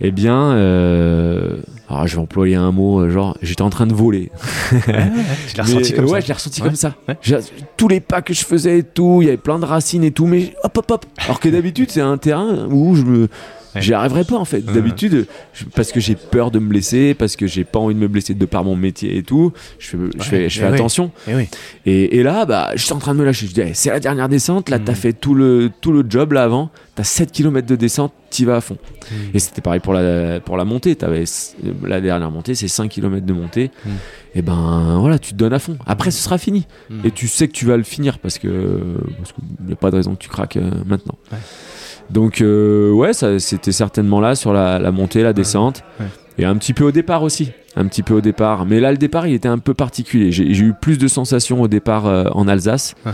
Eh 0.00 0.10
bien, 0.10 0.52
euh, 0.52 1.56
alors 1.88 2.06
je 2.06 2.16
vais 2.16 2.22
employer 2.22 2.56
un 2.56 2.72
mot 2.72 3.00
euh, 3.00 3.10
genre 3.10 3.36
j'étais 3.42 3.62
en 3.62 3.70
train 3.70 3.86
de 3.86 3.94
voler. 3.94 4.30
tu 4.70 5.56
l'as 5.56 5.62
ressenti 5.62 5.90
Mais, 5.92 5.96
comme 5.96 6.04
ouais, 6.06 6.10
ça 6.10 6.20
je 6.20 6.26
l'ai 6.28 6.34
ressenti 6.34 6.60
Ouais. 6.62 6.66
comme 6.68 6.76
ça. 6.76 6.94
Ouais. 7.08 7.16
Tous 7.76 7.88
les 7.88 8.00
pas 8.00 8.22
que 8.22 8.34
je 8.34 8.44
faisais 8.44 8.78
et 8.78 8.82
tout, 8.82 9.18
il 9.22 9.26
y 9.26 9.28
avait 9.28 9.36
plein 9.36 9.58
de 9.58 9.64
racines 9.64 10.04
et 10.04 10.10
tout, 10.10 10.26
mais 10.26 10.54
hop 10.64 10.76
hop 10.78 10.90
hop. 10.90 11.06
Alors 11.18 11.40
que 11.40 11.48
d'habitude 11.48 11.90
c'est 11.90 12.00
un 12.00 12.16
terrain 12.18 12.66
où 12.70 12.94
je 12.96 13.02
me 13.02 13.20
Ouais. 13.22 13.28
J'y 13.76 13.92
arriverai 13.94 14.24
pas 14.24 14.36
en 14.36 14.44
fait. 14.44 14.60
D'habitude, 14.64 15.26
parce 15.74 15.92
que 15.92 16.00
j'ai 16.00 16.14
peur 16.14 16.50
de 16.50 16.58
me 16.58 16.68
blesser, 16.68 17.14
parce 17.14 17.36
que 17.36 17.46
j'ai 17.46 17.64
pas 17.64 17.78
envie 17.78 17.94
de 17.94 18.00
me 18.00 18.08
blesser 18.08 18.34
de 18.34 18.46
par 18.46 18.64
mon 18.64 18.76
métier 18.76 19.16
et 19.16 19.22
tout, 19.22 19.52
je 19.78 19.88
fais, 19.88 19.96
je 20.18 20.22
fais, 20.22 20.48
je 20.48 20.60
mais 20.60 20.66
fais 20.66 20.72
oui. 20.72 20.74
attention. 20.78 21.10
Oui. 21.28 21.48
Et, 21.86 22.18
et 22.18 22.22
là, 22.22 22.44
bah, 22.46 22.70
je 22.74 22.82
suis 22.84 22.92
en 22.92 22.98
train 22.98 23.14
de 23.14 23.20
me 23.20 23.24
lâcher. 23.24 23.46
Je 23.46 23.52
dis, 23.54 23.60
eh, 23.60 23.74
c'est 23.74 23.90
la 23.90 24.00
dernière 24.00 24.28
descente. 24.28 24.68
Là, 24.68 24.78
t'as 24.78 24.92
Mm. 24.92 24.96
fait 24.96 25.12
tout 25.12 25.34
le, 25.34 25.70
tout 25.80 25.92
le 25.92 26.04
job 26.08 26.32
là 26.32 26.44
avant. 26.44 26.70
T'as 26.94 27.02
7 27.02 27.32
km 27.32 27.66
de 27.66 27.74
descente, 27.74 28.12
t'y 28.30 28.44
vas 28.44 28.56
à 28.56 28.60
fond. 28.60 28.76
Et 29.34 29.40
c'était 29.40 29.60
pareil 29.60 29.80
pour 29.80 29.92
la, 29.92 30.38
pour 30.38 30.56
la 30.56 30.64
montée. 30.64 30.94
T'avais, 30.94 31.24
la 31.84 32.00
dernière 32.00 32.30
montée, 32.30 32.54
c'est 32.54 32.68
5 32.68 32.88
km 32.88 33.26
de 33.26 33.32
montée. 33.32 33.72
Mm. 33.84 33.90
Et 34.36 34.42
ben 34.42 34.98
voilà, 35.00 35.18
tu 35.18 35.32
te 35.32 35.36
donnes 35.36 35.52
à 35.52 35.58
fond. 35.58 35.76
Après, 35.86 36.12
ce 36.12 36.22
sera 36.22 36.38
fini. 36.38 36.66
Mm. 36.90 37.00
Et 37.06 37.10
tu 37.10 37.26
sais 37.26 37.48
que 37.48 37.52
tu 37.52 37.66
vas 37.66 37.76
le 37.76 37.82
finir 37.82 38.20
parce 38.20 38.38
que 38.38 38.80
parce 39.18 39.32
qu'il 39.32 39.66
n'y 39.66 39.72
a 39.72 39.76
pas 39.76 39.90
de 39.90 39.96
raison 39.96 40.14
que 40.14 40.20
tu 40.22 40.28
craques 40.28 40.56
euh, 40.56 40.70
maintenant. 40.86 41.18
Ouais. 41.32 41.38
Donc, 42.10 42.40
euh, 42.40 42.92
ouais, 42.92 43.12
c'était 43.12 43.72
certainement 43.72 44.20
là 44.20 44.34
sur 44.34 44.52
la, 44.52 44.78
la 44.78 44.90
montée, 44.90 45.22
la 45.22 45.32
descente. 45.32 45.82
Ouais. 46.00 46.06
Et 46.38 46.44
un 46.44 46.56
petit 46.56 46.72
peu 46.72 46.84
au 46.84 46.92
départ 46.92 47.22
aussi. 47.22 47.52
Un 47.76 47.86
petit 47.86 48.02
peu 48.02 48.14
au 48.14 48.20
départ. 48.20 48.66
Mais 48.66 48.80
là, 48.80 48.90
le 48.90 48.98
départ, 48.98 49.26
il 49.26 49.34
était 49.34 49.48
un 49.48 49.58
peu 49.58 49.74
particulier. 49.74 50.32
J'ai 50.32 50.44
eu 50.44 50.74
plus 50.80 50.98
de 50.98 51.08
sensations 51.08 51.62
au 51.62 51.68
départ 51.68 52.06
euh, 52.06 52.24
en 52.32 52.48
Alsace. 52.48 52.94
Uh-huh. 53.06 53.10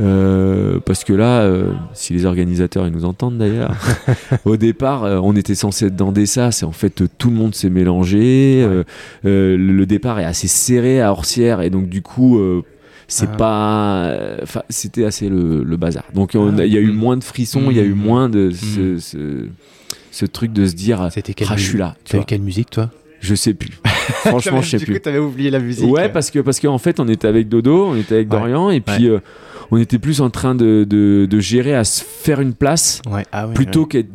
Euh, 0.00 0.78
parce 0.84 1.02
que 1.02 1.12
là, 1.12 1.50
si 1.92 2.12
les 2.12 2.24
organisateurs 2.24 2.86
ils 2.86 2.92
nous 2.92 3.04
entendent 3.04 3.38
d'ailleurs, 3.38 3.74
au 4.44 4.56
départ, 4.56 5.02
on 5.02 5.34
était 5.34 5.56
censé 5.56 5.86
être 5.86 5.96
dans 5.96 6.12
des 6.12 6.26
sas 6.26 6.62
et 6.62 6.64
en 6.64 6.70
fait, 6.70 7.02
tout 7.18 7.30
le 7.30 7.34
monde 7.34 7.52
s'est 7.56 7.68
mélangé. 7.68 8.64
le 9.24 9.84
départ 9.86 10.20
est 10.20 10.24
assez 10.24 10.46
serré 10.46 11.00
à 11.00 11.10
Orsières 11.10 11.62
et 11.62 11.70
donc 11.70 11.88
du 11.88 12.02
coup, 12.02 12.40
c'est 13.08 13.28
Ah. 13.32 13.36
pas, 13.36 14.04
euh, 14.04 14.38
c'était 14.68 15.04
assez 15.04 15.28
le, 15.28 15.64
le 15.64 15.76
bazar. 15.76 16.04
Donc 16.14 16.34
Ah. 16.34 16.38
il 16.64 16.72
y 16.72 16.76
a 16.76 16.80
eu 16.80 16.92
Mm. 16.92 16.94
moins 16.94 17.16
de 17.16 17.24
frissons, 17.24 17.70
il 17.70 17.76
y 17.76 17.80
a 17.80 17.84
eu 17.84 17.94
Mm. 17.94 17.98
moins 17.98 18.28
de 18.28 18.50
ce, 18.50 18.98
ce, 18.98 19.46
ce 20.12 20.26
truc 20.26 20.52
de 20.52 20.66
se 20.66 20.74
dire, 20.74 21.08
C'était 21.12 21.34
quelle 21.34 21.48
ah, 21.50 21.56
je 21.56 21.64
suis 21.64 21.78
là. 21.78 21.96
tu 22.04 22.12
avais 22.14 22.20
vois. 22.20 22.26
quelle 22.26 22.42
musique, 22.42 22.70
toi? 22.70 22.90
Je 23.20 23.34
sais 23.34 23.52
plus. 23.54 23.70
Franchement, 24.26 24.62
je 24.62 24.70
sais 24.70 24.78
du 24.78 24.84
plus. 24.84 24.94
coup, 24.94 25.00
t'avais 25.00 25.18
oublié 25.18 25.50
la 25.50 25.58
musique. 25.58 25.90
Ouais, 25.90 26.08
parce 26.08 26.30
que 26.30 26.38
parce 26.38 26.60
qu'en 26.60 26.78
fait, 26.78 27.00
on 27.00 27.08
était 27.08 27.26
avec 27.26 27.48
Dodo, 27.48 27.86
on 27.88 27.96
était 27.96 28.14
avec 28.14 28.32
Ouais. 28.32 28.38
Dorian, 28.38 28.70
et 28.70 28.80
puis 28.80 29.08
euh, 29.08 29.18
on 29.72 29.76
était 29.78 29.98
plus 29.98 30.20
en 30.20 30.30
train 30.30 30.54
de, 30.54 30.86
de, 30.88 31.26
de 31.28 31.40
gérer 31.40 31.74
à 31.74 31.82
se 31.84 32.04
faire 32.04 32.40
une 32.40 32.54
place 32.54 33.02
Ouais, 33.10 33.24
ah 33.32 33.48
ouais, 33.48 33.54
plutôt 33.54 33.82
ouais. 33.82 33.88
qu'être 33.88 34.08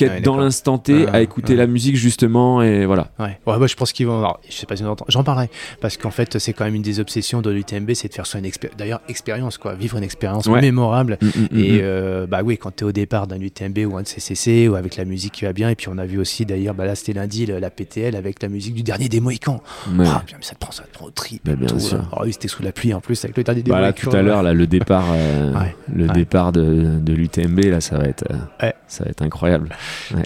qu'être 0.00 0.12
Ouais, 0.14 0.20
dans 0.20 0.36
l'instant 0.36 0.78
T 0.78 1.06
Ah, 1.08 1.16
à 1.16 1.20
écouter 1.20 1.52
ouais. 1.52 1.58
la 1.58 1.66
musique 1.66 1.96
justement 1.96 2.62
et 2.62 2.86
voilà. 2.86 3.08
Ouais, 3.18 3.38
ouais 3.46 3.58
bah, 3.58 3.66
je 3.66 3.74
pense 3.74 3.92
qu'ils 3.92 4.06
vont. 4.06 4.18
alors, 4.18 4.40
je 4.48 4.54
sais 4.54 4.66
pas 4.66 4.76
si 4.76 4.82
on 4.82 4.88
entend. 4.90 5.04
J'en 5.08 5.22
parlerai. 5.24 5.50
Parce 5.80 5.96
qu'en 5.96 6.10
fait, 6.10 6.38
c'est 6.38 6.52
quand 6.52 6.64
même 6.64 6.74
une 6.74 6.82
des 6.82 7.00
obsessions 7.00 7.40
de 7.42 7.50
l'UTMB, 7.50 7.92
c'est 7.94 8.08
de 8.08 8.14
faire 8.14 8.26
soit 8.26 8.40
une 8.40 8.46
expérience. 8.46 8.76
D'ailleurs, 8.78 9.00
expérience, 9.08 9.58
quoi. 9.58 9.74
Vivre 9.74 9.96
une 9.98 10.04
expérience 10.04 10.48
mémorable. 10.48 11.18
Mm, 11.20 11.26
mm, 11.26 11.58
Et 11.58 11.72
mm, 11.72 11.80
euh, 11.82 12.26
bah 12.26 12.40
oui, 12.44 12.58
quand 12.58 12.74
tu 12.76 12.84
es 12.84 12.86
au 12.86 12.92
départ 12.92 13.26
d'un 13.26 13.40
UTMB 13.40 13.78
ou 13.90 13.96
un 13.96 14.04
CCC 14.04 14.68
ou 14.68 14.74
avec 14.74 14.96
la 14.96 15.04
musique 15.04 15.32
qui 15.34 15.44
va 15.44 15.52
bien, 15.52 15.68
et 15.70 15.74
puis 15.74 15.88
on 15.90 15.98
a 15.98 16.06
vu 16.06 16.18
aussi 16.18 16.44
d'ailleurs, 16.46 16.74
bah 16.74 16.86
là 16.86 16.94
c'était 16.94 17.12
lundi, 17.12 17.46
la 17.46 17.70
PTL 17.70 18.16
avec 18.16 18.42
la 18.42 18.48
musique 18.48 18.74
du 18.74 18.82
dernier 18.82 19.08
des 19.08 19.20
Mohicans. 19.20 19.62
Ah, 20.00 20.22
ça 20.40 20.54
te 20.54 20.58
prend, 20.60 20.72
ça 20.72 20.82
te 20.84 20.92
prend 20.92 21.06
au 21.06 21.10
trip. 21.10 21.42
Bah, 21.44 21.54
bien 21.56 21.66
tout, 21.68 21.78
sûr. 21.80 21.98
là. 21.98 22.04
Alors 22.12 22.24
oui, 22.24 22.32
c'était 22.32 22.48
sous 22.48 22.62
la 22.62 22.72
pluie 22.72 22.92
en 22.94 23.00
plus 23.00 23.22
avec 23.24 23.36
le 23.36 23.44
dernier 23.44 23.62
des 23.62 23.70
Bah, 23.70 23.80
là, 23.80 23.88
Mohicans. 23.88 24.10
tout 24.10 24.16
à 24.16 24.22
l'heure, 24.22 24.42
là, 24.42 24.52
le 24.52 24.66
départ, 24.66 25.04
euh, 25.12 25.52
le 25.94 26.08
départ 26.08 26.52
de, 26.52 26.98
de 27.00 27.12
l'UTMB, 27.12 27.60
là, 27.64 27.80
ça 27.80 27.98
va 27.98 28.04
être, 28.04 28.24
euh, 28.62 28.70
ça 28.88 29.04
va 29.04 29.10
être 29.10 29.22
incroyable. 29.22 29.68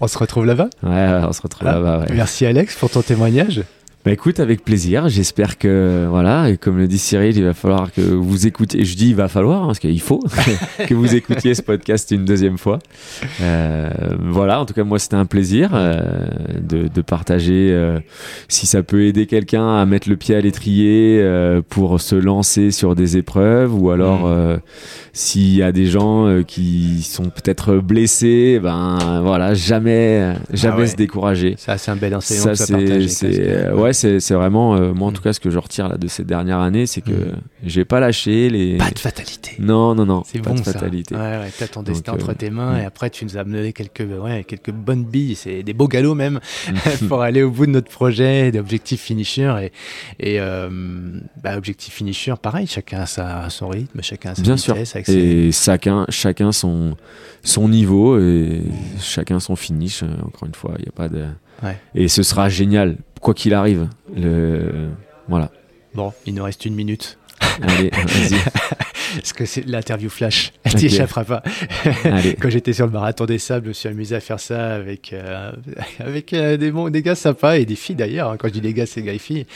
On 0.01 0.07
se 0.09 0.19
retrouve 0.19 0.45
là-bas? 0.47 0.69
Ouais, 0.83 1.09
on 1.29 1.33
se 1.33 1.43
retrouve 1.43 1.67
Ah. 1.69 1.73
là-bas. 1.75 1.99
ouais. 2.01 2.07
Merci 2.15 2.47
Alex 2.47 2.75
pour 2.77 2.91
ton 2.91 3.03
témoignage. 3.03 3.62
Bah 4.05 4.12
écoute, 4.12 4.38
avec 4.38 4.62
plaisir. 4.64 5.09
J'espère 5.09 5.57
que 5.57 6.07
voilà, 6.11 6.50
et 6.50 6.59
comme 6.59 6.76
le 6.76 6.86
dit 6.86 6.98
Cyril, 6.98 7.38
il 7.38 7.42
va 7.44 7.55
falloir 7.55 7.90
que 7.90 8.02
vous 8.02 8.46
écoutiez. 8.46 8.84
Je 8.84 8.96
dis 8.98 9.09
il 9.09 9.14
va 9.14 9.28
falloir 9.28 9.62
hein, 9.62 9.66
parce 9.68 9.78
qu'il 9.78 9.98
faut 10.02 10.20
que 10.86 10.92
vous 10.92 11.14
écoutiez 11.14 11.55
ce 11.55 11.62
podcast 11.62 12.11
une 12.11 12.26
deuxième 12.26 12.59
fois. 12.59 12.80
Euh, 13.40 13.88
voilà, 14.20 14.61
en 14.61 14.66
tout 14.66 14.74
cas 14.74 14.84
moi 14.84 14.98
c'était 14.98 15.14
un 15.16 15.24
plaisir 15.24 15.70
euh, 15.72 16.02
de, 16.61 16.86
de 16.88 17.00
partager. 17.00 17.70
euh, 17.72 17.98
si 18.48 18.66
ça 18.66 18.82
peut 18.82 19.05
aider 19.07 19.24
quelqu'un 19.24 19.78
à 19.78 19.86
mettre 19.86 20.11
le 20.11 20.16
pied 20.16 20.34
à 20.34 20.40
l'étrier 20.42 21.20
euh, 21.22 21.62
pour 21.66 21.98
se 21.98 22.14
lancer 22.14 22.72
sur 22.72 22.94
des 22.94 23.16
épreuves, 23.16 23.74
ou 23.74 23.90
alors 23.90 24.26
Mm. 24.26 24.32
euh, 24.32 24.57
s'il 25.14 25.55
y 25.55 25.62
a 25.62 25.72
des 25.72 25.86
gens 25.86 26.26
euh, 26.26 26.42
qui 26.42 27.02
sont 27.05 27.30
peut-être 27.30 27.76
blessés, 27.76 28.61
ben 28.62 29.22
voilà, 29.22 29.55
jamais 29.55 30.34
jamais 30.52 30.74
Ah 30.76 30.78
ouais. 30.80 30.86
se 30.88 30.96
décourager. 30.96 31.55
Ça, 31.57 31.78
c'est 31.78 31.90
un 31.90 31.96
bel 31.96 32.14
enseignement 32.14 32.55
Ça, 32.55 32.66
c'est, 33.09 33.72
ouais, 33.72 33.92
c'est, 33.95 34.18
vraiment, 34.34 34.74
euh, 34.76 34.92
moi 34.92 35.09
en 35.09 35.11
Mm. 35.11 35.14
tout 35.14 35.22
cas, 35.22 35.32
ce 35.32 35.40
que 35.40 35.51
je 35.51 35.59
retire 35.59 35.88
là 35.88 35.97
de 35.97 36.07
ces 36.09 36.24
dernières 36.24 36.59
années, 36.61 36.86
c'est 36.86 37.01
que 37.01 37.11
Mm. 37.12 37.36
j'ai 37.64 37.84
pas 37.84 38.01
lâché 38.01 38.51
les. 38.51 38.76
Pas 38.76 38.90
de 38.90 38.99
fatalité. 38.99 39.53
Non, 39.59 39.95
non, 39.95 40.05
non, 40.05 40.22
C'est 40.26 40.40
pas 40.40 40.51
bon 40.51 40.57
de 40.57 40.64
ça. 40.64 40.72
fatalité. 40.72 41.14
Ouais, 41.14 41.20
ouais, 41.20 41.51
t'as 41.59 41.68
ton 41.68 41.82
destin 41.82 42.12
entre 42.12 42.30
euh, 42.30 42.34
tes 42.34 42.51
mains 42.51 42.74
mm. 42.74 42.80
et 42.80 42.84
après 42.84 43.11
tu 43.11 43.24
nous 43.24 43.36
as 43.36 43.40
amené 43.40 43.72
quelques, 43.72 44.05
ouais, 44.20 44.45
quelques 44.45 44.72
bonnes 44.72 45.05
billes, 45.05 45.34
c'est 45.36 45.62
des 45.62 45.72
beaux 45.72 45.88
galops 45.88 46.16
même 46.16 46.40
Mm. 46.68 46.74
pour 47.09 47.22
aller 47.22 47.42
au 47.42 47.51
bout 47.51 47.66
de 47.66 47.70
notre 47.72 47.90
projet, 47.90 48.51
d'objectifs 48.53 49.01
finisher 49.01 49.55
et, 49.62 50.34
et 50.34 50.40
euh, 50.40 50.68
bah, 51.42 51.57
objectif 51.57 51.95
finisher, 51.95 52.34
pareil, 52.40 52.66
chacun 52.66 53.01
a 53.01 53.07
sa, 53.07 53.49
son 53.51 53.68
rythme, 53.68 54.01
chacun 54.03 54.30
a 54.30 54.34
sa 54.34 54.42
Bien 54.42 54.57
sûr. 54.57 54.74
vitesse. 54.74 54.95
ses- 55.05 55.12
Et 55.12 55.53
chacun, 55.53 56.05
chacun 56.09 56.53
son, 56.53 56.97
son 57.42 57.68
niveau 57.68 58.18
et 58.18 58.62
chacun 59.01 59.40
son 59.40 59.57
finish. 59.57 60.03
Encore 60.03 60.47
une 60.49 60.55
fois, 60.55 60.72
il 60.78 60.84
y 60.84 60.88
a 60.88 60.92
pas 60.92 61.09
de. 61.09 61.24
Ouais. 61.62 61.78
Et 61.95 62.09
ce 62.09 62.22
sera 62.22 62.49
génial, 62.49 62.97
quoi 63.25 63.35
qu'il 63.35 63.55
arrive. 63.55 63.89
Le, 64.16 64.91
voilà. 65.29 65.51
Bon, 65.95 66.12
il 66.27 66.35
nous 66.35 66.45
reste 66.45 66.64
une 66.66 66.75
minute. 66.75 67.18
Allez, 67.62 67.91
vas-y. 67.91 68.39
Parce 69.16 69.33
que 69.33 69.45
c'est 69.47 69.64
l'interview 69.66 70.11
flash, 70.11 70.53
elle 70.64 70.72
Ok. 70.72 70.79
t'y 70.79 70.87
échappera 70.87 71.25
pas. 71.25 71.43
Allez. 72.05 72.35
Quand 72.35 72.51
j'étais 72.51 72.72
sur 72.72 72.85
le 72.87 72.91
marathon 72.93 73.27
des 73.27 73.39
sables, 73.39 73.66
je 73.66 73.68
me 73.68 73.72
suis 73.72 73.89
amusé 73.89 74.16
à 74.16 74.20
faire 74.20 74.41
ça 74.41 74.75
avec, 74.75 75.12
euh, 75.12 75.53
avec 76.01 76.33
euh, 76.33 76.57
des, 76.57 76.72
bons, 76.72 76.89
des 76.91 77.01
gars 77.03 77.14
sympas 77.14 77.59
et 77.59 77.64
des 77.64 77.77
filles 77.77 77.95
d'ailleurs. 77.95 78.31
hein. 78.31 78.37
Quand 78.37 78.49
je 78.49 78.55
dis 78.55 78.61
les 78.61 78.75
gars, 78.75 78.87
c'est 78.87 79.03
gars 79.03 79.12
et 79.12 79.18
filles. 79.18 79.47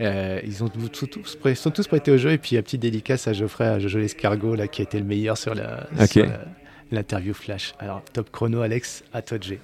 Euh, 0.00 0.40
ils 0.46 0.62
ont 0.62 0.68
tous, 0.68 1.10
sont 1.56 1.70
tous 1.70 1.86
prêtés 1.88 2.12
au 2.12 2.16
jeu. 2.18 2.30
Et 2.30 2.38
puis, 2.38 2.56
un 2.56 2.62
petit 2.62 2.78
dédicace 2.78 3.26
à 3.26 3.32
Geoffrey, 3.32 3.66
à 3.66 3.78
Jojo 3.80 3.98
L'escargot, 3.98 4.54
là, 4.54 4.68
qui 4.68 4.82
a 4.82 4.84
été 4.84 4.98
le 4.98 5.04
meilleur 5.04 5.36
sur 5.36 5.54
la- 5.54 5.88
Ok. 6.00 6.10
sur 6.10 6.26
la- 6.26 6.44
l'interview 6.92 7.34
flash. 7.34 7.74
Alors, 7.80 8.02
top 8.12 8.30
chrono, 8.30 8.60
Alex, 8.62 9.02
à 9.12 9.20
toi 9.22 9.38
de 9.38 9.42
G. 9.42 9.58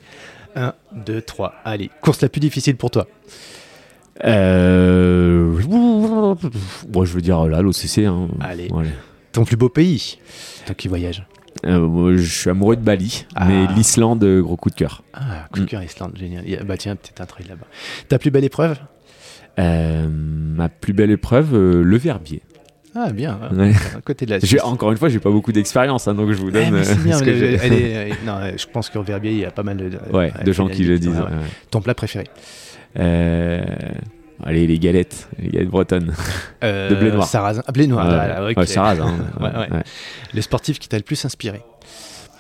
1, 0.54 0.74
2, 1.06 1.22
3. 1.22 1.54
Allez, 1.64 1.90
course 2.00 2.20
la 2.22 2.28
plus 2.28 2.40
difficile 2.40 2.76
pour 2.76 2.90
toi. 2.90 3.06
Euh... 4.24 5.58
Bon, 6.88 7.04
je 7.04 7.12
veux 7.12 7.20
dire 7.20 7.46
là, 7.46 7.62
l'OCC. 7.62 7.98
Hein. 8.06 8.28
Allez. 8.40 8.68
Ton 9.32 9.44
plus 9.44 9.56
beau 9.56 9.68
pays 9.68 10.18
Toi 10.66 10.74
qui 10.74 10.88
voyages. 10.88 11.26
Euh, 11.66 11.80
moi, 11.80 12.14
je 12.16 12.22
suis 12.22 12.50
amoureux 12.50 12.76
de 12.76 12.82
Bali, 12.82 13.26
Ah. 13.34 13.46
mais 13.46 13.66
l'Islande, 13.74 14.22
euh, 14.24 14.42
gros 14.42 14.56
coup 14.56 14.70
de 14.70 14.74
cœur. 14.74 15.02
Ah, 15.14 15.46
coup 15.52 15.60
de 15.60 15.64
Mm. 15.64 15.68
cœur 15.68 15.82
Islande, 15.82 16.12
génial. 16.16 16.44
A- 16.60 16.64
Bah 16.64 16.76
tiens, 16.76 16.94
peut-être 16.96 17.20
un 17.20 17.26
trail 17.26 17.46
là-bas. 17.48 17.66
Ta 18.08 18.18
plus 18.18 18.30
belle 18.30 18.44
épreuve? 18.44 18.76
Euh, 19.58 20.06
ma 20.10 20.68
plus 20.68 20.92
belle 20.92 21.10
épreuve, 21.10 21.54
le 21.56 21.96
verbier. 21.96 22.42
Ah, 22.94 23.10
bien. 23.10 23.38
Ouais. 23.52 23.72
À 23.96 24.00
côté 24.00 24.24
de 24.26 24.30
la 24.30 24.40
Suisse. 24.40 24.60
Encore 24.62 24.92
une 24.92 24.98
fois, 24.98 25.08
j'ai 25.08 25.18
pas 25.18 25.30
beaucoup 25.30 25.50
d'expérience, 25.52 26.06
hein, 26.06 26.14
donc 26.14 26.30
je 26.32 26.38
vous 26.40 26.50
donne. 26.50 26.74
euh, 26.74 26.82
c'est 26.84 27.02
bien. 27.02 27.18
ce 27.18 27.24
que 27.24 27.30
le- 27.30 27.36
j'ai. 27.38 27.54
elle 27.62 27.72
est- 27.72 28.12
euh, 28.12 28.14
non, 28.26 28.34
euh, 28.36 28.52
je 28.56 28.66
pense 28.72 28.88
qu'au 28.90 29.02
Verbier, 29.02 29.32
il 29.32 29.38
y 29.38 29.44
a 29.44 29.50
pas 29.50 29.62
mal 29.64 29.76
de, 29.76 29.90
Ouais, 30.12 30.32
de 30.44 30.52
gens 30.52 30.68
qui 30.68 30.84
le 30.84 30.98
disent. 30.98 31.22
Ton 31.70 31.80
plat 31.80 31.94
préféré 31.94 32.24
Euh, 32.98 33.64
Allez, 34.42 34.66
les 34.66 34.78
galettes, 34.78 35.28
les 35.38 35.48
galettes 35.48 35.68
bretonnes. 35.70 36.12
Euh, 36.64 36.90
De 36.90 36.94
blé 36.96 37.10
noir. 37.12 37.26
Sarrasin. 37.26 37.62
Ah, 37.66 37.72
blé 37.72 37.86
noir. 37.86 38.06
Sarrasin. 38.66 39.14
Le 40.34 40.40
sportif 40.40 40.78
qui 40.78 40.88
t'a 40.88 40.96
le 40.96 41.02
plus 41.04 41.24
inspiré? 41.24 41.62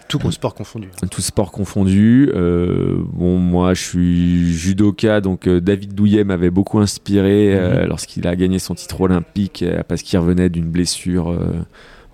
Tout 0.08 0.30
sport 0.30 0.54
confondu. 0.54 0.88
Tout 1.10 1.20
sport 1.22 1.50
confondu. 1.50 2.30
euh, 2.34 2.96
bon, 3.12 3.38
moi, 3.38 3.74
je 3.74 3.82
suis 3.82 4.52
judoka, 4.52 5.20
donc 5.20 5.48
euh, 5.48 5.60
David 5.60 5.94
Douillet 5.94 6.24
m'avait 6.24 6.50
beaucoup 6.50 6.78
inspiré 6.78 7.54
euh, 7.54 7.82
Mhm. 7.82 7.88
lorsqu'il 7.88 8.26
a 8.26 8.36
gagné 8.36 8.58
son 8.58 8.74
titre 8.74 9.00
olympique 9.00 9.62
euh, 9.62 9.82
parce 9.88 10.02
qu'il 10.02 10.18
revenait 10.18 10.48
d'une 10.50 10.68
blessure. 10.68 11.30
euh, 11.30 11.38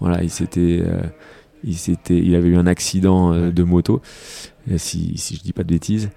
voilà, 0.01 0.22
il 0.22 0.30
s'était, 0.30 0.80
euh, 0.82 1.01
il 1.64 1.74
s'était, 1.76 2.16
il 2.18 2.34
avait 2.34 2.49
eu 2.49 2.57
un 2.57 2.66
accident 2.66 3.34
de 3.51 3.62
moto, 3.64 4.01
si, 4.77 5.17
si 5.17 5.37
je 5.37 5.41
dis 5.43 5.53
pas 5.53 5.63
de 5.65 5.69
bêtises. 5.69 6.11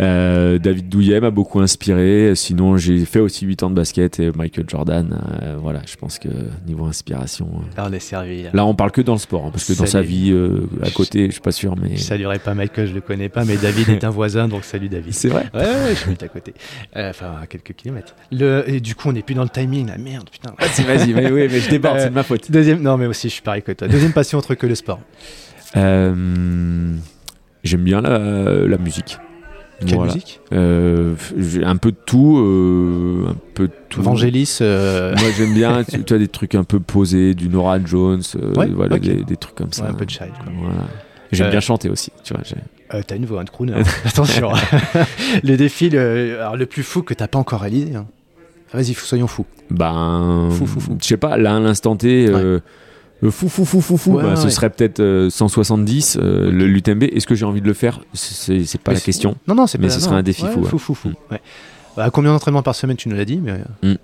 Euh, 0.00 0.60
David 0.60 0.88
Douillet 0.88 1.18
m'a 1.20 1.32
beaucoup 1.32 1.58
inspiré. 1.58 2.32
Sinon, 2.36 2.76
j'ai 2.76 3.04
fait 3.04 3.18
aussi 3.18 3.44
8 3.46 3.64
ans 3.64 3.70
de 3.70 3.74
basket 3.74 4.20
et 4.20 4.30
Michael 4.30 4.64
Jordan. 4.68 5.18
euh, 5.42 5.56
voilà, 5.60 5.82
je 5.90 5.96
pense 5.96 6.20
que 6.20 6.28
niveau 6.68 6.84
inspiration. 6.84 7.48
euh, 7.56 7.76
Là, 7.76 7.86
on 7.88 7.92
est 7.92 7.98
servi. 7.98 8.44
là. 8.44 8.50
Là, 8.54 8.64
on 8.64 8.76
parle 8.76 8.92
que 8.92 9.00
dans 9.00 9.14
le 9.14 9.18
sport, 9.18 9.46
hein, 9.46 9.50
parce 9.50 9.64
que 9.64 9.72
dans 9.76 9.86
sa 9.86 10.00
vie 10.00 10.30
euh, 10.30 10.68
à 10.84 10.90
côté, 10.90 11.26
je 11.26 11.32
suis 11.32 11.40
pas 11.40 11.50
sûr, 11.50 11.74
mais 11.76 11.96
Je 11.96 12.02
saluerai 12.02 12.38
pas 12.38 12.54
Michael, 12.54 12.86
je 12.86 12.94
le 12.94 13.00
connais 13.00 13.28
pas, 13.28 13.44
mais 13.44 13.56
David 13.56 13.88
est 13.88 14.04
un 14.04 14.10
voisin, 14.20 14.46
donc 14.46 14.62
salut 14.62 14.88
David. 14.88 15.12
c'est 15.14 15.30
vrai. 15.30 15.46
Ouais, 15.52 15.62
ouais, 15.62 15.90
je 15.90 15.94
suis 15.96 16.10
à 16.22 16.28
côté. 16.28 16.54
Euh, 16.96 17.10
Enfin, 17.10 17.32
à 17.42 17.46
quelques 17.48 17.72
kilomètres. 17.74 18.14
Le, 18.30 18.62
et 18.68 18.78
du 18.80 18.94
coup, 18.94 19.08
on 19.08 19.12
n'est 19.12 19.22
plus 19.22 19.34
dans 19.34 19.42
le 19.42 19.48
timing, 19.48 19.88
la 19.88 19.98
merde, 19.98 20.30
putain. 20.30 20.54
Vas-y, 20.60 20.84
vas-y, 20.84 21.12
mais 21.12 21.32
oui, 21.32 21.48
mais 21.50 21.58
je 21.58 21.70
déborde, 21.70 21.96
Euh, 21.96 22.02
c'est 22.04 22.10
de 22.10 22.14
ma 22.14 22.22
faute. 22.22 22.52
Deuxième, 22.52 22.80
non, 22.82 22.96
mais 22.98 23.06
aussi, 23.06 23.28
je 23.28 23.32
suis 23.34 23.42
pareil 23.42 23.62
que 23.62 23.72
toi. 23.72 23.88
Deuxième 23.88 24.12
passion 24.12 24.38
autre 24.38 24.54
que 24.54 24.66
le 24.68 24.76
sport. 24.76 25.00
Euh, 25.76 26.94
J'aime 27.64 27.82
bien 27.82 28.00
la, 28.00 28.18
la 28.66 28.78
musique. 28.78 29.18
Quelle 29.80 29.94
Voilà. 29.94 30.12
musique 30.12 30.40
Euh, 30.52 31.14
un 31.64 31.76
peu 31.76 31.92
de 31.92 31.96
tout, 32.04 32.38
euh, 32.38 33.28
un 33.30 33.36
peu 33.54 33.68
de 33.68 33.72
tout. 33.88 34.02
Vangelis. 34.02 34.58
euh, 34.60 35.14
Moi, 35.18 35.28
j'aime 35.36 35.54
bien, 35.54 35.84
tu, 35.84 36.02
tu 36.02 36.14
as 36.14 36.18
des 36.18 36.26
trucs 36.28 36.54
un 36.56 36.64
peu 36.64 36.80
posés, 36.80 37.34
du 37.34 37.48
Nora 37.48 37.78
Jones, 37.84 38.22
euh, 38.36 38.52
Ouais, 38.54 38.66
voilà, 38.68 38.96
ok. 38.96 39.02
des, 39.02 39.22
des 39.22 39.36
trucs 39.36 39.54
comme 39.54 39.72
ça. 39.72 39.84
ouais, 39.84 39.90
un 39.90 39.94
peu 39.94 40.04
de 40.04 40.10
child, 40.10 40.32
quoi. 40.42 40.52
Voilà. 40.60 40.84
J'aime 41.30 41.50
bien 41.50 41.60
chanter 41.60 41.90
aussi, 41.90 42.10
tu 42.24 42.32
vois. 42.34 42.42
T'as 43.06 43.16
une 43.16 43.26
voix, 43.26 43.40
un 43.42 43.44
crooner. 43.44 43.74
Attention. 44.04 44.50
le 45.44 45.56
défi 45.56 45.90
le, 45.90 46.38
alors, 46.40 46.56
le 46.56 46.66
plus 46.66 46.82
fou 46.82 47.02
que 47.02 47.12
t'as 47.14 47.28
pas 47.28 47.38
encore 47.38 47.60
réalisé. 47.60 47.94
hein. 47.94 48.06
Vas-y, 48.72 48.94
soyons 48.94 49.26
fous. 49.28 49.46
Ben, 49.70 50.48
Fou, 50.50 50.66
fou, 50.66 50.80
fou. 50.80 50.98
je 51.00 51.06
sais 51.06 51.16
pas, 51.16 51.36
là, 51.36 51.56
à 51.56 51.60
l'instant 51.60 51.96
T, 51.96 52.28
euh, 53.22 53.30
fou, 53.30 53.48
fou, 53.48 53.64
fou, 53.64 53.80
fou, 53.80 53.96
fou, 53.96 54.12
Ouais, 54.14 54.22
bah, 54.22 54.36
ce 54.36 54.48
serait 54.48 54.70
peut-être 54.70 55.00
euh, 55.00 55.28
170, 55.30 56.18
euh, 56.20 56.50
le 56.50 56.66
l'UTMB. 56.66 57.04
Est-ce 57.04 57.26
que 57.26 57.34
j'ai 57.34 57.44
envie 57.44 57.60
de 57.60 57.66
le 57.66 57.74
faire? 57.74 58.00
C'est 58.14 58.64
c'est 58.64 58.80
pas 58.80 58.92
Mais 58.92 58.96
la 58.96 59.00
question. 59.00 59.36
Non, 59.48 59.54
non, 59.54 59.66
c'est 59.66 59.78
Mais 59.78 59.88
pas 59.88 59.94
ce 59.94 59.98
non. 59.98 60.04
serait 60.04 60.16
un 60.16 60.22
défi 60.22 60.44
Ouais, 60.44 60.52
fou. 60.52 60.64
Fou, 60.64 60.78
fou, 60.78 60.94
fou. 60.94 61.12
ouais. 61.30 61.40
Bah, 61.96 62.10
combien 62.10 62.30
d'entraînements 62.32 62.62
par 62.62 62.74
semaine, 62.76 62.96
tu 62.96 63.08
nous 63.08 63.16
l'as 63.16 63.24
dit, 63.24 63.38
mais 63.38 63.60
euh, 63.84 63.96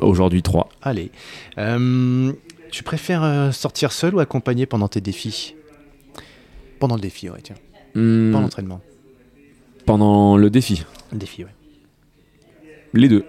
Aujourd'hui, 0.00 0.42
3. 0.42 0.68
allez. 0.80 1.10
Euh, 1.58 2.32
tu 2.70 2.82
préfères 2.82 3.22
euh, 3.24 3.50
sortir 3.52 3.92
seul 3.92 4.14
ou 4.14 4.20
accompagné 4.20 4.64
pendant 4.64 4.88
tes 4.88 5.00
défis? 5.02 5.54
Pendant 6.78 6.94
le 6.94 7.00
défi, 7.02 7.28
ouais, 7.28 7.40
tiens. 7.42 7.56
Hmm, 7.94 8.30
Pendant 8.32 8.40
l'entraînement. 8.44 8.80
pendant 9.84 10.36
le 10.38 10.48
défi. 10.48 10.84
Le 11.12 11.18
défi, 11.18 11.44
ouais. 11.44 11.50
Les 12.94 13.08
deux. 13.08 13.24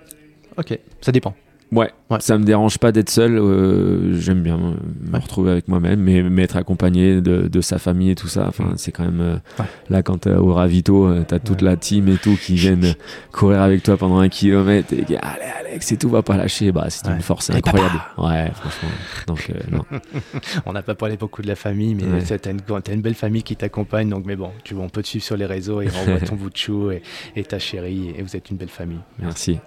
Ok, 0.57 0.77
ça 1.01 1.11
dépend. 1.11 1.35
Ouais, 1.76 1.91
Ouais. 2.09 2.17
ça 2.19 2.38
me 2.38 2.43
dérange 2.43 2.78
pas 2.78 2.91
d'être 2.91 3.09
seul. 3.09 3.38
euh, 3.38 4.19
J'aime 4.19 4.41
bien 4.43 4.57
me 4.57 5.11
Ouais. 5.13 5.19
retrouver 5.19 5.51
avec 5.51 5.67
moi-même, 5.67 5.99
mais, 5.99 6.21
mais 6.24 6.43
être 6.43 6.55
accompagné 6.57 7.21
de, 7.21 7.47
de 7.47 7.61
sa 7.61 7.78
famille 7.80 8.11
et 8.11 8.15
tout 8.15 8.28
ça. 8.28 8.45
Enfin, 8.47 8.65
Mm. 8.65 8.74
c'est 8.78 8.91
quand 8.91 9.03
même 9.03 9.21
euh, 9.21 9.36
Ouais. 9.59 9.65
là 9.89 10.03
quand 10.03 10.19
t'es 10.19 10.34
au 10.34 10.53
ravito, 10.53 11.05
euh, 11.07 11.24
t'as 11.28 11.39
toute 11.39 11.61
la 11.61 11.76
team 11.76 12.07
et 12.09 12.17
tout 12.17 12.36
qui 12.36 12.55
viennent 12.55 12.93
courir 13.32 13.61
avec 13.61 13.84
toi 13.84 13.97
pendant 13.97 14.19
un 14.19 14.30
kilomètre 14.30 14.93
et 14.93 15.03
qui 15.03 15.15
allez 15.15 15.43
Alex 15.61 15.91
et 15.91 15.97
tout 15.97 16.09
va 16.09 16.21
pas 16.21 16.38
lâcher. 16.38 16.71
Bah, 16.71 16.86
c'est 16.89 17.07
une 17.07 17.21
force 17.21 17.49
incroyable. 17.49 17.99
Ouais, 18.17 18.51
franchement. 18.53 18.89
Donc 19.28 19.49
euh, 19.49 19.59
non. 19.71 19.84
On 20.65 20.74
n'a 20.74 20.84
pas 20.84 20.95
parlé 20.95 21.17
beaucoup 21.17 21.41
de 21.41 21.47
la 21.47 21.55
famille, 21.55 21.95
mais 21.95 22.03
t'as 22.24 22.51
une, 22.51 22.59
une 22.91 23.01
belle 23.01 23.15
famille 23.15 23.43
qui 23.43 23.55
t'accompagne, 23.55 24.09
donc 24.09 24.26
mais 24.26 24.36
bon, 24.36 24.51
tu 24.63 24.74
vois, 24.76 24.84
on 24.84 24.89
peut 24.89 25.01
te 25.01 25.07
suivre 25.07 25.26
sur 25.26 25.38
les 25.38 25.45
réseaux 25.45 25.82
et 25.82 25.88
on 25.88 26.05
voit 26.11 26.19
ton 26.26 26.36
bout 26.36 26.49
de 26.49 26.57
chou 26.57 26.91
et, 26.91 27.01
et 27.36 27.43
ta 27.43 27.57
chérie, 27.59 28.13
et 28.17 28.21
vous 28.21 28.36
êtes 28.36 28.49
une 28.51 28.57
belle 28.57 28.69
famille. 28.69 28.99
Merci. 29.19 29.57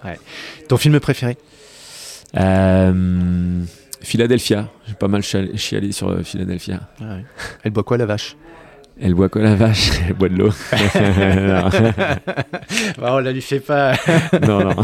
Ton 0.69 0.77
film 0.77 0.99
préféré? 1.01 1.37
Philadelphia. 4.03 4.69
J'ai 4.87 4.95
pas 4.95 5.09
mal 5.09 5.23
chial- 5.23 5.57
chialé 5.57 5.93
sur 5.93 6.09
euh, 6.09 6.23
Philadelphia. 6.23 6.81
Elle 7.65 7.73
boit 7.73 7.83
quoi 7.85 7.97
la 7.97 8.07
vache? 8.07 8.37
Elle 8.99 9.13
boit 9.15 9.29
quoi 9.29 9.43
la 9.43 9.55
vache 9.55 9.91
Elle 10.09 10.15
boit 10.15 10.29
de 10.31 10.37
l'eau. 10.37 10.51
bah, 12.99 13.11
On 13.13 13.19
la 13.19 13.33
lui 13.33 13.43
fait 13.43 13.61
pas. 13.61 13.93
non, 14.47 14.65
non. 14.65 14.75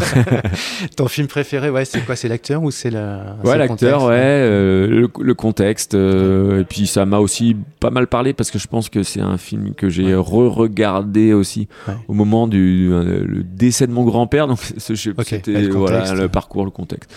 Ton 0.97 1.09
film 1.09 1.27
préféré, 1.29 1.71
ouais, 1.71 1.85
c'est 1.85 2.05
quoi 2.05 2.17
C'est 2.17 2.29
l'acteur 2.29 2.63
ou 2.63 2.71
c'est 2.71 2.91
la 2.91 3.37
Ouais, 3.45 3.57
l'acteur, 3.57 4.05
ouais, 4.05 4.13
euh, 4.17 4.87
le, 4.87 5.09
le 5.21 5.35
contexte, 5.35 5.95
euh, 5.95 6.61
et 6.61 6.65
puis 6.65 6.87
ça 6.87 7.07
m'a 7.07 7.19
aussi 7.19 7.57
pas 7.81 7.91
mal 7.91 8.07
parlé 8.07 8.33
parce 8.35 8.51
que 8.51 8.59
je 8.59 8.67
pense 8.67 8.89
que 8.89 9.03
c'est 9.03 9.21
un 9.21 9.39
film 9.39 9.75
que 9.75 9.89
j'ai 9.89 10.03
Ouais. 10.03 10.15
re-regardé 10.15 11.33
aussi 11.33 11.69
Ouais. 11.89 11.95
au 12.09 12.13
moment 12.15 12.47
du 12.49 12.91
euh, 12.93 13.25
le 13.27 13.43
décès 13.43 13.87
de 13.87 13.93
mon 13.93 14.05
grand-père, 14.05 14.47
donc 14.49 14.59
je- 14.91 15.11
Ok, 15.11 15.25
c'était 15.27 15.53
le 15.63 15.69
voilà, 15.75 16.13
le 16.15 16.29
parcours, 16.29 16.65
le 16.65 16.71
contexte. 16.71 17.11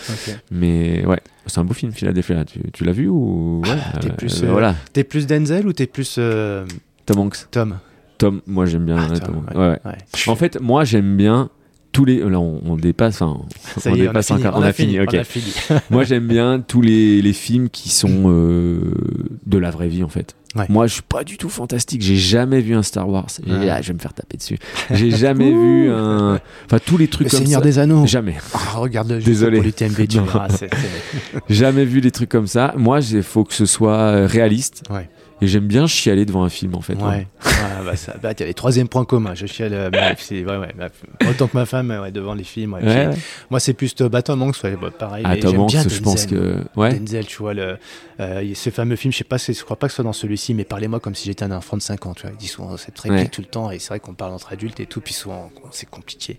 Mais 0.51 1.05
ouais, 1.05 1.19
c'est 1.47 1.59
un 1.59 1.63
beau 1.65 1.73
film, 1.73 1.91
Philadelphia. 1.91 2.43
Tu, 2.45 2.59
tu 2.73 2.83
l'as 2.83 2.91
vu 2.91 3.07
ou? 3.07 3.61
Ouais, 3.65 3.77
t'es 4.01 4.09
euh, 4.11 4.15
plus, 4.15 4.43
euh, 4.43 4.47
voilà, 4.51 4.75
T'es 4.93 5.03
plus 5.03 5.27
Denzel 5.27 5.67
ou 5.67 5.73
t'es 5.73 5.87
plus 5.87 6.15
euh, 6.17 6.65
Tom 7.05 7.19
Hanks. 7.19 7.37
Tom? 7.51 7.77
Tom, 8.17 8.41
moi 8.47 8.65
j'aime 8.65 8.85
bien 8.85 8.97
Ah, 8.97 9.07
Tom, 9.19 9.19
Tom 9.19 9.35
Hanks. 9.37 9.49
ouais. 9.55 9.57
Ouais, 9.57 9.67
ouais. 9.69 9.79
Ouais. 9.85 9.97
En 10.27 10.35
fait, 10.35 10.59
moi 10.61 10.83
j'aime 10.85 11.17
bien 11.17 11.49
tous 11.95 12.03
les. 12.05 12.17
Là, 12.19 12.39
on, 12.39 12.61
on 12.65 12.75
dépasse. 12.75 13.15
Ça 13.17 13.25
on 13.27 13.45
a 14.13 14.21
fini. 14.21 14.45
encore. 14.45 14.57
On 14.57 14.61
a 14.61 14.73
fini. 14.73 14.99
ok. 14.99 15.09
on 15.13 15.17
a 15.17 15.23
fini. 15.23 15.53
Moi, 15.89 16.03
j'aime 16.03 16.27
bien 16.27 16.59
tous 16.65 16.81
les, 16.81 17.21
les 17.21 17.33
films 17.33 17.69
qui 17.69 17.89
sont 17.89 18.23
euh, 18.25 18.79
de 19.45 19.57
la 19.57 19.71
vraie 19.71 19.87
vie, 19.87 20.03
en 20.03 20.09
fait. 20.09 20.35
Ouais. 20.55 20.65
Moi, 20.69 20.87
je 20.87 20.93
suis 20.93 21.01
pas 21.01 21.23
du 21.23 21.37
tout 21.37 21.49
fantastique. 21.49 22.01
J'ai 22.01 22.15
jamais 22.15 22.61
vu 22.61 22.75
un 22.75 22.83
Star 22.83 23.09
Wars. 23.09 23.27
Ouais. 23.47 23.69
ah, 23.69 23.81
je 23.81 23.87
vais 23.89 23.93
me 23.93 23.99
faire 23.99 24.13
taper 24.13 24.37
dessus. 24.37 24.57
J'ai 24.91 25.11
jamais 25.11 25.51
vu 25.51 25.89
un. 25.89 26.39
Enfin, 26.65 26.79
tous 26.85 26.97
les 26.97 27.07
trucs 27.07 27.27
Le 27.27 27.31
comme 27.31 27.39
Seigneur 27.45 27.61
ça. 27.61 27.65
des 27.65 27.79
Anneaux. 27.79 28.05
Jamais. 28.05 28.35
Ah, 28.53 28.77
regarde 28.77 29.09
le 29.11 29.19
Désolé. 29.21 29.57
pour 29.57 29.65
l'UTMB, 29.65 30.07
tu 30.07 30.17
Non. 30.17 30.23
verras. 30.23 30.49
c'est- 30.49 30.69
c'est- 30.73 31.39
Jamais 31.53 31.83
vu 31.85 31.99
des 32.01 32.11
trucs 32.11 32.29
comme 32.29 32.47
ça. 32.47 32.73
Moi, 32.77 32.99
il 33.01 33.23
faut 33.23 33.43
que 33.43 33.53
ce 33.53 33.65
soit 33.65 33.97
euh, 33.97 34.27
réaliste. 34.27 34.83
Ouais. 34.89 35.09
Et 35.41 35.47
j'aime 35.47 35.67
bien 35.67 35.85
chialer 35.85 36.25
devant 36.25 36.43
un 36.43 36.49
film, 36.49 36.75
en 36.75 36.81
fait. 36.81 36.95
Ouais. 36.95 37.27
Ah, 37.43 37.83
bah, 37.83 37.95
ça, 37.95 38.15
bah, 38.21 38.33
t'as 38.33 38.45
les 38.45 38.53
troisième 38.53 38.87
points 38.87 39.03
communs. 39.05 39.35
Je 39.35 39.45
chiale, 39.45 39.73
euh, 39.73 39.89
ouais, 40.31 40.43
ouais, 40.57 40.89
autant 41.29 41.47
que 41.47 41.57
ma 41.57 41.65
femme 41.65 41.91
ouais, 41.91 42.11
devant 42.11 42.33
les 42.33 42.43
films. 42.43 42.73
ouais. 42.73 42.83
Ouais, 42.83 43.07
ouais. 43.07 43.15
Moi, 43.49 43.59
c'est 43.59 43.73
plus 43.73 43.93
euh, 43.99 44.07
bah, 44.09 44.21
Tom 44.21 44.41
Hanks, 44.41 44.55
ouais, 44.63 44.77
bah, 44.81 44.91
pareil. 44.97 45.23
Ah, 45.27 45.35
Tom 45.37 45.59
Hanks, 45.59 45.71
bien 45.71 45.83
je 45.87 45.99
pense 45.99 46.25
que. 46.25 46.57
Ouais. 46.75 46.97
Denzel, 46.97 47.25
tu 47.25 47.37
vois, 47.37 47.53
le, 47.53 47.77
euh, 48.21 48.53
ce 48.53 48.69
fameux 48.69 48.95
film, 48.95 49.11
je 49.11 49.17
sais 49.17 49.23
pas, 49.25 49.37
je 49.37 49.63
crois 49.63 49.77
pas 49.77 49.87
que 49.87 49.91
ce 49.91 49.95
soit 49.95 50.03
dans 50.05 50.13
celui-ci, 50.13 50.53
mais 50.53 50.63
parlez-moi 50.63 50.99
comme 51.01 51.15
si 51.15 51.25
j'étais 51.25 51.43
un 51.43 51.51
enfant 51.51 51.75
de 51.75 51.81
5 51.81 52.05
ans, 52.05 52.13
tu 52.13 52.21
vois. 52.23 52.31
Il 52.31 52.37
dit 52.37 52.47
souvent 52.47 52.75
cette 52.77 52.97
réplique 52.99 53.15
Ouais. 53.15 53.27
tout 53.27 53.41
le 53.41 53.47
temps, 53.47 53.71
et 53.71 53.79
c'est 53.79 53.89
vrai 53.89 53.99
qu'on 53.99 54.13
parle 54.13 54.33
entre 54.33 54.51
adultes 54.53 54.79
et 54.79 54.85
tout, 54.85 55.01
puis 55.01 55.13
souvent, 55.13 55.51
c'est 55.71 55.89
compliqué. 55.89 56.37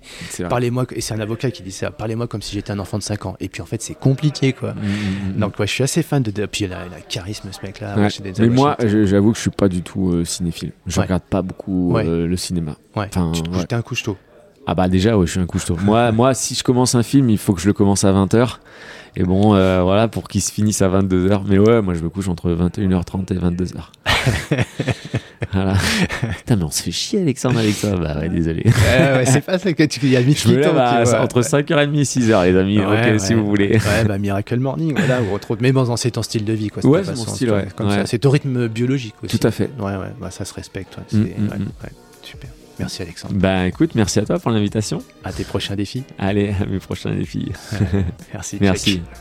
Parlez-moi, 0.49 0.87
et 0.95 1.01
c'est 1.01 1.15
un 1.15 1.21
avocat 1.21 1.51
qui 1.51 1.63
dit 1.63 1.73
ça, 1.73 1.91
parlez-moi 1.91 2.27
comme 2.29 2.43
si 2.43 2.55
j'étais 2.55 2.73
un 2.73 2.79
enfant 2.79 2.99
de 2.99 3.03
5 3.03 3.27
ans. 3.27 3.37
Et 3.41 3.49
puis 3.49 3.61
en 3.63 3.67
fait, 3.67 3.83
c'est 3.83 3.95
compliqué, 3.95 4.53
quoi. 4.53 4.73
Mm, 4.73 4.79
mm, 4.79 5.35
mm. 5.37 5.41
Donc, 5.41 5.59
ouais, 5.59 5.67
je 5.67 5.73
suis 5.73 5.85
assez 5.85 6.03
fan 6.03 6.23
de. 6.23 6.47
puis 6.47 6.65
il 6.65 6.73
a, 6.73 6.87
il 6.87 6.95
a 6.95 7.01
charisme, 7.01 7.51
ce 7.53 7.65
mec-là. 7.65 7.97
Ouais. 7.97 8.05
ouais, 8.07 8.33
Mais 8.39 8.49
moi, 8.49 8.77
j'avoue 8.89 9.31
que 9.33 9.37
je 9.37 9.43
suis 9.43 9.51
pas 9.51 9.69
du 9.69 9.83
tout 9.83 10.11
euh, 10.13 10.25
cinéphile. 10.25 10.73
Je 10.87 10.99
Ouais. 10.99 11.05
regarde 11.07 11.23
pas 11.23 11.43
beaucoup 11.43 11.93
Ouais. 11.93 12.07
euh, 12.07 12.27
le 12.27 12.37
cinéma. 12.37 12.77
ouais, 12.97 13.07
enfin, 13.09 13.33
tu 13.35 13.43
te 13.43 13.51
ouais. 13.51 13.75
un 13.75 13.83
couche-tôt. 13.83 14.17
Ah 14.67 14.75
bah 14.75 14.89
déjà, 14.89 15.17
ouais, 15.17 15.27
je 15.27 15.31
suis 15.33 15.41
un 15.41 15.47
couche-tôt. 15.47 15.77
moi, 15.85 16.11
moi, 16.13 16.35
si 16.35 16.55
je 16.55 16.65
commence 16.65 16.95
un 16.97 17.03
film, 17.05 17.31
il 17.31 17.39
faut 17.39 17.53
que 17.55 17.61
je 17.61 17.67
le 17.69 17.73
commence 17.73 18.03
à 18.05 18.13
20h. 18.13 18.59
Et 19.19 19.25
bon, 19.25 19.55
euh, 19.55 19.81
voilà, 19.83 20.09
pour 20.09 20.29
qu'il 20.29 20.43
se 20.43 20.53
finisse 20.53 20.83
à 20.83 20.89
22h. 20.89 21.43
Mais 21.47 21.59
ouais, 21.59 21.81
moi, 21.81 21.95
je 21.95 22.01
me 22.03 22.11
couche 22.11 22.29
entre 22.29 22.51
21h30 22.51 23.33
et 23.33 23.39
22h. 23.39 24.57
voilà. 25.53 25.75
Putain, 26.39 26.57
mais 26.57 26.65
on 26.65 26.71
se 26.71 26.83
fait 26.83 26.91
chier, 26.91 27.23
Alexandre, 27.23 27.59
avec 27.59 27.75
ça. 27.75 27.97
Bah 27.97 28.17
ouais, 28.21 28.29
désolé. 28.29 28.63
Ouais, 28.67 29.13
ouais, 29.17 29.25
c'est 29.27 29.41
pas 29.41 29.59
ça 29.59 29.73
que 29.73 29.83
tu. 29.85 30.01
Il 30.03 30.11
y 30.11 30.17
a 30.17 30.21
Je 30.23 30.49
me 30.49 30.57
lève 30.57 30.77
à- 30.77 31.23
entre 31.23 31.41
5h30 31.43 31.95
et 31.99 32.03
6h, 32.05 32.45
les 32.45 32.57
amis. 32.59 32.79
Ouais, 32.79 33.15
ok, 33.15 33.21
si 33.21 33.35
ouais. 33.35 33.41
vous 33.41 33.47
voulez. 33.47 33.69
Ouais, 33.77 34.05
bah 34.07 34.19
Miracle 34.19 34.59
Morning, 34.59 34.95
voilà, 34.97 35.23
ou 35.23 35.35
autre. 35.35 35.57
Mais 35.61 35.73
bon, 35.73 35.97
c'est 35.97 36.11
ton 36.11 36.23
style 36.23 36.45
de 36.45 36.53
vie, 36.53 36.69
quoi. 36.69 36.85
Ouais, 36.85 37.01
ta 37.01 37.07
c'est 37.07 37.11
mon 37.17 37.25
façon, 37.25 37.35
style, 37.37 37.51
ouais. 37.53 37.69
Comme 37.75 37.89
Ouais. 37.89 37.95
ça. 37.95 38.07
C'est 38.07 38.19
ton 38.19 38.31
rythme 38.31 38.69
biologique 38.69 39.15
aussi. 39.23 39.39
Tout 39.39 39.47
à 39.47 39.51
fait. 39.51 39.71
Ouais, 39.79 39.97
ouais, 39.97 40.13
bah, 40.21 40.31
ça 40.31 40.45
se 40.45 40.53
respecte. 40.55 40.97
ouais. 40.99 41.05
C'est- 41.09 41.17
Mm, 41.17 41.23
ouais, 41.23 41.59
mm, 41.59 41.63
mm. 41.63 41.69
ouais. 41.85 41.91
Merci, 42.79 43.03
Alexandre. 43.03 43.35
Bah 43.35 43.67
écoute, 43.67 43.95
merci 43.95 44.19
à 44.19 44.25
toi 44.25 44.39
pour 44.39 44.51
l'invitation. 44.51 45.03
À 45.25 45.33
tes 45.33 45.45
prochains 45.45 45.77
défis. 45.77 46.05
Allez, 46.19 46.55
à 46.61 46.67
mes 46.67 46.79
prochains 46.79 47.15
défis. 47.15 47.53
Merci. 48.33 48.59
Merci. 48.61 49.03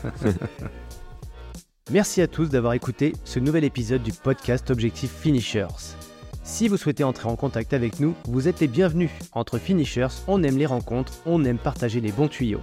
Merci 1.92 2.20
à 2.20 2.26
tous 2.26 2.48
d'avoir 2.48 2.72
écouté 2.72 3.12
ce 3.24 3.38
nouvel 3.38 3.62
épisode 3.62 4.02
du 4.02 4.10
podcast 4.10 4.70
Objectif 4.70 5.08
Finishers. 5.08 5.94
Si 6.42 6.66
vous 6.66 6.76
souhaitez 6.76 7.04
entrer 7.04 7.28
en 7.28 7.36
contact 7.36 7.72
avec 7.74 8.00
nous, 8.00 8.14
vous 8.24 8.48
êtes 8.48 8.58
les 8.58 8.66
bienvenus. 8.66 9.10
Entre 9.32 9.58
Finishers, 9.58 10.08
on 10.26 10.42
aime 10.42 10.58
les 10.58 10.66
rencontres, 10.66 11.12
on 11.26 11.44
aime 11.44 11.58
partager 11.58 12.00
les 12.00 12.10
bons 12.10 12.26
tuyaux. 12.26 12.60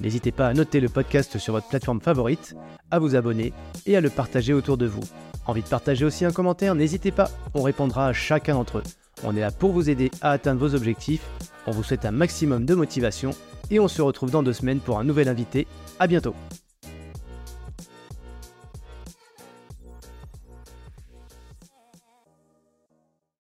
N'hésitez 0.00 0.32
pas 0.32 0.48
à 0.48 0.54
noter 0.54 0.80
le 0.80 0.88
podcast 0.88 1.38
sur 1.38 1.52
votre 1.52 1.68
plateforme 1.68 2.00
favorite, 2.00 2.56
à 2.90 2.98
vous 2.98 3.14
abonner 3.14 3.52
et 3.86 3.96
à 3.96 4.00
le 4.00 4.10
partager 4.10 4.52
autour 4.52 4.76
de 4.76 4.86
vous. 4.86 5.04
Envie 5.46 5.62
de 5.62 5.68
partager 5.68 6.04
aussi 6.04 6.24
un 6.24 6.32
commentaire? 6.32 6.74
N'hésitez 6.74 7.12
pas, 7.12 7.30
on 7.54 7.62
répondra 7.62 8.08
à 8.08 8.12
chacun 8.12 8.54
d'entre 8.54 8.78
eux. 8.78 8.82
On 9.22 9.36
est 9.36 9.40
là 9.40 9.50
pour 9.50 9.72
vous 9.72 9.90
aider 9.90 10.10
à 10.20 10.30
atteindre 10.30 10.60
vos 10.60 10.74
objectifs. 10.74 11.22
On 11.66 11.70
vous 11.70 11.82
souhaite 11.82 12.04
un 12.04 12.10
maximum 12.10 12.64
de 12.64 12.74
motivation 12.74 13.30
et 13.70 13.80
on 13.80 13.88
se 13.88 14.02
retrouve 14.02 14.30
dans 14.30 14.42
deux 14.42 14.52
semaines 14.52 14.80
pour 14.80 14.98
un 14.98 15.04
nouvel 15.04 15.28
invité. 15.28 15.66
À 15.98 16.06
bientôt 16.06 16.34